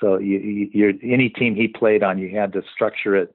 So 0.00 0.18
you, 0.18 0.68
you, 0.72 0.98
any 1.02 1.28
team 1.28 1.54
he 1.54 1.68
played 1.68 2.02
on, 2.02 2.18
you 2.18 2.36
had 2.36 2.52
to 2.52 2.62
structure 2.74 3.16
it 3.16 3.34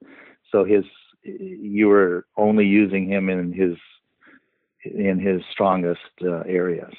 so 0.54 0.64
his 0.64 0.86
you 1.24 1.88
were 1.88 2.26
only 2.38 2.66
using 2.66 3.08
him 3.08 3.30
in 3.30 3.52
his 3.52 3.76
in 4.86 5.20
his 5.20 5.42
strongest 5.52 6.02
uh, 6.22 6.42
areas. 6.42 6.94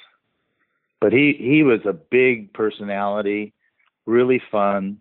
But 1.05 1.13
he 1.13 1.37
he 1.39 1.63
was 1.63 1.81
a 1.85 1.93
big 1.93 2.55
personality, 2.55 3.53
really 4.07 4.41
fun. 4.51 4.97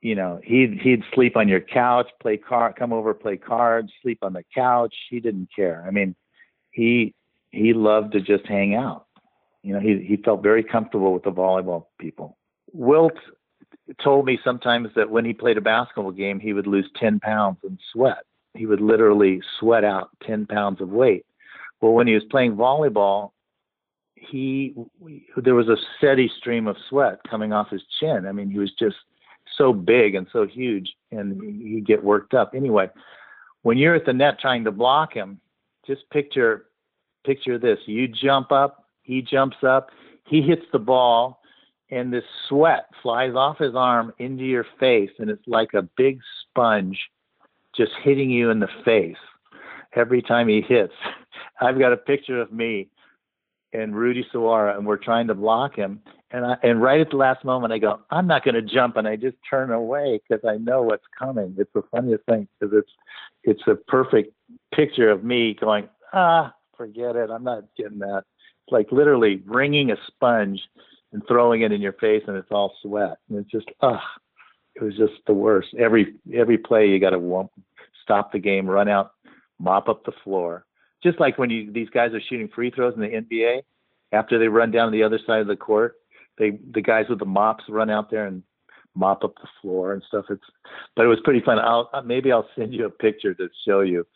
You 0.00 0.14
know, 0.14 0.40
he'd 0.42 0.80
he'd 0.80 1.02
sleep 1.12 1.36
on 1.36 1.46
your 1.46 1.60
couch, 1.60 2.08
play 2.22 2.38
card, 2.38 2.76
come 2.76 2.90
over, 2.90 3.12
play 3.12 3.36
cards, 3.36 3.92
sleep 4.00 4.20
on 4.22 4.32
the 4.32 4.44
couch. 4.54 4.94
He 5.10 5.20
didn't 5.20 5.50
care. 5.54 5.84
I 5.86 5.90
mean, 5.90 6.14
he 6.70 7.14
he 7.50 7.74
loved 7.74 8.12
to 8.12 8.22
just 8.22 8.46
hang 8.46 8.74
out. 8.74 9.08
You 9.62 9.74
know, 9.74 9.80
he 9.80 10.02
he 10.08 10.16
felt 10.16 10.42
very 10.42 10.64
comfortable 10.64 11.12
with 11.12 11.24
the 11.24 11.32
volleyball 11.32 11.84
people. 11.98 12.38
Wilt 12.72 13.18
told 14.02 14.24
me 14.24 14.38
sometimes 14.42 14.88
that 14.96 15.10
when 15.10 15.26
he 15.26 15.34
played 15.34 15.58
a 15.58 15.60
basketball 15.60 16.12
game, 16.12 16.40
he 16.40 16.54
would 16.54 16.66
lose 16.66 16.88
10 16.98 17.20
pounds 17.20 17.58
in 17.62 17.78
sweat. 17.92 18.24
He 18.54 18.64
would 18.64 18.80
literally 18.80 19.42
sweat 19.58 19.84
out 19.84 20.08
10 20.26 20.46
pounds 20.46 20.80
of 20.80 20.88
weight. 20.88 21.26
Well, 21.82 21.92
when 21.92 22.06
he 22.06 22.14
was 22.14 22.24
playing 22.30 22.56
volleyball, 22.56 23.32
he 24.20 24.74
there 25.36 25.54
was 25.54 25.68
a 25.68 25.76
steady 25.96 26.30
stream 26.38 26.66
of 26.66 26.76
sweat 26.88 27.20
coming 27.28 27.52
off 27.52 27.70
his 27.70 27.82
chin. 27.98 28.26
I 28.26 28.32
mean, 28.32 28.50
he 28.50 28.58
was 28.58 28.72
just 28.78 28.96
so 29.56 29.72
big 29.72 30.14
and 30.14 30.26
so 30.32 30.46
huge, 30.46 30.92
and 31.10 31.40
he'd 31.42 31.86
get 31.86 32.04
worked 32.04 32.34
up. 32.34 32.52
Anyway, 32.54 32.88
when 33.62 33.78
you're 33.78 33.94
at 33.94 34.04
the 34.04 34.12
net 34.12 34.38
trying 34.38 34.64
to 34.64 34.70
block 34.70 35.14
him, 35.14 35.40
just 35.86 36.08
picture 36.10 36.66
picture 37.24 37.58
this: 37.58 37.78
you 37.86 38.06
jump 38.08 38.52
up, 38.52 38.84
he 39.02 39.22
jumps 39.22 39.58
up, 39.66 39.90
he 40.26 40.42
hits 40.42 40.64
the 40.72 40.78
ball, 40.78 41.40
and 41.90 42.12
this 42.12 42.24
sweat 42.48 42.86
flies 43.02 43.34
off 43.34 43.58
his 43.58 43.74
arm 43.74 44.12
into 44.18 44.44
your 44.44 44.66
face, 44.78 45.10
and 45.18 45.30
it's 45.30 45.46
like 45.46 45.72
a 45.74 45.82
big 45.96 46.20
sponge 46.42 46.98
just 47.74 47.92
hitting 48.02 48.30
you 48.30 48.50
in 48.50 48.60
the 48.60 48.68
face 48.84 49.16
every 49.94 50.20
time 50.20 50.46
he 50.46 50.60
hits. 50.60 50.92
I've 51.60 51.78
got 51.78 51.92
a 51.92 51.96
picture 51.96 52.40
of 52.40 52.52
me 52.52 52.88
and 53.72 53.94
Rudy 53.94 54.26
Suwara, 54.32 54.76
and 54.76 54.86
we're 54.86 54.96
trying 54.96 55.26
to 55.28 55.34
block 55.34 55.76
him. 55.76 56.00
And 56.32 56.44
I, 56.44 56.56
and 56.62 56.80
right 56.80 57.00
at 57.00 57.10
the 57.10 57.16
last 57.16 57.44
moment, 57.44 57.72
I 57.72 57.78
go, 57.78 58.00
I'm 58.10 58.26
not 58.26 58.44
going 58.44 58.54
to 58.54 58.62
jump, 58.62 58.96
and 58.96 59.06
I 59.06 59.16
just 59.16 59.36
turn 59.48 59.70
away 59.70 60.20
because 60.28 60.44
I 60.48 60.56
know 60.56 60.82
what's 60.82 61.04
coming. 61.18 61.54
It's 61.58 61.72
the 61.74 61.82
funniest 61.90 62.24
thing 62.26 62.48
because 62.58 62.74
it's 62.76 62.90
it's 63.42 63.62
a 63.66 63.74
perfect 63.74 64.32
picture 64.74 65.10
of 65.10 65.24
me 65.24 65.56
going, 65.58 65.88
ah, 66.12 66.54
forget 66.76 67.16
it, 67.16 67.30
I'm 67.30 67.44
not 67.44 67.64
getting 67.76 67.98
that. 68.00 68.24
It's 68.64 68.72
like 68.72 68.92
literally 68.92 69.42
wringing 69.46 69.90
a 69.90 69.96
sponge 70.06 70.60
and 71.12 71.22
throwing 71.26 71.62
it 71.62 71.72
in 71.72 71.80
your 71.80 71.92
face 71.94 72.22
and 72.26 72.36
it's 72.36 72.50
all 72.50 72.74
sweat. 72.82 73.18
And 73.28 73.38
it's 73.38 73.50
just, 73.50 73.66
ugh, 73.80 73.98
it 74.74 74.82
was 74.82 74.96
just 74.96 75.14
the 75.26 75.34
worst. 75.34 75.68
Every 75.78 76.14
every 76.34 76.58
play 76.58 76.88
you 76.88 77.00
got 77.00 77.10
to 77.10 77.50
stop 78.02 78.32
the 78.32 78.38
game, 78.38 78.68
run 78.68 78.88
out, 78.88 79.12
mop 79.58 79.88
up 79.88 80.04
the 80.04 80.12
floor. 80.24 80.64
Just 81.02 81.18
like 81.20 81.38
when 81.38 81.50
you 81.50 81.72
these 81.72 81.88
guys 81.90 82.12
are 82.12 82.20
shooting 82.20 82.48
free 82.54 82.70
throws 82.70 82.94
in 82.94 83.00
the 83.00 83.08
NBA, 83.08 83.62
after 84.12 84.38
they 84.38 84.48
run 84.48 84.70
down 84.70 84.92
the 84.92 85.02
other 85.02 85.18
side 85.26 85.40
of 85.40 85.46
the 85.46 85.56
court, 85.56 85.96
they 86.38 86.58
the 86.72 86.82
guys 86.82 87.06
with 87.08 87.18
the 87.18 87.24
mops 87.24 87.64
run 87.68 87.90
out 87.90 88.10
there 88.10 88.26
and 88.26 88.42
mop 88.94 89.24
up 89.24 89.34
the 89.36 89.48
floor 89.60 89.92
and 89.92 90.02
stuff. 90.08 90.26
It's 90.30 90.42
but 90.96 91.04
it 91.04 91.08
was 91.08 91.20
pretty 91.24 91.40
fun. 91.40 91.58
I'll 91.58 91.90
maybe 92.04 92.32
I'll 92.32 92.48
send 92.56 92.74
you 92.74 92.86
a 92.86 92.90
picture 92.90 93.34
to 93.34 93.48
show 93.66 93.80
you 93.80 94.06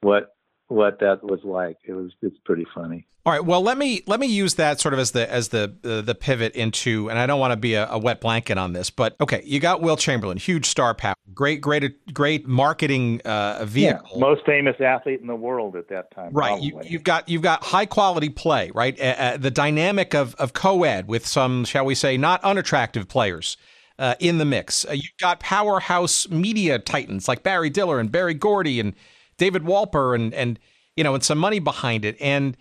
what 0.00 0.35
what 0.68 0.98
that 1.00 1.22
was 1.22 1.40
like. 1.44 1.78
It 1.84 1.92
was 1.92 2.12
it's 2.22 2.38
pretty 2.44 2.66
funny. 2.74 3.06
All 3.24 3.32
right. 3.32 3.44
Well, 3.44 3.60
let 3.60 3.76
me 3.76 4.02
let 4.06 4.20
me 4.20 4.28
use 4.28 4.54
that 4.54 4.78
sort 4.78 4.94
of 4.94 5.00
as 5.00 5.10
the 5.10 5.30
as 5.30 5.48
the 5.48 5.74
uh, 5.82 6.00
the 6.00 6.14
pivot 6.14 6.54
into, 6.54 7.10
and 7.10 7.18
I 7.18 7.26
don't 7.26 7.40
want 7.40 7.52
to 7.52 7.56
be 7.56 7.74
a, 7.74 7.88
a, 7.90 7.98
wet 7.98 8.20
blanket 8.20 8.56
on 8.56 8.72
this, 8.72 8.88
but 8.88 9.16
okay, 9.20 9.42
you 9.44 9.58
got 9.58 9.82
Wilt 9.82 9.98
Chamberlain, 9.98 10.36
huge 10.36 10.66
star 10.66 10.94
power, 10.94 11.16
great 11.34 11.60
great 11.60 12.14
great 12.14 12.46
marketing 12.46 13.20
uh, 13.24 13.64
vehicle, 13.64 14.08
yeah, 14.12 14.20
most 14.20 14.46
famous 14.46 14.80
athlete 14.80 15.20
in 15.20 15.26
the 15.26 15.34
world 15.34 15.74
at 15.74 15.88
that 15.88 16.12
time. 16.14 16.32
Right. 16.32 16.62
You, 16.62 16.78
have 16.92 17.02
got 17.02 17.28
you've 17.28 17.42
got 17.42 17.64
high 17.64 17.86
quality 17.86 18.28
play, 18.28 18.70
right? 18.72 18.98
Uh, 19.00 19.04
uh, 19.04 19.36
the 19.38 19.50
dynamic 19.50 20.14
of 20.14 20.36
of 20.36 20.52
co-ed 20.52 21.08
with 21.08 21.26
some, 21.26 21.64
shall 21.64 21.84
we 21.84 21.96
say, 21.96 22.16
not 22.16 22.42
unattractive 22.44 23.08
players. 23.08 23.56
uh, 23.98 24.14
in 24.20 24.38
the 24.38 24.44
mix. 24.44 24.84
Uh, 24.84 24.92
you've 24.92 25.16
got 25.18 25.40
powerhouse 25.40 26.28
media 26.28 26.78
titans 26.78 27.28
like 27.28 27.42
Barry 27.42 27.70
Diller 27.70 27.98
and 27.98 28.12
Berry 28.12 28.34
Gordy 28.34 28.78
and 28.78 28.94
David 29.38 29.62
Wolper 29.62 30.14
and 30.14 30.32
and 30.34 30.58
you 30.96 31.04
know 31.04 31.14
and 31.14 31.24
some 31.24 31.38
money 31.38 31.58
behind 31.58 32.04
it. 32.04 32.16
And 32.20 32.56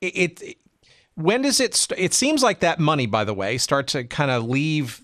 it, 0.00 0.42
it 0.42 0.58
when 1.14 1.42
does 1.42 1.60
it? 1.60 1.74
St- 1.74 1.98
it 1.98 2.14
seems 2.14 2.42
like 2.42 2.60
that 2.60 2.78
money, 2.78 3.06
by 3.06 3.24
the 3.24 3.34
way, 3.34 3.58
start 3.58 3.88
to 3.88 4.04
kind 4.04 4.30
of 4.30 4.44
leave 4.44 5.02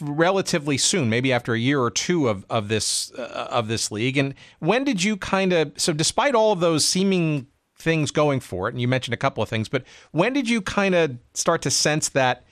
relatively 0.00 0.78
soon, 0.78 1.10
maybe 1.10 1.32
after 1.32 1.52
a 1.52 1.58
year 1.58 1.80
or 1.80 1.90
two 1.90 2.28
of 2.28 2.46
of 2.48 2.68
this 2.68 3.12
uh, 3.12 3.48
of 3.50 3.68
this 3.68 3.90
league. 3.90 4.16
And 4.16 4.34
when 4.60 4.84
did 4.84 5.02
you 5.02 5.16
kind 5.16 5.52
of 5.52 5.72
so 5.76 5.92
despite 5.92 6.34
all 6.34 6.52
of 6.52 6.60
those 6.60 6.86
seeming 6.86 7.48
things 7.76 8.10
going 8.10 8.40
for 8.40 8.68
it, 8.68 8.74
and 8.74 8.80
you 8.80 8.88
mentioned 8.88 9.14
a 9.14 9.18
couple 9.18 9.42
of 9.42 9.48
things, 9.48 9.68
but 9.68 9.84
when 10.12 10.32
did 10.32 10.48
you 10.48 10.62
kind 10.62 10.94
of 10.94 11.18
start 11.34 11.62
to 11.62 11.70
sense 11.70 12.10
that 12.10 12.44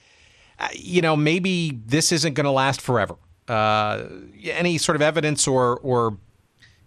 uh, 0.59 0.67
you 0.73 1.01
know 1.01 1.15
maybe 1.15 1.79
this 1.85 2.11
isn't 2.11 2.33
going 2.33 2.45
to 2.45 2.51
last 2.51 2.81
forever? 2.81 3.15
Uh, 3.47 4.05
any 4.45 4.77
sort 4.77 4.95
of 4.95 5.01
evidence 5.01 5.47
or 5.47 5.79
or 5.79 6.17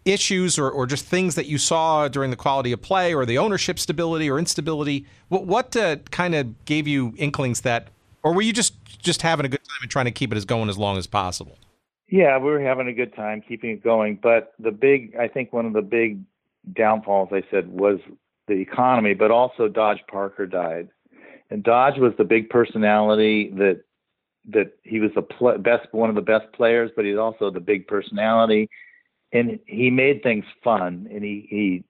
issues 0.06 0.58
or, 0.58 0.70
or 0.70 0.86
just 0.86 1.04
things 1.04 1.34
that 1.34 1.46
you 1.46 1.58
saw 1.58 2.08
during 2.08 2.30
the 2.30 2.36
quality 2.36 2.72
of 2.72 2.80
play 2.80 3.12
or 3.12 3.26
the 3.26 3.36
ownership 3.36 3.78
stability 3.78 4.30
or 4.30 4.38
instability? 4.38 5.04
What, 5.28 5.46
what 5.46 5.76
uh, 5.76 5.96
kind 6.10 6.34
of 6.34 6.64
gave 6.64 6.88
you 6.88 7.12
inklings 7.18 7.60
that, 7.62 7.88
or 8.22 8.32
were 8.32 8.42
you 8.42 8.52
just 8.52 8.74
just 9.02 9.22
having 9.22 9.44
a 9.44 9.48
good 9.48 9.62
time 9.62 9.78
and 9.82 9.90
trying 9.90 10.06
to 10.06 10.10
keep 10.10 10.32
it 10.32 10.36
as 10.36 10.44
going 10.44 10.68
as 10.68 10.78
long 10.78 10.96
as 10.96 11.06
possible? 11.06 11.58
Yeah, 12.08 12.38
we 12.38 12.50
were 12.50 12.60
having 12.60 12.86
a 12.88 12.92
good 12.92 13.14
time 13.14 13.42
keeping 13.46 13.70
it 13.70 13.82
going. 13.82 14.18
But 14.22 14.54
the 14.58 14.70
big, 14.70 15.16
I 15.16 15.28
think 15.28 15.52
one 15.52 15.66
of 15.66 15.72
the 15.72 15.82
big 15.82 16.20
downfalls, 16.72 17.30
I 17.32 17.42
said, 17.50 17.68
was 17.68 17.98
the 18.46 18.54
economy, 18.54 19.14
but 19.14 19.30
also 19.30 19.68
Dodge 19.68 20.00
Parker 20.08 20.46
died. 20.46 20.88
And 21.50 21.62
Dodge 21.62 21.98
was 21.98 22.12
the 22.16 22.24
big 22.24 22.48
personality 22.48 23.50
that 23.56 23.82
that 24.48 24.72
he 24.84 25.00
was 25.00 25.10
the 25.16 25.22
pl- 25.22 25.58
best 25.58 25.92
one 25.92 26.08
of 26.08 26.14
the 26.14 26.22
best 26.22 26.52
players, 26.52 26.92
but 26.94 27.04
he's 27.04 27.18
also 27.18 27.50
the 27.50 27.60
big 27.60 27.88
personality 27.88 28.70
and 29.32 29.58
he 29.66 29.90
made 29.90 30.22
things 30.22 30.44
fun 30.62 31.08
and 31.12 31.22
he 31.22 31.46
he 31.50 31.84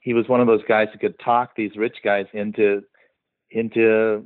he 0.00 0.14
was 0.14 0.28
one 0.28 0.40
of 0.40 0.46
those 0.46 0.64
guys 0.68 0.88
who 0.92 0.98
could 0.98 1.18
talk 1.18 1.54
these 1.56 1.76
rich 1.76 1.96
guys 2.04 2.26
into 2.32 2.82
into 3.50 4.24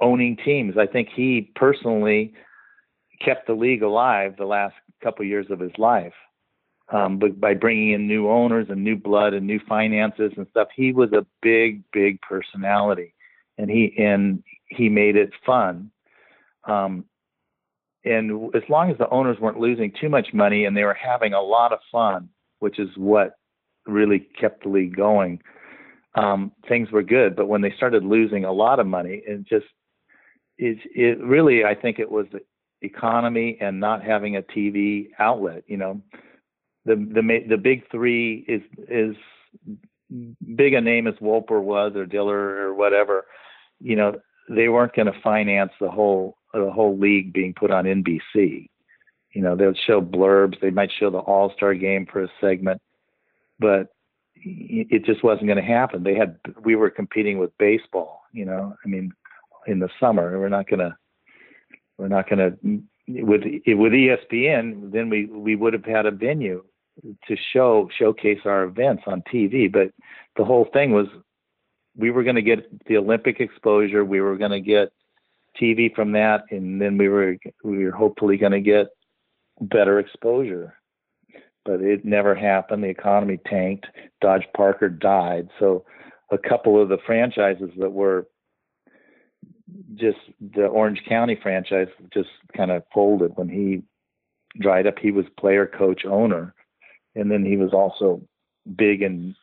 owning 0.00 0.36
teams. 0.44 0.76
I 0.78 0.86
think 0.86 1.08
he 1.14 1.52
personally 1.54 2.34
kept 3.24 3.46
the 3.46 3.54
league 3.54 3.82
alive 3.82 4.34
the 4.36 4.44
last 4.44 4.74
couple 5.02 5.24
years 5.24 5.46
of 5.50 5.60
his 5.60 5.72
life. 5.78 6.14
Um, 6.90 7.18
but 7.18 7.38
by 7.38 7.54
bringing 7.54 7.92
in 7.92 8.08
new 8.08 8.28
owners 8.28 8.68
and 8.70 8.82
new 8.82 8.96
blood 8.96 9.34
and 9.34 9.46
new 9.46 9.60
finances 9.68 10.32
and 10.36 10.46
stuff, 10.50 10.68
he 10.74 10.92
was 10.92 11.12
a 11.12 11.26
big, 11.42 11.82
big 11.92 12.20
personality, 12.22 13.14
and 13.58 13.70
he 13.70 13.94
and 13.98 14.42
he 14.68 14.88
made 14.88 15.16
it 15.16 15.30
fun. 15.44 15.90
Um, 16.64 17.04
and 18.04 18.54
as 18.54 18.62
long 18.68 18.90
as 18.90 18.98
the 18.98 19.08
owners 19.10 19.38
weren't 19.40 19.58
losing 19.58 19.92
too 20.00 20.08
much 20.08 20.28
money 20.32 20.64
and 20.64 20.76
they 20.76 20.84
were 20.84 20.94
having 20.94 21.32
a 21.32 21.40
lot 21.40 21.72
of 21.72 21.80
fun, 21.90 22.28
which 22.60 22.78
is 22.78 22.88
what 22.96 23.34
really 23.86 24.20
kept 24.40 24.62
the 24.62 24.68
league 24.68 24.96
going, 24.96 25.40
um, 26.14 26.52
things 26.68 26.90
were 26.90 27.02
good. 27.02 27.36
But 27.36 27.48
when 27.48 27.60
they 27.60 27.72
started 27.76 28.04
losing 28.04 28.44
a 28.44 28.52
lot 28.52 28.80
of 28.80 28.86
money, 28.86 29.22
it 29.26 29.44
just 29.44 29.66
it 30.56 30.78
it 30.94 31.20
really 31.20 31.64
I 31.64 31.74
think 31.74 31.98
it 31.98 32.10
was 32.10 32.26
the 32.32 32.40
economy 32.82 33.58
and 33.60 33.80
not 33.80 34.02
having 34.02 34.36
a 34.36 34.42
TV 34.42 35.08
outlet. 35.18 35.64
You 35.66 35.76
know, 35.76 36.02
the 36.84 36.94
the 36.96 37.44
the 37.48 37.56
big 37.56 37.88
three 37.90 38.44
is 38.48 38.62
is 38.88 39.16
big 40.56 40.74
a 40.74 40.80
name 40.80 41.06
as 41.06 41.14
Wolper 41.16 41.62
was 41.62 41.94
or 41.94 42.06
Diller 42.06 42.66
or 42.66 42.74
whatever. 42.74 43.26
You 43.80 43.96
know, 43.96 44.20
they 44.48 44.68
weren't 44.68 44.94
going 44.94 45.12
to 45.12 45.20
finance 45.22 45.72
the 45.80 45.90
whole 45.90 46.37
the 46.52 46.70
whole 46.70 46.98
league 46.98 47.32
being 47.32 47.54
put 47.54 47.70
on 47.70 47.84
NBC. 47.84 48.68
You 49.32 49.42
know, 49.42 49.56
they'll 49.56 49.74
show 49.74 50.00
blurbs. 50.00 50.60
They 50.60 50.70
might 50.70 50.90
show 50.98 51.10
the 51.10 51.18
All 51.18 51.52
Star 51.54 51.74
game 51.74 52.06
for 52.10 52.24
a 52.24 52.28
segment, 52.40 52.80
but 53.58 53.88
it 54.34 55.04
just 55.04 55.22
wasn't 55.22 55.46
going 55.46 55.58
to 55.58 55.62
happen. 55.62 56.02
They 56.02 56.14
had 56.14 56.38
we 56.64 56.76
were 56.76 56.90
competing 56.90 57.38
with 57.38 57.56
baseball. 57.58 58.22
You 58.32 58.46
know, 58.46 58.74
I 58.84 58.88
mean, 58.88 59.12
in 59.66 59.80
the 59.80 59.88
summer, 60.00 60.38
we're 60.38 60.48
not 60.48 60.68
going 60.68 60.80
to 60.80 60.96
we're 61.98 62.08
not 62.08 62.28
going 62.28 62.38
to 62.38 63.22
with 63.22 63.42
with 63.42 63.92
ESPN. 63.92 64.92
Then 64.92 65.10
we 65.10 65.26
we 65.26 65.56
would 65.56 65.72
have 65.72 65.84
had 65.84 66.06
a 66.06 66.10
venue 66.10 66.64
to 67.26 67.36
show 67.52 67.88
showcase 67.96 68.40
our 68.44 68.64
events 68.64 69.04
on 69.06 69.22
TV. 69.32 69.70
But 69.70 69.92
the 70.36 70.44
whole 70.44 70.68
thing 70.72 70.92
was 70.92 71.06
we 71.96 72.10
were 72.10 72.22
going 72.22 72.36
to 72.36 72.42
get 72.42 72.86
the 72.86 72.96
Olympic 72.96 73.40
exposure. 73.40 74.04
We 74.04 74.20
were 74.20 74.36
going 74.36 74.52
to 74.52 74.60
get 74.60 74.92
TV 75.60 75.94
from 75.94 76.12
that, 76.12 76.44
and 76.50 76.80
then 76.80 76.98
we 76.98 77.08
were 77.08 77.36
we 77.64 77.84
were 77.84 77.90
hopefully 77.90 78.36
going 78.36 78.52
to 78.52 78.60
get 78.60 78.88
better 79.60 79.98
exposure. 79.98 80.74
But 81.64 81.82
it 81.82 82.04
never 82.04 82.34
happened. 82.34 82.82
The 82.82 82.88
economy 82.88 83.38
tanked. 83.46 83.86
Dodge 84.20 84.46
Parker 84.56 84.88
died. 84.88 85.48
So 85.58 85.84
a 86.30 86.38
couple 86.38 86.80
of 86.80 86.88
the 86.88 86.98
franchises 87.06 87.70
that 87.78 87.92
were 87.92 88.26
just 89.94 90.18
the 90.54 90.66
Orange 90.66 91.02
County 91.08 91.38
franchise 91.42 91.88
just 92.12 92.30
kind 92.56 92.70
of 92.70 92.84
folded 92.92 93.32
when 93.36 93.48
he 93.48 93.82
dried 94.60 94.86
up. 94.86 94.98
He 94.98 95.10
was 95.10 95.26
player, 95.38 95.66
coach, 95.66 96.04
owner, 96.04 96.54
and 97.14 97.30
then 97.30 97.44
he 97.44 97.56
was 97.56 97.72
also 97.72 98.22
big 98.76 99.02
in 99.02 99.34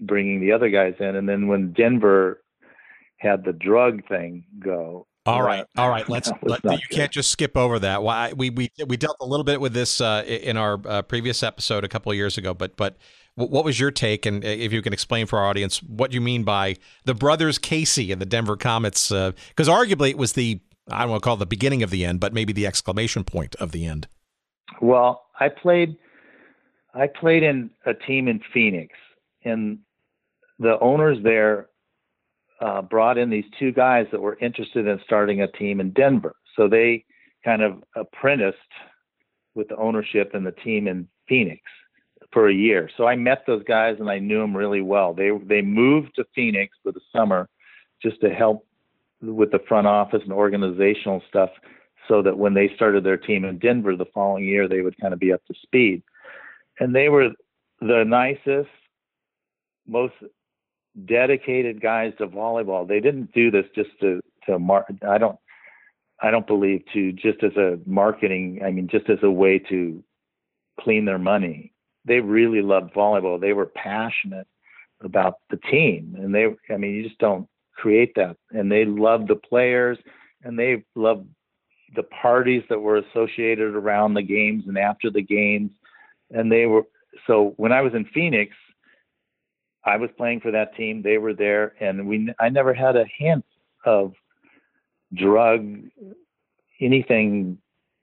bringing 0.00 0.40
the 0.40 0.52
other 0.52 0.70
guys 0.70 0.94
in. 1.00 1.16
And 1.16 1.28
then 1.28 1.48
when 1.48 1.72
Denver 1.72 2.42
had 3.18 3.44
the 3.44 3.52
drug 3.52 4.06
thing 4.08 4.44
go, 4.58 5.06
all 5.28 5.42
right, 5.42 5.66
all 5.76 5.90
right. 5.90 6.08
Let's. 6.08 6.30
Let, 6.42 6.64
you 6.64 6.70
good. 6.70 6.90
can't 6.90 7.12
just 7.12 7.30
skip 7.30 7.56
over 7.56 7.78
that. 7.78 8.02
Why 8.02 8.32
we 8.32 8.50
we 8.50 8.70
we 8.86 8.96
dealt 8.96 9.16
a 9.20 9.26
little 9.26 9.44
bit 9.44 9.60
with 9.60 9.74
this 9.74 10.00
uh, 10.00 10.24
in 10.26 10.56
our 10.56 10.80
uh, 10.86 11.02
previous 11.02 11.42
episode 11.42 11.84
a 11.84 11.88
couple 11.88 12.10
of 12.10 12.16
years 12.16 12.38
ago. 12.38 12.54
But 12.54 12.76
but 12.76 12.96
what 13.34 13.64
was 13.64 13.78
your 13.78 13.90
take? 13.90 14.26
And 14.26 14.44
uh, 14.44 14.48
if 14.48 14.72
you 14.72 14.82
can 14.82 14.92
explain 14.92 15.26
for 15.26 15.38
our 15.38 15.46
audience 15.46 15.82
what 15.82 16.12
you 16.12 16.20
mean 16.20 16.44
by 16.44 16.76
the 17.04 17.14
brothers 17.14 17.58
Casey 17.58 18.10
and 18.10 18.20
the 18.20 18.26
Denver 18.26 18.56
Comets, 18.56 19.10
because 19.10 19.68
uh, 19.68 19.74
arguably 19.74 20.10
it 20.10 20.18
was 20.18 20.32
the 20.32 20.60
I 20.90 21.00
don't 21.00 21.10
want 21.10 21.22
to 21.22 21.24
call 21.24 21.34
it 21.34 21.40
the 21.40 21.46
beginning 21.46 21.82
of 21.82 21.90
the 21.90 22.04
end, 22.04 22.20
but 22.20 22.32
maybe 22.32 22.52
the 22.52 22.66
exclamation 22.66 23.24
point 23.24 23.54
of 23.56 23.72
the 23.72 23.84
end. 23.84 24.08
Well, 24.80 25.26
I 25.38 25.48
played 25.48 25.96
I 26.94 27.06
played 27.06 27.42
in 27.42 27.70
a 27.86 27.94
team 27.94 28.28
in 28.28 28.40
Phoenix, 28.52 28.94
and 29.44 29.78
the 30.58 30.78
owners 30.80 31.18
there 31.22 31.67
uh, 32.60 32.82
brought 32.82 33.18
in 33.18 33.30
these 33.30 33.44
two 33.58 33.72
guys 33.72 34.06
that 34.10 34.20
were 34.20 34.38
interested 34.40 34.86
in 34.86 35.00
starting 35.04 35.42
a 35.42 35.48
team 35.48 35.80
in 35.80 35.92
Denver. 35.92 36.34
So 36.56 36.68
they 36.68 37.04
kind 37.44 37.62
of 37.62 37.82
apprenticed 37.94 38.58
with 39.54 39.68
the 39.68 39.76
ownership 39.76 40.32
and 40.34 40.46
the 40.46 40.52
team 40.52 40.88
in 40.88 41.08
Phoenix 41.28 41.60
for 42.32 42.48
a 42.48 42.54
year. 42.54 42.90
So 42.96 43.06
I 43.06 43.16
met 43.16 43.44
those 43.46 43.62
guys 43.64 43.96
and 44.00 44.10
I 44.10 44.18
knew 44.18 44.40
them 44.40 44.56
really 44.56 44.82
well. 44.82 45.14
They 45.14 45.30
they 45.46 45.62
moved 45.62 46.14
to 46.16 46.24
Phoenix 46.34 46.76
for 46.82 46.92
the 46.92 47.00
summer 47.14 47.48
just 48.02 48.20
to 48.20 48.30
help 48.30 48.66
with 49.22 49.50
the 49.50 49.60
front 49.66 49.86
office 49.86 50.22
and 50.22 50.32
organizational 50.32 51.22
stuff 51.28 51.50
so 52.06 52.22
that 52.22 52.38
when 52.38 52.54
they 52.54 52.70
started 52.74 53.04
their 53.04 53.16
team 53.16 53.44
in 53.44 53.58
Denver 53.58 53.96
the 53.96 54.06
following 54.14 54.44
year 54.44 54.68
they 54.68 54.80
would 54.80 54.98
kind 55.00 55.12
of 55.12 55.20
be 55.20 55.32
up 55.32 55.44
to 55.46 55.54
speed. 55.62 56.02
And 56.80 56.94
they 56.94 57.08
were 57.08 57.30
the 57.80 58.04
nicest, 58.06 58.70
most 59.86 60.14
dedicated 61.06 61.80
guys 61.80 62.12
to 62.18 62.26
volleyball. 62.26 62.86
They 62.86 63.00
didn't 63.00 63.32
do 63.32 63.50
this 63.50 63.66
just 63.74 63.90
to 64.00 64.20
to 64.46 64.58
mark. 64.58 64.86
I 65.06 65.18
don't 65.18 65.38
I 66.20 66.30
don't 66.30 66.46
believe 66.46 66.82
to 66.94 67.12
just 67.12 67.42
as 67.42 67.56
a 67.56 67.78
marketing. 67.86 68.60
I 68.64 68.70
mean, 68.70 68.88
just 68.88 69.08
as 69.08 69.18
a 69.22 69.30
way 69.30 69.58
to 69.70 70.02
clean 70.80 71.04
their 71.04 71.18
money. 71.18 71.72
They 72.04 72.20
really 72.20 72.62
loved 72.62 72.94
volleyball. 72.94 73.40
They 73.40 73.52
were 73.52 73.66
passionate 73.66 74.46
about 75.02 75.34
the 75.50 75.58
team, 75.70 76.16
and 76.18 76.34
they. 76.34 76.46
I 76.72 76.76
mean, 76.76 76.94
you 76.94 77.04
just 77.04 77.18
don't 77.18 77.46
create 77.76 78.12
that. 78.16 78.36
And 78.50 78.70
they 78.70 78.84
loved 78.84 79.28
the 79.28 79.36
players, 79.36 79.98
and 80.42 80.58
they 80.58 80.84
loved 80.94 81.28
the 81.94 82.02
parties 82.02 82.62
that 82.68 82.80
were 82.80 82.96
associated 82.96 83.74
around 83.74 84.14
the 84.14 84.22
games 84.22 84.64
and 84.66 84.78
after 84.78 85.10
the 85.10 85.22
games. 85.22 85.70
And 86.30 86.50
they 86.50 86.66
were 86.66 86.84
so 87.26 87.54
when 87.56 87.72
I 87.72 87.82
was 87.82 87.94
in 87.94 88.04
Phoenix, 88.06 88.54
I 89.88 89.96
was 89.96 90.10
playing 90.16 90.40
for 90.40 90.50
that 90.50 90.76
team. 90.76 91.02
They 91.02 91.18
were 91.18 91.34
there, 91.34 91.74
and 91.80 92.06
we. 92.06 92.32
I 92.38 92.48
never 92.48 92.74
had 92.74 92.96
a 92.96 93.06
hint 93.18 93.44
of 93.84 94.12
drug, 95.14 95.76
anything 96.80 97.58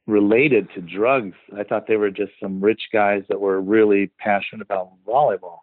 related 0.07 0.67
to 0.73 0.81
drugs. 0.81 1.35
I 1.57 1.63
thought 1.63 1.87
they 1.87 1.97
were 1.97 2.11
just 2.11 2.31
some 2.41 2.59
rich 2.59 2.89
guys 2.91 3.23
that 3.29 3.39
were 3.39 3.61
really 3.61 4.07
passionate 4.17 4.61
about 4.61 4.91
volleyball, 5.07 5.59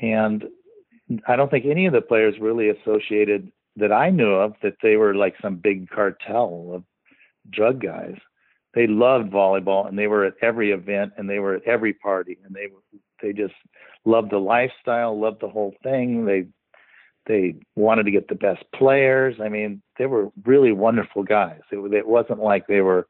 and 0.00 0.44
I 1.26 1.36
don't 1.36 1.50
think 1.50 1.66
any 1.66 1.86
of 1.86 1.92
the 1.92 2.00
players 2.00 2.34
really 2.40 2.70
associated 2.70 3.50
that 3.76 3.92
I 3.92 4.10
knew 4.10 4.32
of 4.32 4.54
that 4.62 4.76
they 4.82 4.96
were 4.96 5.14
like 5.14 5.34
some 5.42 5.56
big 5.56 5.88
cartel 5.90 6.70
of 6.74 6.84
drug 7.50 7.82
guys. 7.82 8.16
They 8.74 8.86
loved 8.86 9.30
volleyball, 9.30 9.86
and 9.86 9.98
they 9.98 10.06
were 10.06 10.24
at 10.24 10.34
every 10.40 10.72
event, 10.72 11.12
and 11.16 11.28
they 11.28 11.38
were 11.38 11.54
at 11.54 11.64
every 11.64 11.92
party, 11.92 12.38
and 12.44 12.54
they 12.54 12.68
they 13.22 13.32
just 13.32 13.54
loved 14.04 14.32
the 14.32 14.38
lifestyle, 14.38 15.18
loved 15.18 15.40
the 15.40 15.48
whole 15.48 15.74
thing. 15.82 16.24
They 16.24 16.46
they 17.26 17.54
wanted 17.76 18.04
to 18.04 18.10
get 18.10 18.28
the 18.28 18.34
best 18.34 18.64
players. 18.74 19.36
I 19.40 19.48
mean, 19.48 19.82
they 19.98 20.06
were 20.06 20.30
really 20.44 20.72
wonderful 20.72 21.22
guys. 21.22 21.60
It, 21.70 21.78
it 21.94 22.06
wasn't 22.06 22.40
like 22.40 22.66
they 22.66 22.80
were 22.80 23.06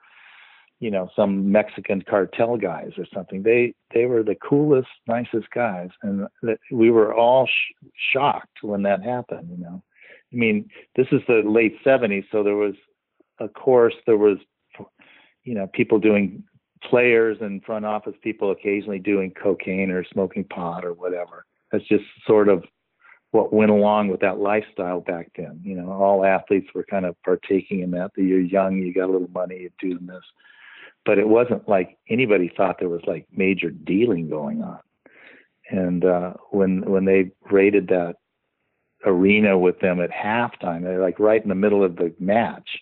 you 0.82 0.90
know 0.90 1.08
some 1.14 1.50
Mexican 1.50 2.02
cartel 2.02 2.56
guys 2.56 2.90
or 2.98 3.06
something. 3.14 3.44
They 3.44 3.72
they 3.94 4.06
were 4.06 4.24
the 4.24 4.34
coolest, 4.34 4.88
nicest 5.06 5.48
guys, 5.54 5.90
and 6.02 6.26
we 6.72 6.90
were 6.90 7.14
all 7.14 7.46
sh- 7.46 7.86
shocked 8.12 8.58
when 8.62 8.82
that 8.82 9.02
happened. 9.02 9.48
You 9.48 9.62
know, 9.62 9.82
I 10.32 10.36
mean, 10.36 10.68
this 10.96 11.06
is 11.12 11.20
the 11.28 11.42
late 11.46 11.76
'70s, 11.86 12.24
so 12.32 12.42
there 12.42 12.56
was, 12.56 12.74
of 13.38 13.52
course, 13.54 13.94
there 14.06 14.16
was, 14.16 14.38
you 15.44 15.54
know, 15.54 15.66
people 15.66 15.98
doing 15.98 16.44
players 16.82 17.38
and 17.40 17.64
front 17.64 17.84
office 17.84 18.14
people 18.22 18.50
occasionally 18.50 18.98
doing 18.98 19.30
cocaine 19.30 19.90
or 19.90 20.04
smoking 20.04 20.44
pot 20.44 20.84
or 20.84 20.92
whatever. 20.92 21.46
That's 21.70 21.86
just 21.86 22.04
sort 22.26 22.48
of 22.48 22.64
what 23.30 23.52
went 23.52 23.70
along 23.70 24.08
with 24.08 24.20
that 24.20 24.38
lifestyle 24.38 25.00
back 25.00 25.30
then. 25.36 25.60
You 25.64 25.76
know, 25.76 25.90
all 25.90 26.24
athletes 26.24 26.68
were 26.74 26.84
kind 26.84 27.06
of 27.06 27.20
partaking 27.22 27.80
in 27.80 27.90
that. 27.92 28.12
That 28.14 28.22
you're 28.22 28.40
young, 28.40 28.78
you 28.78 28.92
got 28.92 29.08
a 29.08 29.12
little 29.12 29.30
money, 29.32 29.60
you're 29.60 29.70
doing 29.90 30.06
this. 30.06 30.24
But 31.04 31.18
it 31.18 31.28
wasn't 31.28 31.68
like 31.68 31.98
anybody 32.08 32.52
thought 32.54 32.76
there 32.78 32.88
was 32.88 33.02
like 33.06 33.26
major 33.34 33.70
dealing 33.70 34.28
going 34.28 34.62
on. 34.62 34.80
And 35.70 36.04
uh, 36.04 36.34
when 36.50 36.82
when 36.82 37.06
they 37.06 37.32
raided 37.50 37.88
that 37.88 38.16
arena 39.04 39.58
with 39.58 39.80
them 39.80 40.00
at 40.00 40.10
halftime, 40.10 40.82
they're 40.82 41.00
like 41.00 41.18
right 41.18 41.42
in 41.42 41.48
the 41.48 41.54
middle 41.54 41.82
of 41.84 41.96
the 41.96 42.14
match. 42.18 42.68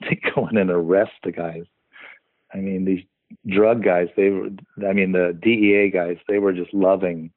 They 0.00 0.20
go 0.34 0.48
in 0.48 0.56
and 0.56 0.68
arrest 0.68 1.12
the 1.22 1.30
guys. 1.30 1.62
I 2.54 2.58
mean, 2.58 2.84
these 2.84 3.04
drug 3.46 3.82
guys, 3.82 4.08
they 4.16 4.30
were, 4.30 4.48
I 4.86 4.92
mean, 4.92 5.12
the 5.12 5.36
DEA 5.40 5.90
guys, 5.90 6.16
they 6.28 6.38
were 6.38 6.52
just 6.52 6.72
loving 6.74 7.30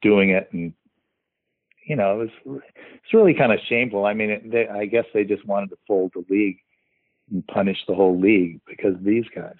doing 0.00 0.30
it 0.30 0.48
and 0.52 0.72
you 1.88 1.96
know, 1.96 2.20
it 2.20 2.30
was 2.46 2.60
it's 2.74 3.14
really 3.14 3.34
kind 3.34 3.50
of 3.50 3.58
shameful. 3.68 4.04
I 4.04 4.12
mean, 4.12 4.30
it, 4.30 4.50
they, 4.50 4.68
I 4.68 4.84
guess 4.84 5.06
they 5.14 5.24
just 5.24 5.46
wanted 5.46 5.70
to 5.70 5.78
fold 5.86 6.12
the 6.14 6.24
league 6.28 6.58
and 7.30 7.46
punish 7.46 7.78
the 7.88 7.94
whole 7.94 8.20
league 8.20 8.60
because 8.66 8.94
of 8.94 9.04
these 9.04 9.24
guys. 9.34 9.56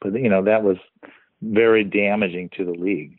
But 0.00 0.14
you 0.14 0.28
know, 0.28 0.44
that 0.44 0.62
was 0.62 0.76
very 1.42 1.82
damaging 1.82 2.50
to 2.56 2.64
the 2.64 2.72
league. 2.72 3.18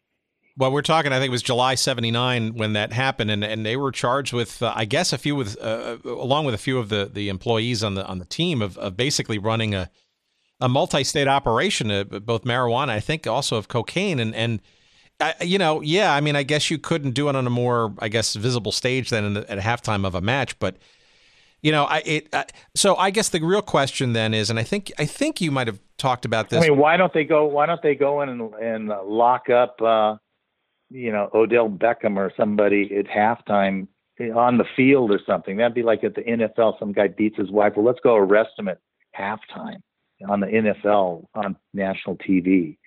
Well, 0.55 0.71
we're 0.71 0.81
talking. 0.81 1.11
I 1.11 1.19
think 1.19 1.27
it 1.27 1.31
was 1.31 1.43
July 1.43 1.75
'79 1.75 2.55
when 2.55 2.73
that 2.73 2.93
happened, 2.93 3.31
and, 3.31 3.43
and 3.43 3.65
they 3.65 3.75
were 3.75 3.91
charged 3.91 4.33
with, 4.33 4.63
uh, 4.63 4.73
I 4.75 4.85
guess, 4.85 5.13
a 5.13 5.17
few 5.17 5.35
with, 5.35 5.61
uh, 5.61 5.97
along 6.05 6.45
with 6.45 6.55
a 6.55 6.57
few 6.57 6.79
of 6.79 6.89
the, 6.89 7.09
the 7.13 7.29
employees 7.29 7.83
on 7.83 7.95
the 7.95 8.05
on 8.07 8.19
the 8.19 8.25
team 8.25 8.61
of, 8.61 8.77
of 8.77 8.95
basically 8.95 9.37
running 9.37 9.75
a 9.75 9.89
a 10.59 10.67
multi-state 10.67 11.27
operation, 11.27 11.91
uh, 11.91 12.03
both 12.03 12.43
marijuana, 12.43 12.89
I 12.89 12.99
think, 12.99 13.27
also 13.27 13.57
of 13.57 13.67
cocaine, 13.67 14.19
and 14.19 14.33
and 14.35 14.61
I, 15.19 15.33
you 15.41 15.57
know, 15.57 15.81
yeah, 15.81 16.13
I 16.13 16.21
mean, 16.21 16.35
I 16.35 16.43
guess 16.43 16.69
you 16.69 16.77
couldn't 16.77 17.11
do 17.11 17.29
it 17.29 17.35
on 17.35 17.47
a 17.47 17.49
more, 17.49 17.93
I 17.99 18.07
guess, 18.07 18.35
visible 18.35 18.71
stage 18.71 19.09
than 19.09 19.33
the, 19.33 19.51
at 19.51 19.59
halftime 19.59 20.05
of 20.05 20.13
a 20.15 20.21
match, 20.21 20.57
but 20.59 20.77
you 21.61 21.71
know, 21.71 21.85
I 21.85 21.97
it. 22.05 22.27
Uh, 22.33 22.43
so 22.75 22.95
I 22.95 23.09
guess 23.09 23.29
the 23.29 23.39
real 23.39 23.61
question 23.61 24.13
then 24.13 24.33
is, 24.33 24.49
and 24.49 24.59
I 24.59 24.63
think 24.63 24.91
I 24.99 25.05
think 25.05 25.41
you 25.41 25.51
might 25.51 25.67
have 25.67 25.79
talked 25.97 26.25
about 26.25 26.49
this. 26.49 26.63
I 26.63 26.69
mean, 26.69 26.77
why 26.77 26.97
don't 26.97 27.13
they 27.13 27.23
go? 27.23 27.45
Why 27.45 27.65
don't 27.65 27.81
they 27.81 27.95
go 27.95 28.21
in 28.21 28.29
and, 28.29 28.53
and 28.53 28.87
lock 29.05 29.49
up, 29.49 29.81
uh, 29.81 30.17
you 30.89 31.11
know, 31.11 31.29
Odell 31.33 31.69
Beckham 31.69 32.17
or 32.17 32.31
somebody 32.37 32.95
at 32.95 33.07
halftime 33.07 33.87
on 34.35 34.57
the 34.57 34.65
field 34.75 35.11
or 35.11 35.19
something? 35.25 35.57
That'd 35.57 35.73
be 35.73 35.83
like 35.83 36.03
at 36.03 36.13
the 36.13 36.21
NFL, 36.21 36.77
some 36.79 36.93
guy 36.93 37.07
beats 37.07 37.37
his 37.37 37.49
wife. 37.49 37.73
Well, 37.75 37.85
let's 37.85 37.99
go 38.01 38.15
arrest 38.15 38.51
him 38.57 38.67
at 38.67 38.79
halftime 39.17 39.81
on 40.27 40.39
the 40.39 40.47
NFL 40.47 41.25
on 41.35 41.55
national 41.73 42.17
TV. 42.17 42.77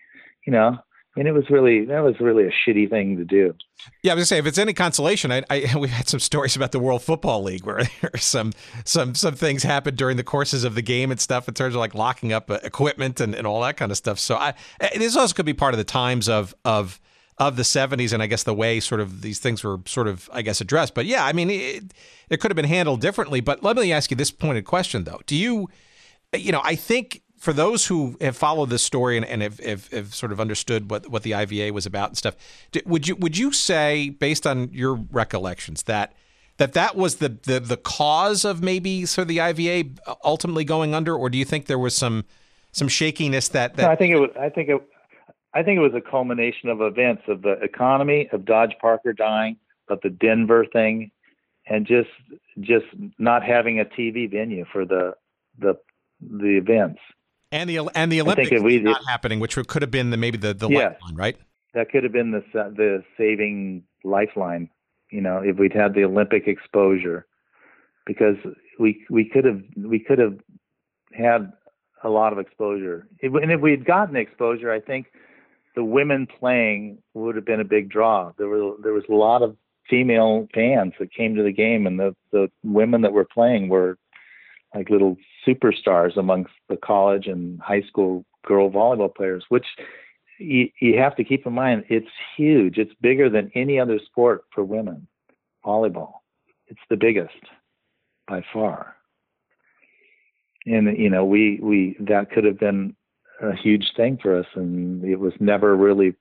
You 0.46 0.52
know, 0.52 0.78
and 1.16 1.26
it 1.26 1.32
was 1.32 1.50
really 1.50 1.84
that 1.86 2.00
was 2.00 2.14
really 2.20 2.44
a 2.44 2.50
shitty 2.50 2.88
thing 2.88 3.16
to 3.16 3.24
do. 3.24 3.54
Yeah, 4.02 4.12
I 4.12 4.14
was 4.14 4.20
gonna 4.20 4.26
say 4.26 4.38
if 4.38 4.46
it's 4.46 4.58
any 4.58 4.72
consolation, 4.72 5.32
I, 5.32 5.42
I 5.50 5.74
we've 5.78 5.90
had 5.90 6.08
some 6.08 6.20
stories 6.20 6.56
about 6.56 6.72
the 6.72 6.78
World 6.78 7.02
Football 7.02 7.42
League 7.42 7.64
where 7.64 7.82
some 8.16 8.52
some 8.84 9.14
some 9.14 9.34
things 9.34 9.62
happened 9.62 9.96
during 9.96 10.16
the 10.16 10.24
courses 10.24 10.64
of 10.64 10.74
the 10.74 10.82
game 10.82 11.10
and 11.10 11.20
stuff 11.20 11.48
in 11.48 11.54
terms 11.54 11.74
of 11.74 11.80
like 11.80 11.94
locking 11.94 12.32
up 12.32 12.50
uh, 12.50 12.58
equipment 12.62 13.20
and, 13.20 13.34
and 13.34 13.46
all 13.46 13.60
that 13.62 13.76
kind 13.76 13.90
of 13.90 13.98
stuff. 13.98 14.18
So 14.18 14.36
I 14.36 14.54
this 14.96 15.16
also 15.16 15.34
could 15.34 15.46
be 15.46 15.54
part 15.54 15.74
of 15.74 15.78
the 15.78 15.84
times 15.84 16.28
of 16.28 16.54
of 16.64 17.00
of 17.38 17.56
the 17.56 17.62
70s 17.62 18.12
and 18.12 18.22
I 18.22 18.26
guess 18.26 18.42
the 18.42 18.54
way 18.54 18.80
sort 18.80 19.00
of 19.00 19.22
these 19.22 19.38
things 19.38 19.64
were 19.64 19.80
sort 19.86 20.06
of 20.08 20.30
I 20.32 20.42
guess 20.42 20.60
addressed. 20.60 20.94
But 20.94 21.06
yeah, 21.06 21.24
I 21.24 21.32
mean 21.32 21.50
it, 21.50 21.92
it 22.28 22.38
could 22.38 22.50
have 22.50 22.56
been 22.56 22.66
handled 22.66 23.00
differently. 23.00 23.40
But 23.40 23.64
let 23.64 23.76
me 23.76 23.92
ask 23.92 24.10
you 24.10 24.16
this 24.16 24.30
pointed 24.30 24.64
question 24.64 25.04
though: 25.04 25.20
Do 25.26 25.34
you 25.34 25.68
you 26.32 26.52
know 26.52 26.60
I 26.64 26.74
think 26.74 27.22
for 27.40 27.52
those 27.52 27.86
who 27.86 28.16
have 28.20 28.36
followed 28.36 28.68
this 28.68 28.82
story 28.82 29.16
and, 29.16 29.24
and 29.24 29.40
have, 29.40 29.58
have, 29.60 29.88
have, 29.88 30.14
sort 30.14 30.30
of 30.30 30.38
understood 30.38 30.90
what, 30.90 31.08
what 31.08 31.22
the 31.22 31.34
IVA 31.34 31.72
was 31.72 31.86
about 31.86 32.10
and 32.10 32.18
stuff, 32.18 32.36
would 32.84 33.08
you 33.08 33.16
would 33.16 33.38
you 33.38 33.50
say, 33.50 34.10
based 34.10 34.46
on 34.46 34.70
your 34.72 34.94
recollections, 34.94 35.84
that 35.84 36.12
that 36.58 36.74
that 36.74 36.94
was 36.96 37.16
the, 37.16 37.30
the 37.30 37.58
the 37.58 37.78
cause 37.78 38.44
of 38.44 38.62
maybe 38.62 39.06
sort 39.06 39.22
of 39.22 39.28
the 39.28 39.40
IVA 39.40 39.90
uh, 40.06 40.14
ultimately 40.22 40.64
going 40.64 40.94
under, 40.94 41.16
or 41.16 41.30
do 41.30 41.38
you 41.38 41.44
think 41.44 41.66
there 41.66 41.78
was 41.78 41.96
some 41.96 42.24
some 42.72 42.88
shakiness 42.88 43.48
that, 43.48 43.76
that 43.76 43.82
no, 43.82 43.90
I 43.90 43.96
think 43.96 44.14
it 44.14 44.18
was 44.18 44.30
I 44.38 44.50
think 44.50 44.68
it 44.68 44.80
I 45.54 45.62
think 45.62 45.78
it 45.78 45.80
was 45.80 45.94
a 45.94 46.10
culmination 46.10 46.68
of 46.68 46.80
events 46.80 47.22
of 47.26 47.42
the 47.42 47.52
economy, 47.62 48.28
of 48.32 48.44
Dodge 48.44 48.74
Parker 48.80 49.12
dying, 49.12 49.56
of 49.88 49.98
the 50.02 50.10
Denver 50.10 50.66
thing, 50.70 51.10
and 51.66 51.86
just 51.86 52.10
just 52.60 52.86
not 53.18 53.42
having 53.42 53.80
a 53.80 53.84
TV 53.84 54.30
venue 54.30 54.66
for 54.70 54.84
the 54.84 55.14
the 55.58 55.74
the 56.20 56.56
events 56.56 57.00
and 57.52 57.68
the 57.68 57.78
and 57.94 58.12
the 58.12 58.20
Olympics 58.20 58.50
we, 58.62 58.78
not 58.80 59.02
happening, 59.08 59.40
which 59.40 59.56
could 59.66 59.82
have 59.82 59.90
been 59.90 60.10
the 60.10 60.16
maybe 60.16 60.38
the 60.38 60.54
the 60.54 60.68
yes, 60.68 60.94
lifeline, 61.00 61.16
right? 61.16 61.36
That 61.74 61.90
could 61.90 62.04
have 62.04 62.12
been 62.12 62.30
the 62.30 62.42
the 62.52 63.02
saving 63.16 63.84
lifeline. 64.04 64.70
You 65.10 65.20
know, 65.20 65.38
if 65.44 65.58
we'd 65.58 65.72
had 65.72 65.94
the 65.94 66.04
Olympic 66.04 66.46
exposure, 66.46 67.26
because 68.06 68.36
we 68.78 69.04
we 69.10 69.24
could 69.24 69.44
have 69.44 69.62
we 69.76 69.98
could 69.98 70.18
have 70.18 70.38
had 71.12 71.52
a 72.04 72.08
lot 72.08 72.32
of 72.32 72.38
exposure, 72.38 73.08
and 73.20 73.50
if 73.50 73.60
we 73.60 73.72
had 73.72 73.84
gotten 73.84 74.16
exposure, 74.16 74.72
I 74.72 74.80
think 74.80 75.06
the 75.74 75.84
women 75.84 76.26
playing 76.26 76.98
would 77.14 77.36
have 77.36 77.44
been 77.44 77.60
a 77.60 77.64
big 77.64 77.88
draw. 77.88 78.32
There 78.38 78.48
were 78.48 78.76
there 78.82 78.92
was 78.92 79.04
a 79.10 79.14
lot 79.14 79.42
of 79.42 79.56
female 79.88 80.46
fans 80.54 80.92
that 81.00 81.12
came 81.12 81.34
to 81.34 81.42
the 81.42 81.52
game, 81.52 81.88
and 81.88 81.98
the 81.98 82.14
the 82.30 82.48
women 82.62 83.02
that 83.02 83.12
were 83.12 83.24
playing 83.26 83.68
were 83.68 83.98
like 84.72 84.88
little 84.88 85.16
superstars 85.46 86.16
amongst 86.16 86.52
the 86.68 86.76
college 86.76 87.26
and 87.26 87.60
high 87.60 87.82
school 87.82 88.24
girl 88.44 88.70
volleyball 88.70 89.14
players, 89.14 89.44
which 89.48 89.66
you, 90.38 90.68
you 90.80 90.98
have 90.98 91.16
to 91.16 91.24
keep 91.24 91.46
in 91.46 91.52
mind 91.52 91.84
it's 91.88 92.08
huge. 92.36 92.78
It's 92.78 92.92
bigger 93.00 93.28
than 93.28 93.50
any 93.54 93.78
other 93.78 93.98
sport 94.04 94.44
for 94.54 94.64
women, 94.64 95.06
volleyball. 95.64 96.14
It's 96.68 96.80
the 96.88 96.96
biggest 96.96 97.34
by 98.26 98.42
far. 98.52 98.96
And 100.66 100.96
you 100.96 101.10
know, 101.10 101.24
we 101.24 101.58
we 101.62 101.96
that 102.00 102.30
could 102.30 102.44
have 102.44 102.58
been 102.58 102.94
a 103.42 103.54
huge 103.56 103.92
thing 103.96 104.18
for 104.20 104.38
us, 104.38 104.46
and 104.54 105.04
it 105.04 105.18
was 105.18 105.32
never 105.40 105.74
really 105.74 106.14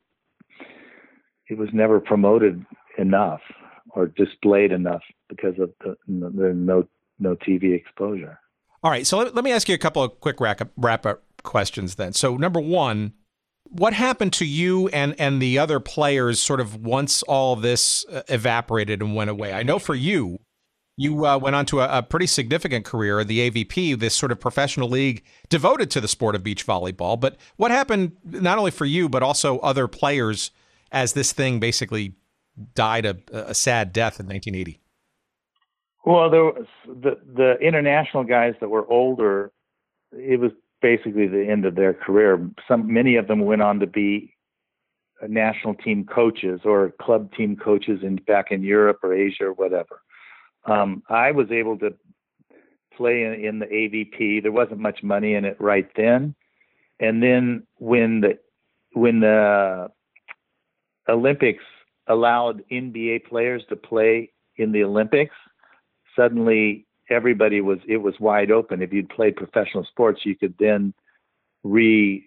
it 1.49 1.57
was 1.57 1.69
never 1.73 1.99
promoted 1.99 2.65
enough 2.97 3.41
or 3.91 4.07
displayed 4.07 4.71
enough 4.71 5.01
because 5.27 5.57
of 5.59 5.71
the, 5.83 5.97
the 6.07 6.53
no 6.53 6.87
no 7.19 7.35
TV 7.35 7.75
exposure. 7.75 8.39
All 8.83 8.91
right, 8.91 9.05
so 9.05 9.17
let, 9.17 9.35
let 9.35 9.43
me 9.43 9.51
ask 9.51 9.67
you 9.67 9.75
a 9.75 9.79
couple 9.79 10.03
of 10.03 10.19
quick 10.21 10.39
wrap 10.39 10.61
up, 10.61 10.69
wrap 10.77 11.05
up 11.05 11.23
questions 11.43 11.95
then. 11.95 12.13
So 12.13 12.37
number 12.37 12.59
one, 12.59 13.13
what 13.63 13.93
happened 13.93 14.33
to 14.33 14.45
you 14.45 14.87
and 14.89 15.15
and 15.19 15.41
the 15.41 15.59
other 15.59 15.79
players 15.79 16.39
sort 16.39 16.59
of 16.59 16.75
once 16.75 17.21
all 17.23 17.55
this 17.55 18.05
uh, 18.07 18.23
evaporated 18.27 19.01
and 19.01 19.15
went 19.15 19.29
away? 19.29 19.53
I 19.53 19.63
know 19.63 19.79
for 19.79 19.95
you, 19.95 20.39
you 20.97 21.25
uh, 21.25 21.37
went 21.37 21.55
on 21.55 21.65
to 21.67 21.81
a, 21.81 21.99
a, 21.99 22.03
pretty 22.03 22.27
significant 22.27 22.83
career, 22.83 23.23
the 23.23 23.49
AVP, 23.49 23.97
this 23.99 24.15
sort 24.15 24.31
of 24.31 24.39
professional 24.39 24.89
league 24.89 25.23
devoted 25.47 25.89
to 25.91 26.01
the 26.01 26.07
sport 26.07 26.35
of 26.35 26.43
beach 26.43 26.65
volleyball. 26.65 27.19
But 27.19 27.37
what 27.57 27.71
happened 27.71 28.17
not 28.23 28.57
only 28.57 28.71
for 28.71 28.85
you, 28.85 29.07
but 29.07 29.23
also 29.23 29.59
other 29.59 29.87
players 29.87 30.51
as 30.91 31.13
this 31.13 31.31
thing 31.31 31.59
basically 31.59 32.15
died 32.75 33.05
a, 33.05 33.17
a 33.31 33.53
sad 33.53 33.93
death 33.93 34.19
in 34.19 34.25
1980? 34.25 34.81
Well, 36.05 36.29
there 36.29 36.43
was 36.43 36.65
the 36.85 37.19
the 37.35 37.57
international 37.59 38.23
guys 38.23 38.55
that 38.61 38.69
were 38.69 38.89
older. 38.89 39.51
It 40.11 40.39
was 40.39 40.51
basically 40.81 41.27
the 41.27 41.45
end 41.45 41.65
of 41.65 41.75
their 41.75 41.93
career. 41.93 42.49
Some 42.67 42.91
many 42.91 43.15
of 43.15 43.27
them 43.27 43.41
went 43.41 43.61
on 43.61 43.79
to 43.79 43.87
be 43.87 44.33
national 45.27 45.75
team 45.75 46.05
coaches 46.05 46.61
or 46.63 46.93
club 47.01 47.33
team 47.33 47.57
coaches 47.57 47.99
in 48.03 48.15
back 48.15 48.51
in 48.51 48.63
Europe 48.63 48.99
or 49.03 49.13
Asia 49.13 49.45
or 49.45 49.53
whatever. 49.53 50.01
Um, 50.65 51.03
I 51.09 51.31
was 51.31 51.51
able 51.51 51.77
to 51.79 51.93
play 52.95 53.23
in, 53.23 53.33
in 53.33 53.59
the 53.59 53.65
AVP. 53.65 54.41
There 54.41 54.51
wasn't 54.51 54.79
much 54.79 55.03
money 55.03 55.33
in 55.33 55.45
it 55.45 55.57
right 55.59 55.89
then, 55.95 56.35
and 56.99 57.21
then 57.21 57.63
when 57.77 58.21
the 58.21 58.39
when 58.93 59.19
the 59.19 59.89
Olympics 61.07 61.63
allowed 62.07 62.63
NBA 62.71 63.25
players 63.25 63.63
to 63.69 63.75
play 63.75 64.31
in 64.57 64.71
the 64.71 64.83
Olympics, 64.83 65.35
suddenly 66.19 66.85
everybody 67.09 67.61
was 67.61 67.79
it 67.87 67.97
was 67.97 68.15
wide 68.19 68.51
open. 68.51 68.81
If 68.81 68.91
you'd 68.91 69.09
played 69.09 69.35
professional 69.35 69.85
sports, 69.85 70.21
you 70.25 70.35
could 70.35 70.55
then 70.59 70.93
re 71.63 72.25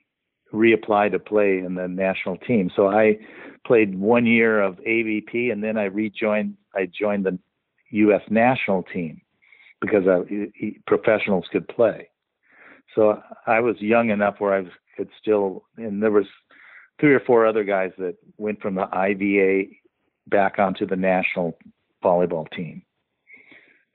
reapply 0.53 1.11
to 1.13 1.19
play 1.19 1.59
in 1.59 1.75
the 1.75 1.89
national 1.89 2.37
team. 2.39 2.71
So 2.75 2.89
I 2.89 3.19
played 3.67 3.99
one 3.99 4.27
year 4.27 4.61
of 4.61 4.77
AVP, 4.77 5.53
and 5.53 5.63
then 5.63 5.77
I 5.79 5.85
rejoined. 5.85 6.57
I 6.75 6.87
joined 6.87 7.27
the 7.27 7.39
U.S. 7.91 8.23
national 8.31 8.83
team 8.85 9.21
because 9.81 10.05
I, 10.07 10.21
professionals 10.87 11.47
could 11.53 11.69
play. 11.69 12.09
So 12.95 13.21
I 13.47 13.61
was 13.61 13.77
young 13.81 14.11
enough 14.11 14.37
where 14.39 14.55
I 14.55 14.65
could 14.97 15.09
still, 15.21 15.65
and 15.77 16.03
there 16.03 16.11
was 16.11 16.27
three 17.01 17.15
or 17.15 17.21
four 17.21 17.47
other 17.47 17.65
guys 17.65 17.91
that 17.99 18.17
went 18.37 18.61
from 18.61 18.75
the 18.75 18.89
IVA 18.95 19.71
back 20.29 20.59
onto 20.59 20.87
the 20.87 20.97
national 20.97 21.59
volleyball 22.05 22.51
team. 22.51 22.83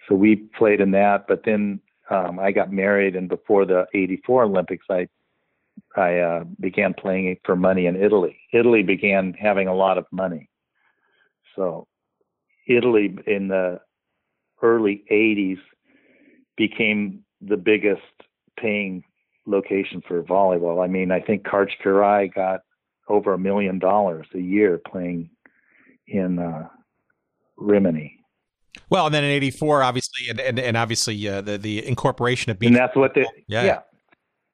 So 0.07 0.15
we 0.15 0.35
played 0.35 0.79
in 0.81 0.91
that, 0.91 1.25
but 1.27 1.43
then 1.43 1.81
um, 2.09 2.39
I 2.39 2.51
got 2.51 2.71
married, 2.71 3.15
and 3.15 3.27
before 3.27 3.65
the 3.65 3.85
'84 3.93 4.43
Olympics, 4.43 4.85
I 4.89 5.07
I 5.95 6.17
uh, 6.19 6.43
began 6.59 6.93
playing 6.93 7.37
for 7.43 7.55
money 7.55 7.85
in 7.85 7.95
Italy. 7.95 8.39
Italy 8.53 8.83
began 8.83 9.33
having 9.33 9.67
a 9.67 9.75
lot 9.75 9.97
of 9.97 10.05
money, 10.11 10.49
so 11.55 11.87
Italy 12.67 13.17
in 13.27 13.49
the 13.49 13.81
early 14.61 15.03
'80s 15.11 15.59
became 16.55 17.23
the 17.41 17.57
biggest 17.57 18.01
paying 18.57 19.03
location 19.45 20.01
for 20.07 20.23
volleyball. 20.23 20.83
I 20.83 20.87
mean, 20.87 21.11
I 21.11 21.19
think 21.19 21.43
Karch 21.43 22.33
got 22.33 22.61
over 23.07 23.33
a 23.33 23.39
million 23.39 23.79
dollars 23.79 24.27
a 24.33 24.39
year 24.39 24.79
playing 24.89 25.29
in 26.07 26.39
uh, 26.39 26.67
Rimini. 27.57 28.19
Well, 28.89 29.05
and 29.05 29.15
then 29.15 29.23
in 29.23 29.31
'84, 29.31 29.83
obviously, 29.83 30.29
and 30.29 30.39
and, 30.39 30.59
and 30.59 30.77
obviously 30.77 31.27
uh, 31.27 31.41
the 31.41 31.57
the 31.57 31.85
incorporation 31.85 32.51
of 32.51 32.59
beach. 32.59 32.67
And 32.67 32.75
that's 32.75 32.95
what 32.95 33.13
they. 33.15 33.25
Yeah. 33.47 33.63
yeah. 33.63 33.79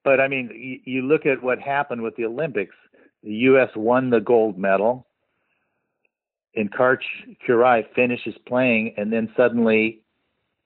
But 0.04 0.20
I 0.20 0.28
mean, 0.28 0.50
you, 0.54 0.94
you 0.94 1.02
look 1.02 1.26
at 1.26 1.42
what 1.42 1.60
happened 1.60 2.02
with 2.02 2.16
the 2.16 2.26
Olympics. 2.26 2.76
The 3.24 3.34
U.S. 3.34 3.70
won 3.76 4.10
the 4.10 4.20
gold 4.20 4.58
medal, 4.58 5.08
and 6.56 6.72
Karch 6.72 7.04
Kiraly 7.48 7.86
finishes 7.96 8.36
playing, 8.46 8.96
and 8.98 9.14
then 9.14 9.32
suddenly 9.38 10.02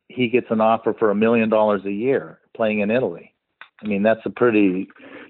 he 0.10 0.30
gets 0.30 0.48
an 0.50 0.62
offer 0.62 0.96
for 0.98 1.12
a 1.12 1.16
million 1.16 1.50
dollars 1.50 1.82
a 1.86 1.92
year 1.92 2.40
playing 2.56 2.80
in 2.80 2.90
Italy. 2.90 3.34
I 3.84 3.88
mean, 3.88 4.04
that's 4.04 4.26
a 4.26 4.30
pretty. 4.32 4.88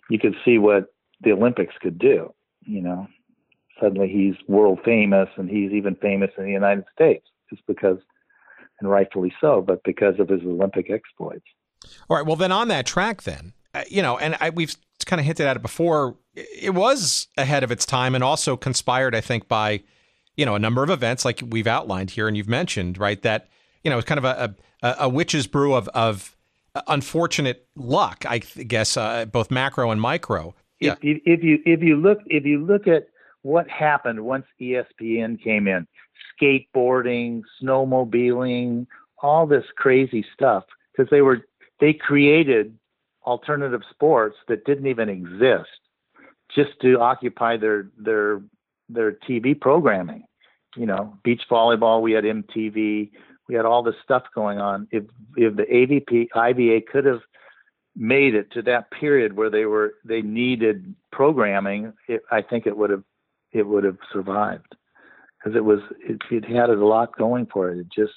You 0.10 0.20
could 0.20 0.36
see 0.46 0.58
what 0.58 0.94
the 1.22 1.34
Olympics 1.34 1.74
could 1.82 2.00
do. 2.00 2.34
You 2.66 2.82
know, 2.82 3.08
suddenly 3.82 4.08
he's 4.08 4.36
world 4.48 4.80
famous, 4.86 5.30
and 5.36 5.50
he's 5.50 5.72
even 5.72 5.96
famous 5.96 6.32
in 6.38 6.46
the 6.46 6.52
United 6.52 6.86
States 6.94 7.26
just 7.50 7.66
because 7.68 7.98
and 8.80 8.90
rightfully 8.90 9.34
so, 9.42 9.62
but 9.62 9.84
because 9.84 10.20
of 10.20 10.30
his 10.30 10.42
Olympic 10.42 10.90
exploits. 10.90 11.46
All 12.10 12.18
right. 12.18 12.26
Well, 12.26 12.36
then 12.36 12.52
on 12.52 12.68
that 12.70 12.86
track, 12.86 13.24
then 13.24 13.54
uh, 13.74 13.84
you 13.90 14.02
know, 14.02 14.18
and 14.18 14.36
I, 14.40 14.50
we've 14.50 14.76
kind 15.06 15.20
of 15.20 15.26
hinted 15.26 15.46
at 15.46 15.56
it 15.56 15.62
before. 15.62 16.16
It 16.36 16.74
was 16.74 17.28
ahead 17.38 17.64
of 17.64 17.72
its 17.72 17.86
time, 17.86 18.16
and 18.16 18.24
also 18.24 18.58
conspired, 18.58 19.16
I 19.16 19.22
think, 19.22 19.48
by 19.48 19.84
you 20.36 20.46
know 20.46 20.56
a 20.56 20.60
number 20.60 20.84
of 20.84 20.90
events 20.90 21.26
like 21.26 21.42
we've 21.48 21.68
outlined 21.68 22.12
here, 22.12 22.28
and 22.28 22.36
you've 22.36 22.50
mentioned, 22.50 22.98
right? 22.98 23.22
That 23.22 23.48
you 23.84 23.92
know, 23.92 23.98
it's 23.98 24.08
kind 24.08 24.20
of 24.20 24.26
a 24.26 24.56
a, 24.82 24.96
a 25.02 25.10
witch's 25.10 25.48
brew 25.48 25.74
of 25.74 25.88
of 25.90 26.36
unfortunate 26.88 27.68
luck, 27.76 28.26
I 28.28 28.40
guess, 28.40 28.98
uh, 28.98 29.26
both 29.26 29.50
macro 29.52 29.92
and 29.92 30.00
micro. 30.00 30.54
Yeah. 30.80 30.96
If, 31.02 31.22
if 31.26 31.44
you 31.44 31.60
if 31.66 31.82
you 31.82 31.96
look 31.96 32.20
if 32.28 32.46
you 32.46 32.64
look 32.64 32.88
at 32.88 33.08
what 33.42 33.70
happened 33.70 34.22
once 34.22 34.46
ESPN 34.62 35.42
came 35.42 35.68
in, 35.68 35.88
skateboarding, 36.40 37.42
snowmobiling, 37.62 38.88
all 39.22 39.48
this 39.48 39.66
crazy 39.76 40.26
stuff 40.34 40.64
because 40.92 41.10
they 41.10 41.22
were 41.22 41.46
they 41.80 41.94
created 41.94 42.78
alternative 43.26 43.82
sports 43.90 44.38
that 44.48 44.66
didn't 44.66 44.88
even 44.88 45.10
exist 45.10 45.70
just 46.54 46.80
to 46.82 47.00
occupy 47.00 47.58
their 47.58 47.88
their 47.98 48.42
their 48.90 49.12
TV 49.12 49.60
programming. 49.60 50.24
You 50.76 50.86
know, 50.86 51.18
beach 51.24 51.42
volleyball, 51.50 52.02
we 52.02 52.12
had 52.12 52.24
MTV, 52.24 53.12
we 53.48 53.56
had 53.56 53.66
all 53.66 53.84
this 53.84 53.96
stuff 54.04 54.24
going 54.34 54.60
on. 54.60 54.88
If 54.92 55.04
if 55.36 55.56
the 55.56 55.64
AVP 55.64 56.30
IVA 56.36 56.82
could 56.92 57.06
have 57.06 57.22
made 57.96 58.36
it 58.36 58.52
to 58.52 58.62
that 58.62 58.92
period 58.92 59.36
where 59.36 59.50
they 59.50 59.66
were 59.66 59.96
they 60.06 60.22
needed 60.22 60.96
programming, 61.12 61.94
it, 62.08 62.22
I 62.32 62.42
think 62.42 62.68
it 62.68 62.78
would 62.78 62.92
have 62.92 63.04
it 63.52 63.66
would 63.66 63.84
have 63.84 63.98
survived 64.14 64.76
because 65.48 65.58
it 65.58 65.64
was 65.64 65.80
it, 66.00 66.22
it 66.32 66.46
had 66.46 66.70
a 66.70 66.86
lot 66.86 67.16
going 67.18 67.48
for 67.52 67.72
it. 67.72 67.80
It 67.80 67.88
just 67.94 68.14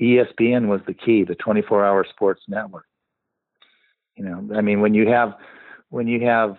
ESPN 0.00 0.68
was 0.68 0.80
the 0.86 0.94
key, 0.94 1.24
the 1.24 1.36
24-hour 1.36 2.06
sports 2.10 2.42
network. 2.48 2.86
You 4.16 4.24
know, 4.24 4.56
I 4.56 4.60
mean, 4.60 4.80
when 4.80 4.94
you 4.94 5.08
have 5.08 5.34
when 5.90 6.06
you 6.06 6.24
have 6.26 6.56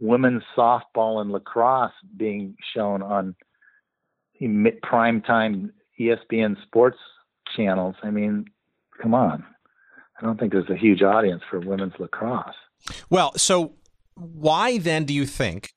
women's 0.00 0.42
softball 0.56 1.20
and 1.20 1.30
lacrosse 1.30 1.92
being 2.16 2.56
shown 2.74 3.02
on 3.02 3.34
prime 4.82 5.22
time 5.22 5.72
ESPN 5.98 6.60
sports 6.62 6.98
channels, 7.56 7.96
I 8.02 8.10
mean, 8.10 8.46
come 9.00 9.14
on. 9.14 9.44
I 10.18 10.24
don't 10.24 10.38
think 10.38 10.52
there's 10.52 10.70
a 10.70 10.76
huge 10.76 11.02
audience 11.02 11.42
for 11.50 11.58
women's 11.58 11.94
lacrosse. 11.98 12.54
Well, 13.10 13.32
so 13.36 13.74
why 14.14 14.78
then 14.78 15.04
do 15.04 15.14
you 15.14 15.26
think 15.26 15.72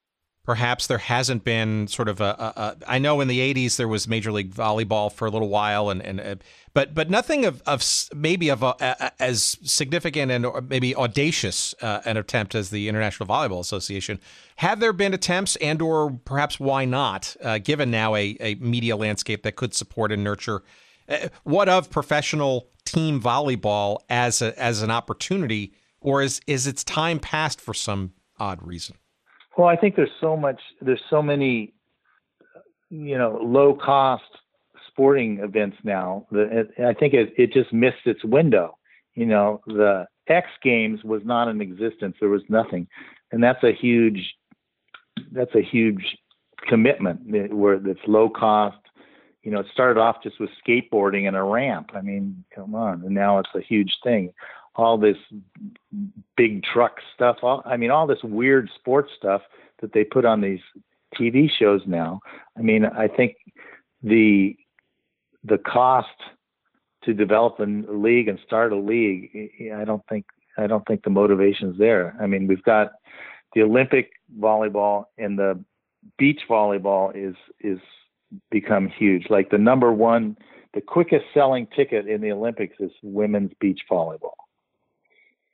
perhaps 0.46 0.88
there 0.88 1.00
hasn't 1.00 1.44
been 1.44 1.88
sort 1.88 2.08
of 2.08 2.22
a, 2.22 2.24
a, 2.24 2.54
a 2.56 2.78
I 2.88 3.00
know 3.00 3.20
in 3.20 3.28
the 3.28 3.54
80s 3.54 3.78
there 3.78 3.88
was 3.88 4.08
Major 4.08 4.32
League 4.32 4.54
Volleyball 4.54 5.12
for 5.12 5.26
a 5.26 5.32
little 5.32 5.50
while 5.50 5.90
and 5.90 6.02
and 6.02 6.20
uh, 6.20 6.36
but 6.74 6.94
but 6.94 7.10
nothing 7.10 7.46
of, 7.46 7.62
of 7.66 7.84
maybe 8.14 8.50
of 8.50 8.62
a, 8.64 9.12
as 9.22 9.58
significant 9.64 10.32
and 10.32 10.70
maybe 10.70 10.96
audacious 10.96 11.74
uh, 11.82 12.02
an 12.06 12.18
attempt 12.18 12.56
as 12.56 12.70
the 12.70 12.88
International 12.88 13.28
Volleyball 13.28 13.60
Association. 13.60 14.20
Have 14.58 14.80
there 14.80 14.94
been 14.94 15.14
attempts 15.14 15.56
and 15.58 15.82
or 15.82 16.12
perhaps 16.26 16.60
why 16.60 16.86
not 16.86 17.36
uh, 17.44 17.58
given 17.58 17.92
now 17.92 18.16
a, 18.16 18.38
a 18.40 18.56
media 18.56 18.96
landscape 18.96 19.44
that 19.44 19.56
could 19.56 19.74
support 19.74 20.12
and 20.12 20.24
nurture 20.24 20.64
uh, 21.10 21.30
what 21.44 21.68
of 21.70 21.90
professional 21.90 22.70
team 22.86 23.20
volleyball 23.20 24.00
as 24.10 24.42
a, 24.42 24.58
as 24.62 24.82
an 24.82 24.92
opportunity 24.92 25.74
or 26.02 26.22
is 26.22 26.40
is 26.46 26.68
its 26.68 26.84
time 26.84 27.20
past 27.20 27.60
for 27.60 27.74
some 27.74 28.14
odd 28.40 28.66
reason? 28.66 28.96
Well, 29.58 29.68
I 29.68 29.76
think 29.76 29.96
there's 29.96 30.10
so 30.20 30.36
much, 30.36 30.60
there's 30.82 31.02
so 31.10 31.22
many, 31.22 31.74
you 32.90 33.18
know, 33.18 33.40
low 33.42 33.74
cost 33.74 34.24
sporting 34.88 35.40
events 35.40 35.78
now 35.84 36.28
that 36.32 36.50
it, 36.52 36.84
I 36.84 36.94
think 36.94 37.14
it, 37.14 37.34
it 37.38 37.54
just 37.54 37.72
missed 37.72 38.06
its 38.06 38.24
window. 38.24 38.78
You 39.14 39.26
know, 39.26 39.62
the 39.68 40.08
X 40.28 40.48
Games 40.62 41.04
was 41.04 41.22
not 41.24 41.48
in 41.48 41.62
existence. 41.62 42.18
There 42.20 42.30
was 42.30 42.42
nothing, 42.50 42.88
and 43.32 43.42
that's 43.42 43.64
a 43.64 43.72
huge, 43.72 44.36
that's 45.32 45.56
a 45.56 45.62
huge 45.62 46.18
commitment 46.68 47.54
where 47.54 47.76
it's 47.76 48.02
low 48.08 48.30
cost. 48.30 48.78
You 49.44 49.52
know, 49.52 49.60
it 49.60 49.68
started 49.72 50.00
off 50.00 50.24
just 50.24 50.40
with 50.40 50.50
skateboarding 50.68 51.28
and 51.28 51.38
a 51.38 51.44
ramp. 51.44 51.92
I 51.94 52.02
mean, 52.02 52.44
come 52.54 52.76
on, 52.76 53.04
and 53.06 53.14
now 53.14 53.40
it's 53.40 53.50
a 53.56 53.62
huge 53.62 53.94
thing 54.04 54.34
all 54.76 54.98
this 54.98 55.18
big 56.36 56.64
truck 56.64 56.98
stuff. 57.14 57.38
All, 57.42 57.62
I 57.66 57.78
mean, 57.78 57.92
all 57.92 58.08
this 58.08 58.24
weird 58.24 58.70
sports 58.76 59.12
stuff 59.18 59.42
that 59.82 59.94
they 59.94 60.04
put 60.04 60.26
on 60.26 60.42
these 60.42 60.60
TV 61.20 61.50
shows 61.50 61.82
now. 61.86 62.20
I 62.58 62.62
mean, 62.62 62.86
I 62.86 63.08
think 63.08 63.36
the 64.04 64.56
the 65.44 65.58
cost 65.60 66.08
to 67.04 67.14
develop 67.14 67.60
a 67.60 67.64
league 67.64 68.28
and 68.28 68.40
start 68.46 68.74
a 68.74 68.76
league, 68.76 69.52
I 69.74 69.86
don't 69.86 70.02
think 70.10 70.26
I 70.58 70.68
don't 70.68 70.86
think 70.88 71.04
the 71.04 71.10
motivation 71.10 71.72
is 71.72 71.78
there. 71.78 72.16
I 72.20 72.28
mean, 72.28 72.48
we've 72.48 72.64
got 72.64 72.94
the 73.54 73.62
Olympic 73.62 74.12
volleyball 74.40 75.06
and 75.18 75.38
the 75.38 75.64
beach 76.18 76.42
volleyball 76.50 77.12
is 77.16 77.36
is 77.60 77.80
become 78.52 78.88
huge. 78.88 79.28
Like 79.30 79.50
the 79.50 79.58
number 79.58 79.92
one, 79.92 80.38
the 80.74 80.82
quickest 80.82 81.26
selling 81.34 81.68
ticket 81.76 82.08
in 82.08 82.22
the 82.22 82.32
Olympics 82.32 82.76
is 82.80 82.92
women's 83.02 83.52
beach 83.60 83.82
volleyball. 83.90 84.34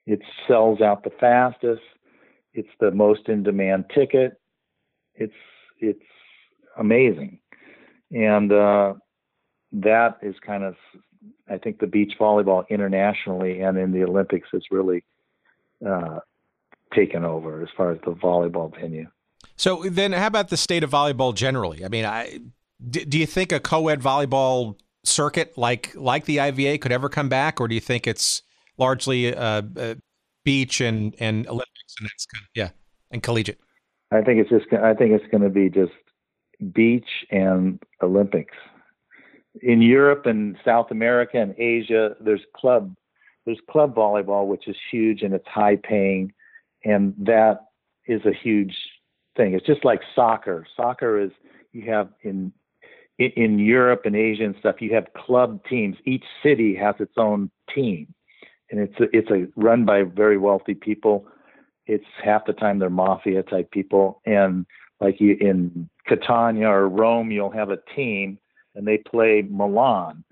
It 0.06 0.22
sells 0.48 0.82
out 0.82 1.04
the 1.04 1.12
fastest. 1.20 1.82
It's 2.54 2.70
the 2.80 2.92
most 2.92 3.30
in 3.30 3.44
demand 3.44 3.86
ticket. 3.94 4.40
It's 5.16 5.34
it's 5.80 6.04
amazing, 6.78 7.40
and 8.12 8.52
uh, 8.52 8.94
that 9.74 10.18
is 10.22 10.36
kind 10.46 10.64
of 10.64 10.76
I 11.50 11.58
think 11.58 11.80
the 11.80 11.88
beach 11.88 12.14
volleyball 12.20 12.68
internationally 12.70 13.62
and 13.62 13.78
in 13.78 13.92
the 13.92 14.04
Olympics 14.04 14.50
has 14.52 14.64
really 14.72 15.04
uh, 15.86 16.20
taken 16.94 17.24
over 17.24 17.62
as 17.62 17.70
far 17.76 17.92
as 17.92 18.00
the 18.06 18.12
volleyball 18.12 18.74
venue. 18.74 19.08
So 19.56 19.84
then, 19.84 20.12
how 20.14 20.28
about 20.28 20.50
the 20.50 20.58
state 20.58 20.84
of 20.84 20.92
volleyball 20.92 21.36
generally? 21.36 21.86
I 21.86 21.88
mean, 21.88 22.06
I 22.06 22.40
do, 22.90 23.06
do 23.06 23.18
you 23.20 23.26
think 23.26 23.52
a 23.52 23.60
co-ed 23.60 24.02
volleyball 24.02 24.78
circuit 25.04 25.58
like 25.58 25.94
like 25.96 26.26
the 26.26 26.40
IVA 26.40 26.78
could 26.78 26.92
ever 26.92 27.10
come 27.10 27.30
back, 27.30 27.62
or 27.62 27.68
do 27.68 27.76
you 27.76 27.82
think 27.82 28.08
it's 28.08 28.42
largely 28.78 29.36
uh, 29.36 29.62
uh, 29.78 29.96
beach 30.44 30.82
and 30.82 31.16
and 31.20 31.48
Olympics, 31.48 31.96
and 32.00 32.08
that's 32.08 32.26
kind 32.26 32.44
of 32.44 32.50
yeah, 32.56 32.70
and 33.12 33.22
collegiate. 33.24 33.60
I 34.12 34.22
think 34.22 34.40
it's 34.40 34.50
just 34.50 34.72
I 34.74 34.94
think 34.94 35.12
it's 35.12 35.30
going 35.32 35.44
to 35.44 35.50
be 35.50 35.70
just 35.70 35.94
beach 36.74 37.26
and 37.32 37.82
Olympics. 38.02 38.56
In 39.62 39.82
Europe 39.82 40.26
and 40.26 40.58
South 40.64 40.92
America 40.92 41.38
and 41.38 41.54
Asia, 41.58 42.16
there's 42.20 42.42
club 42.56 42.96
there's 43.46 43.60
club 43.70 43.96
volleyball, 43.96 44.48
which 44.48 44.68
is 44.68 44.76
huge 44.92 45.24
and 45.24 45.34
it's 45.34 45.48
high 45.48 45.78
paying, 45.78 46.34
and 46.84 47.14
that 47.18 47.62
is 48.06 48.22
a 48.26 48.34
huge 48.34 48.76
thing. 49.36 49.54
It's 49.54 49.66
just 49.66 49.86
like 49.86 50.02
soccer. 50.16 50.66
Soccer 50.76 51.20
is 51.20 51.32
you 51.72 51.90
have 51.92 52.10
in 52.24 52.52
in 53.18 53.60
Europe 53.60 54.02
and 54.06 54.16
Asia 54.16 54.46
and 54.46 54.56
stuff, 54.60 54.82
you 54.82 54.94
have 54.96 55.06
club 55.14 55.64
teams. 55.70 55.96
Each 56.06 56.24
city 56.42 56.76
has 56.76 56.96
its 57.00 57.14
own 57.18 57.52
team 57.74 58.14
and 58.72 58.80
it's 58.80 59.00
a, 59.00 59.16
it's 59.16 59.30
a 59.30 59.48
run 59.56 59.86
by 59.86 60.04
very 60.04 60.38
wealthy 60.38 60.74
people. 60.74 61.28
It's 61.86 62.06
half 62.24 62.46
the 62.46 62.54
time 62.54 62.80
they're 62.80 62.90
mafia 62.90 63.44
type 63.44 63.72
people, 63.72 64.22
and 64.26 64.66
like 65.00 65.20
you 65.20 65.36
in 65.40 65.90
Catania 66.08 66.70
or 66.70 66.88
Rome, 66.88 67.32
you'll 67.32 67.52
have 67.52 67.70
a 67.70 67.80
team 67.96 68.38
and 68.76 68.88
they 68.88 68.98
play 68.98 69.46
Milan, 69.50 70.24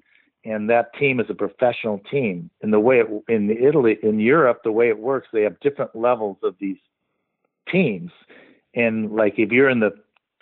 and 0.45 0.69
that 0.69 0.93
team 0.97 1.19
is 1.19 1.25
a 1.29 1.33
professional 1.33 1.99
team. 2.09 2.49
And 2.61 2.71
the 2.71 2.79
way 2.79 2.99
it, 2.99 3.07
in 3.27 3.49
Italy, 3.49 3.97
in 4.01 4.19
Europe, 4.19 4.61
the 4.63 4.71
way 4.71 4.87
it 4.89 4.97
works, 4.97 5.27
they 5.33 5.41
have 5.41 5.59
different 5.59 5.95
levels 5.95 6.37
of 6.43 6.55
these 6.59 6.77
teams. 7.69 8.11
And 8.75 9.11
like 9.11 9.33
if 9.37 9.51
you're 9.51 9.69
in 9.69 9.79
the 9.79 9.91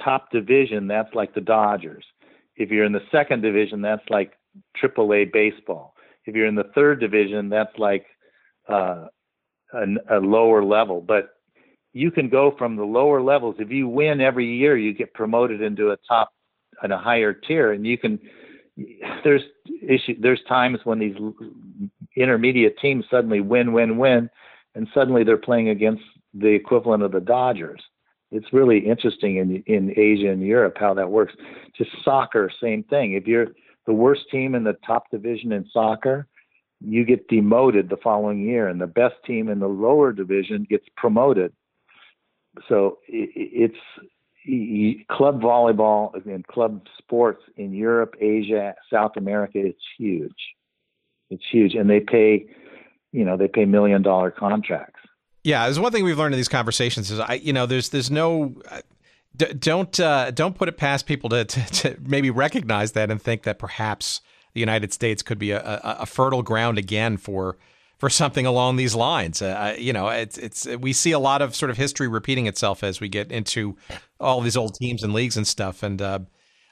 top 0.04 0.32
division, 0.32 0.88
that's 0.88 1.14
like 1.16 1.34
the 1.34 1.42
Dodgers. 1.42 2.06
If 2.56 2.70
you're 2.70 2.86
in 2.86 2.92
the 2.92 3.06
second 3.12 3.42
division, 3.42 3.82
that's 3.82 4.08
like 4.10 4.34
AAA 4.82 5.32
baseball. 5.32 5.96
If 6.28 6.36
you're 6.36 6.46
in 6.46 6.56
the 6.56 6.72
third 6.76 7.00
division, 7.00 7.50
that's 7.50 7.78
like 7.78 8.06
uh, 8.70 9.06
a, 9.74 9.86
a 10.12 10.20
lower 10.20 10.64
level. 10.64 11.02
But 11.02 11.30
you 11.94 12.12
can 12.12 12.30
go 12.30 12.54
from 12.58 12.76
the 12.76 12.84
lower 12.84 13.22
levels. 13.22 13.56
If 13.60 13.72
you 13.72 13.88
win 13.88 14.22
every 14.22 14.46
year, 14.46 14.78
you 14.78 14.94
get 14.94 15.14
promoted 15.14 15.62
into 15.62 15.92
a 15.92 15.98
top 16.08 16.32
and 16.84 16.94
a 16.94 16.98
higher 16.98 17.34
tier, 17.34 17.72
and 17.72 17.88
you 17.88 17.98
can. 17.98 18.20
There's 19.24 19.42
issue. 19.82 20.16
There's 20.20 20.42
times 20.48 20.80
when 20.84 21.00
these 21.00 21.16
intermediate 22.16 22.78
teams 22.78 23.06
suddenly 23.10 23.40
win, 23.40 23.74
win, 23.74 23.98
win, 23.98 24.30
and 24.76 24.88
suddenly 24.94 25.24
they're 25.24 25.38
playing 25.38 25.70
against 25.70 26.04
the 26.34 26.50
equivalent 26.50 27.02
of 27.02 27.12
the 27.12 27.22
Dodgers. 27.22 27.82
It's 28.30 28.54
really 28.54 28.80
interesting 28.80 29.38
in 29.38 29.64
in 29.66 29.94
Asia 29.98 30.30
and 30.30 30.46
Europe 30.46 30.76
how 30.78 30.94
that 30.94 31.10
works. 31.10 31.34
Just 31.76 31.92
soccer, 32.04 32.52
same 32.62 32.84
thing. 32.84 33.14
If 33.14 33.26
you're 33.26 33.48
the 33.88 33.94
worst 33.94 34.30
team 34.30 34.54
in 34.54 34.64
the 34.64 34.76
top 34.86 35.10
division 35.10 35.52
in 35.52 35.66
soccer, 35.74 36.28
you 36.80 37.06
get 37.06 37.28
demoted 37.28 37.90
the 37.90 37.98
following 37.98 38.42
year, 38.42 38.68
and 38.68 38.80
the 38.80 38.86
best 38.86 39.16
team 39.26 39.50
in 39.50 39.60
the 39.60 39.68
lower 39.68 40.12
division 40.12 40.68
gets 40.70 40.86
promoted. 40.96 41.52
So 42.70 43.00
it's 43.08 43.78
club 45.10 45.42
volleyball 45.42 46.14
and 46.26 46.46
club 46.46 46.86
sports 46.98 47.42
in 47.56 47.74
Europe, 47.74 48.16
Asia, 48.20 48.76
South 48.92 49.14
America. 49.18 49.60
It's 49.60 49.82
huge. 49.98 50.32
It's 51.30 51.44
huge, 51.52 51.74
and 51.74 51.90
they 51.90 52.00
pay, 52.00 52.46
you 53.12 53.26
know, 53.26 53.36
they 53.38 53.48
pay 53.48 53.66
million 53.66 54.02
dollar 54.02 54.32
contracts. 54.32 55.00
Yeah, 55.44 55.64
there's 55.66 55.80
one 55.80 55.92
thing 55.92 56.04
we've 56.04 56.18
learned 56.18 56.34
in 56.34 56.40
these 56.40 56.48
conversations 56.48 57.10
is 57.10 57.20
I, 57.20 57.36
you 57.36 57.54
know, 57.54 57.66
there's 57.66 57.90
there's 57.90 58.12
no. 58.12 58.54
Don't 59.38 60.00
uh, 60.00 60.32
don't 60.32 60.56
put 60.56 60.70
it 60.70 60.78
past 60.78 61.06
people 61.06 61.30
to, 61.30 61.46
to, 61.46 61.66
to 61.66 61.98
maybe 62.02 62.30
recognize 62.30 62.94
that 62.94 63.12
and 63.12 63.22
think 63.22 63.44
that 63.44 63.60
perhaps 63.60 64.22
the 64.54 64.60
United 64.60 64.94
States 64.94 65.22
could 65.22 65.40
be 65.40 65.52
a, 65.52 65.62
a, 65.62 65.98
a 66.02 66.06
fertile 66.06 66.44
ground 66.44 66.78
again 66.78 67.18
for 67.18 67.58
for 67.98 68.10
something 68.10 68.46
along 68.46 68.76
these 68.76 68.96
lines. 68.96 69.42
Uh, 69.42 69.76
you 69.78 69.92
know, 69.92 70.08
it's 70.08 70.38
it's 70.38 70.68
we 70.68 70.94
see 70.94 71.12
a 71.12 71.20
lot 71.20 71.42
of 71.42 71.56
sort 71.56 71.70
of 71.70 71.78
history 71.78 72.08
repeating 72.08 72.48
itself 72.48 72.84
as 72.84 73.00
we 73.00 73.10
get 73.10 73.32
into 73.32 73.76
all 74.20 74.42
these 74.42 74.58
old 74.58 74.76
teams 74.76 75.04
and 75.04 75.14
leagues 75.14 75.38
and 75.38 75.48
stuff. 75.48 75.84
And 75.84 76.02
uh, 76.02 76.20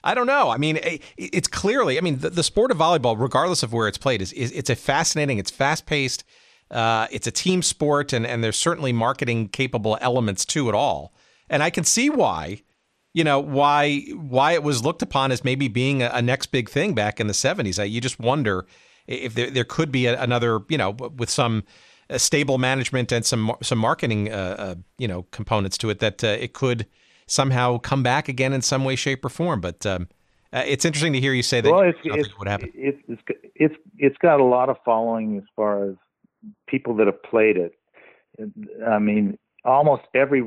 I 0.03 0.13
don't 0.13 0.27
know. 0.27 0.49
I 0.49 0.57
mean, 0.57 0.77
it, 0.77 1.01
it's 1.17 1.47
clearly. 1.47 1.97
I 1.97 2.01
mean, 2.01 2.19
the, 2.19 2.29
the, 2.29 2.43
sport 2.43 2.71
of 2.71 2.77
volleyball, 2.77 3.19
regardless 3.19 3.63
of 3.63 3.73
where 3.73 3.87
it's 3.87 3.97
played, 3.97 4.21
is, 4.21 4.31
is 4.33 4.51
it's 4.51 4.69
a 4.69 4.75
fascinating. 4.75 5.39
It's 5.39 5.51
fast 5.51 5.85
paced. 5.87 6.23
Uh, 6.69 7.07
it's 7.11 7.27
a 7.27 7.31
team 7.31 7.61
sport, 7.61 8.13
and 8.13 8.25
and 8.25 8.43
there's 8.43 8.57
certainly 8.57 8.93
marketing 8.93 9.49
capable 9.49 9.97
elements 10.01 10.45
to 10.45 10.69
it 10.69 10.75
all. 10.75 11.14
And 11.49 11.63
I 11.63 11.69
can 11.69 11.83
see 11.83 12.09
why. 12.09 12.61
You 13.13 13.23
know 13.23 13.39
why 13.39 13.99
why 14.11 14.51
it 14.51 14.63
was 14.63 14.83
looked 14.83 15.01
upon 15.01 15.31
as 15.31 15.41
maybe 15.41 15.69
being 15.69 16.03
a, 16.03 16.11
a 16.13 16.21
next 16.21 16.47
big 16.47 16.69
thing 16.69 16.93
back 16.93 17.21
in 17.21 17.27
the 17.27 17.33
70s. 17.33 17.89
you 17.89 18.01
just 18.01 18.19
wonder 18.19 18.65
if 19.07 19.33
there, 19.35 19.49
there 19.49 19.63
could 19.63 19.91
be 19.91 20.05
a, 20.07 20.21
another, 20.21 20.61
you 20.69 20.77
know, 20.77 20.91
with 20.91 21.29
some 21.29 21.63
uh, 22.09 22.17
stable 22.17 22.57
management 22.57 23.11
and 23.11 23.25
some 23.25 23.53
some 23.61 23.79
marketing, 23.79 24.31
uh, 24.31 24.55
uh, 24.57 24.75
you 24.97 25.07
know, 25.07 25.23
components 25.31 25.77
to 25.79 25.89
it, 25.89 25.99
that 25.99 26.23
uh, 26.23 26.27
it 26.27 26.53
could 26.53 26.85
somehow 27.27 27.77
come 27.77 28.03
back 28.03 28.27
again 28.27 28.53
in 28.53 28.61
some 28.61 28.83
way, 28.83 28.95
shape, 28.95 29.25
or 29.25 29.29
form. 29.29 29.61
But 29.61 29.85
um, 29.85 30.07
uh, 30.53 30.63
it's 30.65 30.85
interesting 30.85 31.13
to 31.13 31.19
hear 31.19 31.33
you 31.33 31.43
say 31.43 31.61
that. 31.61 31.71
Well, 31.71 31.81
it's, 31.81 31.97
it's, 32.03 32.37
what 32.37 32.47
happened. 32.47 32.73
It's, 32.75 32.97
it's 33.07 33.21
it's 33.55 33.75
it's 33.97 34.17
got 34.17 34.39
a 34.39 34.43
lot 34.43 34.69
of 34.69 34.77
following 34.85 35.37
as 35.37 35.43
far 35.55 35.89
as 35.89 35.95
people 36.67 36.95
that 36.97 37.07
have 37.07 37.21
played 37.23 37.57
it. 37.57 37.71
I 38.87 38.99
mean, 38.99 39.37
almost 39.65 40.03
every 40.13 40.43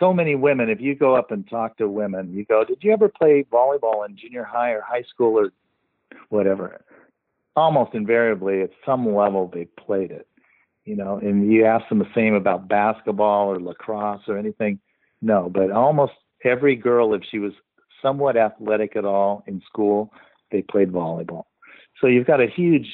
so 0.00 0.12
many 0.12 0.34
women. 0.34 0.70
If 0.70 0.80
you 0.80 0.94
go 0.94 1.14
up 1.14 1.30
and 1.30 1.48
talk 1.48 1.76
to 1.76 1.88
women, 1.88 2.32
you 2.32 2.44
go, 2.44 2.64
"Did 2.64 2.78
you 2.82 2.92
ever 2.92 3.08
play 3.08 3.44
volleyball 3.44 4.06
in 4.06 4.16
junior 4.16 4.44
high 4.44 4.72
or 4.72 4.80
high 4.80 5.02
school 5.02 5.38
or 5.38 5.52
whatever?" 6.30 6.80
almost 7.54 7.94
invariably 7.94 8.62
at 8.62 8.70
some 8.84 9.14
level 9.14 9.50
they 9.52 9.66
played 9.66 10.10
it. 10.10 10.26
You 10.84 10.96
know, 10.96 11.18
and 11.18 11.52
you 11.52 11.64
ask 11.64 11.88
them 11.88 12.00
the 12.00 12.08
same 12.14 12.34
about 12.34 12.66
basketball 12.66 13.48
or 13.48 13.60
lacrosse 13.60 14.22
or 14.26 14.36
anything. 14.36 14.80
No, 15.20 15.48
but 15.48 15.70
almost 15.70 16.14
every 16.42 16.74
girl, 16.74 17.14
if 17.14 17.22
she 17.30 17.38
was 17.38 17.52
somewhat 18.00 18.36
athletic 18.36 18.96
at 18.96 19.04
all 19.04 19.44
in 19.46 19.62
school, 19.64 20.12
they 20.50 20.62
played 20.62 20.90
volleyball. 20.90 21.44
So 22.00 22.08
you've 22.08 22.26
got 22.26 22.40
a 22.40 22.48
huge 22.48 22.88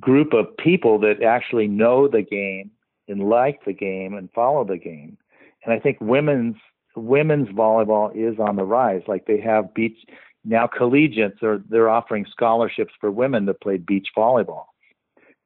group 0.00 0.32
of 0.32 0.56
people 0.56 0.98
that 0.98 1.22
actually 1.22 1.68
know 1.68 2.08
the 2.08 2.22
game 2.22 2.72
and 3.10 3.28
like 3.28 3.64
the 3.64 3.72
game 3.72 4.14
and 4.14 4.30
follow 4.32 4.64
the 4.64 4.78
game. 4.78 5.18
And 5.64 5.74
I 5.74 5.78
think 5.78 5.98
women's 6.00 6.56
women's 6.96 7.48
volleyball 7.48 8.14
is 8.14 8.38
on 8.38 8.56
the 8.56 8.64
rise. 8.64 9.02
Like 9.06 9.26
they 9.26 9.40
have 9.40 9.74
beach 9.74 9.98
now 10.44 10.66
collegiates 10.66 11.42
are 11.42 11.62
they're 11.68 11.90
offering 11.90 12.26
scholarships 12.30 12.92
for 13.00 13.10
women 13.10 13.46
to 13.46 13.54
play 13.54 13.76
beach 13.76 14.08
volleyball. 14.16 14.64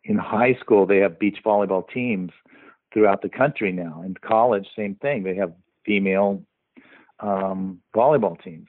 In 0.04 0.16
high 0.16 0.56
school, 0.60 0.86
they 0.86 0.98
have 0.98 1.18
beach 1.18 1.38
volleyball 1.44 1.88
teams 1.88 2.30
throughout 2.92 3.22
the 3.22 3.28
country 3.28 3.72
now. 3.72 4.02
In 4.04 4.14
college, 4.14 4.66
same 4.76 4.94
thing. 4.96 5.24
They 5.24 5.34
have 5.34 5.52
female 5.84 6.42
um, 7.20 7.80
volleyball 7.94 8.42
teams. 8.42 8.68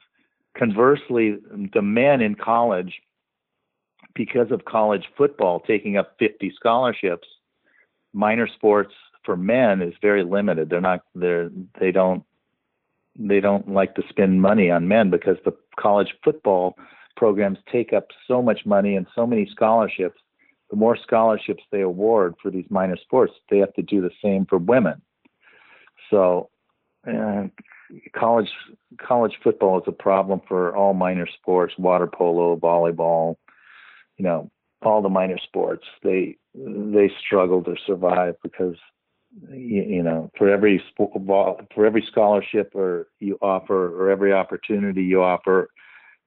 Conversely, 0.56 1.36
the 1.74 1.82
men 1.82 2.22
in 2.22 2.34
college, 2.34 2.94
because 4.14 4.50
of 4.50 4.64
college 4.64 5.04
football 5.16 5.60
taking 5.60 5.98
up 5.98 6.16
50 6.18 6.52
scholarships, 6.56 7.28
minor 8.16 8.48
sports 8.48 8.94
for 9.24 9.36
men 9.36 9.82
is 9.82 9.94
very 10.00 10.24
limited. 10.24 10.70
They're 10.70 10.80
not 10.80 11.02
they're 11.14 11.50
they 11.78 11.92
don't 11.92 12.24
they 13.18 13.40
don't 13.40 13.70
like 13.72 13.94
to 13.96 14.02
spend 14.08 14.42
money 14.42 14.70
on 14.70 14.88
men 14.88 15.10
because 15.10 15.36
the 15.44 15.54
college 15.78 16.14
football 16.24 16.76
programs 17.16 17.58
take 17.70 17.92
up 17.92 18.08
so 18.26 18.42
much 18.42 18.66
money 18.66 18.96
and 18.96 19.06
so 19.14 19.26
many 19.26 19.48
scholarships. 19.50 20.20
The 20.70 20.76
more 20.76 20.96
scholarships 20.96 21.62
they 21.70 21.82
award 21.82 22.34
for 22.42 22.50
these 22.50 22.66
minor 22.70 22.96
sports, 22.96 23.32
they 23.50 23.58
have 23.58 23.72
to 23.74 23.82
do 23.82 24.00
the 24.00 24.10
same 24.22 24.46
for 24.46 24.58
women. 24.58 25.00
So, 26.10 26.50
uh, 27.06 27.44
college 28.14 28.50
college 28.98 29.34
football 29.44 29.78
is 29.78 29.84
a 29.86 29.92
problem 29.92 30.40
for 30.48 30.74
all 30.74 30.94
minor 30.94 31.28
sports: 31.40 31.74
water 31.78 32.06
polo, 32.06 32.56
volleyball. 32.56 33.36
You 34.16 34.24
know, 34.24 34.50
all 34.82 35.02
the 35.02 35.08
minor 35.10 35.38
sports. 35.38 35.84
They 36.02 36.38
they 36.56 37.10
struggle 37.24 37.62
to 37.64 37.76
survive 37.86 38.36
because 38.42 38.76
you, 39.50 39.82
you 39.82 40.02
know, 40.02 40.30
for 40.38 40.48
every 40.48 40.82
for 40.96 41.86
every 41.86 42.04
scholarship 42.10 42.72
or 42.74 43.08
you 43.20 43.38
offer 43.42 44.00
or 44.00 44.10
every 44.10 44.32
opportunity 44.32 45.02
you 45.02 45.22
offer 45.22 45.68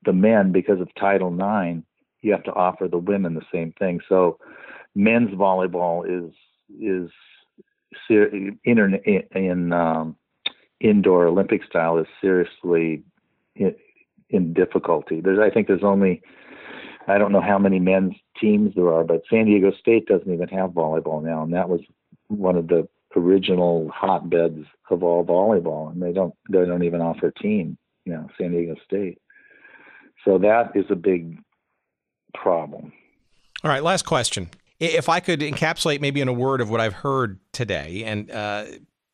the 0.05 0.13
men 0.13 0.51
because 0.51 0.79
of 0.79 0.93
Title 0.95 1.33
IX, 1.33 1.81
you 2.21 2.31
have 2.31 2.43
to 2.43 2.53
offer 2.53 2.87
the 2.87 2.97
women 2.97 3.33
the 3.33 3.41
same 3.51 3.73
thing. 3.73 3.99
So, 4.07 4.37
men's 4.95 5.31
volleyball 5.31 6.05
is 6.05 6.33
is 6.79 7.09
in, 8.09 8.59
in 8.65 9.73
um, 9.73 10.15
indoor 10.79 11.25
Olympic 11.25 11.63
style 11.63 11.97
is 11.97 12.07
seriously 12.21 13.03
in, 13.55 13.75
in 14.29 14.53
difficulty. 14.53 15.21
There's, 15.21 15.39
I 15.39 15.49
think, 15.49 15.67
there's 15.67 15.83
only 15.83 16.21
I 17.09 17.17
don't 17.17 17.31
know 17.31 17.41
how 17.41 17.57
many 17.57 17.79
men's 17.79 18.13
teams 18.39 18.75
there 18.75 18.93
are, 18.93 19.03
but 19.03 19.23
San 19.29 19.45
Diego 19.45 19.71
State 19.79 20.05
doesn't 20.05 20.31
even 20.31 20.47
have 20.49 20.69
volleyball 20.69 21.23
now, 21.23 21.41
and 21.41 21.53
that 21.53 21.67
was 21.67 21.81
one 22.27 22.55
of 22.55 22.67
the 22.67 22.87
original 23.15 23.89
hotbeds 23.89 24.65
of 24.91 25.01
all 25.01 25.25
volleyball, 25.25 25.91
and 25.91 26.01
they 26.01 26.11
don't 26.13 26.35
they 26.51 26.65
don't 26.65 26.83
even 26.83 27.01
offer 27.01 27.27
a 27.27 27.33
team. 27.33 27.77
You 28.05 28.13
know, 28.13 28.29
San 28.39 28.51
Diego 28.51 28.75
State. 28.85 29.19
So 30.23 30.37
that 30.37 30.71
is 30.75 30.85
a 30.91 30.95
big 30.95 31.39
problem. 32.35 32.93
All 33.63 33.71
right, 33.71 33.83
last 33.83 34.05
question. 34.05 34.49
If 34.79 35.09
I 35.09 35.19
could 35.19 35.39
encapsulate 35.39 36.01
maybe 36.01 36.21
in 36.21 36.27
a 36.27 36.33
word 36.33 36.61
of 36.61 36.69
what 36.69 36.79
I've 36.79 36.93
heard 36.93 37.39
today, 37.51 38.03
and 38.05 38.29
uh, 38.29 38.65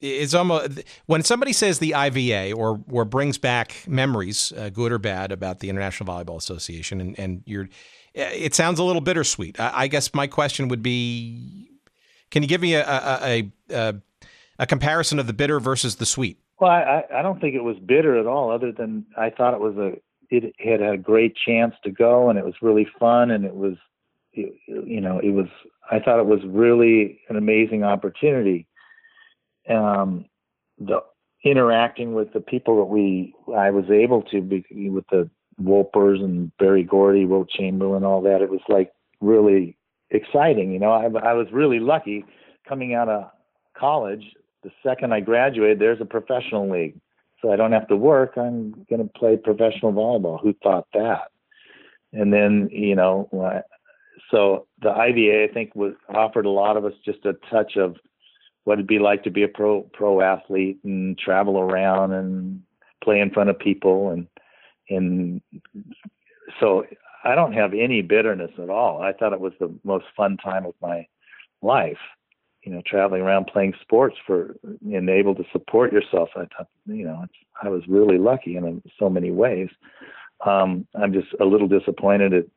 it's 0.01 0.33
almost 0.33 0.83
when 1.05 1.23
somebody 1.23 1.53
says 1.53 1.79
the 1.79 1.95
IVA 1.95 2.53
or 2.53 2.81
or 2.89 3.05
brings 3.05 3.37
back 3.37 3.83
memories, 3.87 4.51
uh, 4.57 4.69
good 4.69 4.91
or 4.91 4.99
bad, 4.99 5.31
about 5.31 5.59
the 5.59 5.69
International 5.69 6.11
Volleyball 6.13 6.37
Association, 6.37 7.01
and 7.01 7.17
and 7.19 7.43
you're, 7.45 7.69
it 8.13 8.53
sounds 8.53 8.79
a 8.79 8.83
little 8.83 9.01
bittersweet. 9.01 9.59
I, 9.59 9.71
I 9.73 9.87
guess 9.87 10.13
my 10.13 10.27
question 10.27 10.67
would 10.67 10.83
be 10.83 11.69
can 12.31 12.43
you 12.43 12.49
give 12.49 12.61
me 12.61 12.75
a 12.75 12.83
a, 12.85 13.51
a, 13.71 13.95
a 14.59 14.67
comparison 14.67 15.19
of 15.19 15.27
the 15.27 15.33
bitter 15.33 15.59
versus 15.59 15.95
the 15.95 16.05
sweet? 16.05 16.39
Well, 16.59 16.71
I, 16.71 17.03
I 17.13 17.21
don't 17.21 17.41
think 17.41 17.55
it 17.55 17.63
was 17.63 17.77
bitter 17.85 18.17
at 18.17 18.27
all. 18.27 18.51
Other 18.51 18.71
than 18.71 19.05
I 19.17 19.29
thought 19.29 19.53
it 19.53 19.59
was 19.59 19.77
a 19.77 19.93
it 20.29 20.55
had 20.59 20.81
a 20.81 20.97
great 20.97 21.35
chance 21.35 21.75
to 21.83 21.91
go, 21.91 22.29
and 22.29 22.39
it 22.39 22.45
was 22.45 22.55
really 22.61 22.87
fun, 22.99 23.31
and 23.31 23.45
it 23.45 23.55
was 23.55 23.75
you 24.33 25.01
know, 25.01 25.19
it 25.19 25.31
was. 25.31 25.47
I 25.91 25.99
thought 25.99 26.19
it 26.19 26.25
was 26.25 26.39
really 26.45 27.21
an 27.29 27.35
amazing 27.35 27.83
opportunity. 27.83 28.67
Um, 29.69 30.25
the 30.77 31.01
interacting 31.43 32.13
with 32.13 32.33
the 32.33 32.41
people 32.41 32.77
that 32.77 32.85
we 32.85 33.33
I 33.55 33.69
was 33.69 33.85
able 33.89 34.23
to 34.23 34.41
be 34.41 34.89
with 34.89 35.05
the 35.11 35.29
Wolpers 35.61 36.19
and 36.19 36.51
Berry 36.57 36.83
Gordy, 36.83 37.25
Wilt 37.25 37.49
Chamberlain, 37.49 38.03
all 38.03 38.21
that. 38.23 38.41
It 38.41 38.49
was 38.49 38.61
like 38.67 38.91
really 39.21 39.77
exciting. 40.09 40.71
You 40.71 40.79
know, 40.79 40.91
I, 40.91 41.05
I 41.05 41.33
was 41.33 41.47
really 41.51 41.79
lucky 41.79 42.25
coming 42.67 42.93
out 42.93 43.07
of 43.07 43.29
college. 43.77 44.23
The 44.63 44.71
second 44.83 45.13
I 45.13 45.19
graduated, 45.19 45.79
there's 45.79 46.01
a 46.01 46.05
professional 46.05 46.69
league, 46.69 46.99
so 47.41 47.51
I 47.51 47.55
don't 47.55 47.71
have 47.71 47.87
to 47.89 47.95
work. 47.95 48.33
I'm 48.37 48.85
going 48.89 49.01
to 49.01 49.09
play 49.15 49.37
professional 49.37 49.93
volleyball. 49.93 50.41
Who 50.41 50.53
thought 50.63 50.87
that? 50.93 51.31
And 52.11 52.33
then 52.33 52.69
you 52.71 52.95
know, 52.95 53.29
so 54.31 54.67
the 54.81 54.89
IVA 54.89 55.47
I 55.49 55.53
think 55.53 55.75
was 55.75 55.93
offered 56.13 56.45
a 56.45 56.49
lot 56.49 56.77
of 56.77 56.85
us 56.85 56.93
just 57.05 57.25
a 57.25 57.33
touch 57.51 57.77
of 57.77 57.95
what 58.65 58.73
it'd 58.73 58.87
be 58.87 58.99
like 58.99 59.23
to 59.23 59.31
be 59.31 59.43
a 59.43 59.47
pro 59.47 59.81
pro 59.93 60.21
athlete 60.21 60.79
and 60.83 61.17
travel 61.17 61.57
around 61.59 62.11
and 62.11 62.61
play 63.03 63.19
in 63.19 63.31
front 63.31 63.49
of 63.49 63.57
people 63.57 64.09
and 64.09 64.27
and 64.89 65.41
so 66.59 66.85
I 67.23 67.33
don't 67.33 67.53
have 67.53 67.73
any 67.73 68.01
bitterness 68.03 68.51
at 68.61 68.69
all. 68.69 69.01
I 69.01 69.11
thought 69.11 69.33
it 69.33 69.39
was 69.39 69.53
the 69.59 69.73
most 69.83 70.05
fun 70.15 70.37
time 70.37 70.65
of 70.65 70.75
my 70.81 71.07
life. 71.61 71.97
You 72.63 72.71
know, 72.71 72.81
traveling 72.85 73.21
around 73.21 73.45
playing 73.45 73.73
sports 73.81 74.15
for 74.25 74.55
and 74.63 75.09
able 75.09 75.35
to 75.35 75.43
support 75.51 75.93
yourself. 75.93 76.29
I 76.35 76.45
thought, 76.45 76.67
you 76.87 77.05
know, 77.05 77.25
I 77.61 77.69
was 77.69 77.83
really 77.87 78.17
lucky 78.17 78.57
in 78.57 78.81
so 78.99 79.07
many 79.07 79.31
ways. 79.31 79.69
Um, 80.45 80.87
I'm 80.95 81.13
just 81.13 81.27
a 81.39 81.45
little 81.45 81.67
disappointed 81.67 82.31
that 82.31 82.49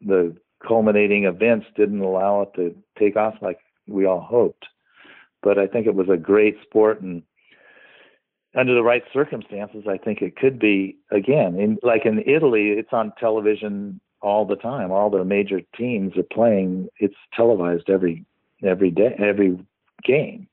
the 0.00 0.36
culminating 0.66 1.24
events 1.24 1.66
didn't 1.76 2.00
allow 2.00 2.42
it 2.42 2.54
to 2.54 2.74
take 2.98 3.16
off 3.16 3.34
like 3.40 3.58
we 3.88 4.06
all 4.06 4.20
hoped. 4.20 4.64
But 5.42 5.58
I 5.58 5.66
think 5.66 5.86
it 5.86 5.94
was 5.94 6.08
a 6.08 6.16
great 6.16 6.56
sport 6.62 7.00
and 7.00 7.22
under 8.54 8.74
the 8.74 8.82
right 8.82 9.02
circumstances, 9.12 9.84
I 9.88 9.98
think 9.98 10.22
it 10.22 10.36
could 10.36 10.58
be 10.58 10.96
again. 11.10 11.58
In 11.58 11.78
like 11.82 12.06
in 12.06 12.22
Italy, 12.26 12.70
it's 12.70 12.92
on 12.92 13.12
television 13.18 14.00
all 14.20 14.46
the 14.46 14.56
time. 14.56 14.90
All 14.90 15.10
the 15.10 15.24
major 15.24 15.60
teams 15.76 16.16
are 16.16 16.22
playing. 16.22 16.88
It's 16.98 17.14
televised 17.34 17.90
every 17.90 18.24
every 18.64 18.90
day, 18.90 19.14
every 19.18 19.58
game. 20.02 20.48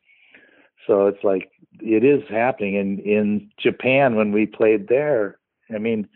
So 0.86 1.08
it's 1.08 1.24
like 1.24 1.52
it 1.80 2.04
is 2.04 2.22
happening. 2.30 2.76
In 2.76 3.00
in 3.00 3.50
Japan, 3.58 4.16
when 4.16 4.32
we 4.32 4.46
played 4.46 4.88
there, 4.88 5.40
I 5.74 5.78
mean, 5.78 6.08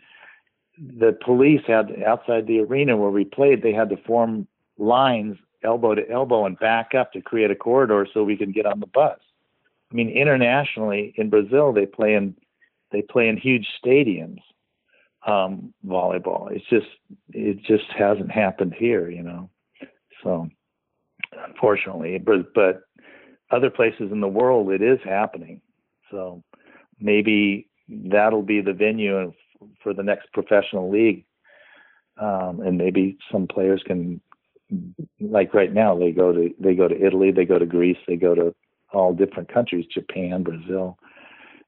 the 0.78 1.16
police 1.24 1.62
had 1.66 2.02
outside 2.06 2.46
the 2.46 2.60
arena 2.60 2.96
where 2.96 3.10
we 3.10 3.24
played. 3.24 3.62
They 3.62 3.72
had 3.72 3.90
to 3.90 3.96
form 3.96 4.46
lines 4.78 5.36
elbow 5.64 5.94
to 5.94 6.08
elbow 6.10 6.46
and 6.46 6.58
back 6.58 6.94
up 6.94 7.12
to 7.12 7.20
create 7.20 7.50
a 7.50 7.56
corridor 7.56 8.06
so 8.12 8.24
we 8.24 8.36
can 8.36 8.52
get 8.52 8.66
on 8.66 8.80
the 8.80 8.86
bus. 8.86 9.18
I 9.90 9.94
mean, 9.94 10.08
internationally 10.10 11.12
in 11.16 11.30
Brazil, 11.30 11.72
they 11.72 11.86
play 11.86 12.14
in 12.14 12.36
they 12.92 13.02
play 13.02 13.28
in 13.28 13.36
huge 13.36 13.66
stadiums. 13.84 14.40
Um, 15.26 15.74
volleyball. 15.86 16.50
It's 16.50 16.64
just 16.70 16.86
it 17.34 17.58
just 17.62 17.84
hasn't 17.92 18.30
happened 18.30 18.74
here, 18.74 19.10
you 19.10 19.22
know. 19.22 19.50
So 20.22 20.48
unfortunately, 21.46 22.18
but 22.18 22.54
but 22.54 22.82
other 23.50 23.70
places 23.70 24.12
in 24.12 24.20
the 24.20 24.28
world, 24.28 24.70
it 24.70 24.82
is 24.82 24.98
happening. 25.04 25.60
So 26.10 26.42
maybe 26.98 27.68
that'll 27.88 28.42
be 28.42 28.60
the 28.60 28.72
venue 28.72 29.32
for 29.82 29.92
the 29.92 30.02
next 30.02 30.32
professional 30.32 30.90
league, 30.90 31.24
um, 32.20 32.60
and 32.60 32.78
maybe 32.78 33.18
some 33.30 33.46
players 33.46 33.82
can, 33.84 34.20
like 35.20 35.54
right 35.54 35.72
now, 35.72 35.98
they 35.98 36.12
go 36.12 36.32
to 36.32 36.50
they 36.58 36.74
go 36.74 36.88
to 36.88 37.04
Italy, 37.06 37.30
they 37.30 37.44
go 37.44 37.58
to 37.58 37.66
Greece, 37.66 37.98
they 38.06 38.16
go 38.16 38.34
to 38.34 38.54
all 38.92 39.14
different 39.14 39.52
countries, 39.52 39.86
Japan, 39.92 40.42
Brazil. 40.42 40.98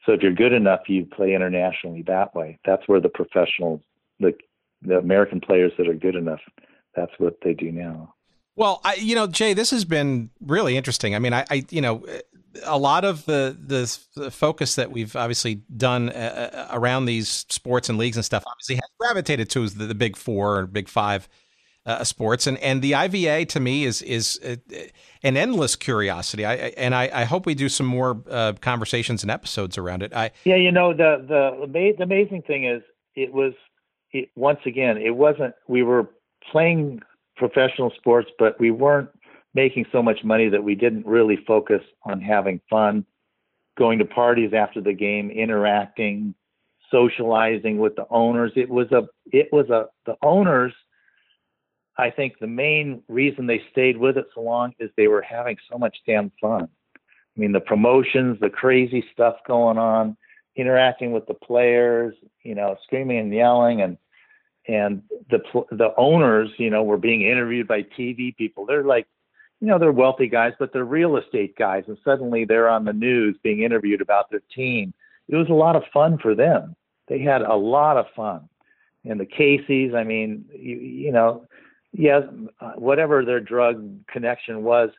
So 0.05 0.13
if 0.13 0.23
you're 0.23 0.33
good 0.33 0.53
enough, 0.53 0.81
you 0.89 1.07
play 1.07 1.35
internationally 1.35 2.03
that 2.09 2.35
way. 2.35 2.59
That's 2.65 2.87
where 2.89 3.01
the 3.01 3.09
professionals, 3.09 3.81
the 4.19 4.33
the 4.83 4.99
American 4.99 5.41
players 5.41 5.73
that 5.79 5.89
are 5.89 5.95
good 5.95 6.17
enough, 6.17 6.41
that's 6.97 7.13
what 7.19 7.37
they 7.43 7.55
do 7.55 7.71
now. 7.71 8.15
Well, 8.57 8.81
I, 8.85 8.95
you 8.97 9.15
know, 9.15 9.27
Jay, 9.27 9.55
this 9.55 9.71
has 9.71 9.85
been 9.85 10.31
really 10.45 10.77
interesting. 10.77 11.15
I 11.15 11.19
mean, 11.21 11.33
I, 11.33 11.45
I 11.51 11.65
you 11.71 11.81
know, 11.81 12.05
a 12.65 12.77
lot 12.77 13.05
of 13.05 13.25
the, 13.25 13.57
the, 13.59 13.99
the 14.21 14.31
focus 14.31 14.75
that 14.75 14.91
we've 14.91 15.17
obviously 15.17 15.63
done 15.77 16.11
uh, 16.11 16.69
uh 16.73 16.77
around 16.77 17.07
these 17.07 17.47
sports 17.49 17.89
and 17.89 17.97
leagues 17.97 18.17
and 18.17 18.25
stuff 18.25 18.45
obviously 18.47 18.75
has 18.75 18.91
gravitated 18.99 19.49
to 19.51 19.69
the, 19.69 19.87
the 19.87 19.95
big 19.95 20.17
four 20.17 20.59
or 20.59 20.67
big 20.67 20.89
five 20.89 21.29
uh, 21.85 22.05
sports, 22.05 22.47
and 22.47 22.59
and 22.59 22.83
the 22.83 22.95
IVA 22.95 23.45
to 23.47 23.61
me 23.61 23.85
is 23.85 24.03
is 24.03 24.39
uh, 24.45 24.57
an 25.23 25.37
endless 25.37 25.77
curiosity. 25.77 26.45
I 26.45 26.55
and 26.55 26.95
I, 26.95 27.11
I 27.13 27.25
hope 27.25 27.47
we 27.47 27.55
do 27.55 27.69
some 27.69 27.87
more 27.87 28.23
uh, 28.31 28.53
conversations 28.61 29.23
and 29.23 29.31
episodes 29.31 29.77
around 29.77 30.03
it. 30.03 30.15
I 30.15 30.31
yeah, 30.45 30.57
you 30.57 30.71
know 30.71 30.93
the 30.93 31.25
the 31.27 31.67
the 31.97 32.03
amazing 32.03 32.43
thing 32.43 32.65
is 32.65 32.83
it 33.15 33.33
was 33.33 33.53
it, 34.13 34.31
once 34.37 34.61
again 34.65 34.97
it 34.97 35.17
wasn't 35.17 35.55
we 35.67 35.83
were 35.83 36.09
playing 36.51 37.01
professional 37.37 37.91
sports, 37.97 38.31
but 38.39 38.59
we 38.61 38.71
weren't 38.71 39.09
making 39.55 39.87
so 39.91 40.03
much 40.03 40.23
money 40.25 40.49
that 40.49 40.63
we 40.63 40.75
didn't 40.75 41.07
really 41.07 41.39
focus 41.47 41.83
on 42.05 42.21
having 42.21 42.61
fun, 42.71 43.05
going 43.77 43.99
to 43.99 44.05
parties 44.05 44.53
after 44.55 44.81
the 44.81 44.93
game, 44.93 45.31
interacting, 45.31 46.35
socializing 46.91 47.79
with 47.79 47.97
the 47.97 48.07
owners. 48.11 48.53
It 48.55 48.71
was 48.71 48.91
a 48.93 49.09
it 49.33 49.49
was 49.51 49.69
a 49.71 49.87
the 50.07 50.17
owners 50.23 50.73
I 51.99 52.11
think 52.11 52.39
the 52.39 52.47
main 52.47 53.03
reason 53.09 53.47
they 53.47 53.63
stayed 53.71 53.99
with 53.99 54.17
it 54.17 54.27
so 54.35 54.41
long 54.41 54.73
is 54.79 54.91
they 54.97 55.09
were 55.09 55.23
having 55.23 55.57
so 55.71 55.79
much 55.79 55.97
damn 56.07 56.33
fun. 56.41 56.69
I 56.95 57.41
mean, 57.41 57.53
the 57.53 57.61
promotions, 57.61 58.39
the 58.41 58.51
crazy 58.51 59.05
stuff 59.13 59.37
going 59.47 59.79
on, 59.79 60.17
interacting 60.57 61.13
with 61.13 61.27
the 61.27 61.35
players, 61.35 62.15
you 62.43 62.55
know, 62.55 62.77
screaming 62.85 63.19
and 63.19 63.35
yelling, 63.35 63.83
and 63.83 63.97
and 64.69 65.03
the 65.31 65.41
the 65.71 65.93
owners, 65.97 66.51
you 66.59 66.71
know, 66.71 66.83
were 66.83 66.99
being 66.99 67.23
interviewed 67.23 67.69
by 67.69 67.83
TV 67.83 68.37
people. 68.37 68.67
They're 68.67 68.85
like, 68.85 69.07
you 69.61 69.67
know, 69.69 69.79
they're 69.79 69.93
wealthy 69.93 70.29
guys, 70.29 70.53
but 70.59 70.73
they're 70.73 70.85
real 70.85 71.17
estate 71.17 71.57
guys, 71.57 71.85
and 71.87 71.99
suddenly 72.05 72.45
they're 72.45 72.69
on 72.69 72.85
the 72.85 72.93
news 72.93 73.37
being 73.43 73.63
interviewed 73.63 74.01
about 74.01 74.31
their 74.31 74.43
team. 74.55 74.93
It 75.29 75.37
was 75.37 75.49
a 75.49 75.55
lot 75.55 75.77
of 75.77 75.85
fun 75.93 76.19
for 76.19 76.35
them. 76.35 76.77
They 77.09 77.21
had 77.21 77.43
a 77.43 77.55
lot 77.55 77.97
of 77.97 78.07
fun. 78.15 78.49
And 79.05 79.19
the 79.19 79.27
Caseys, 79.27 79.95
I 79.95 80.05
mean, 80.05 80.45
you, 80.53 80.77
you 80.77 81.13
know, 81.13 81.47
yes, 81.93 82.23
uh, 82.61 82.73
whatever 82.73 83.25
their 83.25 83.41
drug 83.41 83.99
connection 84.07 84.63
was, 84.63 84.91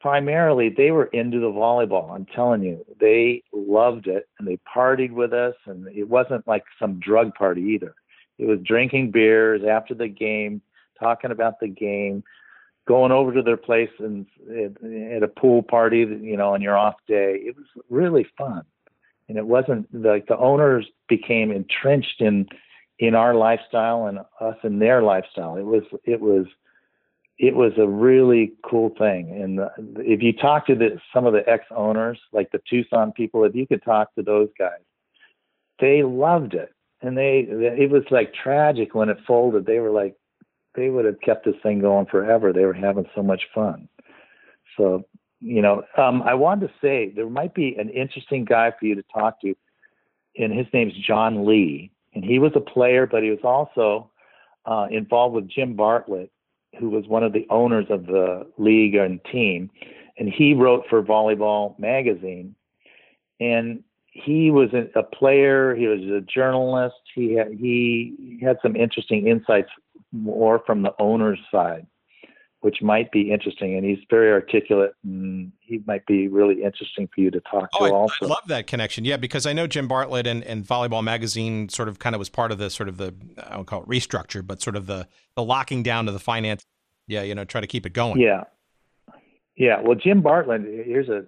primarily 0.00 0.68
they 0.68 0.90
were 0.90 1.06
into 1.06 1.38
the 1.38 1.46
volleyball. 1.46 2.12
I'm 2.14 2.26
telling 2.26 2.62
you, 2.62 2.84
they 3.00 3.42
loved 3.52 4.08
it 4.08 4.28
and 4.38 4.48
they 4.48 4.58
partied 4.74 5.12
with 5.12 5.32
us, 5.32 5.54
and 5.66 5.86
it 5.88 6.08
wasn't 6.08 6.46
like 6.46 6.64
some 6.78 6.98
drug 6.98 7.34
party 7.34 7.62
either. 7.62 7.94
It 8.38 8.46
was 8.46 8.58
drinking 8.64 9.12
beers 9.12 9.62
after 9.68 9.94
the 9.94 10.08
game, 10.08 10.62
talking 10.98 11.30
about 11.30 11.60
the 11.60 11.68
game, 11.68 12.24
going 12.88 13.12
over 13.12 13.32
to 13.32 13.42
their 13.42 13.56
place 13.56 13.90
and 13.98 14.26
at 15.14 15.22
a 15.22 15.28
pool 15.28 15.62
party, 15.62 15.98
you 15.98 16.36
know, 16.36 16.54
on 16.54 16.60
your 16.60 16.76
off 16.76 16.96
day. 17.06 17.34
It 17.36 17.56
was 17.56 17.66
really 17.88 18.26
fun, 18.36 18.62
and 19.28 19.38
it 19.38 19.46
wasn't 19.46 19.86
like 19.94 20.26
the 20.26 20.36
owners 20.36 20.86
became 21.08 21.52
entrenched 21.52 22.20
in 22.20 22.48
in 22.98 23.14
our 23.14 23.34
lifestyle 23.34 24.06
and 24.06 24.18
us 24.40 24.56
in 24.62 24.78
their 24.78 25.02
lifestyle. 25.02 25.56
It 25.56 25.64
was 25.64 25.82
it 26.04 26.20
was 26.20 26.46
it 27.38 27.54
was 27.54 27.72
a 27.76 27.88
really 27.88 28.52
cool 28.64 28.90
thing. 28.98 29.30
And 29.42 29.60
if 29.98 30.22
you 30.22 30.32
talk 30.32 30.66
to 30.66 30.74
the, 30.74 31.00
some 31.12 31.26
of 31.26 31.32
the 31.32 31.48
ex 31.48 31.64
owners, 31.74 32.18
like 32.32 32.52
the 32.52 32.60
Tucson 32.68 33.12
people, 33.12 33.44
if 33.44 33.54
you 33.54 33.66
could 33.66 33.82
talk 33.82 34.14
to 34.14 34.22
those 34.22 34.48
guys, 34.58 34.80
they 35.80 36.02
loved 36.02 36.54
it. 36.54 36.72
And 37.00 37.18
they 37.18 37.46
it 37.48 37.90
was 37.90 38.04
like 38.10 38.32
tragic 38.32 38.94
when 38.94 39.08
it 39.08 39.18
folded. 39.26 39.66
They 39.66 39.80
were 39.80 39.90
like 39.90 40.14
they 40.76 40.88
would 40.88 41.04
have 41.04 41.20
kept 41.20 41.44
this 41.44 41.56
thing 41.62 41.80
going 41.80 42.06
forever. 42.06 42.52
They 42.52 42.64
were 42.64 42.72
having 42.72 43.06
so 43.14 43.22
much 43.22 43.42
fun. 43.54 43.88
So 44.76 45.04
you 45.40 45.60
know, 45.60 45.82
um, 45.96 46.22
I 46.22 46.34
wanted 46.34 46.68
to 46.68 46.74
say 46.80 47.12
there 47.14 47.28
might 47.28 47.54
be 47.54 47.74
an 47.74 47.88
interesting 47.88 48.44
guy 48.44 48.72
for 48.78 48.86
you 48.86 48.94
to 48.94 49.02
talk 49.12 49.40
to, 49.40 49.56
and 50.38 50.56
his 50.56 50.68
name's 50.72 50.94
John 51.04 51.44
Lee 51.44 51.91
and 52.14 52.24
he 52.24 52.38
was 52.38 52.52
a 52.54 52.60
player, 52.60 53.06
but 53.06 53.22
he 53.22 53.30
was 53.30 53.40
also 53.44 54.10
uh, 54.66 54.86
involved 54.90 55.34
with 55.34 55.48
Jim 55.48 55.74
Bartlett, 55.74 56.30
who 56.78 56.90
was 56.90 57.06
one 57.06 57.22
of 57.22 57.32
the 57.32 57.46
owners 57.50 57.86
of 57.90 58.06
the 58.06 58.46
league 58.58 58.94
and 58.94 59.20
team, 59.30 59.70
and 60.18 60.28
he 60.28 60.54
wrote 60.54 60.84
for 60.88 61.02
Volleyball 61.02 61.78
magazine, 61.78 62.54
and 63.40 63.82
he 64.06 64.50
was 64.50 64.68
a, 64.94 65.02
player. 65.02 65.74
He 65.74 65.86
was 65.86 66.00
a 66.00 66.20
journalist. 66.20 66.96
He 67.14 67.32
had, 67.32 67.52
he 67.52 68.38
had 68.42 68.58
some 68.62 68.76
interesting 68.76 69.26
insights 69.26 69.70
more 70.12 70.62
from 70.66 70.82
the 70.82 70.94
owner's 70.98 71.38
side 71.50 71.86
which 72.62 72.80
might 72.80 73.12
be 73.12 73.30
interesting. 73.30 73.76
And 73.76 73.84
he's 73.84 73.98
very 74.08 74.32
articulate, 74.32 74.94
and 75.04 75.52
he 75.60 75.82
might 75.86 76.06
be 76.06 76.28
really 76.28 76.62
interesting 76.62 77.08
for 77.14 77.20
you 77.20 77.30
to 77.30 77.40
talk 77.40 77.68
oh, 77.74 77.86
to. 77.86 77.92
I, 77.92 77.96
also, 77.96 78.26
I 78.26 78.28
love 78.28 78.46
that 78.46 78.66
connection. 78.66 79.04
Yeah, 79.04 79.18
because 79.18 79.46
I 79.46 79.52
know 79.52 79.66
Jim 79.66 79.86
Bartlett 79.86 80.26
and, 80.26 80.42
and 80.44 80.64
Volleyball 80.64 81.04
Magazine 81.04 81.68
sort 81.68 81.88
of 81.88 81.98
kind 81.98 82.14
of 82.14 82.18
was 82.18 82.28
part 82.28 82.50
of 82.50 82.58
the 82.58 82.70
sort 82.70 82.88
of 82.88 82.96
the 82.96 83.14
I 83.46 83.56
don't 83.56 83.66
call 83.66 83.82
it 83.82 83.88
restructure, 83.88 84.46
but 84.46 84.62
sort 84.62 84.76
of 84.76 84.86
the 84.86 85.06
the 85.36 85.42
locking 85.42 85.82
down 85.82 86.08
of 86.08 86.14
the 86.14 86.20
finance 86.20 86.64
Yeah, 87.06 87.22
you 87.22 87.34
know, 87.34 87.44
try 87.44 87.60
to 87.60 87.66
keep 87.66 87.84
it 87.86 87.92
going. 87.92 88.20
Yeah. 88.20 88.44
Yeah. 89.56 89.80
Well, 89.80 89.96
Jim 89.96 90.22
Bartlett, 90.22 90.62
here's 90.62 91.08
a 91.08 91.24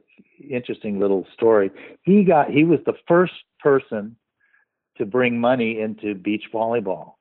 interesting 0.48 0.98
little 0.98 1.26
story. 1.34 1.70
He 2.02 2.24
got 2.24 2.50
he 2.50 2.64
was 2.64 2.80
the 2.86 2.94
first 3.06 3.34
person 3.60 4.16
to 4.98 5.06
bring 5.06 5.40
money 5.40 5.80
into 5.80 6.14
beach 6.14 6.44
volleyball. 6.52 7.14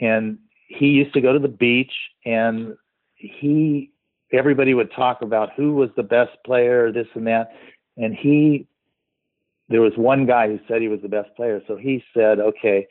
And 0.00 0.38
he 0.68 0.86
used 0.86 1.12
to 1.14 1.20
go 1.20 1.32
to 1.32 1.38
the 1.38 1.48
beach 1.48 1.92
and 2.24 2.76
he 3.20 3.90
everybody 4.32 4.74
would 4.74 4.92
talk 4.92 5.22
about 5.22 5.50
who 5.56 5.74
was 5.74 5.90
the 5.96 6.02
best 6.02 6.32
player, 6.44 6.92
this 6.92 7.06
and 7.14 7.26
that. 7.26 7.52
And 7.96 8.14
he 8.14 8.66
there 9.68 9.80
was 9.80 9.92
one 9.96 10.26
guy 10.26 10.48
who 10.48 10.58
said 10.66 10.82
he 10.82 10.88
was 10.88 11.00
the 11.00 11.08
best 11.08 11.34
player. 11.36 11.62
So 11.68 11.76
he 11.76 12.02
said, 12.14 12.40
Okay, 12.40 12.86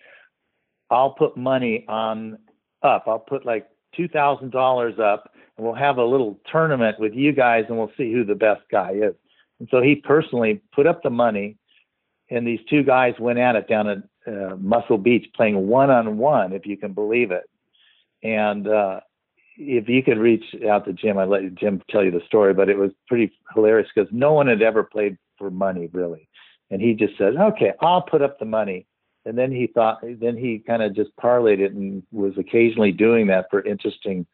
I'll 0.90 1.12
put 1.12 1.36
money 1.36 1.86
on 1.88 2.38
up. 2.84 3.06
I'll 3.08 3.20
put 3.20 3.46
like 3.46 3.68
two 3.96 4.08
thousand 4.08 4.52
dollars 4.52 5.00
up 5.00 5.34
and 5.58 5.66
we'll 5.66 5.76
have 5.76 5.98
a 5.98 6.06
little 6.06 6.40
tournament 6.52 7.00
with 7.00 7.14
you 7.14 7.34
guys 7.34 7.66
and 7.68 7.78
we'll 7.78 7.92
see 7.98 8.14
who 8.14 8.24
the 8.24 8.36
best 8.36 8.62
guy 8.72 8.92
is. 8.92 9.16
And 9.60 9.68
so 9.72 9.82
he 9.82 9.96
personally 9.96 10.62
put 10.74 10.88
up 10.88 11.04
the 11.04 11.10
money 11.10 11.58
and 12.30 12.48
these 12.48 12.60
two 12.70 12.84
guys 12.84 13.16
went 13.20 13.40
at 13.40 13.56
it 13.56 13.68
down 13.68 13.88
at 13.88 13.98
uh, 14.28 14.56
Muscle 14.58 14.98
Beach 14.98 15.26
playing 15.36 15.68
one 15.68 15.90
on 15.90 16.18
one, 16.18 16.54
if 16.54 16.66
you 16.66 16.78
can 16.78 16.94
believe 16.94 17.32
it. 17.32 17.50
And 18.22 18.68
uh, 18.68 19.00
if 19.60 19.90
you 19.90 20.02
could 20.02 20.18
reach 20.18 20.56
out 20.70 20.86
to 20.86 20.94
Jim, 20.94 21.18
I'd 21.18 21.28
let 21.28 21.54
Jim 21.56 21.82
tell 21.90 22.04
you 22.04 22.12
the 22.12 22.22
story, 22.26 22.54
but 22.54 22.70
it 22.70 22.78
was 22.78 22.92
pretty 23.08 23.32
hilarious 23.54 23.90
because 23.94 24.10
no 24.12 24.32
one 24.32 24.48
had 24.48 24.62
ever 24.62 24.84
played 24.84 25.18
for 25.38 25.52
money 25.52 25.90
really. 25.92 26.30
And 26.72 26.82
he 26.82 26.94
just 26.94 27.18
said, 27.18 27.36
okay, 27.36 27.74
I'll 27.82 28.02
put 28.02 28.22
up 28.22 28.40
the 28.40 28.46
money. 28.46 28.86
And 29.26 29.38
then 29.38 29.52
he 29.52 29.68
thought, 29.68 30.00
then 30.02 30.38
he 30.38 30.64
kind 30.66 30.82
of 30.82 30.96
just 30.96 31.10
parlayed 31.18 31.60
it 31.60 31.74
and 31.74 32.04
was 32.12 32.34
occasionally 32.38 32.94
doing 32.94 33.28
that 33.28 33.48
for 33.52 33.62
interesting. 33.62 34.26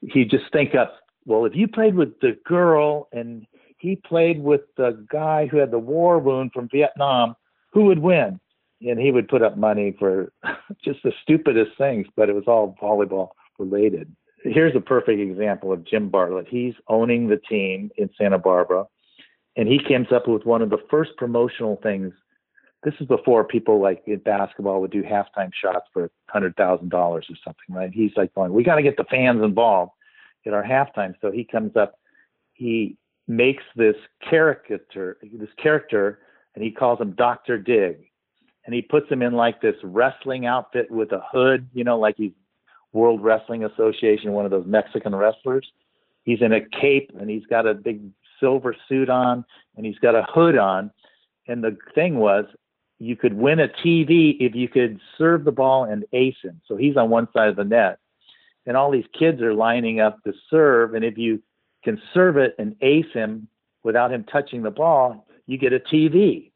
He 0.00 0.24
just 0.24 0.50
think 0.52 0.74
up, 0.74 0.96
well, 1.26 1.44
if 1.44 1.54
you 1.54 1.68
played 1.68 1.94
with 1.94 2.18
the 2.20 2.38
girl 2.46 3.08
and 3.12 3.46
he 3.78 3.96
played 3.96 4.40
with 4.42 4.62
the 4.76 5.04
guy 5.10 5.46
who 5.46 5.58
had 5.58 5.70
the 5.70 5.78
war 5.78 6.18
wound 6.18 6.52
from 6.54 6.68
Vietnam, 6.72 7.36
who 7.72 7.84
would 7.84 7.98
win? 7.98 8.40
And 8.80 8.98
he 8.98 9.10
would 9.10 9.28
put 9.28 9.42
up 9.42 9.58
money 9.58 9.94
for 9.98 10.32
just 10.82 11.02
the 11.02 11.12
stupidest 11.22 11.76
things, 11.76 12.06
but 12.16 12.30
it 12.30 12.34
was 12.34 12.44
all 12.46 12.76
volleyball 12.80 13.30
related 13.58 14.10
here's 14.42 14.76
a 14.76 14.80
perfect 14.80 15.20
example 15.20 15.72
of 15.72 15.84
Jim 15.84 16.08
Bartlett. 16.08 16.46
He's 16.48 16.74
owning 16.88 17.28
the 17.28 17.36
team 17.36 17.90
in 17.96 18.10
Santa 18.18 18.38
Barbara, 18.38 18.84
and 19.56 19.68
he 19.68 19.80
comes 19.82 20.08
up 20.12 20.28
with 20.28 20.44
one 20.44 20.62
of 20.62 20.70
the 20.70 20.82
first 20.90 21.12
promotional 21.16 21.78
things. 21.82 22.12
This 22.82 22.94
is 23.00 23.06
before 23.06 23.44
people 23.44 23.80
like 23.80 24.02
in 24.06 24.18
basketball 24.18 24.80
would 24.80 24.92
do 24.92 25.02
halftime 25.02 25.50
shots 25.52 25.86
for 25.92 26.10
hundred 26.28 26.56
thousand 26.56 26.90
dollars 26.90 27.26
or 27.30 27.36
something, 27.44 27.74
right? 27.74 27.90
He's 27.92 28.12
like 28.16 28.34
going, 28.34 28.52
"We 28.52 28.62
got 28.62 28.76
to 28.76 28.82
get 28.82 28.96
the 28.96 29.04
fans 29.04 29.42
involved 29.42 29.92
at 30.46 30.52
our 30.52 30.62
halftime." 30.62 31.14
So 31.20 31.30
he 31.30 31.44
comes 31.44 31.74
up, 31.76 31.98
he 32.52 32.96
makes 33.26 33.64
this 33.74 33.96
caricature, 34.28 35.18
this 35.32 35.48
character, 35.60 36.20
and 36.54 36.62
he 36.62 36.70
calls 36.70 37.00
him 37.00 37.12
Doctor 37.12 37.58
Dig, 37.58 37.96
and 38.66 38.74
he 38.74 38.82
puts 38.82 39.10
him 39.10 39.22
in 39.22 39.32
like 39.32 39.60
this 39.60 39.76
wrestling 39.82 40.46
outfit 40.46 40.90
with 40.90 41.10
a 41.12 41.22
hood, 41.32 41.68
you 41.72 41.82
know, 41.82 41.98
like 41.98 42.16
he's 42.16 42.32
World 42.96 43.22
Wrestling 43.22 43.62
Association, 43.62 44.32
one 44.32 44.46
of 44.46 44.50
those 44.50 44.66
Mexican 44.66 45.14
wrestlers. 45.14 45.70
He's 46.24 46.40
in 46.40 46.52
a 46.52 46.60
cape 46.60 47.12
and 47.20 47.28
he's 47.28 47.44
got 47.44 47.66
a 47.66 47.74
big 47.74 48.00
silver 48.40 48.74
suit 48.88 49.10
on 49.10 49.44
and 49.76 49.84
he's 49.84 49.98
got 49.98 50.14
a 50.14 50.26
hood 50.28 50.56
on. 50.56 50.90
And 51.46 51.62
the 51.62 51.76
thing 51.94 52.16
was, 52.16 52.46
you 52.98 53.14
could 53.14 53.34
win 53.34 53.60
a 53.60 53.68
TV 53.68 54.36
if 54.40 54.54
you 54.54 54.68
could 54.68 54.98
serve 55.18 55.44
the 55.44 55.52
ball 55.52 55.84
and 55.84 56.06
ace 56.14 56.36
him. 56.42 56.62
So 56.66 56.76
he's 56.76 56.96
on 56.96 57.10
one 57.10 57.28
side 57.36 57.50
of 57.50 57.56
the 57.56 57.64
net. 57.64 57.98
And 58.64 58.76
all 58.76 58.90
these 58.90 59.04
kids 59.16 59.42
are 59.42 59.52
lining 59.52 60.00
up 60.00 60.22
to 60.24 60.32
serve. 60.50 60.94
And 60.94 61.04
if 61.04 61.18
you 61.18 61.42
can 61.84 62.00
serve 62.14 62.38
it 62.38 62.54
and 62.58 62.74
ace 62.80 63.12
him 63.12 63.46
without 63.84 64.10
him 64.10 64.24
touching 64.24 64.62
the 64.62 64.70
ball, 64.70 65.26
you 65.46 65.58
get 65.58 65.74
a 65.74 65.78
TV. 65.78 66.50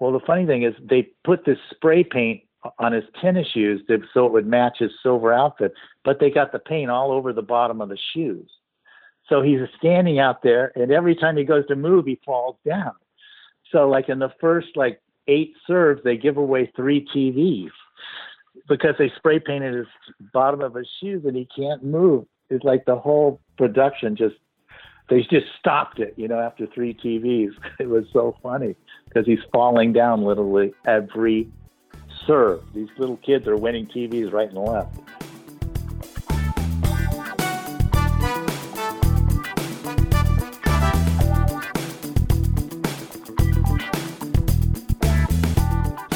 Well, 0.00 0.10
the 0.10 0.26
funny 0.26 0.44
thing 0.44 0.64
is, 0.64 0.74
they 0.82 1.10
put 1.22 1.44
this 1.44 1.58
spray 1.70 2.02
paint 2.02 2.42
on 2.78 2.92
his 2.92 3.04
tennis 3.20 3.46
shoes 3.48 3.82
to, 3.88 3.98
so 4.14 4.26
it 4.26 4.32
would 4.32 4.46
match 4.46 4.78
his 4.78 4.90
silver 5.02 5.32
outfit, 5.32 5.72
but 6.04 6.20
they 6.20 6.30
got 6.30 6.52
the 6.52 6.58
paint 6.58 6.90
all 6.90 7.10
over 7.10 7.32
the 7.32 7.42
bottom 7.42 7.80
of 7.80 7.88
the 7.88 7.98
shoes. 8.14 8.48
So 9.28 9.42
he's 9.42 9.60
standing 9.78 10.18
out 10.18 10.42
there, 10.42 10.72
and 10.76 10.90
every 10.90 11.14
time 11.14 11.36
he 11.36 11.44
goes 11.44 11.66
to 11.68 11.76
move, 11.76 12.06
he 12.06 12.20
falls 12.24 12.56
down. 12.66 12.92
So, 13.70 13.88
like 13.88 14.08
in 14.08 14.18
the 14.18 14.32
first 14.40 14.68
like 14.76 15.00
eight 15.28 15.54
serves, 15.66 16.02
they 16.04 16.16
give 16.16 16.36
away 16.36 16.70
three 16.76 17.06
TVs 17.14 17.70
because 18.68 18.94
they 18.98 19.10
spray 19.16 19.38
painted 19.38 19.74
his 19.74 19.86
bottom 20.32 20.60
of 20.60 20.74
his 20.74 20.88
shoes, 21.00 21.24
and 21.24 21.36
he 21.36 21.48
can't 21.56 21.82
move. 21.82 22.26
It's 22.50 22.64
like 22.64 22.84
the 22.84 22.96
whole 22.96 23.40
production 23.56 24.16
just 24.16 24.36
they 25.08 25.20
just 25.22 25.46
stopped 25.58 25.98
it, 25.98 26.14
you 26.16 26.28
know, 26.28 26.38
after 26.38 26.66
three 26.66 26.94
TVs. 26.94 27.50
It 27.80 27.88
was 27.88 28.04
so 28.12 28.36
funny 28.42 28.76
because 29.08 29.26
he's 29.26 29.40
falling 29.52 29.92
down 29.92 30.24
literally 30.24 30.72
every 30.86 31.48
serve. 32.26 32.62
These 32.74 32.88
little 32.98 33.16
kids 33.18 33.46
are 33.46 33.56
winning 33.56 33.86
TVs 33.86 34.32
right 34.32 34.48
and 34.48 34.58
left. 34.58 34.98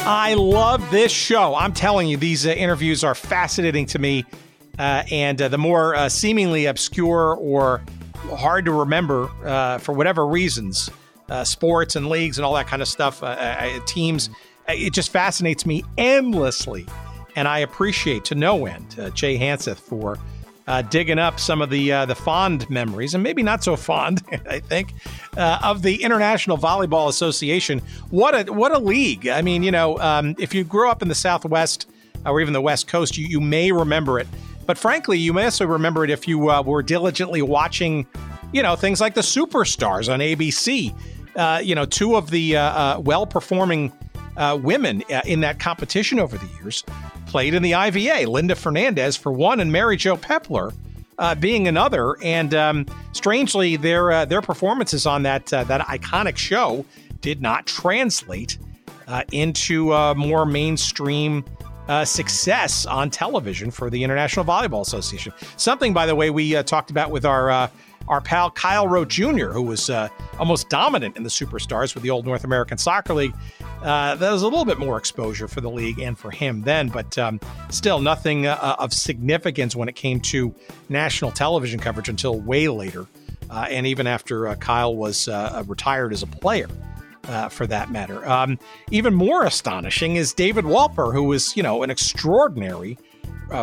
I 0.09 0.35
love 0.35 0.89
this 0.89 1.11
show. 1.11 1.53
I'm 1.53 1.73
telling 1.73 2.07
you, 2.07 2.15
these 2.15 2.47
uh, 2.47 2.51
interviews 2.51 3.03
are 3.03 3.13
fascinating 3.13 3.85
to 3.87 3.99
me. 3.99 4.25
Uh, 4.79 5.03
and 5.11 5.41
uh, 5.41 5.49
the 5.49 5.57
more 5.57 5.95
uh, 5.95 6.07
seemingly 6.07 6.65
obscure 6.67 7.35
or 7.35 7.81
hard 8.29 8.63
to 8.65 8.71
remember 8.71 9.29
uh, 9.43 9.79
for 9.79 9.93
whatever 9.93 10.25
reasons, 10.25 10.89
uh, 11.29 11.43
sports 11.43 11.97
and 11.97 12.07
leagues 12.07 12.37
and 12.37 12.45
all 12.45 12.53
that 12.53 12.67
kind 12.67 12.81
of 12.81 12.87
stuff, 12.87 13.21
teams 13.85 14.29
it 14.67 14.93
just 14.93 15.11
fascinates 15.11 15.65
me 15.65 15.83
endlessly. 15.97 16.85
And 17.35 17.47
I 17.47 17.59
appreciate 17.59 18.25
to 18.25 18.35
no 18.35 18.65
end 18.65 18.95
uh, 18.99 19.09
Jay 19.11 19.37
Hanseth 19.37 19.77
for 19.77 20.17
uh, 20.67 20.81
digging 20.81 21.17
up 21.17 21.39
some 21.39 21.61
of 21.61 21.69
the 21.69 21.91
uh, 21.91 22.05
the 22.05 22.15
fond 22.15 22.69
memories, 22.69 23.13
and 23.13 23.23
maybe 23.23 23.41
not 23.41 23.63
so 23.63 23.75
fond, 23.75 24.21
I 24.49 24.59
think, 24.59 24.93
uh, 25.37 25.59
of 25.63 25.81
the 25.81 26.03
International 26.03 26.57
Volleyball 26.57 27.07
Association. 27.07 27.81
What 28.09 28.49
a 28.49 28.51
what 28.51 28.71
a 28.71 28.79
league! 28.79 29.27
I 29.27 29.41
mean, 29.41 29.63
you 29.63 29.71
know, 29.71 29.97
um, 29.99 30.35
if 30.37 30.53
you 30.53 30.63
grew 30.63 30.89
up 30.89 31.01
in 31.01 31.07
the 31.07 31.15
Southwest 31.15 31.87
or 32.25 32.41
even 32.41 32.53
the 32.53 32.61
West 32.61 32.87
Coast, 32.87 33.17
you, 33.17 33.27
you 33.27 33.39
may 33.39 33.71
remember 33.71 34.19
it. 34.19 34.27
But 34.65 34.77
frankly, 34.77 35.17
you 35.17 35.31
may 35.31 35.45
also 35.45 35.65
remember 35.65 36.03
it 36.03 36.09
if 36.09 36.27
you 36.27 36.49
uh, 36.49 36.61
were 36.61 36.83
diligently 36.83 37.41
watching, 37.41 38.05
you 38.51 38.61
know, 38.61 38.75
things 38.75 38.99
like 38.99 39.13
the 39.13 39.21
Superstars 39.21 40.11
on 40.11 40.19
ABC. 40.19 40.93
Uh, 41.37 41.61
you 41.63 41.75
know, 41.75 41.85
two 41.85 42.15
of 42.15 42.29
the 42.31 42.53
well 42.99 43.25
performing 43.25 43.93
uh, 44.37 44.57
women 44.61 45.03
uh, 45.11 45.21
in 45.25 45.41
that 45.41 45.59
competition 45.59 46.19
over 46.19 46.37
the 46.37 46.47
years 46.61 46.83
played 47.25 47.53
in 47.53 47.63
the 47.63 47.73
IVA. 47.73 48.29
Linda 48.29 48.55
Fernandez 48.55 49.17
for 49.17 49.31
one, 49.31 49.59
and 49.59 49.71
Mary 49.71 49.97
Jo 49.97 50.15
Peppler 50.15 50.73
uh, 51.17 51.35
being 51.35 51.67
another. 51.67 52.15
And 52.21 52.53
um, 52.53 52.85
strangely, 53.11 53.75
their 53.75 54.11
uh, 54.11 54.25
their 54.25 54.41
performances 54.41 55.05
on 55.05 55.23
that 55.23 55.51
uh, 55.51 55.63
that 55.65 55.81
iconic 55.81 56.37
show 56.37 56.85
did 57.21 57.41
not 57.41 57.65
translate 57.65 58.57
uh, 59.07 59.23
into 59.31 59.89
more 60.15 60.45
mainstream. 60.45 61.43
success 62.03 62.85
on 62.85 63.09
television 63.09 63.71
for 63.71 63.89
the 63.89 64.03
International 64.03 64.43
Volleyball 64.43 64.81
Association. 64.81 65.31
Something, 65.55 65.93
by 65.93 66.05
the 66.05 66.15
way, 66.15 66.29
we 66.29 66.61
talked 66.63 66.91
about 66.91 67.11
with 67.11 67.25
our 67.25 67.69
our 68.07 68.21
pal 68.21 68.51
Kyle 68.51 68.87
Rote 68.87 69.09
Jr., 69.09 69.47
who 69.47 69.61
was 69.61 69.89
uh, 69.89 70.09
almost 70.39 70.69
dominant 70.69 71.17
in 71.17 71.23
the 71.23 71.29
Superstars 71.29 71.93
with 71.93 72.03
the 72.03 72.09
old 72.09 72.25
North 72.25 72.43
American 72.43 72.77
Soccer 72.77 73.13
League. 73.13 73.33
Uh, 73.81 74.15
that 74.15 74.31
was 74.31 74.41
a 74.41 74.47
little 74.47 74.65
bit 74.65 74.79
more 74.79 74.97
exposure 74.97 75.47
for 75.47 75.61
the 75.61 75.69
league 75.69 75.99
and 75.99 76.17
for 76.17 76.31
him 76.31 76.61
then, 76.61 76.89
but 76.89 77.17
um, 77.17 77.39
still 77.69 77.99
nothing 77.99 78.47
uh, 78.47 78.75
of 78.79 78.93
significance 78.93 79.75
when 79.75 79.87
it 79.87 79.95
came 79.95 80.19
to 80.19 80.53
national 80.89 81.31
television 81.31 81.79
coverage 81.79 82.09
until 82.09 82.39
way 82.39 82.67
later, 82.67 83.05
uh, 83.49 83.67
and 83.69 83.85
even 83.85 84.07
after 84.07 84.47
uh, 84.47 84.55
Kyle 84.55 84.95
was 84.95 85.27
uh, 85.27 85.63
retired 85.67 86.11
as 86.11 86.23
a 86.23 86.27
player. 86.27 86.67
for 87.49 87.67
that 87.67 87.91
matter, 87.91 88.27
um, 88.27 88.57
even 88.89 89.13
more 89.13 89.45
astonishing 89.45 90.15
is 90.15 90.33
David 90.33 90.65
Wolper, 90.65 91.13
who 91.13 91.23
was, 91.23 91.55
you 91.55 91.61
know, 91.61 91.83
an 91.83 91.89
extraordinary, 91.89 92.97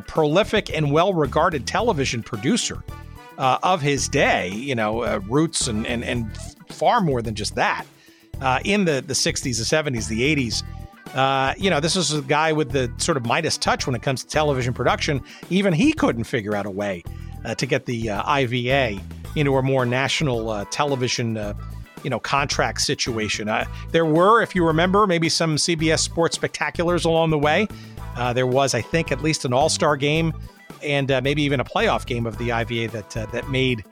prolific, 0.06 0.74
and 0.74 0.92
well-regarded 0.92 1.66
television 1.66 2.22
producer 2.22 2.82
uh, 3.38 3.58
of 3.62 3.80
his 3.82 4.08
day, 4.08 4.50
you 4.50 4.74
know, 4.74 5.02
uh, 5.02 5.20
roots 5.28 5.68
and, 5.68 5.86
and, 5.86 6.04
and 6.04 6.36
far 6.68 7.00
more 7.00 7.22
than 7.22 7.34
just 7.34 7.54
that. 7.54 7.84
Uh, 8.40 8.58
in 8.64 8.84
the, 8.84 9.02
the 9.06 9.14
60s, 9.14 9.42
the 9.42 9.50
70s, 9.50 10.08
the 10.08 10.36
80s, 10.36 10.62
uh, 11.14 11.54
you 11.56 11.70
know, 11.70 11.80
this 11.80 11.94
is 11.94 12.12
a 12.12 12.22
guy 12.22 12.52
with 12.52 12.72
the 12.72 12.92
sort 12.98 13.16
of 13.16 13.24
Midas 13.24 13.56
touch 13.56 13.86
when 13.86 13.94
it 13.94 14.02
comes 14.02 14.24
to 14.24 14.28
television 14.28 14.74
production. 14.74 15.22
Even 15.50 15.72
he 15.72 15.92
couldn't 15.92 16.24
figure 16.24 16.56
out 16.56 16.66
a 16.66 16.70
way 16.70 17.04
uh, 17.44 17.54
to 17.54 17.66
get 17.66 17.86
the 17.86 18.10
uh, 18.10 18.38
IVA 18.38 19.00
into 19.36 19.56
a 19.56 19.62
more 19.62 19.86
national 19.86 20.64
television, 20.66 21.36
you 22.02 22.10
know, 22.10 22.20
contract 22.20 22.80
situation. 22.80 23.50
there 23.90 24.06
were, 24.06 24.42
if 24.42 24.54
you 24.54 24.66
remember, 24.66 25.06
maybe 25.06 25.28
some 25.28 25.56
CBS 25.56 26.00
Sports 26.00 26.36
spectaculars 26.36 27.04
along 27.04 27.30
the 27.30 27.38
way. 27.38 27.68
there 28.32 28.46
was, 28.46 28.74
I 28.74 28.80
think, 28.80 29.12
at 29.12 29.22
least 29.22 29.44
an 29.44 29.52
All 29.52 29.68
Star 29.68 29.96
game 29.96 30.32
and 30.82 31.10
uh, 31.10 31.20
maybe 31.22 31.42
even 31.42 31.60
a 31.60 31.64
playoff 31.64 32.06
game 32.06 32.26
of 32.26 32.38
the 32.38 32.52
IVA 32.52 32.88
that 32.92 33.16
uh, 33.16 33.26
that 33.26 33.48
made 33.48 33.84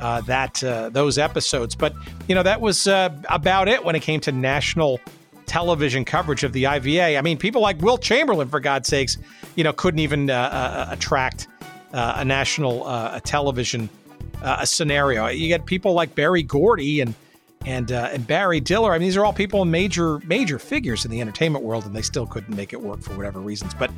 uh, 0.00 0.20
that 0.22 0.62
uh, 0.62 0.88
those 0.90 1.18
episodes. 1.18 1.74
But 1.74 1.94
you 2.28 2.34
know 2.34 2.42
that 2.42 2.60
was 2.60 2.86
uh, 2.86 3.10
about 3.30 3.68
it 3.68 3.84
when 3.84 3.94
it 3.94 4.00
came 4.00 4.20
to 4.20 4.32
national 4.32 5.00
television 5.46 6.04
coverage 6.04 6.44
of 6.44 6.52
the 6.52 6.66
IVA. 6.66 7.16
I 7.16 7.22
mean, 7.22 7.38
people 7.38 7.62
like 7.62 7.80
Wilt 7.80 8.02
Chamberlain, 8.02 8.48
for 8.48 8.60
God's 8.60 8.88
sakes, 8.88 9.16
you 9.56 9.64
know, 9.64 9.72
couldn't 9.72 10.00
even 10.00 10.30
uh, 10.30 10.88
attract 10.90 11.48
a 11.92 12.24
national 12.24 12.86
a 12.86 13.20
television 13.24 13.88
scenario. 14.64 15.26
You 15.28 15.48
get 15.48 15.66
people 15.66 15.94
like 15.94 16.14
Berry 16.14 16.42
Gordy 16.42 17.00
and 17.00 17.14
and 17.66 17.92
uh, 17.92 18.10
and 18.12 18.26
Barry 18.26 18.60
Diller. 18.60 18.92
I 18.92 18.98
mean, 18.98 19.08
these 19.08 19.16
are 19.16 19.24
all 19.24 19.32
people 19.32 19.64
major 19.64 20.18
major 20.20 20.58
figures 20.58 21.04
in 21.04 21.10
the 21.10 21.20
entertainment 21.20 21.64
world, 21.64 21.84
and 21.86 21.94
they 21.94 22.02
still 22.02 22.26
couldn't 22.26 22.54
make 22.54 22.72
it 22.72 22.80
work 22.80 23.00
for 23.00 23.14
whatever 23.16 23.40
reasons. 23.40 23.74
But 23.74 23.90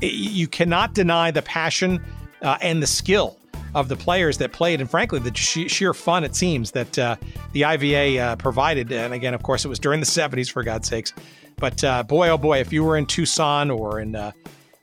it, 0.00 0.12
you 0.12 0.48
cannot 0.48 0.94
deny 0.94 1.30
the 1.30 1.42
passion 1.42 2.02
uh, 2.42 2.58
and 2.60 2.82
the 2.82 2.86
skill 2.86 3.36
of 3.74 3.88
the 3.88 3.96
players 3.96 4.38
that 4.38 4.52
played, 4.52 4.80
and 4.80 4.88
frankly, 4.88 5.18
the 5.18 5.34
sheer 5.34 5.94
fun 5.94 6.24
it 6.24 6.36
seems 6.36 6.72
that 6.72 6.98
uh, 6.98 7.16
the 7.52 7.64
IVA 7.64 8.18
uh, 8.18 8.36
provided. 8.36 8.92
And 8.92 9.12
again, 9.12 9.34
of 9.34 9.42
course, 9.42 9.64
it 9.64 9.68
was 9.68 9.78
during 9.78 10.00
the 10.00 10.06
'70s, 10.06 10.50
for 10.50 10.62
God's 10.62 10.88
sakes. 10.88 11.12
But 11.56 11.82
uh, 11.84 12.02
boy, 12.02 12.28
oh 12.28 12.38
boy, 12.38 12.58
if 12.60 12.72
you 12.72 12.84
were 12.84 12.96
in 12.96 13.06
Tucson 13.06 13.70
or 13.70 14.00
in 14.00 14.16
uh, 14.16 14.32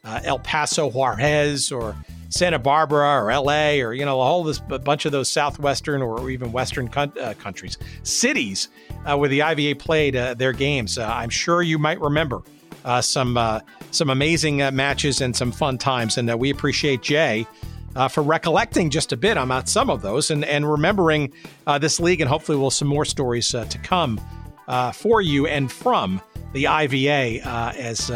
El 0.04 0.40
Paso, 0.40 0.90
Juarez, 0.90 1.72
or 1.72 1.96
Santa 2.32 2.60
Barbara 2.60 3.22
or 3.22 3.32
LA 3.32 3.84
or, 3.84 3.94
you 3.94 4.06
know, 4.06 4.20
a 4.22 4.24
this 4.44 4.62
a 4.70 4.80
bunch 4.80 5.06
of 5.06 5.12
those 5.12 5.28
southwestern 5.28 6.02
or 6.02 6.30
even 6.30 6.52
western 6.52 6.90
uh, 6.96 7.34
countries, 7.38 7.78
cities 8.04 8.70
uh, 9.06 9.18
where 9.18 9.30
the 9.30 9.42
IVA 9.42 9.76
played 9.78 10.16
uh, 10.16 10.34
their 10.34 10.54
games. 10.54 10.98
Uh, 10.98 11.12
I'm 11.14 11.30
sure 11.30 11.62
you 11.62 11.78
might 11.78 12.00
remember 12.00 12.42
uh, 12.86 13.02
some 13.02 13.38
uh, 13.38 13.60
some 13.92 14.10
amazing 14.10 14.58
matches 14.58 15.20
and 15.20 15.36
some 15.36 15.52
fun 15.52 15.78
times. 15.78 16.18
And 16.18 16.34
we 16.40 16.50
appreciate 16.50 17.02
Jay. 17.02 17.46
for 18.10 18.24
recollecting 18.24 18.90
just 18.90 19.12
a 19.12 19.18
bit 19.18 19.36
about 19.36 19.68
some 19.68 19.90
of 19.90 20.02
those 20.02 20.32
and, 20.32 20.46
and 20.46 20.70
remembering 20.70 21.34
this 21.80 22.00
league, 22.00 22.22
and 22.22 22.30
hopefully, 22.30 22.58
we'll 22.58 22.72
some 22.72 22.88
more 22.88 23.06
stories 23.06 23.50
to 23.50 23.80
come 23.84 24.20
for 24.94 25.22
you 25.22 25.48
and 25.48 25.70
from 25.70 26.22
the 26.54 26.68
IVA 26.68 27.46
as 27.78 28.10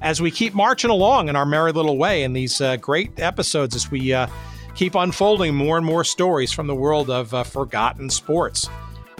as 0.00 0.20
we 0.20 0.30
keep 0.30 0.54
marching 0.54 0.90
along 0.90 1.28
in 1.28 1.36
our 1.36 1.46
merry 1.46 1.72
little 1.72 1.96
way 1.96 2.22
in 2.22 2.32
these 2.32 2.60
uh, 2.60 2.76
great 2.76 3.18
episodes 3.18 3.74
as 3.74 3.90
we 3.90 4.12
uh, 4.12 4.26
keep 4.74 4.94
unfolding 4.94 5.54
more 5.54 5.76
and 5.76 5.84
more 5.84 6.04
stories 6.04 6.52
from 6.52 6.66
the 6.66 6.74
world 6.74 7.10
of 7.10 7.34
uh, 7.34 7.42
forgotten 7.42 8.08
sports. 8.10 8.68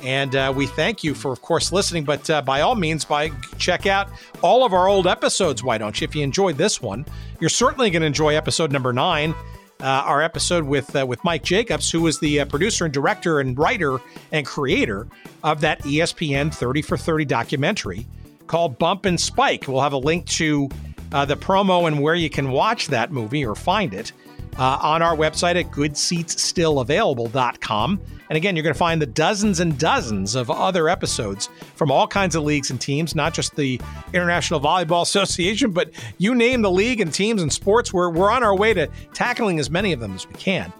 And 0.02 0.36
uh, 0.36 0.52
we 0.54 0.66
thank 0.66 1.02
you 1.02 1.14
for, 1.14 1.32
of 1.32 1.42
course, 1.42 1.72
listening. 1.72 2.04
But 2.04 2.28
uh, 2.30 2.42
by 2.42 2.60
all 2.60 2.76
means, 2.76 3.04
by 3.04 3.30
check 3.58 3.86
out 3.86 4.08
all 4.42 4.64
of 4.64 4.72
our 4.72 4.88
old 4.88 5.06
episodes. 5.06 5.64
Why 5.64 5.78
don't 5.78 6.00
you? 6.00 6.04
If 6.04 6.14
you 6.14 6.22
enjoyed 6.22 6.56
this 6.56 6.80
one, 6.80 7.04
you're 7.40 7.50
certainly 7.50 7.90
going 7.90 8.02
to 8.02 8.06
enjoy 8.06 8.36
episode 8.36 8.70
number 8.70 8.92
nine. 8.92 9.34
Uh, 9.80 10.02
our 10.06 10.22
episode 10.22 10.64
with 10.64 10.94
uh, 10.96 11.06
with 11.06 11.22
Mike 11.22 11.44
Jacobs, 11.44 11.88
who 11.88 12.00
was 12.00 12.18
the 12.18 12.40
uh, 12.40 12.44
producer 12.46 12.84
and 12.84 12.92
director 12.92 13.38
and 13.38 13.56
writer 13.56 14.00
and 14.32 14.44
creator 14.44 15.06
of 15.44 15.60
that 15.60 15.80
ESPN 15.82 16.52
30 16.52 16.82
for 16.82 16.96
30 16.96 17.24
documentary 17.24 18.06
called 18.48 18.78
Bump 18.78 19.06
and 19.06 19.20
Spike. 19.20 19.68
We'll 19.68 19.82
have 19.82 19.92
a 19.92 19.98
link 19.98 20.26
to 20.26 20.68
uh, 21.12 21.24
the 21.24 21.36
promo 21.36 21.86
and 21.86 22.02
where 22.02 22.14
you 22.14 22.30
can 22.30 22.50
watch 22.50 22.88
that 22.88 23.12
movie 23.12 23.46
or 23.46 23.54
find 23.54 23.94
it 23.94 24.12
uh, 24.58 24.78
on 24.82 25.00
our 25.02 25.16
website 25.16 25.58
at 25.58 25.70
goodseatsstillavailable.com. 25.70 28.00
And 28.30 28.36
again, 28.36 28.56
you're 28.56 28.62
going 28.62 28.74
to 28.74 28.78
find 28.78 29.00
the 29.00 29.06
dozens 29.06 29.58
and 29.60 29.78
dozens 29.78 30.34
of 30.34 30.50
other 30.50 30.86
episodes 30.88 31.48
from 31.76 31.90
all 31.90 32.06
kinds 32.06 32.34
of 32.34 32.42
leagues 32.42 32.70
and 32.70 32.78
teams, 32.80 33.14
not 33.14 33.32
just 33.32 33.56
the 33.56 33.80
International 34.12 34.60
Volleyball 34.60 35.00
Association, 35.02 35.70
but 35.70 35.90
you 36.18 36.34
name 36.34 36.60
the 36.62 36.70
league 36.70 37.00
and 37.00 37.14
teams 37.14 37.40
and 37.40 37.50
sports. 37.52 37.92
We're, 37.92 38.10
we're 38.10 38.30
on 38.30 38.42
our 38.42 38.54
way 38.54 38.74
to 38.74 38.88
tackling 39.14 39.58
as 39.58 39.70
many 39.70 39.92
of 39.92 40.00
them 40.00 40.14
as 40.14 40.28
we 40.28 40.34
can. 40.34 40.72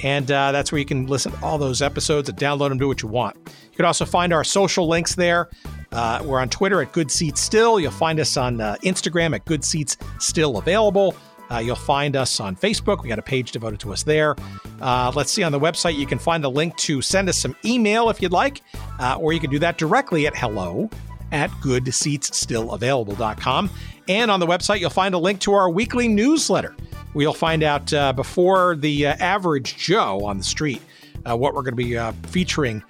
And 0.00 0.30
uh, 0.30 0.52
that's 0.52 0.72
where 0.72 0.78
you 0.78 0.84
can 0.84 1.06
listen 1.06 1.32
to 1.32 1.42
all 1.42 1.58
those 1.58 1.82
episodes 1.82 2.28
and 2.28 2.38
download 2.38 2.70
them, 2.70 2.78
do 2.78 2.88
what 2.88 3.02
you 3.02 3.08
want. 3.08 3.36
You 3.46 3.76
can 3.76 3.84
also 3.84 4.04
find 4.04 4.32
our 4.32 4.44
social 4.44 4.88
links 4.88 5.14
there. 5.14 5.48
Uh, 5.94 6.20
we're 6.24 6.40
on 6.40 6.48
Twitter 6.48 6.82
at 6.82 6.92
Good 6.92 7.08
Seats 7.08 7.40
Still. 7.40 7.78
You'll 7.78 7.92
find 7.92 8.18
us 8.18 8.36
on 8.36 8.60
uh, 8.60 8.74
Instagram 8.82 9.32
at 9.32 9.44
Good 9.44 9.64
Seats 9.64 9.96
Still 10.18 10.58
Available. 10.58 11.14
Uh, 11.50 11.58
you'll 11.58 11.76
find 11.76 12.16
us 12.16 12.40
on 12.40 12.56
Facebook. 12.56 13.02
We 13.02 13.08
got 13.08 13.20
a 13.20 13.22
page 13.22 13.52
devoted 13.52 13.78
to 13.80 13.92
us 13.92 14.02
there. 14.02 14.34
Uh, 14.80 15.12
let's 15.14 15.30
see 15.30 15.44
on 15.44 15.52
the 15.52 15.60
website. 15.60 15.96
You 15.96 16.06
can 16.06 16.18
find 16.18 16.44
a 16.44 16.48
link 16.48 16.76
to 16.78 17.00
send 17.00 17.28
us 17.28 17.38
some 17.38 17.54
email 17.64 18.10
if 18.10 18.20
you'd 18.20 18.32
like, 18.32 18.62
uh, 18.98 19.16
or 19.20 19.32
you 19.32 19.38
can 19.38 19.50
do 19.50 19.60
that 19.60 19.78
directly 19.78 20.26
at 20.26 20.36
hello 20.36 20.90
at 21.30 21.48
goodseatsstillavailable.com. 21.62 23.70
And 24.08 24.32
on 24.32 24.40
the 24.40 24.46
website, 24.46 24.80
you'll 24.80 24.90
find 24.90 25.14
a 25.14 25.18
link 25.18 25.38
to 25.40 25.52
our 25.52 25.70
weekly 25.70 26.08
newsletter. 26.08 26.74
We'll 27.14 27.32
find 27.32 27.62
out 27.62 27.92
uh, 27.92 28.12
before 28.12 28.74
the 28.74 29.06
average 29.06 29.76
Joe 29.76 30.24
on 30.24 30.38
the 30.38 30.44
street 30.44 30.82
what 31.24 31.54
we're 31.54 31.62
going 31.62 31.76
to 31.76 31.76
be 31.76 31.96
featuring 32.28 32.82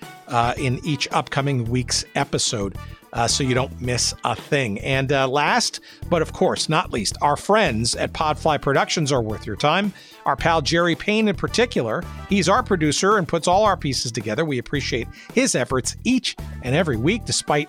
in 0.57 0.81
each 0.85 1.09
upcoming 1.13 1.65
week's 1.65 2.05
episode 2.15 2.77
uh, 3.15 3.29
so 3.29 3.45
you 3.45 3.55
don't 3.55 3.81
miss 3.81 4.13
a 4.25 4.37
thing. 4.37 4.79
And 4.81 5.11
uh, 5.13 5.29
last, 5.29 5.81
but 6.11 6.21
of 6.21 6.33
course 6.33 6.69
not 6.69 6.93
least, 6.93 7.17
our 7.23 7.37
friends 7.37 7.95
at 7.95 8.13
Podfly 8.13 8.61
Productions 8.61 9.13
are 9.13 9.23
worth 9.23 9.47
your 9.47 9.57
time. 9.57 9.93
Our 10.27 10.37
pal 10.37 10.61
Jerry 10.61 10.97
Payne, 10.97 11.29
in 11.29 11.37
particular, 11.37 12.03
he's 12.29 12.49
our 12.49 12.63
producer 12.63 13.17
and 13.17 13.27
puts 13.27 13.47
all 13.47 13.65
our 13.65 13.77
pieces 13.77 14.11
together. 14.11 14.45
We 14.45 14.59
appreciate 14.59 15.07
his 15.33 15.55
efforts 15.55 15.97
each 16.03 16.37
and 16.63 16.75
every 16.75 16.97
week, 16.97 17.25
despite 17.25 17.69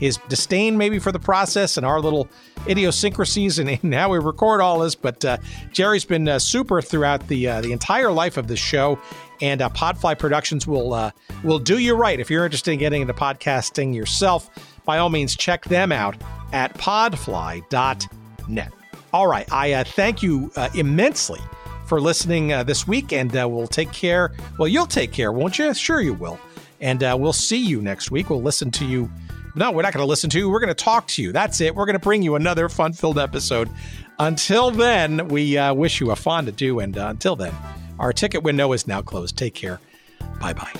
his 0.00 0.18
disdain 0.28 0.76
maybe 0.76 0.98
for 0.98 1.12
the 1.12 1.18
process 1.18 1.76
and 1.76 1.86
our 1.86 2.00
little 2.00 2.28
idiosyncrasies 2.68 3.58
and, 3.58 3.68
and 3.68 3.94
how 3.94 4.10
we 4.10 4.18
record 4.18 4.60
all 4.60 4.80
this. 4.80 4.94
But 4.94 5.24
uh, 5.24 5.38
Jerry's 5.72 6.04
been 6.04 6.28
uh, 6.28 6.38
super 6.38 6.80
throughout 6.80 7.26
the 7.28 7.48
uh, 7.48 7.60
the 7.60 7.72
entire 7.72 8.10
life 8.10 8.36
of 8.36 8.48
this 8.48 8.58
show, 8.58 8.98
and 9.40 9.62
uh, 9.62 9.68
Podfly 9.70 10.18
Productions 10.18 10.66
will 10.66 10.94
uh, 10.94 11.10
will 11.44 11.58
do 11.58 11.78
you 11.78 11.94
right 11.94 12.18
if 12.20 12.30
you're 12.30 12.44
interested 12.44 12.72
in 12.72 12.78
getting 12.78 13.02
into 13.02 13.14
podcasting 13.14 13.94
yourself 13.94 14.50
by 14.86 14.98
all 14.98 15.10
means, 15.10 15.36
check 15.36 15.64
them 15.66 15.92
out 15.92 16.16
at 16.52 16.72
podfly.net. 16.74 18.72
All 19.12 19.26
right. 19.26 19.52
I 19.52 19.72
uh, 19.72 19.84
thank 19.84 20.22
you 20.22 20.50
uh, 20.56 20.70
immensely 20.74 21.40
for 21.86 22.00
listening 22.00 22.52
uh, 22.52 22.62
this 22.62 22.86
week, 22.86 23.12
and 23.12 23.36
uh, 23.36 23.46
we'll 23.48 23.66
take 23.66 23.92
care. 23.92 24.32
Well, 24.58 24.68
you'll 24.68 24.86
take 24.86 25.12
care, 25.12 25.32
won't 25.32 25.58
you? 25.58 25.74
Sure, 25.74 26.00
you 26.00 26.14
will. 26.14 26.38
And 26.80 27.00
we'll 27.00 27.32
see 27.32 27.58
you 27.58 27.82
next 27.82 28.10
week. 28.10 28.30
We'll 28.30 28.42
listen 28.42 28.70
to 28.72 28.84
you. 28.84 29.10
No, 29.54 29.72
we're 29.72 29.82
not 29.82 29.94
going 29.94 30.04
to 30.04 30.08
listen 30.08 30.28
to 30.30 30.38
you. 30.38 30.50
We're 30.50 30.60
going 30.60 30.68
to 30.68 30.74
talk 30.74 31.06
to 31.08 31.22
you. 31.22 31.32
That's 31.32 31.60
it. 31.62 31.74
We're 31.74 31.86
going 31.86 31.94
to 31.94 31.98
bring 31.98 32.22
you 32.22 32.34
another 32.34 32.68
fun 32.68 32.92
filled 32.92 33.18
episode. 33.18 33.70
Until 34.18 34.70
then, 34.70 35.28
we 35.28 35.58
wish 35.72 36.00
you 36.00 36.10
a 36.10 36.16
fond 36.16 36.48
adieu. 36.48 36.80
And 36.80 36.94
until 36.96 37.34
then, 37.34 37.54
our 37.98 38.12
ticket 38.12 38.42
window 38.42 38.72
is 38.72 38.86
now 38.86 39.02
closed. 39.02 39.36
Take 39.36 39.54
care. 39.54 39.80
Bye 40.40 40.52
bye. 40.52 40.72